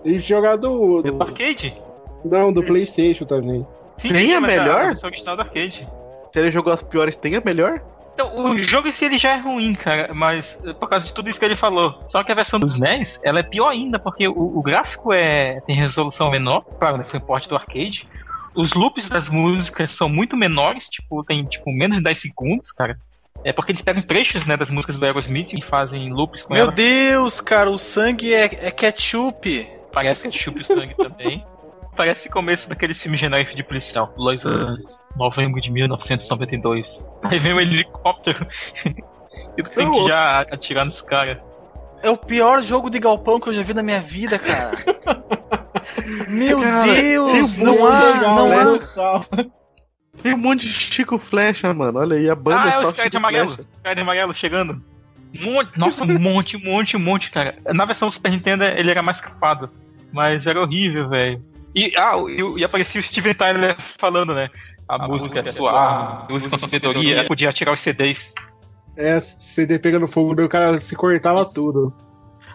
E 0.05 0.19
jogar 0.19 0.55
do. 0.55 1.01
Do 1.01 1.11
do 1.11 1.23
arcade? 1.23 1.75
não, 2.23 2.53
do 2.53 2.63
PlayStation 2.63 3.25
também. 3.25 3.65
Sim, 4.01 4.09
Tem 4.09 4.33
a 4.35 4.41
melhor? 4.41 4.81
A 4.81 4.87
versão 4.87 5.09
original 5.09 5.35
do 5.35 5.41
arcade. 5.41 5.87
Se 6.31 6.39
ele 6.39 6.51
jogou 6.51 6.73
as 6.73 6.83
piores, 6.83 7.15
tem 7.15 7.35
a 7.35 7.41
melhor? 7.43 7.81
Então, 8.15 8.33
o 8.33 8.57
jogo 8.59 8.87
em 8.87 8.93
si 8.93 9.03
ele 9.03 9.17
já 9.17 9.33
é 9.33 9.37
ruim, 9.37 9.75
cara, 9.75 10.13
mas 10.13 10.45
eh, 10.63 10.71
por 10.71 10.87
causa 10.87 11.05
de 11.05 11.13
tudo 11.13 11.29
isso 11.29 11.37
que 11.37 11.43
ele 11.43 11.57
falou. 11.57 12.07
Só 12.09 12.23
que 12.23 12.31
a 12.31 12.35
versão 12.35 12.57
dos 12.57 12.79
NES, 12.79 13.19
ela 13.21 13.41
é 13.41 13.43
pior 13.43 13.67
ainda, 13.67 13.99
porque 13.99 14.25
o, 14.25 14.57
o 14.57 14.61
gráfico 14.61 15.11
é 15.11 15.59
tem 15.67 15.75
resolução 15.75 16.31
menor, 16.31 16.61
claro, 16.79 16.97
né, 16.97 17.05
foi 17.11 17.19
porte 17.19 17.49
do 17.49 17.55
arcade. 17.55 18.07
Os 18.55 18.71
loops 18.73 19.09
das 19.09 19.27
músicas 19.27 19.91
são 19.97 20.07
muito 20.07 20.37
menores, 20.37 20.87
tipo, 20.87 21.25
tem 21.25 21.43
tipo 21.43 21.69
menos 21.73 21.97
de 21.97 22.03
10 22.03 22.21
segundos, 22.21 22.71
cara. 22.71 22.97
É 23.43 23.51
porque 23.51 23.73
eles 23.73 23.81
pegam 23.81 24.01
trechos, 24.01 24.45
né, 24.45 24.55
das 24.55 24.69
músicas 24.69 24.97
do 24.97 25.05
Aerosmith 25.05 25.51
e 25.51 25.61
fazem 25.61 26.09
loops 26.09 26.41
com 26.41 26.53
Meu 26.53 26.63
ela. 26.63 26.71
Deus, 26.71 27.41
cara, 27.41 27.69
o 27.69 27.77
sangue 27.77 28.33
é, 28.33 28.45
é 28.45 28.71
ketchup. 28.71 29.67
Parece 29.91 30.29
que 30.29 30.37
chupa 30.37 30.61
o 30.61 30.65
sangue 30.65 30.95
também. 30.95 31.45
Parece 31.95 32.27
o 32.27 32.31
começo 32.31 32.67
daquele 32.67 32.93
filme 32.93 33.17
genérico 33.17 33.55
de 33.55 33.63
policial. 33.63 34.13
Los 34.17 34.45
Angeles, 34.45 34.99
novembro 35.15 35.61
de 35.61 35.71
1992. 35.71 36.89
Aí 37.23 37.39
vem 37.39 37.53
um 37.53 37.59
helicóptero. 37.59 38.45
e 39.57 39.63
tu 39.63 39.69
tem 39.69 39.91
que 39.91 40.07
já 40.07 40.41
atirar 40.41 40.85
nos 40.85 41.01
caras. 41.01 41.37
É 42.03 42.09
o 42.09 42.17
pior 42.17 42.61
jogo 42.61 42.89
de 42.89 42.99
galpão 42.99 43.39
que 43.39 43.49
eu 43.49 43.53
já 43.53 43.63
vi 43.63 43.73
na 43.73 43.81
minha 43.81 44.01
vida, 44.01 44.37
cara. 44.37 44.71
Meu 46.27 46.61
Cara, 46.61 46.93
Deus, 46.93 47.55
tem 47.55 47.63
um 47.63 47.65
não 47.65 47.77
monte 47.79 47.93
há, 47.93 48.13
legal, 48.13 48.35
não 48.35 48.59
há. 48.59 48.63
Legal. 48.65 49.25
Tem 50.21 50.33
um 50.33 50.37
monte 50.37 50.67
de 50.67 50.73
Chico 50.73 51.17
Flecha, 51.17 51.73
mano. 51.73 51.99
Olha 51.99 52.17
aí, 52.17 52.29
a 52.29 52.35
banda 52.35 52.61
Ah, 52.63 52.65
é 52.65 52.69
é 52.69 52.81
só 52.81 52.89
os 52.89 52.95
caras 52.95 52.95
de 52.95 53.01
Chico 53.03 53.17
amarelo. 53.17 53.49
Flecha. 53.51 53.95
De 53.95 54.01
amarelo 54.01 54.35
chegando. 54.35 54.81
Monte, 55.39 55.77
nossa, 55.77 56.03
um 56.03 56.19
monte, 56.19 56.57
um 56.57 56.59
monte, 56.63 56.95
um 56.95 56.99
monte, 56.99 57.31
cara. 57.31 57.55
Na 57.73 57.85
versão 57.85 58.11
Super 58.11 58.31
Nintendo 58.31 58.63
ele 58.65 58.91
era 58.91 59.01
mais 59.01 59.19
capado. 59.19 59.69
Mas 60.11 60.45
era 60.45 60.61
horrível, 60.61 61.09
velho. 61.09 61.43
E, 61.75 61.91
ah, 61.97 62.13
e, 62.29 62.61
e 62.61 62.63
aparecia 62.63 63.01
o 63.01 63.03
Steven 63.03 63.33
Tyler 63.33 63.75
falando, 63.99 64.33
né? 64.33 64.49
A, 64.87 65.07
música 65.07 65.39
é 65.39 65.51
sua 65.51 65.71
arma, 65.71 66.27
use 66.31 66.47
com 66.47 66.57
sabedoria. 66.59 67.25
Podia 67.25 67.49
atirar 67.49 67.73
os 67.73 67.81
CDs. 67.81 68.19
É, 68.95 69.19
CD 69.19 69.77
pegando 69.77 70.07
fogo, 70.07 70.35
daí 70.35 70.45
o 70.45 70.49
cara 70.49 70.77
se 70.79 70.95
cortava 70.95 71.43
tudo. 71.43 71.93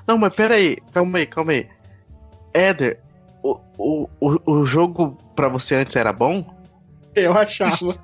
Não, 0.07 0.17
mas 0.17 0.35
pera 0.35 0.55
aí. 0.55 0.79
Calma 0.93 1.19
aí, 1.19 1.27
calma 1.27 1.53
aí. 1.53 1.69
Éder, 2.55 3.01
o, 3.43 3.59
o, 3.77 4.09
o, 4.21 4.53
o 4.53 4.65
jogo 4.65 5.19
pra 5.37 5.49
você 5.49 5.75
antes 5.75 5.95
era 5.97 6.13
bom? 6.13 6.59
Eu 7.15 7.33
achava. 7.33 7.99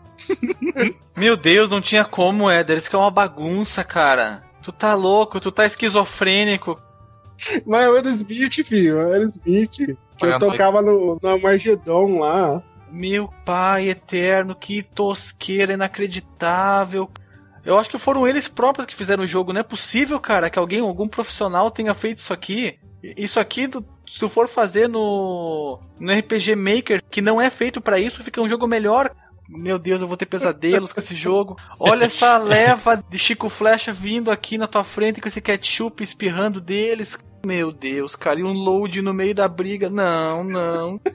Meu 1.16 1.36
Deus, 1.36 1.70
não 1.70 1.80
tinha 1.80 2.04
como, 2.04 2.50
Éder. 2.50 2.76
Isso 2.76 2.90
que 2.90 2.96
é 2.96 2.98
uma 2.98 3.10
bagunça, 3.10 3.82
cara. 3.82 4.42
Tu 4.60 4.72
tá 4.72 4.94
louco, 4.94 5.40
tu 5.40 5.50
tá 5.50 5.64
esquizofrênico. 5.64 6.74
Mas 7.64 7.86
eu 7.86 7.96
era 7.96 8.10
Smith, 8.10 8.66
filho. 8.66 8.98
Eu 8.98 9.14
era 9.14 9.24
Smith. 9.24 9.96
Eu 10.20 10.28
Paranoico. 10.28 10.52
tocava 10.52 10.82
no, 10.82 11.18
no 11.22 11.28
Armagedon 11.28 12.18
lá. 12.18 12.62
Meu 12.90 13.28
pai 13.44 13.88
eterno, 13.88 14.54
que 14.54 14.82
tosqueira 14.82 15.72
inacreditável. 15.72 17.10
Eu 17.64 17.76
acho 17.76 17.90
que 17.90 17.98
foram 17.98 18.26
eles 18.26 18.46
próprios 18.46 18.86
que 18.86 18.94
fizeram 18.94 19.24
o 19.24 19.26
jogo. 19.26 19.52
Não 19.52 19.60
é 19.60 19.64
possível, 19.64 20.20
cara, 20.20 20.48
que 20.48 20.58
alguém, 20.58 20.80
algum 20.80 21.08
profissional 21.08 21.70
tenha 21.70 21.92
feito 21.94 22.18
isso 22.18 22.32
aqui. 22.32 22.78
Isso 23.02 23.40
aqui, 23.40 23.68
se 24.08 24.18
tu 24.18 24.28
for 24.28 24.48
fazer 24.48 24.88
no, 24.88 25.80
no 25.98 26.12
RPG 26.12 26.54
Maker, 26.54 27.02
que 27.10 27.20
não 27.20 27.40
é 27.40 27.50
feito 27.50 27.80
pra 27.80 27.98
isso, 27.98 28.22
fica 28.22 28.40
um 28.40 28.48
jogo 28.48 28.66
melhor. 28.68 29.10
Meu 29.48 29.78
Deus, 29.78 30.00
eu 30.00 30.08
vou 30.08 30.16
ter 30.16 30.26
pesadelos 30.26 30.92
com 30.92 31.00
esse 31.00 31.14
jogo. 31.16 31.56
Olha 31.78 32.06
essa 32.06 32.38
leva 32.38 32.96
de 32.96 33.18
Chico 33.18 33.48
Flecha 33.48 33.92
vindo 33.92 34.30
aqui 34.30 34.58
na 34.58 34.66
tua 34.66 34.84
frente 34.84 35.20
com 35.20 35.28
esse 35.28 35.40
ketchup 35.40 36.02
espirrando 36.02 36.60
deles. 36.60 37.18
Meu 37.44 37.70
Deus, 37.72 38.16
cara, 38.16 38.40
e 38.40 38.44
um 38.44 38.52
load 38.52 39.00
no 39.02 39.12
meio 39.14 39.34
da 39.34 39.46
briga. 39.48 39.88
Não, 39.90 40.42
não. 40.44 41.00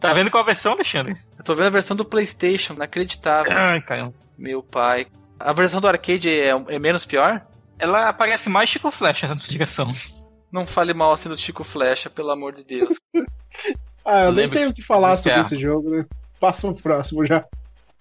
Tá 0.00 0.12
vendo 0.12 0.30
qual 0.30 0.42
a 0.42 0.46
versão, 0.46 0.72
Alexandre? 0.72 1.16
Eu 1.38 1.42
tô 1.42 1.54
vendo 1.54 1.64
a 1.68 1.70
versão 1.70 1.96
do 1.96 2.04
PlayStation, 2.04 2.74
inacreditável. 2.74 3.50
Ai, 3.56 3.80
caramba. 3.80 4.12
Meu 4.36 4.62
pai. 4.62 5.06
A 5.40 5.50
versão 5.54 5.80
do 5.80 5.88
arcade 5.88 6.28
é, 6.28 6.48
é 6.50 6.78
menos 6.78 7.06
pior? 7.06 7.40
Ela 7.78 8.12
parece 8.12 8.46
mais 8.50 8.68
Chico 8.68 8.90
Flecha 8.90 9.26
na 9.28 9.34
direção. 9.36 9.94
Não 10.52 10.66
fale 10.66 10.92
mal 10.92 11.10
assim 11.12 11.30
do 11.30 11.38
Chico 11.38 11.64
Flecha, 11.64 12.10
pelo 12.10 12.30
amor 12.30 12.52
de 12.54 12.62
Deus. 12.64 13.00
Ah, 14.04 14.24
eu 14.24 14.32
nem 14.32 14.42
Lembra- 14.44 14.58
tenho 14.58 14.70
o 14.70 14.74
que 14.74 14.82
falar 14.82 15.16
sobre 15.16 15.38
É. 15.38 15.40
esse 15.40 15.58
jogo, 15.58 15.88
né? 15.88 16.04
Passa 16.38 16.70
pro 16.70 16.82
próximo 16.82 17.24
já. 17.24 17.42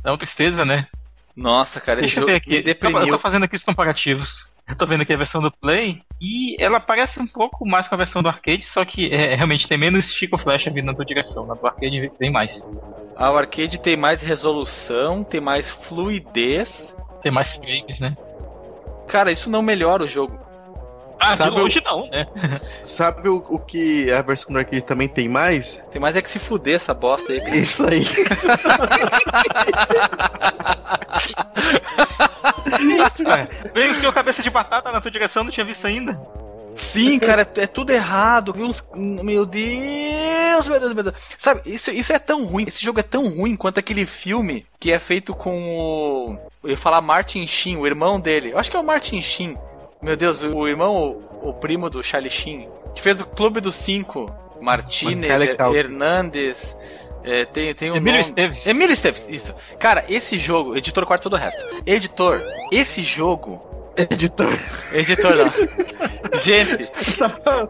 É 0.04 0.12
uma 0.12 0.18
tristeza, 0.18 0.66
né? 0.66 0.86
Nossa, 1.34 1.80
cara, 1.80 2.02
esse 2.02 2.08
Deixa 2.08 2.20
eu 2.20 2.22
jogo 2.24 2.34
ver 2.34 2.34
me 2.34 2.38
aqui. 2.38 2.56
Eu 2.58 2.64
deprimiu. 2.64 3.08
tô 3.16 3.20
fazendo 3.20 3.46
aqui 3.46 3.56
os 3.56 3.64
comparativos. 3.64 4.46
Eu 4.68 4.76
tô 4.76 4.88
vendo 4.88 5.02
aqui 5.02 5.14
a 5.14 5.18
versão 5.18 5.42
do 5.42 5.52
Play 5.52 6.02
e 6.22 6.56
ela 6.58 6.80
parece 6.80 7.20
um 7.20 7.28
pouco 7.28 7.66
mais 7.66 7.88
com 7.88 7.96
a 7.96 7.98
versão 7.98 8.24
do 8.24 8.30
arcade, 8.30 8.66
só 8.66 8.86
que 8.86 9.14
é, 9.14 9.36
realmente 9.36 9.68
tem 9.68 9.78
menos 9.78 10.14
Chico 10.14 10.38
Flecha 10.38 10.72
vindo 10.72 10.86
na 10.86 10.94
tua 10.94 11.06
direção. 11.06 11.46
Na 11.46 11.54
do 11.54 11.68
arcade 11.68 12.10
tem 12.18 12.32
mais. 12.32 12.64
Ah, 13.16 13.32
o 13.32 13.38
arcade 13.38 13.78
tem 13.78 13.98
mais 13.98 14.22
resolução, 14.22 15.24
tem 15.24 15.42
mais 15.42 15.70
fluidez. 15.70 16.96
Tem 17.22 17.32
mais 17.32 17.54
frames, 17.54 18.00
né? 18.00 18.18
Cara, 19.08 19.32
isso 19.32 19.50
não 19.50 19.62
melhora 19.62 20.04
o 20.04 20.08
jogo. 20.08 20.38
Ah, 21.26 21.36
Sabe 21.38 21.52
de 21.52 21.58
longe 21.58 21.82
não, 21.86 22.10
né? 22.10 22.28
Sabe 22.58 23.30
o, 23.30 23.38
o 23.50 23.58
que 23.58 24.12
a 24.12 24.22
versão 24.22 24.52
do 24.52 24.60
arcade 24.60 24.84
também 24.84 25.08
tem 25.08 25.30
mais? 25.30 25.82
Tem 25.92 26.02
mais 26.02 26.18
é 26.18 26.22
que 26.22 26.30
se 26.30 26.38
fuder 26.38 26.76
essa 26.76 26.94
bosta 26.94 27.32
aí. 27.32 27.40
cara. 27.40 27.56
Isso 27.56 27.86
aí. 27.86 28.02
Isso, 32.80 33.24
cara. 33.24 33.50
Veio 33.74 33.92
o 33.92 33.96
seu 34.02 34.12
cabeça 34.12 34.42
de 34.42 34.50
batata 34.50 34.92
na 34.92 35.00
tua 35.00 35.12
direção, 35.12 35.46
não 35.46 35.52
tinha 35.52 35.66
visto 35.66 35.88
ainda. 35.88 36.20
Sim, 36.76 37.20
cara, 37.20 37.44
é, 37.44 37.62
é 37.62 37.68
tudo 37.68 37.92
errado. 37.92 38.54
Uns... 38.58 38.86
Meu 38.94 39.46
Deus, 39.46 40.68
meu 40.68 40.80
Deus, 40.80 40.94
meu 40.94 41.04
Deus. 41.04 41.16
Sabe, 41.38 41.62
isso, 41.66 41.92
isso 41.92 42.12
é 42.12 42.20
tão 42.20 42.46
ruim. 42.46 42.66
Esse 42.68 42.84
jogo 42.84 43.00
é 43.00 43.04
tão 43.04 43.30
ruim 43.30 43.56
quanto 43.56 43.80
aquele 43.80 44.06
filme 44.06 44.66
que 44.80 44.92
é 44.92 45.00
feito 45.00 45.34
com 45.34 45.78
o. 45.78 46.38
Eu 46.64 46.72
ia 46.72 46.78
falar 46.78 47.00
Martin 47.02 47.46
Sheen, 47.48 47.78
o 47.78 47.88
irmão 47.88 48.20
dele. 48.20 48.52
Eu 48.52 48.60
acho 48.60 48.70
que 48.70 48.76
é 48.76 48.80
o 48.80 48.84
Martin 48.84 49.22
Sheen. 49.22 49.58
Meu 50.04 50.18
Deus, 50.18 50.44
o, 50.44 50.68
irmão, 50.68 51.24
o, 51.42 51.50
o 51.50 51.54
primo 51.54 51.90
do 51.90 52.04
Charlie 52.04 52.30
Sheen, 52.30 52.68
que 52.94 53.02
fez 53.02 53.20
o 53.22 53.26
Clube 53.26 53.62
dos 53.62 53.76
Cinco. 53.76 54.26
Martinez, 54.62 55.20
Macaulay 55.22 55.56
Culkin. 55.58 55.78
Hernandes. 55.78 56.78
é, 57.24 57.44
tem, 57.46 57.74
tem 57.76 57.92
o 57.92 57.96
Emílio 57.98 58.20
nome. 58.22 58.30
Esteves. 58.30 58.66
Emílio 58.66 58.94
Esteves, 58.94 59.28
isso. 59.30 59.56
Cara, 59.78 60.06
esse 60.08 60.38
jogo, 60.38 60.78
editor 60.78 61.06
corta 61.06 61.24
todo 61.24 61.34
o 61.34 61.38
resto. 61.38 61.62
Editor, 61.86 62.42
esse 62.72 63.02
jogo. 63.04 63.62
Editor. 63.98 64.58
Editor 64.94 65.36
não. 65.36 65.52
Gente, 66.42 66.88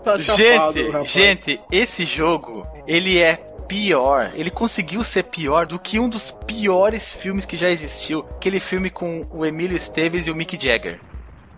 tá 0.03 0.17
chapado, 0.19 0.73
Gente, 0.79 0.85
rapaz. 0.91 1.09
gente, 1.11 1.59
esse 1.69 2.05
jogo, 2.05 2.65
ele 2.87 3.19
é 3.19 3.35
pior. 3.67 4.31
Ele 4.35 4.49
conseguiu 4.49 5.03
ser 5.03 5.23
pior 5.23 5.65
do 5.65 5.77
que 5.77 5.99
um 5.99 6.07
dos 6.07 6.31
piores 6.31 7.13
filmes 7.13 7.45
que 7.45 7.57
já 7.57 7.69
existiu. 7.69 8.25
Aquele 8.37 8.59
filme 8.59 8.89
com 8.89 9.25
o 9.31 9.45
Emílio 9.45 9.75
Esteves 9.75 10.27
e 10.27 10.31
o 10.31 10.35
Mick 10.35 10.57
Jagger. 10.63 10.99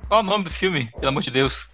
Qual 0.07 0.19
o 0.19 0.23
nome 0.23 0.43
do 0.45 0.51
filme, 0.51 0.89
pelo 0.91 1.07
amor 1.09 1.23
de 1.23 1.31
Deus? 1.31 1.67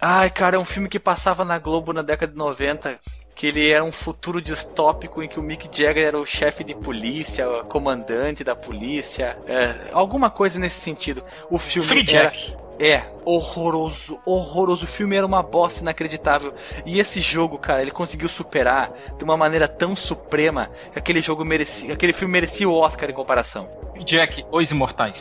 Ai, 0.00 0.30
cara, 0.30 0.56
é 0.56 0.58
um 0.58 0.64
filme 0.64 0.88
que 0.88 0.98
passava 0.98 1.44
na 1.44 1.58
Globo 1.58 1.92
na 1.92 2.02
década 2.02 2.30
de 2.32 2.38
90. 2.38 2.98
Que 3.34 3.46
ele 3.48 3.70
era 3.70 3.84
um 3.84 3.92
futuro 3.92 4.40
distópico 4.42 5.22
em 5.22 5.28
que 5.28 5.38
o 5.38 5.42
Mick 5.42 5.68
Jagger 5.72 6.06
era 6.06 6.18
o 6.18 6.26
chefe 6.26 6.64
de 6.64 6.74
polícia, 6.74 7.48
o 7.48 7.64
comandante 7.64 8.42
da 8.44 8.54
polícia. 8.54 9.38
é, 9.46 9.90
alguma 9.92 10.28
coisa 10.28 10.58
nesse 10.58 10.80
sentido. 10.80 11.22
O 11.50 11.56
filme 11.56 11.88
Free 11.88 12.14
era, 12.14 12.30
Jack. 12.30 12.56
É, 12.80 13.04
horroroso, 13.24 14.20
horroroso. 14.24 14.84
O 14.84 14.88
filme 14.88 15.16
era 15.16 15.26
uma 15.26 15.42
bosta 15.42 15.80
inacreditável. 15.82 16.52
E 16.84 16.98
esse 17.00 17.20
jogo, 17.20 17.58
cara, 17.58 17.82
ele 17.82 17.90
conseguiu 17.90 18.28
superar 18.28 18.92
de 19.16 19.24
uma 19.24 19.36
maneira 19.36 19.66
tão 19.66 19.96
suprema 19.96 20.70
que 20.92 20.98
aquele 20.98 21.20
jogo 21.20 21.44
merecia, 21.44 21.92
aquele 21.94 22.12
filme 22.12 22.32
merecia 22.32 22.68
o 22.68 22.74
Oscar 22.74 23.08
em 23.08 23.14
comparação. 23.14 23.68
Jack, 24.04 24.44
Os 24.50 24.70
Imortais. 24.70 25.16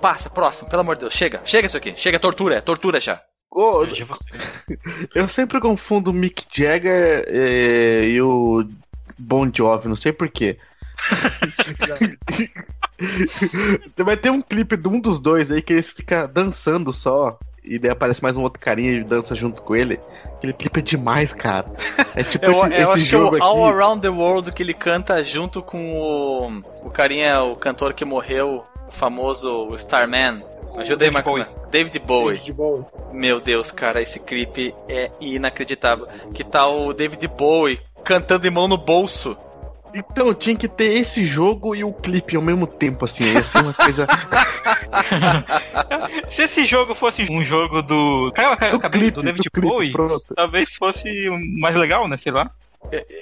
Passa, 0.00 0.30
próximo, 0.30 0.68
pelo 0.68 0.80
amor 0.80 0.96
de 0.96 1.02
Deus. 1.02 1.14
Chega, 1.14 1.40
chega 1.44 1.66
isso 1.66 1.76
aqui. 1.76 1.94
Chega, 1.96 2.18
tortura, 2.18 2.56
é 2.56 2.60
tortura 2.60 3.00
já. 3.00 3.20
Você. 3.52 4.06
eu 5.14 5.26
sempre 5.26 5.60
confundo 5.60 6.10
o 6.10 6.14
Mick 6.14 6.44
Jagger 6.50 7.24
eh, 7.26 8.08
e 8.08 8.22
o 8.22 8.64
Bon 9.18 9.50
Jovi, 9.52 9.88
não 9.88 9.96
sei 9.96 10.12
porquê. 10.12 10.56
Vai 13.96 14.16
ter 14.16 14.30
um 14.30 14.40
clipe 14.40 14.76
de 14.76 14.88
um 14.88 15.00
dos 15.00 15.18
dois 15.18 15.50
aí 15.50 15.60
que 15.60 15.72
eles 15.72 15.88
ficam 15.88 16.30
dançando 16.32 16.92
só. 16.92 17.36
E 17.62 17.78
daí 17.78 17.90
aparece 17.90 18.22
mais 18.22 18.34
um 18.36 18.42
outro 18.42 18.60
carinha 18.60 18.92
e 18.92 19.04
dança 19.04 19.34
junto 19.34 19.60
com 19.62 19.76
ele. 19.76 20.00
Aquele 20.36 20.54
clipe 20.54 20.80
é 20.80 20.82
demais, 20.82 21.32
cara. 21.32 21.70
É 22.14 22.22
tipo 22.22 22.44
Eu, 22.46 22.52
esse, 22.52 22.62
eu 22.62 22.68
esse 22.68 22.82
acho 22.82 22.94
que 22.94 23.00
é 23.00 23.04
jogo 23.04 23.36
o 23.36 23.42
All 23.42 23.66
aqui. 23.66 23.74
Around 23.74 24.02
the 24.02 24.08
World 24.08 24.52
que 24.52 24.62
ele 24.62 24.72
canta 24.72 25.22
junto 25.22 25.60
com 25.62 25.92
o, 25.92 26.86
o 26.86 26.90
carinha, 26.90 27.42
o 27.42 27.56
cantor 27.56 27.92
que 27.92 28.04
morreu, 28.04 28.64
o 28.90 28.92
famoso 28.92 29.74
Starman. 29.76 30.42
Ajuda 30.76 31.04
aí, 31.04 31.10
David 31.10 31.12
Marcos. 31.12 31.32
Bowie. 31.32 31.46
David 31.70 31.98
Bowie. 32.00 32.38
De 32.40 32.52
boa. 32.52 32.86
Meu 33.12 33.40
Deus, 33.40 33.72
cara, 33.72 34.02
esse 34.02 34.20
clipe 34.20 34.74
é 34.88 35.10
inacreditável. 35.20 36.06
Que 36.34 36.44
tal 36.44 36.86
o 36.86 36.92
David 36.92 37.26
Bowie 37.28 37.80
cantando 38.04 38.42
de 38.42 38.50
mão 38.50 38.68
no 38.68 38.76
bolso? 38.76 39.36
Então, 39.92 40.32
tinha 40.32 40.54
que 40.54 40.68
ter 40.68 41.00
esse 41.00 41.26
jogo 41.26 41.74
e 41.74 41.82
o 41.82 41.92
clipe 41.92 42.36
ao 42.36 42.42
mesmo 42.42 42.64
tempo, 42.64 43.04
assim. 43.04 43.24
Ia 43.32 43.42
ser 43.42 43.58
uma 43.58 43.74
coisa. 43.74 44.06
Se 46.36 46.42
esse 46.42 46.64
jogo 46.64 46.94
fosse 46.94 47.26
um 47.28 47.44
jogo 47.44 47.82
do. 47.82 48.30
Caiu 48.32 48.52
a 48.52 48.54
do 48.54 48.78
cabeça 48.78 48.90
clipe, 48.90 49.10
do 49.10 49.22
David 49.22 49.42
do 49.42 49.50
clipe, 49.50 49.66
Bowie, 49.66 49.90
pronto. 49.90 50.22
talvez 50.34 50.72
fosse 50.76 51.08
mais 51.58 51.74
legal, 51.74 52.06
né? 52.06 52.16
Sei 52.22 52.30
lá. 52.30 52.52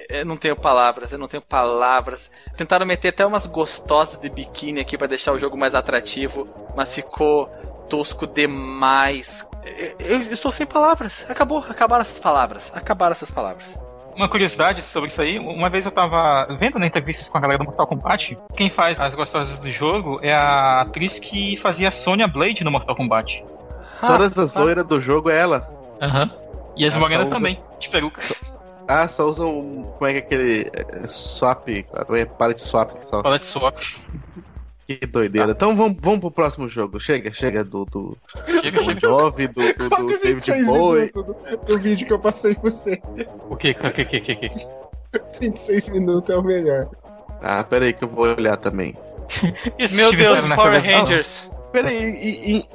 Eu 0.08 0.24
não 0.24 0.36
tenho 0.36 0.56
palavras, 0.56 1.12
eu 1.12 1.18
não 1.18 1.28
tenho 1.28 1.42
palavras. 1.42 2.30
Tentaram 2.56 2.86
meter 2.86 3.08
até 3.08 3.24
umas 3.26 3.46
gostosas 3.46 4.18
de 4.18 4.28
biquíni 4.28 4.80
aqui 4.80 4.96
pra 4.96 5.06
deixar 5.06 5.32
o 5.32 5.38
jogo 5.38 5.56
mais 5.56 5.74
atrativo, 5.74 6.48
mas 6.76 6.94
ficou 6.94 7.46
tosco 7.88 8.26
demais. 8.26 9.46
Eu, 9.98 10.22
eu 10.22 10.32
estou 10.32 10.50
sem 10.50 10.66
palavras. 10.66 11.26
Acabou, 11.30 11.58
acabaram 11.58 12.02
essas 12.02 12.18
palavras. 12.18 12.72
Acabaram 12.74 13.12
essas 13.12 13.30
palavras. 13.30 13.78
Uma 14.16 14.28
curiosidade 14.28 14.82
sobre 14.92 15.10
isso 15.10 15.20
aí, 15.22 15.38
uma 15.38 15.70
vez 15.70 15.84
eu 15.84 15.92
tava 15.92 16.46
vendo 16.58 16.76
na 16.76 16.86
entrevistas 16.86 17.28
com 17.28 17.38
a 17.38 17.40
galera 17.40 17.58
do 17.58 17.64
Mortal 17.66 17.86
Kombat, 17.86 18.36
quem 18.56 18.68
faz 18.68 18.98
as 18.98 19.14
gostosas 19.14 19.56
do 19.60 19.70
jogo 19.70 20.18
é 20.22 20.32
a 20.34 20.80
atriz 20.80 21.20
que 21.20 21.56
fazia 21.62 21.88
a 21.88 21.92
Sonya 21.92 22.26
Blade 22.26 22.64
no 22.64 22.70
Mortal 22.72 22.96
Kombat. 22.96 23.44
Todas 24.00 24.36
as 24.36 24.56
Ah, 24.56 24.60
loiras 24.60 24.84
do 24.86 25.00
jogo 25.00 25.30
é 25.30 25.38
ela. 25.38 25.70
Aham. 26.02 26.32
E 26.76 26.84
as 26.84 26.94
morenas 26.96 27.26
usa- 27.26 27.36
também, 27.36 27.62
de 27.78 27.88
peruca. 27.90 28.20
Ah, 28.88 29.06
só 29.06 29.28
usam. 29.28 29.50
um- 29.60 29.82
Como 29.98 30.06
é 30.10 30.14
que 30.14 30.18
é 30.18 30.20
aquele. 30.20 30.70
é, 30.72 31.06
swap. 31.08 31.68
É, 31.68 32.24
para 32.24 32.54
de 32.54 32.62
swap 32.62 32.90
só. 33.02 33.20
De 33.22 33.46
swap. 33.46 33.76
Que 34.86 35.04
doideira. 35.06 35.52
Então 35.52 35.76
vamos, 35.76 35.98
vamos 36.00 36.20
pro 36.20 36.30
próximo 36.30 36.66
jogo. 36.68 36.98
Chega, 36.98 37.30
chega 37.30 37.62
do, 37.62 37.84
do 37.84 38.16
Chega, 38.46 38.80
do, 38.82 38.94
do, 38.94 38.94
do 38.94 39.88
Quase 39.90 40.06
David 40.08 40.34
26 40.34 40.66
Bowie. 40.66 41.12
do, 41.12 41.36
do 41.66 41.78
vídeo 41.78 42.06
que 42.06 42.12
eu 42.14 42.18
passei 42.18 42.54
pra 42.54 42.70
você. 42.70 42.98
O 43.50 43.54
que, 43.56 43.72
o 43.72 43.74
que, 43.74 44.02
o 44.02 44.06
que, 44.08 44.16
o 44.16 44.22
que, 44.22 44.32
o 44.32 44.36
que? 44.36 44.50
26 45.40 45.90
minutos 45.90 46.30
é 46.30 46.38
o 46.38 46.42
melhor. 46.42 46.88
Ah, 47.42 47.62
pera 47.62 47.84
aí 47.84 47.92
que 47.92 48.02
eu 48.04 48.08
vou 48.08 48.24
olhar 48.24 48.56
também. 48.56 48.96
Meu 49.92 50.10
Deus, 50.16 50.48
Power 50.54 50.82
Rangers. 50.82 51.50
Pera 51.70 51.88
aí, 51.90 52.04
e- 52.14 52.56
e- 52.56 52.68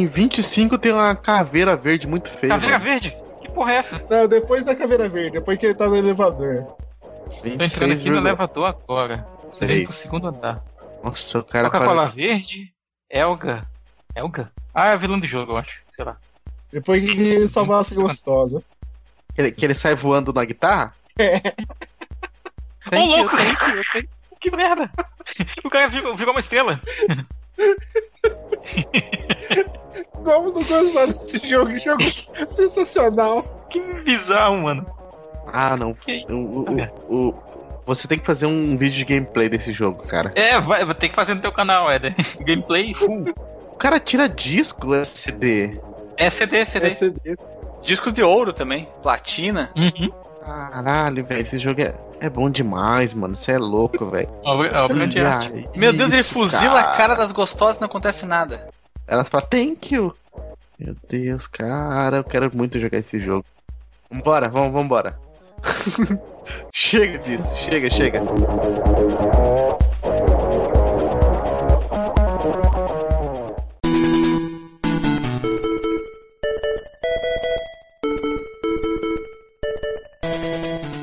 em 0.00 0.06
25 0.06 0.76
tem 0.78 0.90
uma 0.90 1.14
caveira 1.14 1.76
verde 1.76 2.08
muito 2.08 2.28
feia. 2.28 2.52
Caveira 2.54 2.78
mano. 2.80 2.90
verde? 2.90 3.16
Porra 3.54 3.72
é 3.72 3.76
essa? 3.76 4.02
Não, 4.08 4.28
depois 4.28 4.64
da 4.64 4.74
caveira 4.74 5.08
verde, 5.08 5.32
depois 5.38 5.58
que 5.58 5.66
ele 5.66 5.74
tá 5.74 5.88
no 5.88 5.96
elevador. 5.96 6.64
Tô 6.64 7.48
entrando 7.48 7.62
aqui 7.62 7.80
no 7.80 7.88
26,- 7.88 8.04
elevador 8.06 8.66
agora. 8.66 9.26
Pro 9.58 9.92
segundo 9.92 10.28
andar. 10.28 10.62
Nossa, 11.02 11.38
o 11.40 11.44
cara 11.44 11.70
Coca-Cola 11.70 12.06
para... 12.06 12.14
verde? 12.14 12.72
Elga? 13.10 13.66
Elga? 14.14 14.50
Ah, 14.74 14.88
é 14.88 14.92
a 14.92 14.96
vilã 14.96 15.18
do 15.18 15.26
jogo, 15.26 15.52
eu 15.52 15.56
acho. 15.58 15.78
Sei 15.94 16.04
lá. 16.04 16.16
Depois 16.72 17.04
que 17.04 17.10
ele 17.10 17.46
salvasse 17.48 17.94
gostosa. 17.94 18.62
que, 19.34 19.40
ele, 19.40 19.52
que 19.52 19.64
ele 19.64 19.74
sai 19.74 19.94
voando 19.94 20.32
na 20.32 20.44
guitarra? 20.44 20.94
Ô, 22.94 23.04
louco! 23.04 23.36
Que 24.40 24.50
merda! 24.56 24.90
O 25.64 25.70
cara 25.70 25.86
virou, 25.88 26.16
virou 26.16 26.34
uma 26.34 26.40
estrela. 26.40 26.80
Como 30.12 30.52
não 30.52 30.62
gostar 30.64 31.06
desse 31.06 31.38
jogo? 31.48 31.76
Jogo 31.78 32.02
sensacional. 32.50 33.66
Que 33.70 33.80
bizarro, 34.02 34.58
mano. 34.62 34.86
Ah, 35.52 35.76
não. 35.76 35.96
O, 36.28 36.34
o- 36.34 36.64
o- 37.08 37.28
o- 37.28 37.34
você 37.84 38.06
tem 38.06 38.18
que 38.18 38.24
fazer 38.26 38.46
um 38.46 38.76
vídeo 38.76 38.96
de 38.98 39.04
gameplay 39.04 39.48
desse 39.48 39.72
jogo, 39.72 40.04
cara. 40.06 40.32
É, 40.36 40.60
vai, 40.60 40.84
vai 40.84 40.94
ter 40.94 41.08
que 41.08 41.14
fazer 41.16 41.34
no 41.34 41.40
teu 41.40 41.52
canal, 41.52 41.90
Éder. 41.90 42.14
Gameplay 42.44 42.94
full. 42.94 43.24
O 43.70 43.76
cara 43.76 43.98
tira 43.98 44.28
disco 44.28 44.94
SD. 44.94 45.80
É 46.16 46.30
CD, 46.30 46.64
CD. 46.66 46.86
SD. 46.88 47.36
Discos 47.82 48.12
de 48.12 48.22
ouro 48.22 48.52
também. 48.52 48.88
Platina. 49.02 49.70
Uhum. 49.76 50.10
Caralho, 50.44 51.24
velho, 51.24 51.40
esse 51.40 51.58
jogo 51.58 51.80
é, 51.80 51.94
é 52.20 52.28
bom 52.30 52.48
demais, 52.50 53.14
mano. 53.14 53.34
Você 53.36 53.52
é 53.52 53.58
louco, 53.58 54.06
velho. 54.06 54.28
Meu 55.76 55.92
Deus, 55.92 56.12
ele 56.12 56.22
fuzila 56.22 56.80
a 56.80 56.96
cara 56.96 57.14
das 57.14 57.32
gostosas 57.32 57.76
e 57.76 57.80
não 57.80 57.86
acontece 57.86 58.26
nada. 58.26 58.68
Elas 59.06 59.28
falam, 59.28 59.46
thank 59.48 59.94
you. 59.94 60.14
Meu 60.78 60.96
Deus, 61.08 61.46
cara, 61.46 62.18
eu 62.18 62.24
quero 62.24 62.50
muito 62.56 62.78
jogar 62.80 62.98
esse 62.98 63.18
jogo. 63.18 63.44
Vambora, 64.10 64.48
vamos, 64.48 64.72
vambora. 64.72 65.18
chega 66.72 67.18
disso, 67.18 67.54
chega, 67.56 67.88
chega. 67.90 68.20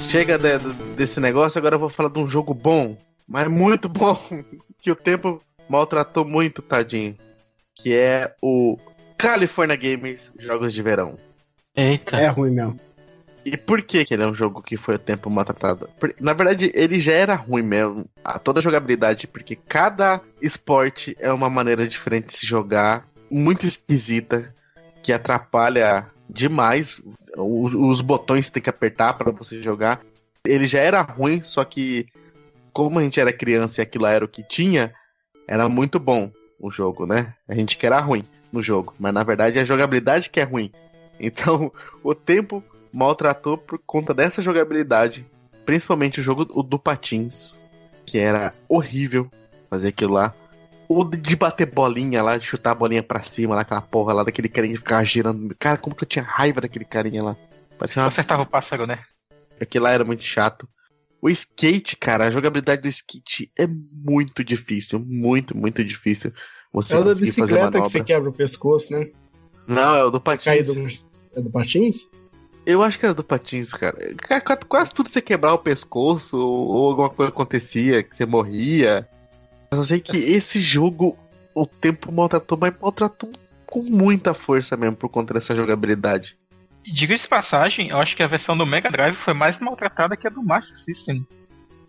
Chega 0.09 0.37
de- 0.37 0.73
desse 0.95 1.19
negócio, 1.19 1.57
agora 1.59 1.75
eu 1.75 1.79
vou 1.79 1.89
falar 1.89 2.09
de 2.09 2.19
um 2.19 2.27
jogo 2.27 2.53
bom, 2.53 2.97
mas 3.27 3.47
muito 3.47 3.87
bom, 3.89 4.17
que 4.81 4.91
o 4.91 4.95
tempo 4.95 5.41
maltratou 5.69 6.25
muito, 6.25 6.61
tadinho. 6.61 7.15
Que 7.81 7.95
é 7.95 8.33
o 8.41 8.77
California 9.17 9.75
Games 9.75 10.31
Jogos 10.37 10.73
de 10.73 10.81
Verão. 10.81 11.17
Eita. 11.75 12.17
É 12.17 12.27
ruim 12.27 12.51
mesmo. 12.51 12.79
E 13.45 13.55
por 13.57 13.81
que, 13.81 14.05
que 14.05 14.13
ele 14.13 14.23
é 14.23 14.27
um 14.27 14.33
jogo 14.33 14.61
que 14.61 14.77
foi 14.77 14.95
o 14.95 14.99
tempo 14.99 15.29
maltratado? 15.29 15.89
Na 16.19 16.33
verdade, 16.33 16.71
ele 16.75 16.99
já 16.99 17.13
era 17.13 17.35
ruim 17.35 17.63
mesmo, 17.63 18.05
a 18.23 18.37
toda 18.37 18.59
a 18.59 18.61
jogabilidade, 18.63 19.27
porque 19.27 19.55
cada 19.55 20.21
esporte 20.41 21.15
é 21.19 21.31
uma 21.31 21.49
maneira 21.49 21.87
diferente 21.87 22.27
de 22.27 22.33
se 22.33 22.45
jogar, 22.45 23.07
muito 23.31 23.65
esquisita, 23.65 24.53
que 25.01 25.13
atrapalha 25.13 26.07
demais 26.29 27.01
os, 27.35 27.73
os 27.73 28.01
botões 28.01 28.47
que 28.47 28.53
tem 28.53 28.63
que 28.63 28.69
apertar 28.69 29.13
para 29.13 29.31
você 29.31 29.61
jogar. 29.61 30.01
Ele 30.45 30.67
já 30.67 30.79
era 30.79 31.01
ruim, 31.01 31.41
só 31.43 31.63
que 31.63 32.07
como 32.71 32.99
a 32.99 33.03
gente 33.03 33.19
era 33.19 33.33
criança 33.33 33.81
e 33.81 33.83
aquilo 33.83 34.05
era 34.05 34.23
o 34.23 34.29
que 34.29 34.43
tinha, 34.43 34.93
era 35.47 35.67
muito 35.67 35.99
bom 35.99 36.31
o 36.59 36.69
jogo, 36.69 37.05
né? 37.05 37.33
A 37.47 37.53
gente 37.53 37.77
que 37.77 37.85
era 37.85 37.99
ruim 37.99 38.23
no 38.51 38.61
jogo, 38.61 38.93
mas 38.99 39.13
na 39.13 39.23
verdade 39.23 39.59
é 39.59 39.61
a 39.61 39.65
jogabilidade 39.65 40.29
que 40.29 40.39
é 40.39 40.43
ruim. 40.43 40.71
Então, 41.19 41.71
o 42.03 42.13
tempo 42.13 42.63
maltratou 42.91 43.57
por 43.57 43.79
conta 43.85 44.13
dessa 44.13 44.41
jogabilidade, 44.41 45.25
principalmente 45.65 46.19
o 46.19 46.23
jogo 46.23 46.47
o 46.51 46.63
do 46.63 46.79
patins, 46.79 47.65
que 48.05 48.17
era 48.17 48.53
horrível 48.67 49.29
fazer 49.69 49.89
aquilo 49.89 50.13
lá. 50.13 50.33
O 50.87 51.03
de 51.03 51.35
bater 51.35 51.67
bolinha 51.67 52.23
lá, 52.23 52.37
de 52.37 52.45
chutar 52.47 52.71
a 52.71 52.75
bolinha 52.75 53.03
pra 53.03 53.21
cima, 53.21 53.53
lá, 53.53 53.61
aquela 53.61 53.81
porra 53.81 54.11
lá, 54.11 54.23
daquele 54.23 54.49
carinha 54.49 54.73
que 54.73 54.79
ficava 54.79 55.05
girando. 55.05 55.55
Cara, 55.59 55.77
como 55.77 55.95
que 55.95 56.03
eu 56.03 56.07
tinha 56.07 56.25
raiva 56.25 56.61
daquele 56.61 56.85
carinha 56.85 57.23
lá. 57.23 57.37
Parecia 57.77 58.01
uma... 58.01 58.09
Acertava 58.09 58.41
o 58.41 58.47
pássaro, 58.47 58.87
né? 58.87 58.99
Aquilo 59.61 59.85
lá 59.85 59.91
era 59.91 60.03
muito 60.03 60.23
chato. 60.23 60.67
O 61.21 61.29
skate, 61.29 61.97
cara, 61.97 62.25
a 62.27 62.31
jogabilidade 62.31 62.81
do 62.81 62.87
skate 62.87 63.51
é 63.57 63.67
muito 63.67 64.43
difícil, 64.43 64.99
muito, 64.99 65.55
muito 65.55 65.83
difícil. 65.83 66.31
Você 66.71 66.95
É 66.95 66.99
o 66.99 67.03
da 67.03 67.13
bicicleta 67.13 67.81
que 67.81 67.89
você 67.89 68.03
quebra 68.03 68.29
o 68.29 68.33
pescoço, 68.33 68.93
né? 68.93 69.09
Não, 69.67 69.95
é 69.95 70.03
o 70.03 70.09
do 70.09 70.21
patins. 70.21 70.67
No... 70.73 70.87
É 71.35 71.41
do 71.41 71.49
patins? 71.49 72.07
Eu 72.65 72.81
acho 72.81 72.97
que 72.97 73.05
era 73.05 73.13
do 73.13 73.23
patins, 73.23 73.73
cara. 73.73 74.15
Ca- 74.15 74.41
ca- 74.41 74.57
Quase 74.57 74.93
tudo 74.93 75.09
você 75.09 75.21
quebrar 75.21 75.53
o 75.53 75.59
pescoço 75.59 76.37
ou, 76.37 76.67
ou 76.69 76.89
alguma 76.89 77.09
coisa 77.09 77.29
acontecia, 77.29 78.01
que 78.01 78.15
você 78.15 78.25
morria. 78.25 79.07
Mas 79.71 79.79
eu 79.79 79.83
sei 79.83 79.99
que 79.99 80.17
esse 80.17 80.59
jogo, 80.59 81.17
o 81.53 81.65
tempo 81.65 82.11
maltratou, 82.11 82.57
mas 82.57 82.73
maltratou 82.81 83.31
com 83.65 83.83
muita 83.83 84.33
força 84.33 84.75
mesmo 84.77 84.95
por 84.95 85.09
conta 85.09 85.33
dessa 85.33 85.55
jogabilidade. 85.55 86.37
E 86.85 86.91
Diga-se 86.91 87.27
passagem, 87.27 87.89
eu 87.89 87.97
acho 87.99 88.15
que 88.15 88.23
a 88.23 88.27
versão 88.27 88.57
do 88.57 88.65
Mega 88.65 88.89
Drive 88.89 89.15
foi 89.17 89.33
mais 89.33 89.59
maltratada 89.59 90.15
que 90.17 90.27
a 90.27 90.29
do 90.29 90.43
Master 90.43 90.75
System. 90.77 91.25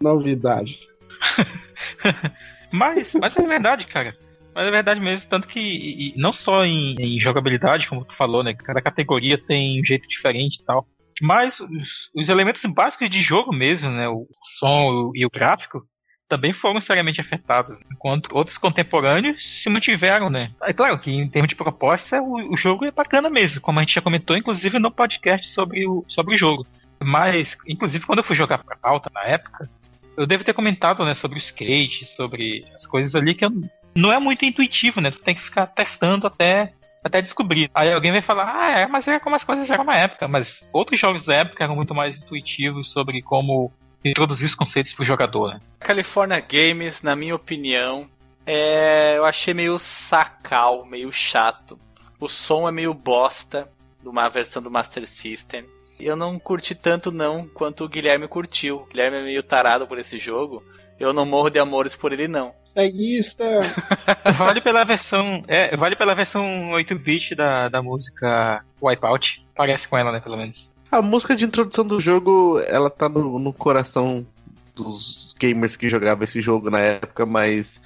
Novidade. 0.00 0.78
Mas, 2.72 3.12
mas 3.14 3.36
é 3.36 3.42
verdade, 3.42 3.84
cara. 3.84 4.16
Mas 4.54 4.66
é 4.66 4.70
verdade 4.70 5.00
mesmo, 5.00 5.28
tanto 5.28 5.48
que 5.48 5.58
e- 5.58 6.10
e 6.10 6.14
não 6.16 6.32
só 6.32 6.64
em, 6.64 6.94
em 7.00 7.18
jogabilidade, 7.18 7.88
como 7.88 8.04
tu 8.04 8.14
falou, 8.14 8.42
né? 8.44 8.54
Cada 8.54 8.80
categoria 8.80 9.36
tem 9.36 9.80
um 9.80 9.84
jeito 9.84 10.08
diferente 10.08 10.60
e 10.60 10.64
tal. 10.64 10.86
Mas 11.20 11.58
os, 11.60 12.10
os 12.14 12.28
elementos 12.28 12.62
básicos 12.64 13.10
de 13.10 13.22
jogo 13.22 13.52
mesmo, 13.52 13.90
né? 13.90 14.08
O 14.08 14.26
som 14.58 15.10
e 15.14 15.26
o 15.26 15.30
gráfico, 15.30 15.84
também 16.30 16.52
foram 16.52 16.80
seriamente 16.80 17.20
afetados, 17.20 17.76
enquanto 17.90 18.34
outros 18.34 18.56
contemporâneos 18.56 19.62
se 19.62 19.68
mantiveram, 19.68 20.30
né? 20.30 20.52
É 20.62 20.72
claro 20.72 20.96
que 21.00 21.10
em 21.10 21.28
termos 21.28 21.48
de 21.48 21.56
proposta, 21.56 22.22
o, 22.22 22.54
o 22.54 22.56
jogo 22.56 22.84
é 22.84 22.92
bacana 22.92 23.28
mesmo, 23.28 23.60
como 23.60 23.80
a 23.80 23.82
gente 23.82 23.94
já 23.94 24.00
comentou, 24.00 24.36
inclusive 24.36 24.78
no 24.78 24.92
podcast 24.92 25.48
sobre 25.48 25.84
o, 25.84 26.04
sobre 26.06 26.36
o 26.36 26.38
jogo. 26.38 26.64
Mas, 27.02 27.56
inclusive, 27.66 28.06
quando 28.06 28.20
eu 28.20 28.24
fui 28.24 28.36
jogar 28.36 28.58
pra 28.58 28.76
pauta 28.76 29.10
na 29.12 29.22
época, 29.22 29.68
eu 30.16 30.24
devo 30.24 30.44
ter 30.44 30.52
comentado, 30.52 31.04
né, 31.04 31.16
sobre 31.16 31.36
o 31.36 31.42
skate, 31.42 32.04
sobre 32.04 32.64
as 32.76 32.86
coisas 32.86 33.12
ali 33.16 33.34
que 33.34 33.44
eu, 33.44 33.50
não 33.92 34.12
é 34.12 34.20
muito 34.20 34.44
intuitivo, 34.44 35.00
né? 35.00 35.10
Tu 35.10 35.18
tem 35.18 35.34
que 35.34 35.42
ficar 35.42 35.66
testando 35.66 36.28
até 36.28 36.72
até 37.02 37.22
descobrir. 37.22 37.70
Aí 37.74 37.90
alguém 37.90 38.12
vai 38.12 38.20
falar, 38.20 38.54
ah, 38.54 38.78
é, 38.78 38.86
mas 38.86 39.08
é 39.08 39.18
como 39.18 39.34
as 39.34 39.42
coisas 39.42 39.68
eram 39.70 39.84
na 39.84 39.94
época. 39.94 40.28
Mas 40.28 40.62
outros 40.70 41.00
jogos 41.00 41.24
da 41.24 41.34
época 41.34 41.64
eram 41.64 41.74
muito 41.74 41.94
mais 41.94 42.16
intuitivos 42.16 42.90
sobre 42.92 43.22
como 43.22 43.72
introduzir 44.04 44.46
os 44.46 44.54
conceitos 44.54 44.92
pro 44.92 45.04
jogador. 45.04 45.54
Né? 45.54 45.60
California 45.78 46.40
Games, 46.40 47.02
na 47.02 47.14
minha 47.14 47.34
opinião, 47.34 48.08
é... 48.46 49.16
eu 49.16 49.24
achei 49.24 49.54
meio 49.54 49.78
sacal, 49.78 50.84
meio 50.86 51.12
chato. 51.12 51.78
O 52.18 52.28
som 52.28 52.68
é 52.68 52.72
meio 52.72 52.92
bosta 52.92 53.68
de 54.02 54.08
uma 54.08 54.28
versão 54.28 54.62
do 54.62 54.70
Master 54.70 55.06
System. 55.06 55.64
Eu 55.98 56.16
não 56.16 56.38
curti 56.38 56.74
tanto 56.74 57.12
não 57.12 57.46
quanto 57.46 57.84
o 57.84 57.88
Guilherme 57.88 58.26
curtiu. 58.26 58.76
O 58.76 58.86
Guilherme 58.86 59.18
é 59.18 59.22
meio 59.22 59.42
tarado 59.42 59.86
por 59.86 59.98
esse 59.98 60.18
jogo. 60.18 60.62
Eu 60.98 61.14
não 61.14 61.24
morro 61.24 61.48
de 61.48 61.58
amores 61.58 61.96
por 61.96 62.12
ele 62.12 62.28
não. 62.28 62.54
Ceguista! 62.62 63.44
vale 64.36 64.60
pela 64.60 64.84
versão, 64.84 65.42
é, 65.48 65.74
vale 65.74 65.96
pela 65.96 66.14
versão 66.14 66.70
8-bit 66.72 67.34
da, 67.34 67.68
da 67.70 67.82
música 67.82 68.62
Wipeout. 68.82 69.42
Parece 69.56 69.88
com 69.88 69.96
ela, 69.96 70.12
né, 70.12 70.20
pelo 70.20 70.36
menos. 70.36 70.68
A 70.90 71.00
música 71.00 71.36
de 71.36 71.44
introdução 71.44 71.86
do 71.86 72.00
jogo, 72.00 72.58
ela 72.66 72.90
tá 72.90 73.08
no, 73.08 73.38
no 73.38 73.52
coração 73.52 74.26
dos 74.74 75.36
gamers 75.38 75.76
que 75.76 75.88
jogavam 75.88 76.24
esse 76.24 76.40
jogo 76.40 76.68
na 76.68 76.80
época, 76.80 77.24
mas 77.24 77.80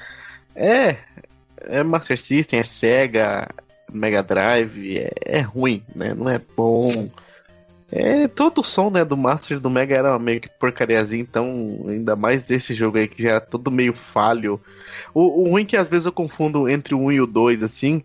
é, 0.55 0.97
é 1.61 1.83
Master 1.83 2.19
System, 2.19 2.61
é 2.61 2.65
Sega, 2.65 3.49
Mega 3.93 4.23
Drive, 4.23 4.99
é, 4.99 5.13
é 5.21 5.41
ruim, 5.41 5.83
né? 5.95 6.15
Não 6.15 6.31
é 6.31 6.41
bom. 6.57 7.11
É, 7.93 8.27
todo 8.27 8.63
o 8.63 8.65
som 8.65 8.91
né, 8.91 9.05
do 9.05 9.17
Master 9.17 9.61
do 9.61 9.69
Mega 9.69 9.95
era 9.95 10.19
meio 10.19 10.41
que 10.41 10.49
porcariazinho, 10.49 11.23
então 11.23 11.85
ainda 11.87 12.17
mais 12.17 12.47
desse 12.47 12.73
jogo 12.73 12.97
aí 12.97 13.07
que 13.07 13.23
já 13.23 13.33
era 13.33 13.41
todo 13.41 13.71
meio 13.71 13.93
falho. 13.93 14.59
O, 15.13 15.43
o 15.43 15.51
ruim 15.51 15.63
é 15.63 15.67
que 15.67 15.77
às 15.77 15.91
vezes 15.91 16.07
eu 16.07 16.13
confundo 16.13 16.69
entre 16.69 16.95
o 16.95 16.99
1 16.99 17.13
e 17.13 17.21
o 17.21 17.27
2, 17.27 17.63
assim, 17.63 18.03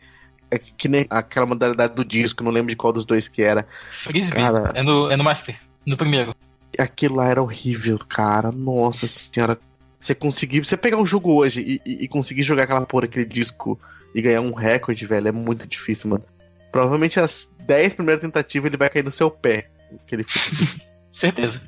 é 0.52 0.58
que 0.58 0.88
nem 0.88 1.06
aquela 1.10 1.46
modalidade 1.46 1.94
do 1.94 2.04
disco, 2.04 2.44
não 2.44 2.52
lembro 2.52 2.70
de 2.70 2.76
qual 2.76 2.92
dos 2.94 3.06
dois 3.06 3.28
que 3.28 3.42
era. 3.42 3.68
Frisbee. 4.04 4.32
Cara, 4.32 4.72
é, 4.74 4.82
no, 4.82 5.12
é 5.12 5.16
no 5.16 5.24
Master, 5.24 5.60
no 5.86 5.96
primeiro. 5.96 6.36
Aquilo 6.78 7.18
lá 7.18 7.28
era 7.28 7.42
horrível, 7.42 8.00
cara. 8.00 8.52
Nossa 8.52 9.06
senhora. 9.06 9.60
Você 10.00 10.16
conseguir. 10.16 10.64
Você 10.64 10.78
pegar 10.78 10.98
um 10.98 11.06
jogo 11.06 11.34
hoje 11.34 11.62
e, 11.62 11.90
e, 11.90 12.04
e 12.06 12.08
conseguir 12.08 12.44
jogar 12.44 12.64
aquela 12.64 12.86
porra, 12.86 13.06
aquele 13.06 13.26
disco 13.26 13.80
e 14.14 14.22
ganhar 14.22 14.42
um 14.42 14.54
recorde, 14.54 15.06
velho, 15.06 15.28
é 15.28 15.32
muito 15.32 15.68
difícil, 15.68 16.10
mano. 16.10 16.24
Provavelmente 16.72 17.20
as 17.20 17.50
10 17.62 17.96
primeiras 17.96 18.22
tentativas 18.22 18.70
ele 18.70 18.78
vai 18.78 18.90
cair 18.90 19.04
no 19.04 19.12
seu 19.12 19.30
pé. 19.30 19.70
Aquele... 20.04 20.26
Certeza. 21.20 21.62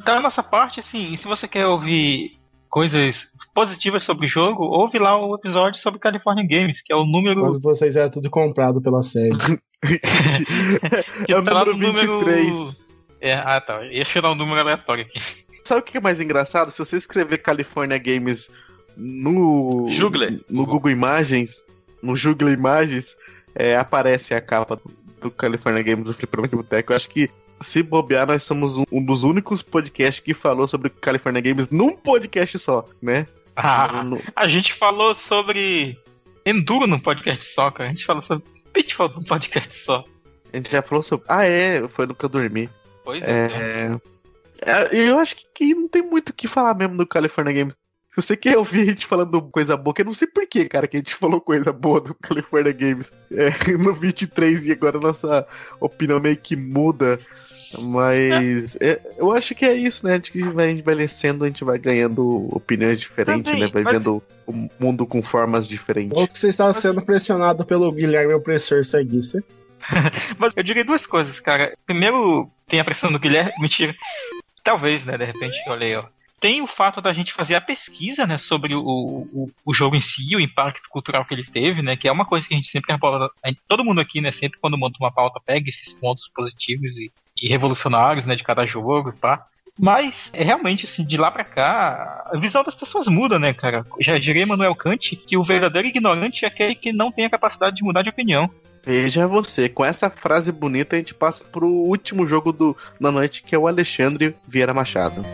Então, 0.00 0.18
a 0.18 0.20
nossa 0.20 0.42
parte, 0.42 0.80
assim, 0.80 1.16
se 1.16 1.24
você 1.24 1.46
quer 1.46 1.66
ouvir 1.66 2.38
coisas 2.68 3.16
positivas 3.54 4.04
sobre 4.04 4.26
o 4.26 4.28
jogo, 4.28 4.64
ouve 4.64 4.98
lá 4.98 5.16
o 5.16 5.34
episódio 5.36 5.80
sobre 5.80 6.00
California 6.00 6.44
Games, 6.46 6.82
que 6.82 6.92
é 6.92 6.96
o 6.96 7.04
número. 7.04 7.40
Quando 7.40 7.60
vocês 7.60 7.96
é 7.96 8.08
tudo 8.08 8.28
comprado 8.28 8.82
pela 8.82 9.02
série. 9.02 9.30
é 11.28 11.38
o 11.38 11.42
tá 11.42 11.64
número 11.64 11.78
23. 11.78 12.46
Número... 12.46 12.70
É, 13.20 13.34
ah 13.34 13.60
tá. 13.60 13.84
Ia 13.86 14.04
tirar 14.04 14.32
um 14.32 14.34
número 14.34 14.60
aleatório 14.60 15.04
aqui. 15.04 15.20
Sabe 15.64 15.80
o 15.80 15.84
que 15.84 15.96
é 15.96 16.00
mais 16.00 16.20
engraçado? 16.20 16.70
Se 16.70 16.78
você 16.78 16.96
escrever 16.96 17.38
California 17.38 17.96
Games 17.96 18.50
no. 18.96 19.86
Jugle. 19.88 20.40
No 20.50 20.66
Google 20.66 20.90
Imagens, 20.90 21.64
no 22.02 22.16
Jugle 22.16 22.50
Imagens, 22.50 23.16
é, 23.54 23.76
aparece 23.76 24.34
a 24.34 24.40
capa 24.40 24.78
do, 25.20 25.30
California 25.30 25.82
Games 25.82 26.04
do 26.04 26.12
Fliperama 26.12 26.48
Boteco. 26.48 26.92
Eu 26.92 26.96
acho 26.96 27.08
que 27.08 27.30
se 27.60 27.82
bobear, 27.82 28.26
nós 28.26 28.42
somos 28.42 28.76
um, 28.76 28.84
um, 28.92 29.02
dos 29.02 29.22
únicos 29.22 29.62
podcasts 29.62 30.20
que 30.20 30.34
falou 30.34 30.68
sobre 30.68 30.90
California 30.90 31.40
Games 31.40 31.70
num 31.70 31.96
podcast 31.96 32.58
só, 32.58 32.84
né? 33.00 33.26
Ah, 33.56 34.02
no... 34.02 34.20
a 34.34 34.48
gente 34.48 34.74
falou 34.74 35.14
sobre 35.14 35.98
Enduro 36.44 36.86
num 36.86 36.98
podcast 36.98 37.44
só, 37.54 37.70
cara. 37.70 37.90
A 37.90 37.92
gente 37.92 38.04
falou 38.04 38.22
sobre 38.22 38.44
Pitfall 38.72 39.10
num 39.10 39.24
podcast 39.24 39.70
só. 39.84 40.04
A 40.52 40.56
gente 40.56 40.70
já 40.70 40.82
falou 40.82 41.02
sobre. 41.02 41.26
Ah, 41.28 41.44
é, 41.44 41.86
foi 41.88 42.06
no 42.06 42.14
que 42.14 42.24
eu 42.24 42.28
dormi. 42.28 42.68
Pois 43.04 43.22
é. 43.22 43.98
é... 44.62 44.88
eu 44.92 45.18
acho 45.18 45.36
que 45.54 45.74
não 45.74 45.88
tem 45.88 46.02
muito 46.02 46.30
o 46.30 46.34
que 46.34 46.48
falar 46.48 46.74
mesmo 46.74 46.96
do 46.96 47.06
California 47.06 47.52
Games. 47.52 47.74
Se 48.14 48.22
você 48.22 48.36
quer 48.36 48.56
ouvir 48.56 48.82
a 48.82 48.84
gente 48.86 49.06
falando 49.06 49.42
coisa 49.42 49.76
boa, 49.76 49.92
que 49.92 50.02
eu 50.02 50.06
não 50.06 50.14
sei 50.14 50.28
porquê, 50.28 50.68
cara, 50.68 50.86
que 50.86 50.96
a 50.96 51.00
gente 51.00 51.14
falou 51.16 51.40
coisa 51.40 51.72
boa 51.72 52.00
do 52.00 52.14
California 52.14 52.72
Games 52.72 53.10
é, 53.32 53.50
no 53.76 53.92
23 53.92 54.66
e 54.66 54.72
agora 54.72 54.98
a 54.98 55.00
nossa 55.00 55.46
opinião 55.80 56.20
meio 56.20 56.36
que 56.36 56.54
muda. 56.54 57.18
Mas 57.78 58.76
é. 58.80 59.00
eu 59.16 59.32
acho 59.32 59.54
que 59.54 59.64
é 59.64 59.74
isso, 59.74 60.06
né? 60.06 60.12
A 60.12 60.16
gente 60.16 60.42
vai 60.50 60.70
envelhecendo, 60.70 61.44
a 61.44 61.46
gente 61.48 61.64
vai 61.64 61.78
ganhando 61.78 62.48
opiniões 62.54 62.98
diferentes, 63.00 63.50
Também, 63.50 63.66
né? 63.66 63.70
Vai 63.72 63.82
mas... 63.82 63.94
vendo 63.94 64.22
o 64.46 64.68
mundo 64.78 65.06
com 65.06 65.22
formas 65.22 65.68
diferentes. 65.68 66.16
Ou 66.16 66.28
que 66.28 66.38
você 66.38 66.48
está 66.48 66.72
sendo 66.72 67.02
pressionado 67.02 67.64
pelo 67.64 67.90
Guilherme 67.90 68.34
opressor 68.34 68.84
ceguista. 68.84 69.42
mas 70.38 70.52
eu 70.56 70.62
diria 70.62 70.84
duas 70.84 71.06
coisas, 71.06 71.38
cara. 71.40 71.76
Primeiro, 71.86 72.50
tem 72.68 72.80
a 72.80 72.84
pressão 72.84 73.12
do 73.12 73.18
Guilherme. 73.18 73.52
Mentira. 73.60 73.94
Talvez, 74.62 75.04
né? 75.04 75.16
De 75.16 75.24
repente, 75.24 75.56
olha 75.68 75.86
aí, 75.86 75.96
ó 75.96 76.04
tem 76.44 76.60
o 76.60 76.66
fato 76.66 77.00
da 77.00 77.14
gente 77.14 77.32
fazer 77.32 77.54
a 77.54 77.60
pesquisa, 77.60 78.26
né, 78.26 78.36
sobre 78.36 78.74
o, 78.74 78.82
o, 78.84 79.50
o 79.64 79.72
jogo 79.72 79.96
em 79.96 80.00
si, 80.02 80.36
o 80.36 80.40
impacto 80.40 80.86
cultural 80.90 81.24
que 81.24 81.32
ele 81.32 81.42
teve, 81.42 81.80
né, 81.80 81.96
que 81.96 82.06
é 82.06 82.12
uma 82.12 82.26
coisa 82.26 82.46
que 82.46 82.52
a 82.52 82.56
gente 82.58 82.68
sempre 82.68 82.92
aborda, 82.92 83.30
todo 83.66 83.82
mundo 83.82 84.02
aqui, 84.02 84.20
né, 84.20 84.30
sempre 84.30 84.58
quando 84.60 84.76
monta 84.76 84.98
uma 85.00 85.10
pauta 85.10 85.40
pega 85.40 85.70
esses 85.70 85.94
pontos 85.94 86.30
positivos 86.34 86.98
e, 86.98 87.10
e 87.40 87.48
revolucionários, 87.48 88.26
né, 88.26 88.36
de 88.36 88.44
cada 88.44 88.66
jogo, 88.66 89.12
tá? 89.12 89.46
Mas, 89.78 90.14
é 90.32 90.44
realmente, 90.44 90.86
assim, 90.86 91.04
de 91.04 91.16
lá 91.16 91.30
pra 91.30 91.44
cá, 91.44 92.30
a 92.32 92.38
visão 92.38 92.62
das 92.62 92.76
pessoas 92.76 93.06
muda, 93.08 93.38
né, 93.38 93.52
cara? 93.52 93.84
Já 94.00 94.16
diria 94.18 94.46
Manuel 94.46 94.74
Kant 94.74 95.16
que 95.16 95.36
o 95.36 95.42
verdadeiro 95.42 95.88
ignorante 95.88 96.44
é 96.44 96.48
aquele 96.48 96.76
que 96.76 96.92
não 96.92 97.10
tem 97.10 97.24
a 97.24 97.30
capacidade 97.30 97.76
de 97.76 97.82
mudar 97.82 98.02
de 98.02 98.10
opinião. 98.10 98.48
Veja 98.86 99.26
você, 99.26 99.68
com 99.68 99.84
essa 99.84 100.10
frase 100.10 100.52
bonita 100.52 100.94
a 100.94 100.98
gente 100.98 101.14
passa 101.14 101.42
pro 101.44 101.66
último 101.66 102.26
jogo 102.26 102.52
do, 102.52 102.76
da 103.00 103.10
noite, 103.10 103.42
que 103.42 103.54
é 103.54 103.58
o 103.58 103.66
Alexandre 103.66 104.36
Vieira 104.46 104.74
Machado. 104.74 105.24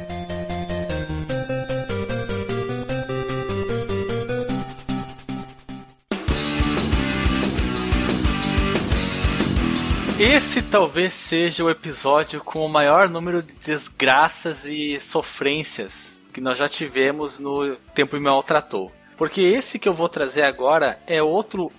Esse 10.21 10.61
talvez 10.61 11.15
seja 11.15 11.65
o 11.65 11.71
episódio 11.71 12.43
com 12.43 12.59
o 12.59 12.69
maior 12.69 13.09
número 13.09 13.43
de 13.43 13.55
desgraças 13.65 14.67
e 14.67 15.01
sofrências 15.01 16.15
que 16.31 16.43
nós 16.43 16.59
já 16.59 16.69
tivemos 16.69 17.39
no 17.39 17.75
Tempo 17.95 18.17
Me 18.17 18.25
Maltratou. 18.25 18.93
Porque 19.17 19.41
esse 19.41 19.79
que 19.79 19.89
eu 19.89 19.95
vou 19.95 20.11
trazer 20.11 20.43
agora 20.43 21.01
é 21.07 21.23
outro 21.23 21.73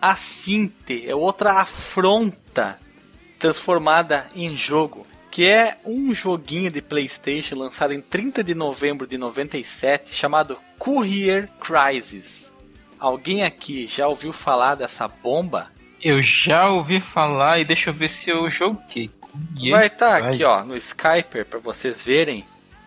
assinte, 0.00 1.02
é 1.04 1.12
outra 1.12 1.54
afronta 1.54 2.78
transformada 3.36 4.28
em 4.32 4.54
jogo. 4.56 5.04
Que 5.28 5.48
é 5.48 5.76
um 5.84 6.14
joguinho 6.14 6.70
de 6.70 6.80
PlayStation 6.80 7.56
lançado 7.56 7.92
em 7.92 8.00
30 8.00 8.44
de 8.44 8.54
novembro 8.54 9.08
de 9.08 9.18
97 9.18 10.14
chamado 10.14 10.56
Courier 10.78 11.48
Crisis. 11.58 12.52
Alguém 12.96 13.42
aqui 13.42 13.88
já 13.88 14.06
ouviu 14.06 14.32
falar 14.32 14.76
dessa 14.76 15.08
bomba? 15.08 15.71
Eu 16.02 16.22
já 16.22 16.68
ouvi 16.68 17.00
falar 17.00 17.60
e 17.60 17.64
deixa 17.64 17.90
eu 17.90 17.94
ver 17.94 18.10
se 18.10 18.28
eu 18.28 18.50
joguei. 18.50 19.10
Vai 19.70 19.86
estar 19.86 20.20
tá 20.20 20.28
aqui, 20.28 20.44
ó, 20.44 20.64
no 20.64 20.76
Skyper 20.76 21.46
para 21.46 21.58
vocês 21.58 22.02
verem. 22.02 22.44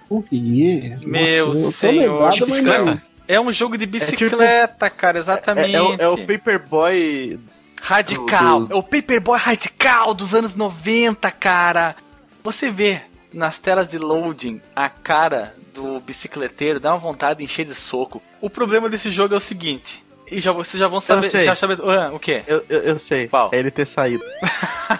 Oh, 0.09 0.23
yeah. 0.31 0.97
Meu 1.05 1.47
Nossa, 1.47 1.71
senhor 1.71 2.13
lembrado, 2.13 2.47
mas 2.47 2.63
não. 2.63 3.01
É 3.27 3.39
um 3.39 3.51
jogo 3.51 3.77
de 3.77 3.85
bicicleta, 3.87 4.85
é 4.85 4.89
tipo, 4.89 4.99
cara, 4.99 5.17
exatamente. 5.17 5.75
É, 5.75 5.77
é, 5.77 5.81
o, 5.81 5.93
é 5.93 6.07
o 6.07 6.17
Paperboy 6.27 7.39
radical. 7.81 8.59
Do, 8.59 8.67
do... 8.67 8.73
É 8.73 8.77
o 8.77 8.83
Paperboy 8.83 9.39
radical 9.39 10.13
dos 10.13 10.35
anos 10.35 10.53
90, 10.53 11.31
cara. 11.31 11.95
Você 12.43 12.69
vê 12.69 13.01
nas 13.33 13.57
telas 13.57 13.89
de 13.89 13.97
loading 13.97 14.61
a 14.75 14.87
cara 14.89 15.55
do 15.73 15.99
bicicleteiro, 15.99 16.79
dá 16.79 16.91
uma 16.91 16.99
vontade 16.99 17.39
de 17.39 17.45
encher 17.45 17.65
de 17.65 17.73
soco. 17.73 18.21
O 18.39 18.49
problema 18.49 18.87
desse 18.87 19.09
jogo 19.09 19.33
é 19.33 19.37
o 19.37 19.41
seguinte: 19.41 20.03
e 20.29 20.39
já 20.39 20.51
vocês 20.51 20.79
já 20.79 20.87
vão 20.87 20.99
saber. 20.99 21.29
Já 21.29 21.55
saber 21.55 21.79
ah, 21.81 22.09
o 22.13 22.19
quê? 22.19 22.43
Eu, 22.47 22.63
eu, 22.69 22.79
eu, 22.81 22.99
sei. 22.99 23.27
Qual? 23.27 23.49
É 23.53 23.59
ele 23.59 23.71
ter 23.71 23.85
saído. 23.85 24.23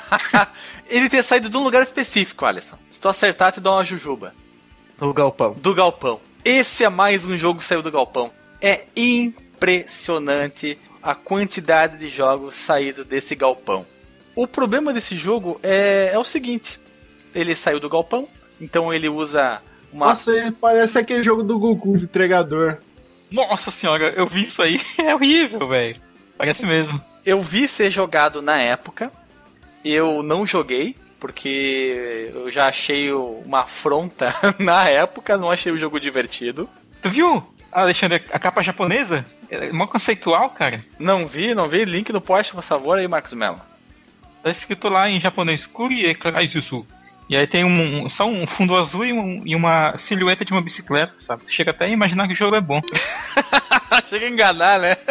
ele 0.88 1.10
ter 1.10 1.24
saído 1.24 1.50
de 1.50 1.58
um 1.58 1.64
lugar 1.64 1.84
específico, 1.84 2.46
Alisson. 2.46 2.78
Se 2.90 3.00
tu 3.00 3.10
acertar, 3.10 3.52
te 3.52 3.60
dá 3.60 3.72
uma 3.72 3.84
jujuba. 3.84 4.34
Do 4.98 5.14
galpão. 5.14 5.54
Do 5.54 5.74
galpão. 5.74 6.20
Esse 6.44 6.84
é 6.84 6.90
mais 6.90 7.26
um 7.26 7.38
jogo 7.38 7.60
que 7.60 7.66
saiu 7.66 7.82
do 7.82 7.92
galpão. 7.92 8.32
É 8.62 8.84
impressionante 8.96 10.78
a 11.02 11.14
quantidade 11.14 11.98
de 11.98 12.10
jogos 12.10 12.56
saídos 12.56 13.06
desse 13.06 13.36
galpão. 13.36 13.86
O 14.36 14.48
problema 14.48 14.94
desse 14.94 15.16
jogo 15.16 15.60
é, 15.64 16.12
é 16.14 16.20
o 16.20 16.24
seguinte: 16.24 16.80
ele 17.34 17.56
saiu 17.56 17.80
do 17.80 17.90
galpão, 17.90 18.28
então 18.60 18.94
ele 18.94 19.10
usa 19.10 19.62
uma 19.92 20.08
Nossa, 20.08 20.54
parece 20.60 20.98
aquele 20.98 21.24
jogo 21.24 21.42
do 21.42 21.58
Goku 21.58 21.98
de 21.98 22.06
entregador. 22.06 22.78
Nossa 23.32 23.72
senhora, 23.80 24.14
eu 24.16 24.28
vi 24.28 24.48
isso 24.48 24.62
aí. 24.62 24.82
É 24.98 25.14
horrível, 25.14 25.68
velho. 25.68 26.00
Parece 26.38 26.66
mesmo. 26.66 27.02
eu 27.26 27.42
vi 27.42 27.68
ser 27.68 27.90
jogado 27.92 28.42
na 28.42 28.58
época. 28.58 29.12
Eu 29.84 30.24
não 30.24 30.46
joguei, 30.46 30.96
porque 31.20 32.32
eu 32.34 32.52
já 32.52 32.68
achei 32.68 33.12
uma 33.12 33.62
afronta 33.62 34.34
na 34.60 34.90
época, 34.90 35.38
não 35.38 35.52
achei 35.52 35.72
o 35.72 35.78
jogo 35.78 36.00
divertido. 36.00 36.70
Tu 37.02 37.10
viu, 37.10 37.44
Alexandre, 37.72 38.24
a 38.32 38.40
capa 38.40 38.64
japonesa? 38.64 39.26
É 39.50 39.72
mó 39.72 39.86
conceitual, 39.86 40.50
cara. 40.50 40.84
Não 40.98 41.28
vi, 41.28 41.54
não 41.54 41.68
vi. 41.68 41.86
Link 41.86 42.12
no 42.12 42.20
post, 42.20 42.54
por 42.54 42.64
favor, 42.64 42.98
aí, 42.98 43.08
Marcos 43.08 43.34
Mello. 43.34 43.62
Tá 44.42 44.50
escrito 44.52 44.90
lá 44.90 45.10
em 45.10 45.22
japonês 45.22 45.66
Kurie 45.66 46.14
Kaisusu. 46.16 46.86
E 47.28 47.36
aí 47.36 47.48
tem 47.48 47.64
um, 47.66 48.08
só 48.10 48.28
um 48.28 48.46
fundo 48.46 48.76
azul 48.78 49.04
e, 49.06 49.12
um- 49.12 49.42
e 49.46 49.56
uma 49.56 49.98
silhueta 49.98 50.46
de 50.46 50.52
uma 50.52 50.62
bicicleta, 50.62 51.14
sabe? 51.26 51.42
Chega 51.48 51.72
até 51.72 51.86
a 51.86 51.90
imaginar 51.90 52.28
que 52.28 52.34
o 52.34 52.38
jogo 52.38 52.56
é 52.56 52.62
bom. 52.62 52.82
Chega 54.06 54.26
a 54.28 54.30
enganar, 54.30 54.80
né? 54.80 54.96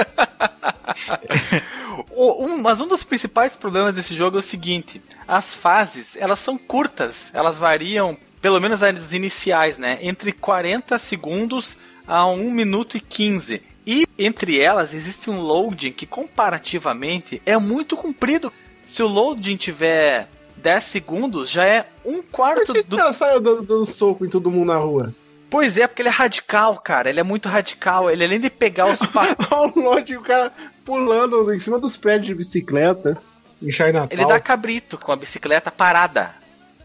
O- 2.10 2.44
um- 2.44 2.60
mas 2.60 2.80
um 2.80 2.86
dos 2.88 3.04
principais 3.04 3.56
problemas 3.56 3.94
desse 3.94 4.14
jogo 4.14 4.36
é 4.36 4.40
o 4.40 4.42
seguinte: 4.42 5.00
as 5.26 5.52
fases 5.54 6.16
elas 6.16 6.38
são 6.38 6.56
curtas, 6.58 7.30
elas 7.34 7.56
variam, 7.58 8.16
pelo 8.40 8.60
menos 8.60 8.82
as 8.82 9.12
iniciais, 9.12 9.78
né? 9.78 9.98
Entre 10.02 10.32
40 10.32 10.98
segundos 10.98 11.76
a 12.06 12.26
1 12.26 12.50
minuto 12.50 12.96
e 12.96 13.00
15. 13.00 13.62
E 13.86 14.06
entre 14.18 14.60
elas 14.60 14.94
existe 14.94 15.28
um 15.30 15.40
loading 15.40 15.92
que 15.92 16.06
comparativamente 16.06 17.40
é 17.44 17.56
muito 17.58 17.96
comprido. 17.96 18.52
Se 18.84 19.02
o 19.02 19.06
loading 19.08 19.56
tiver 19.56 20.28
10 20.64 20.82
segundos, 20.82 21.50
já 21.50 21.66
é 21.66 21.86
um 22.06 22.22
quarto 22.22 22.64
Por 22.64 22.74
que 22.74 22.82
do 22.84 22.98
ela 22.98 23.12
saiu 23.12 23.38
dando, 23.38 23.60
dando 23.60 23.84
soco 23.84 24.24
em 24.24 24.30
todo 24.30 24.50
mundo 24.50 24.68
na 24.72 24.78
rua? 24.78 25.14
Pois 25.50 25.76
é, 25.76 25.86
porque 25.86 26.00
ele 26.00 26.08
é 26.08 26.12
radical, 26.12 26.78
cara. 26.78 27.10
Ele 27.10 27.20
é 27.20 27.22
muito 27.22 27.50
radical. 27.50 28.10
Ele 28.10 28.24
além 28.24 28.40
de 28.40 28.48
pegar 28.48 28.86
os. 28.86 28.98
Olha 29.52 29.72
o 29.76 29.80
lote, 29.80 30.16
o 30.16 30.22
cara 30.22 30.50
pulando 30.82 31.52
em 31.52 31.60
cima 31.60 31.78
dos 31.78 31.98
prédios 31.98 32.28
de 32.28 32.34
bicicleta. 32.34 33.20
Em 33.62 33.70
Chinatown. 33.70 34.08
ele 34.10 34.26
dá 34.26 34.40
cabrito 34.40 34.96
com 34.96 35.12
a 35.12 35.16
bicicleta 35.16 35.70
parada. 35.70 36.34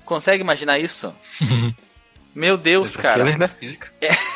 Consegue 0.05 0.43
imaginar 0.43 0.77
isso? 0.77 1.13
Meu 2.35 2.57
Deus, 2.57 2.95
cara. 2.95 3.23
Desafios 3.23 3.39
da 3.39 3.47
física. 3.47 3.87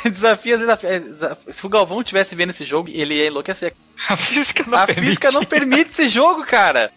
Desafia, 0.10 0.57
desafia. 0.57 1.38
Se 1.52 1.65
o 1.65 1.70
Galvão 1.70 2.03
tivesse 2.03 2.34
vendo 2.34 2.49
esse 2.49 2.65
jogo, 2.65 2.90
ele 2.90 3.15
ia 3.15 3.28
enlouquecer. 3.28 3.74
A 4.07 4.18
física 4.18 4.64
não 4.65 4.78
a 4.78 4.86
permite. 4.86 5.06
física 5.06 5.32
não 5.32 5.45
permite 5.45 5.91
esse 5.91 6.07
jogo, 6.07 6.44
cara. 6.45 6.91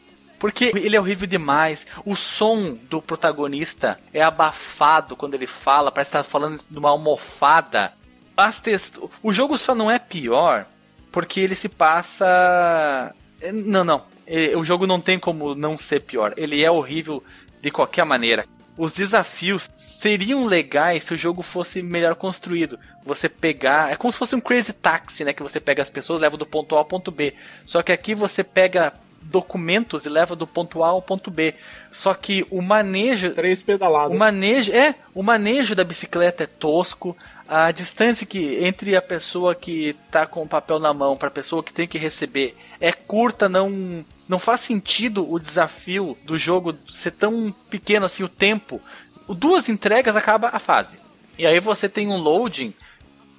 Porque 0.47 0.70
ele 0.77 0.94
é 0.94 1.01
horrível 1.01 1.27
demais. 1.27 1.85
O 2.05 2.14
som 2.14 2.78
do 2.89 3.02
protagonista 3.02 3.98
é 4.14 4.23
abafado 4.23 5.16
quando 5.16 5.35
ele 5.35 5.44
fala, 5.44 5.90
parece 5.90 6.10
estar 6.10 6.23
falando 6.23 6.62
numa 6.70 6.89
almofada. 6.89 7.93
As 8.36 8.60
text... 8.60 8.97
O 9.24 9.32
jogo 9.32 9.59
só 9.59 9.74
não 9.74 9.90
é 9.90 9.98
pior 9.98 10.64
porque 11.10 11.40
ele 11.40 11.56
se 11.56 11.68
passa. 11.68 13.12
Não, 13.52 13.82
não. 13.82 14.05
Eh, 14.24 14.56
O 14.56 14.62
jogo 14.62 14.86
não 14.86 15.01
tem 15.01 15.18
como 15.18 15.52
não 15.56 15.77
ser 15.77 16.02
pior. 16.02 16.32
Ele 16.36 16.62
é 16.62 16.70
horrível 16.70 17.24
de 17.60 17.73
qualquer 17.73 18.05
maneira. 18.05 18.47
Os 18.78 18.94
desafios 18.94 19.68
seriam 19.74 20.47
legais 20.47 21.02
se 21.02 21.12
o 21.12 21.18
jogo 21.18 21.43
fosse 21.43 21.82
melhor 21.82 22.14
construído. 22.14 22.78
Você 23.05 23.28
pegar. 23.28 23.90
É 23.90 23.97
como 23.97 24.12
se 24.12 24.18
fosse 24.18 24.36
um 24.36 24.40
Crazy 24.40 24.74
Taxi, 24.74 25.24
né? 25.24 25.32
Que 25.32 25.43
você 25.43 25.59
pega 25.59 25.82
as 25.82 25.90
pessoas, 25.90 26.20
leva 26.20 26.36
do 26.36 26.47
ponto 26.47 26.77
A 26.77 26.78
ao 26.78 26.85
ponto 26.85 27.10
B. 27.10 27.35
Só 27.64 27.82
que 27.82 27.90
aqui 27.90 28.14
você 28.14 28.44
pega 28.44 28.93
documentos 29.30 30.04
e 30.04 30.08
leva 30.08 30.36
do 30.36 30.46
ponto 30.46 30.82
A 30.82 30.88
ao 30.88 31.02
ponto 31.02 31.30
B. 31.30 31.54
Só 31.92 32.14
que 32.14 32.46
o 32.50 32.62
manejo. 32.62 33.32
Três 33.32 33.62
pedaladas. 33.62 34.14
O 34.14 34.18
manejo. 34.18 34.72
É, 34.72 34.94
o 35.14 35.22
manejo 35.22 35.74
da 35.74 35.84
bicicleta 35.84 36.44
é 36.44 36.46
tosco. 36.46 37.16
A 37.48 37.70
distância 37.70 38.26
que 38.26 38.64
entre 38.64 38.96
a 38.96 39.02
pessoa 39.02 39.54
que 39.54 39.94
tá 40.10 40.26
com 40.26 40.42
o 40.42 40.48
papel 40.48 40.80
na 40.80 40.92
mão 40.92 41.16
para 41.16 41.28
a 41.28 41.30
pessoa 41.30 41.62
que 41.62 41.72
tem 41.72 41.86
que 41.86 41.98
receber 41.98 42.56
é 42.80 42.92
curta, 42.92 43.48
não 43.48 44.04
não 44.28 44.40
faz 44.40 44.60
sentido 44.62 45.30
o 45.30 45.38
desafio 45.38 46.18
do 46.24 46.36
jogo 46.36 46.74
ser 46.88 47.12
tão 47.12 47.54
pequeno 47.70 48.06
assim 48.06 48.24
o 48.24 48.28
tempo. 48.28 48.80
Duas 49.28 49.68
entregas 49.68 50.16
acaba 50.16 50.50
a 50.52 50.58
fase. 50.58 50.98
E 51.38 51.46
aí 51.46 51.60
você 51.60 51.88
tem 51.88 52.08
um 52.08 52.16
loading 52.16 52.74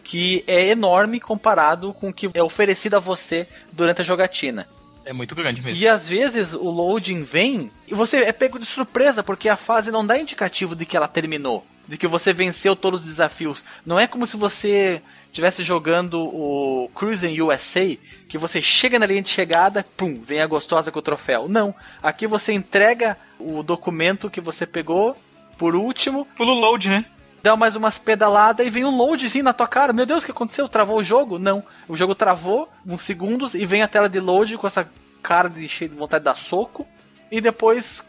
que 0.04 0.44
é 0.48 0.70
enorme 0.70 1.20
comparado 1.20 1.94
com 1.94 2.10
o 2.10 2.14
que 2.14 2.30
é 2.34 2.42
oferecido 2.42 2.96
a 2.96 3.00
você 3.00 3.46
durante 3.74 4.02
a 4.02 4.06
jogatina. 4.06 4.66
É 5.08 5.14
muito 5.14 5.34
grande 5.34 5.62
mesmo. 5.62 5.80
E 5.80 5.88
às 5.88 6.10
vezes 6.10 6.54
o 6.54 6.70
loading 6.70 7.24
vem 7.24 7.72
e 7.88 7.96
você 7.96 8.18
é 8.18 8.32
pego 8.34 8.60
de 8.60 8.66
surpresa, 8.66 9.24
porque 9.24 9.48
a 9.48 9.56
fase 9.56 9.90
não 9.90 10.06
dá 10.06 10.20
indicativo 10.20 10.76
de 10.76 10.86
que 10.86 10.98
ela 10.98 11.08
terminou, 11.08 11.66
de 11.88 11.98
que 11.98 12.06
você 12.06 12.34
venceu 12.34 12.76
todos 12.76 13.00
os 13.00 13.08
desafios. 13.08 13.64
Não 13.86 13.98
é 13.98 14.06
como 14.06 14.28
se 14.28 14.36
você 14.36 15.02
estivesse 15.28 15.64
jogando 15.64 16.20
o 16.20 16.90
Cruising 16.94 17.40
USA, 17.42 17.96
que 18.28 18.38
você 18.38 18.62
chega 18.62 19.00
na 19.00 19.06
linha 19.06 19.22
de 19.22 19.30
chegada, 19.30 19.86
pum, 19.96 20.20
vem 20.20 20.42
a 20.42 20.48
gostosa 20.48 20.92
com 20.92 21.00
o 21.00 21.02
troféu. 21.02 21.48
Não, 21.48 21.74
aqui 22.04 22.28
você 22.28 22.52
entrega 22.52 23.16
o 23.40 23.64
documento 23.64 24.30
que 24.30 24.42
você 24.42 24.66
pegou 24.66 25.16
por 25.58 25.74
último, 25.74 26.28
Pulo 26.36 26.54
load, 26.54 26.90
né? 26.90 27.06
Dá 27.42 27.56
mais 27.56 27.76
umas 27.76 27.98
pedaladas 27.98 28.66
e 28.66 28.70
vem 28.70 28.86
um 28.86 28.96
loadzinho 28.96 29.44
na 29.44 29.54
tua 29.54 29.68
cara. 29.68 29.94
Meu 29.94 30.06
Deus, 30.06 30.24
o 30.24 30.26
que 30.26 30.32
aconteceu? 30.32 30.68
Travou 30.68 30.98
o 30.98 31.04
jogo? 31.04 31.40
Não. 31.40 31.64
O 31.88 31.96
jogo 31.96 32.16
travou 32.16 32.70
uns 32.86 33.02
segundos 33.02 33.54
e 33.54 33.66
vem 33.66 33.82
a 33.82 33.88
tela 33.88 34.10
de 34.10 34.20
load 34.20 34.58
com 34.58 34.68
essa 34.68 34.90
cara 35.22 35.50
de 35.50 35.68
cheio 35.68 35.90
de 35.90 35.98
vontade 35.98 36.22
de 36.22 36.26
dar 36.26 36.36
soco. 36.36 36.88
E 37.32 37.42
depois 37.42 38.04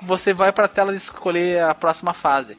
você 0.00 0.32
vai 0.32 0.52
pra 0.52 0.68
tela 0.68 0.92
de 0.92 0.98
escolher 0.98 1.62
a 1.62 1.74
próxima 1.74 2.12
fase. 2.12 2.56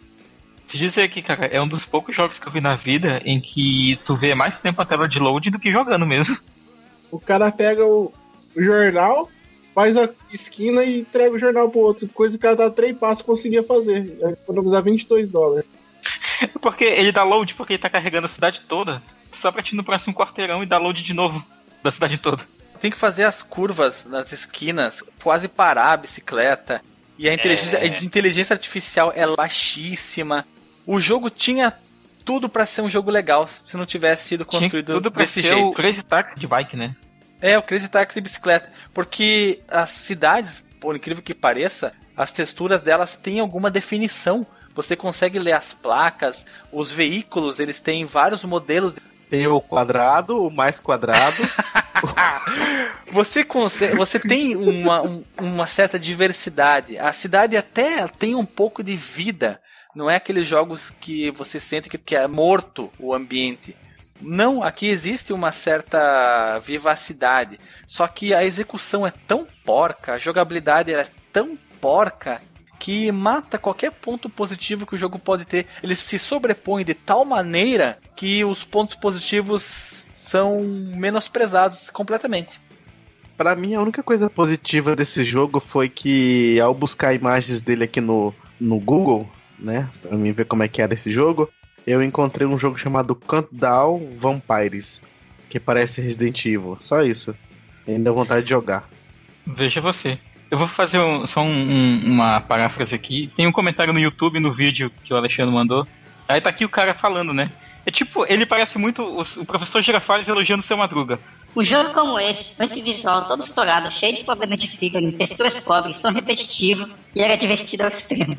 Te 0.68 0.77
dizer 0.77 1.10
que, 1.10 1.22
cara, 1.22 1.45
é 1.45 1.61
um 1.61 1.68
dos 1.68 1.85
poucos 1.85 2.15
jogos 2.15 2.40
que 2.40 2.48
eu 2.48 2.52
vi 2.52 2.61
na 2.61 2.76
vida 2.76 3.22
em 3.26 3.40
que 3.40 3.99
tu 4.06 4.15
vê 4.15 4.34
mais 4.34 4.60
tempo 4.60 4.81
a 4.81 4.85
tela 4.85 5.07
de 5.07 5.19
load 5.19 5.49
do 5.49 5.60
que 5.60 5.72
jogando 5.72 6.06
mesmo. 6.06 6.38
O 7.11 7.19
cara 7.19 7.52
pega 7.52 7.85
o, 7.85 8.11
o 8.56 8.61
jornal, 8.61 9.30
faz 9.76 9.95
a 9.98 10.10
esquina 10.31 10.84
e 10.84 11.02
entrega 11.02 11.35
o 11.35 11.40
jornal 11.40 11.69
pro 11.69 11.81
outro. 11.81 12.07
Coisa 12.10 12.38
que 12.38 12.40
o 12.40 12.49
cara 12.49 12.57
tá 12.57 12.69
três 12.72 12.98
passos 12.98 13.23
conseguia 13.23 13.61
fazer. 13.61 14.18
É, 14.22 14.30
Economizar 14.30 14.81
22 14.81 15.30
dólares. 15.30 15.65
Porque 16.62 16.84
ele 16.84 17.12
dá 17.12 17.24
load 17.24 17.54
porque 17.56 17.74
ele 17.74 17.82
tá 17.82 17.90
carregando 17.90 18.28
a 18.28 18.30
cidade 18.30 18.62
toda. 18.68 19.02
Só 19.42 19.52
pra 19.52 19.62
te 19.64 19.74
ir 19.74 19.76
no 19.76 19.84
próximo 19.84 20.14
quarteirão 20.14 20.64
e 20.64 20.66
dar 20.66 20.78
load 20.78 21.02
de 21.04 21.14
novo 21.14 21.44
da 21.84 21.92
cidade 21.92 22.18
toda. 22.18 22.44
Tem 22.80 22.92
que 22.92 22.98
fazer 22.98 23.24
as 23.24 23.42
curvas 23.42 24.06
nas 24.06 24.32
esquinas, 24.32 25.02
quase 25.22 25.48
parar 25.48 25.92
a 25.94 25.98
bicicleta. 25.98 26.82
E 27.18 27.30
a 27.30 27.34
inteligência, 27.34 27.78
É. 27.78 27.84
a 27.98 28.04
inteligência 28.04 28.54
artificial 28.54 29.12
é 29.16 29.26
baixíssima. 29.36 30.46
O 30.86 31.00
jogo 31.00 31.30
tinha 31.30 31.74
tudo 32.26 32.48
pra 32.50 32.66
ser 32.66 32.82
um 32.82 32.90
jogo 32.90 33.12
legal 33.12 33.48
se 33.48 33.76
não 33.78 33.86
tivesse 33.86 34.28
sido 34.30 34.46
Tinha 34.46 34.62
construído 34.62 34.94
tudo 34.94 35.12
pra 35.12 35.22
desse 35.24 35.42
ser 35.42 35.50
jeito. 35.54 35.68
o 35.68 35.72
Crazy 35.74 36.04
Taxi 36.04 36.40
de 36.40 36.48
bike, 36.48 36.76
né? 36.76 36.96
É, 37.42 37.58
o 37.58 37.62
Crazy 37.64 37.90
Taxi 37.90 38.16
de 38.16 38.22
bicicleta. 38.22 38.72
Porque 38.94 39.60
as 39.68 39.90
cidades, 39.90 40.64
por 40.80 40.96
incrível 40.96 41.22
que 41.24 41.34
pareça, 41.34 41.94
as 42.16 42.32
texturas 42.32 42.82
delas 42.82 43.16
têm 43.16 43.40
alguma 43.40 43.70
definição. 43.70 44.46
Você 44.76 44.95
consegue 44.95 45.40
ler 45.40 45.54
as 45.54 45.74
placas, 45.74 46.45
os 46.72 46.91
veículos, 46.91 47.60
eles 47.60 47.80
têm 47.80 48.06
vários 48.06 48.44
modelos. 48.44 48.98
Tem 49.30 49.48
o 49.48 49.60
quadrado, 49.62 50.44
o 50.45 50.52
mais 50.52 50.80
quadrado. 50.80 51.38
Você 53.12 53.44
consegue, 53.44 53.95
você 53.95 54.20
tem 54.20 54.56
uma, 54.56 55.02
um- 55.02 55.24
uma 55.40 55.68
certa 55.68 56.00
diversidade. 56.00 56.98
A 56.98 57.14
cidade 57.14 57.56
até 57.56 58.08
tem 58.08 58.36
um 58.36 58.45
pouco 58.45 58.84
de 58.84 58.95
vida. 58.95 59.62
Não 59.95 60.10
é 60.10 60.16
aqueles 60.16 60.48
jogos 60.48 60.90
que 61.00 61.30
você 61.32 61.60
sente 61.60 61.88
que, 61.88 61.98
que 61.98 62.16
é 62.16 62.28
morto 62.28 62.91
o 63.00 63.14
ambiente. 63.14 63.76
Não, 64.20 64.64
aqui 64.64 64.88
existe 64.88 65.32
uma 65.32 65.52
certa 65.52 66.60
vivacidade. 66.60 67.60
Só 67.86 68.08
que 68.08 68.34
a 68.34 68.44
execução 68.44 69.06
é 69.06 69.12
tão 69.28 69.48
porca, 69.64 70.14
a 70.14 70.18
jogabilidade 70.18 70.94
é 70.94 71.08
tão 71.32 71.58
porca 71.80 72.41
que 72.84 73.10
mata 73.14 73.58
qualquer 73.58 73.94
ponto 73.94 74.30
positivo 74.30 74.86
que 74.86 74.94
o 74.94 74.98
jogo 74.98 75.18
pode 75.18 75.46
ter. 75.46 75.68
Ele 75.82 75.96
se 75.96 76.20
sobrepõe 76.20 76.84
de 76.84 76.94
tal 76.94 77.24
maneira 77.24 77.98
que 78.14 78.44
os 78.44 78.66
pontos 78.66 78.98
positivos 78.98 80.10
são 80.14 80.60
menosprezados 80.66 81.90
completamente. 81.90 82.60
Pra 83.38 83.56
mim, 83.56 83.74
a 83.74 83.82
única 83.82 84.04
coisa 84.04 84.30
positiva 84.30 84.98
desse 84.98 85.24
jogo 85.24 85.62
foi 85.62 85.88
que, 85.88 86.60
ao 86.60 86.74
buscar 86.74 87.14
imagens 87.14 87.62
dele 87.62 87.86
aqui 87.86 88.02
no, 88.02 88.36
no 88.60 88.78
Google, 88.82 89.30
né, 89.58 89.90
pra 90.02 90.18
mim 90.18 90.34
ver 90.34 90.44
como 90.44 90.64
é 90.64 90.68
que 90.68 90.82
era 90.82 90.94
esse 90.94 91.10
jogo, 91.10 91.50
eu 91.88 92.04
encontrei 92.04 92.46
um 92.46 92.60
jogo 92.60 92.78
chamado 92.78 93.16
Countdown 93.16 94.18
Vampires, 94.20 95.02
que 95.50 95.58
parece 95.58 96.02
Resident 96.02 96.46
Evil. 96.46 96.76
Só 96.80 97.02
isso. 97.02 97.34
Ainda 97.88 98.10
dá 98.10 98.12
vontade 98.12 98.44
de 98.44 98.50
jogar. 98.50 98.90
Veja 99.48 99.80
você. 99.80 100.20
Eu 100.54 100.60
vou 100.60 100.68
fazer 100.68 101.00
um- 101.00 101.26
só 101.26 101.42
um- 101.42 101.48
um- 101.72 102.02
uma 102.06 102.40
paráfrase 102.40 102.94
aqui. 102.94 103.32
Tem 103.36 103.48
um 103.48 103.52
comentário 103.52 103.92
no 103.92 104.00
YouTube, 104.00 104.40
no 104.40 104.54
vídeo 104.54 104.92
que 105.04 105.12
o 105.12 105.18
Alexandre 105.18 105.52
mandou. 105.52 105.88
Aí 106.30 106.40
tá 106.40 106.50
aqui 106.50 106.64
o 106.64 106.70
cara 106.70 106.94
falando, 106.94 107.34
né? 107.34 107.52
É 107.88 107.90
tipo, 107.90 108.24
ele 108.32 108.46
parece 108.46 108.78
muito 108.78 109.02
o, 109.02 109.22
o 109.42 109.46
professor 109.46 109.82
Girafales 109.82 110.28
elogiando 110.28 110.64
o 110.64 110.68
seu 110.68 110.78
Madruga. 110.78 111.18
Um 111.56 111.64
jogo 111.64 111.92
como 111.92 112.20
esse, 112.20 112.44
com 112.56 112.64
esse 112.66 112.80
visual 112.84 113.28
todo 113.28 113.44
estourado, 113.44 113.92
cheio 113.92 114.16
de 114.16 114.24
problemas 114.24 114.60
de 114.60 114.68
figure, 114.78 115.12
texturas 115.14 115.60
pobres, 115.60 115.96
som 115.98 116.10
repetitivo 116.12 116.88
e 117.16 117.22
era 117.24 117.36
divertido 117.36 117.84
ao 117.84 117.90
extremo. 117.90 118.38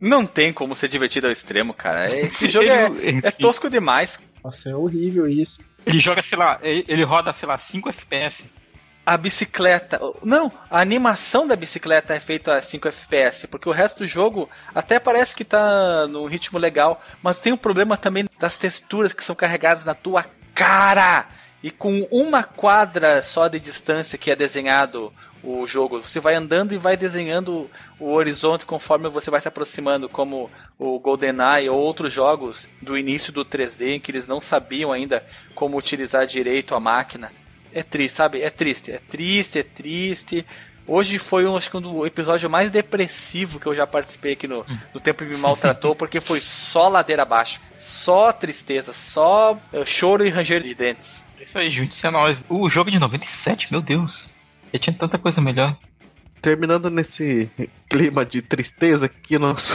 Não 0.00 0.26
tem 0.26 0.52
como 0.52 0.74
ser 0.74 0.88
divertido 0.88 1.28
ao 1.28 1.32
extremo, 1.32 1.72
cara. 1.72 2.12
Esse 2.18 2.48
jogo 2.48 2.68
é, 2.68 2.86
Ele- 3.00 3.20
é 3.22 3.30
tosco 3.30 3.70
demais. 3.70 4.18
Nossa, 4.42 4.70
é 4.70 4.74
horrível 4.74 5.28
isso. 5.28 5.62
Ele 5.86 6.00
joga, 6.00 6.20
sei 6.28 6.36
lá, 6.36 6.58
ele 6.62 6.84
ele 6.88 7.04
roda, 7.04 7.32
sei 7.38 7.46
lá, 7.48 7.58
5 7.70 7.88
FPS. 7.90 8.34
A 9.06 9.16
bicicleta. 9.18 10.00
Não, 10.22 10.50
a 10.70 10.80
animação 10.80 11.46
da 11.46 11.54
bicicleta 11.54 12.14
é 12.14 12.20
feita 12.20 12.54
a 12.54 12.62
5 12.62 12.88
FPS, 12.88 13.46
porque 13.46 13.68
o 13.68 13.72
resto 13.72 13.98
do 13.98 14.06
jogo 14.06 14.48
até 14.74 14.98
parece 14.98 15.36
que 15.36 15.44
tá 15.44 16.06
num 16.06 16.26
ritmo 16.26 16.58
legal, 16.58 17.02
mas 17.22 17.38
tem 17.38 17.52
um 17.52 17.56
problema 17.56 17.96
também 17.98 18.24
das 18.38 18.56
texturas 18.56 19.12
que 19.12 19.22
são 19.22 19.36
carregadas 19.36 19.84
na 19.84 19.94
tua 19.94 20.24
cara. 20.54 21.26
E 21.62 21.70
com 21.70 22.06
uma 22.10 22.42
quadra 22.42 23.22
só 23.22 23.48
de 23.48 23.58
distância 23.58 24.18
que 24.18 24.30
é 24.30 24.36
desenhado 24.36 25.12
o 25.42 25.66
jogo, 25.66 26.00
você 26.00 26.20
vai 26.20 26.34
andando 26.34 26.72
e 26.72 26.78
vai 26.78 26.96
desenhando 26.96 27.70
o 27.98 28.12
horizonte 28.12 28.64
conforme 28.64 29.08
você 29.10 29.30
vai 29.30 29.40
se 29.40 29.48
aproximando, 29.48 30.08
como 30.08 30.50
o 30.78 30.98
GoldenEye 30.98 31.68
ou 31.68 31.78
outros 31.78 32.12
jogos 32.12 32.68
do 32.80 32.96
início 32.96 33.32
do 33.32 33.44
3D 33.44 33.96
em 33.96 34.00
que 34.00 34.10
eles 34.10 34.26
não 34.26 34.40
sabiam 34.40 34.92
ainda 34.92 35.24
como 35.54 35.76
utilizar 35.76 36.26
direito 36.26 36.74
a 36.74 36.80
máquina. 36.80 37.30
É 37.74 37.82
triste, 37.82 38.14
sabe? 38.14 38.40
É 38.40 38.50
triste, 38.50 38.92
é 38.92 38.98
triste, 38.98 39.58
é 39.58 39.62
triste. 39.64 40.46
Hoje 40.86 41.18
foi 41.18 41.44
um, 41.46 41.56
acho 41.56 41.70
que 41.70 41.76
um 41.76 42.06
episódio 42.06 42.48
mais 42.48 42.70
depressivo 42.70 43.58
que 43.58 43.66
eu 43.66 43.74
já 43.74 43.86
participei 43.86 44.34
aqui 44.34 44.46
no, 44.46 44.64
no 44.92 45.00
Tempo 45.00 45.24
que 45.24 45.30
Me 45.30 45.36
Maltratou, 45.36 45.94
porque 45.96 46.20
foi 46.20 46.40
só 46.40 46.88
ladeira 46.88 47.22
abaixo. 47.22 47.60
Só 47.76 48.32
tristeza, 48.32 48.92
só 48.92 49.58
eh, 49.72 49.84
choro 49.84 50.24
e 50.24 50.28
ranger 50.28 50.62
de 50.62 50.74
dentes. 50.74 51.24
Isso 51.40 51.58
aí, 51.58 51.70
junte-se 51.70 52.06
a 52.06 52.10
nós. 52.10 52.38
O 52.48 52.70
jogo 52.70 52.90
é 52.90 52.92
de 52.92 52.98
97, 52.98 53.72
meu 53.72 53.80
Deus. 53.80 54.28
Já 54.72 54.78
tinha 54.78 54.96
tanta 54.96 55.18
coisa 55.18 55.40
melhor. 55.40 55.76
Terminando 56.44 56.90
nesse 56.90 57.50
clima 57.88 58.22
de 58.22 58.42
tristeza 58.42 59.08
que 59.08 59.38
nosso, 59.38 59.72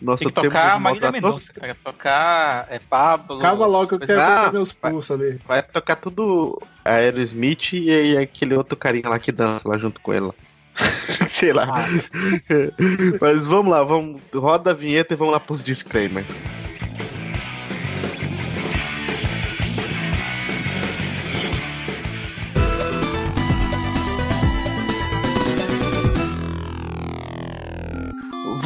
nosso 0.00 0.24
Tem 0.24 0.32
que 0.32 0.40
tempo 0.40 0.54
tocar 0.54 0.80
Marília 0.80 1.12
Mendonça, 1.12 1.52
cara. 1.52 1.76
Tocar 1.84 2.66
é 2.70 2.78
Pablo. 2.78 3.40
Calma 3.40 3.66
logo 3.66 3.88
que 3.88 3.94
eu 3.96 3.98
quero 4.00 4.18
Ah, 4.18 4.36
tocar 4.36 4.52
meus 4.54 4.72
pulsos 4.72 5.10
ali. 5.10 5.38
vai 5.46 5.62
tocar 5.62 5.96
tudo 5.96 6.58
Aerosmith 6.82 7.74
e 7.74 7.90
aí 7.90 8.16
aquele 8.16 8.54
outro 8.54 8.74
carinha 8.74 9.06
lá 9.06 9.18
que 9.18 9.30
dança 9.30 9.68
lá 9.68 9.76
junto 9.76 10.00
com 10.00 10.14
ela. 10.14 10.34
Sei 11.28 11.52
lá. 11.52 11.66
Mas 13.20 13.44
vamos 13.44 13.70
lá, 13.70 13.82
vamos 13.82 14.22
roda 14.34 14.70
a 14.70 14.74
vinheta 14.74 15.12
e 15.12 15.16
vamos 15.16 15.34
lá 15.34 15.40
pros 15.40 15.62
disclaimer. 15.62 16.24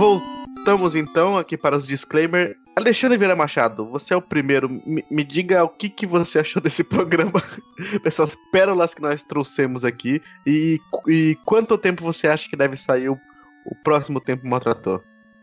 Voltamos 0.07 0.95
então 0.95 1.37
aqui 1.37 1.57
para 1.57 1.77
os 1.77 1.85
disclaimer. 1.85 2.57
Alexandre 2.77 3.19
Vieira 3.19 3.35
Machado, 3.35 3.87
você 3.87 4.15
é 4.15 4.16
o 4.16 4.23
primeiro. 4.23 4.69
Me, 4.69 5.05
me 5.11 5.24
diga 5.24 5.65
o 5.65 5.69
que, 5.69 5.89
que 5.89 6.07
você 6.07 6.39
achou 6.39 6.62
desse 6.62 6.85
programa, 6.85 7.43
dessas 8.05 8.37
pérolas 8.53 8.95
que 8.95 9.03
nós 9.03 9.24
trouxemos 9.24 9.85
aqui 9.85 10.23
e, 10.47 10.78
e 11.09 11.37
quanto 11.45 11.77
tempo 11.77 12.05
você 12.05 12.28
acha 12.28 12.49
que 12.49 12.55
deve 12.57 12.77
sair 12.77 13.09
o, 13.09 13.19
o 13.65 13.74
próximo 13.83 14.20
tempo 14.20 14.47
maltrator? 14.47 15.03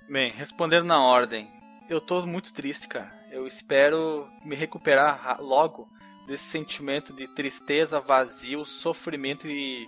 Bem, 0.09 0.31
respondendo 0.31 0.85
na 0.85 1.03
ordem, 1.03 1.49
eu 1.89 1.99
tô 1.99 2.25
muito 2.25 2.53
triste, 2.53 2.87
cara. 2.87 3.11
Eu 3.31 3.45
espero 3.45 4.27
me 4.45 4.55
recuperar 4.55 5.19
ra- 5.21 5.37
logo 5.41 5.89
desse 6.25 6.45
sentimento 6.45 7.11
de 7.13 7.27
tristeza, 7.27 7.99
vazio, 7.99 8.63
sofrimento 8.63 9.45
e, 9.45 9.85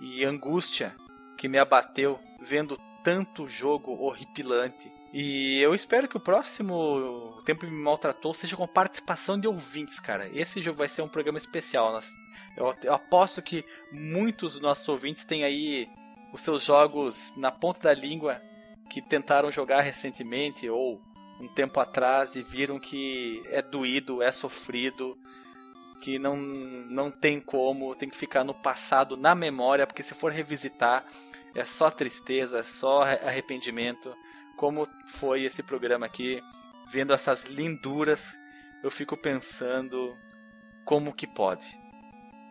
e 0.00 0.24
angústia 0.24 0.92
que 1.38 1.48
me 1.48 1.58
abateu 1.58 2.20
vendo 2.40 2.78
tanto 3.02 3.48
jogo 3.48 3.92
horripilante. 4.02 4.90
E 5.12 5.60
eu 5.60 5.74
espero 5.74 6.08
que 6.08 6.16
o 6.16 6.20
próximo 6.20 7.42
Tempo 7.44 7.66
Me 7.66 7.72
Maltratou 7.72 8.32
seja 8.32 8.56
com 8.56 8.66
participação 8.66 9.38
de 9.38 9.46
ouvintes, 9.46 10.00
cara. 10.00 10.30
Esse 10.32 10.62
jogo 10.62 10.78
vai 10.78 10.88
ser 10.88 11.02
um 11.02 11.08
programa 11.08 11.38
especial. 11.38 12.00
Eu 12.56 12.74
aposto 12.92 13.42
que 13.42 13.64
muitos 13.90 14.54
dos 14.54 14.62
nossos 14.62 14.88
ouvintes 14.88 15.24
têm 15.24 15.44
aí 15.44 15.88
os 16.32 16.40
seus 16.40 16.64
jogos 16.64 17.32
na 17.36 17.50
ponta 17.50 17.80
da 17.80 17.94
língua 17.94 18.40
que 18.88 19.02
tentaram 19.02 19.52
jogar 19.52 19.82
recentemente 19.82 20.68
ou 20.68 21.00
um 21.38 21.48
tempo 21.48 21.78
atrás 21.80 22.34
e 22.34 22.42
viram 22.42 22.78
que 22.78 23.42
é 23.46 23.60
doído, 23.60 24.22
é 24.22 24.30
sofrido, 24.30 25.18
que 26.02 26.18
não, 26.18 26.36
não 26.36 27.10
tem 27.10 27.40
como, 27.40 27.94
tem 27.94 28.08
que 28.08 28.16
ficar 28.16 28.44
no 28.44 28.54
passado, 28.54 29.16
na 29.16 29.34
memória, 29.34 29.86
porque 29.86 30.02
se 30.02 30.14
for 30.14 30.32
revisitar 30.32 31.04
é 31.54 31.64
só 31.64 31.90
tristeza, 31.90 32.58
é 32.58 32.62
só 32.62 33.02
arre- 33.02 33.20
arrependimento. 33.24 34.14
Como 34.56 34.86
foi 35.14 35.44
esse 35.44 35.62
programa 35.62 36.06
aqui, 36.06 36.40
vendo 36.92 37.12
essas 37.12 37.44
linduras, 37.44 38.32
eu 38.82 38.90
fico 38.90 39.16
pensando 39.16 40.14
como 40.84 41.12
que 41.12 41.26
pode? 41.26 41.66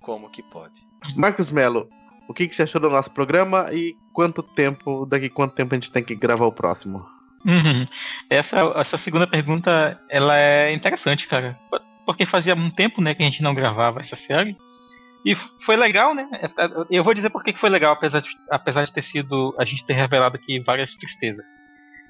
Como 0.02 0.30
que 0.30 0.41
pode? 0.44 0.82
Marcos 1.15 1.52
Melo, 1.52 1.88
o 2.28 2.34
que, 2.34 2.48
que 2.48 2.56
você 2.56 2.64
achou 2.64 2.82
do 2.82 2.90
nosso 2.90 3.11
programa 3.11 3.68
e 3.73 3.95
quanto 4.14 4.41
tempo, 4.41 5.06
daqui 5.06 5.30
quanto 5.30 5.56
tempo 5.56 5.73
a 5.73 5.78
gente 5.78 5.91
tem 5.91 6.03
que 6.03 6.15
gravar 6.15 6.45
o 6.45 6.52
próximo? 6.52 7.06
Uhum. 7.45 7.88
Essa, 8.30 8.56
essa 8.76 8.98
segunda 8.99 9.28
pergunta, 9.28 9.99
ela 10.10 10.38
é 10.38 10.73
interessante, 10.73 11.28
cara. 11.28 11.57
Porque 12.06 12.26
fazia 12.26 12.56
um 12.56 12.69
tempo, 12.69 13.02
né, 13.02 13.14
que 13.15 13.23
a 13.23 13.26
gente 13.26 13.41
não 13.41 13.53
gravava 13.56 14.02
essa 14.02 14.15
série. 14.28 14.56
E 15.26 15.35
foi 15.65 15.76
legal, 15.76 16.15
né? 16.15 16.27
Eu 16.89 17.03
vou 17.03 17.14
dizer 17.14 17.30
por 17.30 17.43
que 17.43 17.53
foi 17.53 17.69
legal, 17.69 17.93
apesar 17.93 18.22
de, 18.22 18.30
apesar 18.49 18.85
de 18.85 18.91
ter 18.91 19.03
sido. 19.03 19.56
A 19.57 19.65
gente 19.65 19.85
ter 19.85 19.93
revelado 19.93 20.35
aqui 20.35 20.60
várias 20.60 20.93
tristezas. 20.95 21.45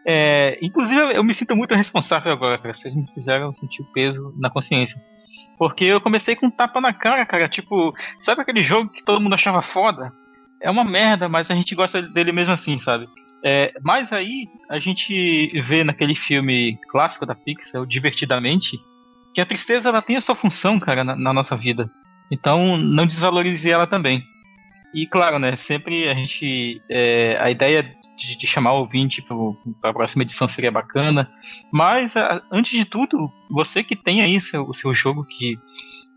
É, 0.06 0.58
inclusive, 0.62 1.16
eu 1.16 1.24
me 1.24 1.34
sinto 1.34 1.56
muito 1.56 1.76
responsável 1.76 2.32
agora, 2.32 2.58
cara. 2.58 2.74
Vocês 2.74 2.96
me 2.96 3.06
fizeram 3.14 3.54
sentir 3.54 3.82
o 3.82 3.92
peso 3.92 4.34
na 4.38 4.50
consciência. 4.50 4.96
Porque 5.58 5.86
eu 5.86 6.02
comecei 6.02 6.36
com 6.36 6.48
um 6.48 6.52
tapa 6.52 6.80
na 6.80 6.94
cara, 6.94 7.26
cara. 7.26 7.48
Tipo, 7.48 7.94
sabe 8.26 8.42
aquele 8.42 8.64
jogo 8.64 8.90
que 8.90 9.04
todo 9.04 9.22
mundo 9.22 9.36
achava 9.36 9.62
foda? 9.62 10.12
É 10.60 10.72
uma 10.72 10.84
merda, 10.84 11.28
mas 11.28 11.50
a 11.52 11.56
gente 11.56 11.76
gosta 11.76 12.02
dele 12.02 12.32
mesmo 12.32 12.54
assim, 12.54 12.80
sabe? 12.80 13.08
É, 13.44 13.74
mas 13.84 14.12
aí 14.14 14.48
a 14.70 14.80
gente 14.80 15.48
vê 15.62 15.84
naquele 15.84 16.16
filme 16.16 16.80
clássico 16.90 17.26
da 17.26 17.36
Pixar, 17.36 17.86
Divertidamente, 17.86 18.80
que 19.34 19.42
a 19.42 19.46
tristeza 19.46 19.90
ela 19.90 20.02
tem 20.02 20.16
a 20.16 20.22
sua 20.22 20.36
função, 20.36 20.80
cara, 20.80 21.04
na, 21.04 21.16
na 21.16 21.34
nossa 21.34 21.56
vida. 21.56 21.90
Então 22.32 22.78
não 22.78 23.06
desvalorize 23.06 23.70
ela 23.70 23.86
também. 23.86 24.24
E 24.94 25.06
claro, 25.06 25.38
né, 25.40 25.58
sempre 25.68 26.08
a 26.10 26.14
gente. 26.14 26.82
é, 26.90 27.38
a 27.40 27.50
ideia 27.52 27.84
de, 28.18 28.38
de 28.38 28.48
chamar 28.48 28.74
o 28.74 28.80
ouvinte 28.80 29.22
para 29.82 29.90
a 29.90 29.94
próxima 29.94 30.24
edição 30.24 30.48
seria 30.50 30.72
bacana. 30.72 31.30
Mas 31.72 32.16
a- 32.16 32.42
antes 32.52 32.72
de 32.72 32.86
tudo, 32.86 33.30
você 33.50 33.84
que 33.84 33.96
tem 33.96 34.22
aí 34.22 34.40
seu, 34.42 34.64
o 34.64 34.74
seu 34.74 34.94
jogo 34.94 35.24
que, 35.26 35.56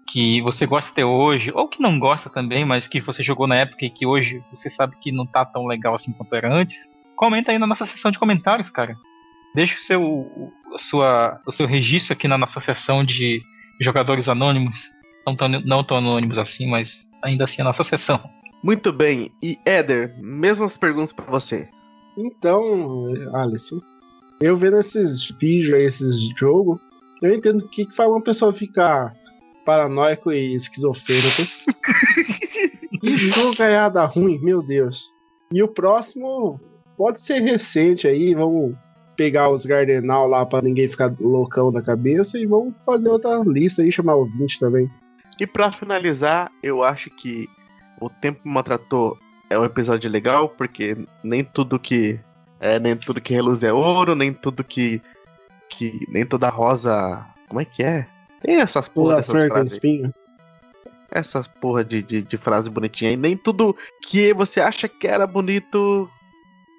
que 0.08 0.40
você 0.42 0.66
gosta 0.66 0.90
até 0.90 1.04
hoje, 1.04 1.50
ou 1.54 1.68
que 1.68 1.80
não 1.82 1.98
gosta 1.98 2.28
também, 2.30 2.64
mas 2.64 2.86
que 2.88 3.00
você 3.00 3.22
jogou 3.22 3.46
na 3.46 3.56
época 3.56 3.84
e 3.84 3.90
que 3.90 4.06
hoje 4.06 4.42
você 4.50 4.68
sabe 4.70 4.96
que 5.00 5.10
não 5.12 5.26
tá 5.26 5.44
tão 5.44 5.66
legal 5.66 5.94
assim 5.94 6.12
quanto 6.12 6.34
era 6.34 6.52
antes, 6.52 6.76
comenta 7.16 7.52
aí 7.52 7.58
na 7.58 7.66
nossa 7.66 7.86
seção 7.86 8.10
de 8.10 8.18
comentários, 8.18 8.70
cara. 8.70 8.94
Deixa 9.54 9.78
o 9.78 9.82
seu, 9.84 10.02
o, 10.02 10.52
sua, 10.78 11.40
o 11.46 11.52
seu 11.52 11.66
registro 11.66 12.12
aqui 12.12 12.26
na 12.26 12.36
nossa 12.36 12.60
seção 12.60 13.04
de 13.04 13.40
jogadores 13.80 14.26
anônimos. 14.28 14.76
Não 15.26 15.36
tão, 15.36 15.48
não 15.48 15.84
tão 15.84 15.96
anônimos 15.96 16.38
assim, 16.38 16.66
mas 16.66 16.90
ainda 17.22 17.44
assim 17.44 17.62
a 17.62 17.64
nossa 17.64 17.84
seção. 17.84 18.20
Muito 18.62 18.92
bem, 18.92 19.30
e 19.42 19.58
Éder, 19.64 20.14
mesmas 20.18 20.76
perguntas 20.76 21.12
pra 21.12 21.24
você. 21.26 21.68
Então, 22.16 23.08
Alisson, 23.34 23.80
eu 24.40 24.56
vendo 24.56 24.78
esses 24.78 25.30
vídeos 25.40 25.74
aí, 25.74 25.84
esses 25.84 26.14
jogos, 26.38 26.80
eu 27.22 27.34
entendo 27.34 27.58
o 27.58 27.68
que, 27.68 27.86
que 27.86 27.94
faz 27.94 28.08
uma 28.08 28.22
pessoa 28.22 28.52
ficar 28.52 29.14
paranoico 29.64 30.32
e 30.32 30.54
esquizofrênico. 30.54 31.42
que 33.00 33.16
jogo 33.16 33.56
ganhada 33.56 34.04
ruim, 34.04 34.38
meu 34.40 34.62
Deus. 34.62 35.12
E 35.52 35.62
o 35.62 35.68
próximo 35.68 36.60
pode 36.96 37.20
ser 37.20 37.40
recente 37.40 38.06
aí, 38.06 38.34
vamos 38.34 38.74
pegar 39.16 39.50
os 39.50 39.64
Gardenal 39.64 40.26
lá 40.26 40.44
pra 40.44 40.62
ninguém 40.62 40.88
ficar 40.88 41.14
loucão 41.20 41.70
da 41.70 41.80
cabeça 41.80 42.38
e 42.38 42.46
vamos 42.46 42.74
fazer 42.84 43.08
outra 43.08 43.42
lista 43.46 43.82
aí, 43.82 43.92
chamar 43.92 44.16
o 44.16 44.24
20 44.24 44.58
também. 44.58 44.90
E 45.38 45.46
pra 45.46 45.72
finalizar, 45.72 46.50
eu 46.62 46.82
acho 46.82 47.10
que 47.10 47.48
o 48.00 48.08
Tempo 48.08 48.48
Maltratou 48.48 49.18
é 49.50 49.58
um 49.58 49.64
episódio 49.64 50.10
legal, 50.10 50.48
porque 50.48 50.96
nem 51.22 51.44
tudo 51.44 51.78
que. 51.78 52.18
É, 52.60 52.78
nem 52.78 52.96
tudo 52.96 53.20
que 53.20 53.34
reluz 53.34 53.62
é 53.62 53.72
ouro, 53.72 54.14
nem 54.14 54.32
tudo 54.32 54.64
que. 54.64 55.02
que 55.68 56.06
nem 56.08 56.24
toda 56.24 56.48
rosa. 56.48 57.24
Como 57.48 57.60
é 57.60 57.64
que 57.64 57.82
é? 57.82 58.06
Tem 58.40 58.56
essas 58.56 58.88
porra 58.88 59.16
dessas 59.16 59.46
frases. 59.46 59.80
Essas 61.10 61.46
porra 61.46 61.84
de, 61.84 62.02
de, 62.02 62.22
de 62.22 62.36
frase 62.36 62.68
bonitinha 62.68 63.10
aí. 63.10 63.16
Nem 63.16 63.36
tudo 63.36 63.76
que 64.02 64.32
você 64.34 64.60
acha 64.60 64.88
que 64.88 65.06
era 65.06 65.26
bonito 65.26 66.10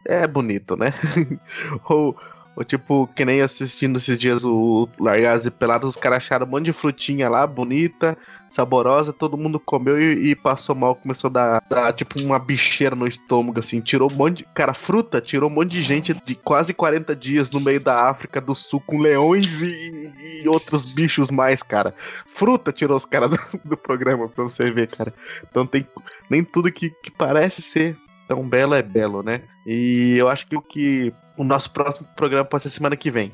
é 0.06 0.28
bonito, 0.28 0.76
né? 0.76 0.94
ou, 1.90 2.16
Ou 2.56 2.64
tipo, 2.64 3.08
que 3.16 3.26
nem 3.26 3.42
assistindo 3.42 3.98
esses 3.98 4.18
dias 4.18 4.44
o 4.46 4.88
Largados 4.98 5.46
e 5.46 5.52
Pelados, 5.52 5.90
os 5.90 5.96
caras 5.98 6.18
acharam 6.18 6.46
um 6.46 6.50
monte 6.50 6.66
de 6.66 6.74
frutinha 6.74 7.30
lá, 7.30 7.46
bonita, 7.46 8.18
saborosa, 8.48 9.12
todo 9.12 9.38
mundo 9.38 9.60
comeu 9.60 10.02
e, 10.02 10.32
e 10.32 10.36
passou 10.36 10.74
mal, 10.74 10.96
começou 10.96 11.30
a 11.30 11.34
dar, 11.34 11.64
dar, 11.70 11.94
tipo 11.94 12.18
uma 12.20 12.40
bicheira 12.40 12.96
no 12.96 13.06
estômago, 13.06 13.60
assim, 13.60 13.82
tirou 13.82 14.10
um 14.10 14.16
monte 14.16 14.38
de. 14.38 14.44
Cara, 14.54 14.74
fruta 14.74 15.20
tirou 15.20 15.50
um 15.50 15.54
monte 15.54 15.72
de 15.72 15.82
gente 15.82 16.14
de 16.26 16.36
quase 16.36 16.74
40 16.74 17.14
dias 17.16 17.52
no 17.52 17.60
meio 17.60 17.82
da 17.82 18.10
África 18.10 18.40
do 18.40 18.56
Sul 18.56 18.82
com 18.86 19.00
leões 19.00 19.62
e, 19.62 20.42
e 20.44 20.48
outros 20.48 20.86
bichos 20.86 21.30
mais, 21.30 21.62
cara. 21.62 21.94
Fruta 22.26 22.72
tirou 22.72 22.96
os 22.96 23.06
caras 23.06 23.32
do, 23.52 23.70
do, 23.70 23.78
programa 23.78 24.30
pra 24.30 24.46
você 24.46 24.72
ver, 24.72 24.88
cara. 24.88 25.14
Então 25.50 25.66
tem. 25.66 25.86
Nem 26.30 26.44
tudo 26.44 26.72
que, 26.72 26.90
que 26.90 27.12
parece 27.12 27.62
ser 27.62 27.98
tão 28.28 28.48
belo 28.48 28.74
é 28.74 28.82
belo, 28.82 29.22
né? 29.22 29.42
E 29.66 30.18
eu 30.18 30.28
acho 30.28 30.48
que 30.48 30.56
o 30.56 30.62
que 30.62 31.14
o 31.38 31.44
nosso 31.44 31.72
próximo 31.72 32.08
programa 32.16 32.46
pode 32.46 32.64
ser 32.64 32.70
semana 32.70 32.96
que 32.96 33.12
vem. 33.12 33.32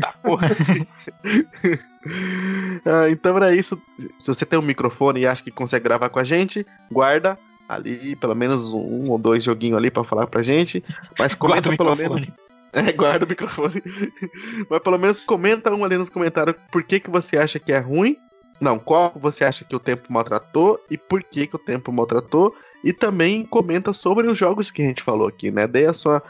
Tá, 0.00 0.14
porra. 0.22 0.56
ah, 2.86 3.10
então 3.10 3.36
era 3.36 3.54
isso. 3.54 3.80
Se 4.20 4.28
você 4.28 4.46
tem 4.46 4.58
um 4.58 4.62
microfone 4.62 5.20
e 5.20 5.26
acha 5.26 5.42
que 5.42 5.50
consegue 5.50 5.84
gravar 5.84 6.08
com 6.08 6.18
a 6.18 6.24
gente, 6.24 6.66
guarda 6.90 7.38
ali 7.68 8.14
pelo 8.16 8.34
menos 8.34 8.72
um 8.72 9.10
ou 9.10 9.18
dois 9.18 9.42
joguinhos 9.42 9.78
ali 9.78 9.90
para 9.90 10.04
falar 10.04 10.26
pra 10.26 10.42
gente. 10.42 10.84
Mas 11.18 11.34
comenta 11.34 11.74
pelo 11.76 11.96
menos. 11.96 12.28
É, 12.72 12.92
guarda 12.92 13.24
o 13.24 13.28
microfone. 13.28 13.82
Mas 14.68 14.82
pelo 14.82 14.98
menos 14.98 15.24
comenta 15.24 15.72
um 15.72 15.82
ali 15.82 15.96
nos 15.96 16.10
comentários 16.10 16.56
por 16.70 16.82
que, 16.82 17.00
que 17.00 17.08
você 17.08 17.38
acha 17.38 17.58
que 17.58 17.72
é 17.72 17.78
ruim. 17.78 18.18
Não, 18.60 18.78
qual 18.78 19.14
você 19.16 19.46
acha 19.46 19.64
que 19.64 19.74
o 19.74 19.80
tempo 19.80 20.12
maltratou 20.12 20.78
e 20.90 20.98
por 20.98 21.22
que, 21.22 21.46
que 21.46 21.56
o 21.56 21.58
tempo 21.58 21.90
maltratou. 21.90 22.54
E 22.86 22.92
também 22.92 23.44
comenta 23.44 23.92
sobre 23.92 24.28
os 24.28 24.38
jogos 24.38 24.70
que 24.70 24.80
a 24.80 24.84
gente 24.84 25.02
falou 25.02 25.26
aqui, 25.26 25.50
né? 25.50 25.66
Dê 25.66 25.86
a 25.86 25.92
sua, 25.92 26.22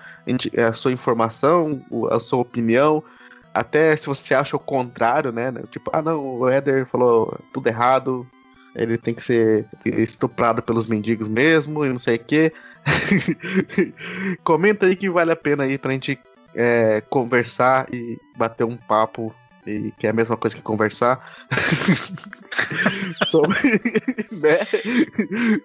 a 0.66 0.72
sua 0.72 0.90
informação, 0.90 1.84
a 2.10 2.18
sua 2.18 2.38
opinião. 2.38 3.04
Até 3.52 3.94
se 3.94 4.06
você 4.06 4.34
acha 4.34 4.56
o 4.56 4.58
contrário, 4.58 5.30
né? 5.30 5.52
Tipo, 5.70 5.90
ah 5.92 6.00
não, 6.00 6.18
o 6.18 6.48
Eder 6.48 6.86
falou 6.86 7.38
tudo 7.52 7.66
errado. 7.66 8.26
Ele 8.74 8.96
tem 8.96 9.12
que 9.12 9.22
ser 9.22 9.66
estuprado 9.84 10.62
pelos 10.62 10.86
mendigos 10.86 11.28
mesmo 11.28 11.84
e 11.84 11.90
não 11.90 11.98
sei 11.98 12.16
o 12.16 12.20
que. 12.20 12.50
Comenta 14.42 14.86
aí 14.86 14.96
que 14.96 15.10
vale 15.10 15.32
a 15.32 15.36
pena 15.36 15.64
aí 15.64 15.76
pra 15.76 15.92
gente 15.92 16.18
é, 16.54 17.02
conversar 17.02 17.86
e 17.92 18.18
bater 18.34 18.64
um 18.64 18.78
papo 18.78 19.30
e 19.66 19.92
que 19.98 20.06
é 20.06 20.10
a 20.10 20.12
mesma 20.12 20.36
coisa 20.36 20.56
que 20.56 20.62
conversar 20.62 21.20
sobre, 23.26 23.58
né? 24.32 24.58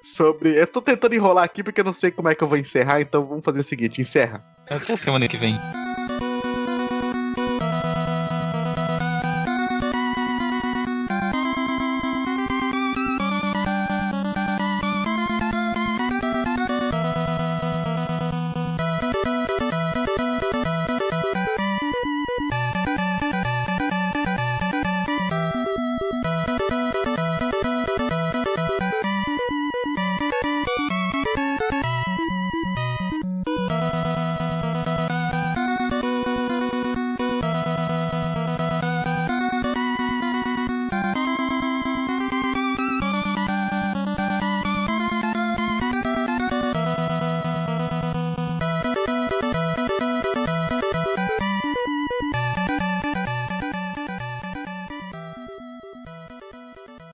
Sobre, 0.03 0.59
eu 0.59 0.67
tô 0.67 0.81
tentando 0.81 1.15
enrolar 1.15 1.43
aqui 1.43 1.63
porque 1.63 1.81
eu 1.81 1.85
não 1.85 1.93
sei 1.93 2.11
como 2.11 2.29
é 2.29 2.35
que 2.35 2.43
eu 2.43 2.47
vou 2.47 2.57
encerrar, 2.57 3.01
então 3.01 3.25
vamos 3.25 3.43
fazer 3.43 3.59
o 3.59 3.63
seguinte, 3.63 4.01
encerra. 4.01 4.43
Até 4.69 4.95
semana 4.97 5.27
que 5.27 5.37
vem. 5.37 5.55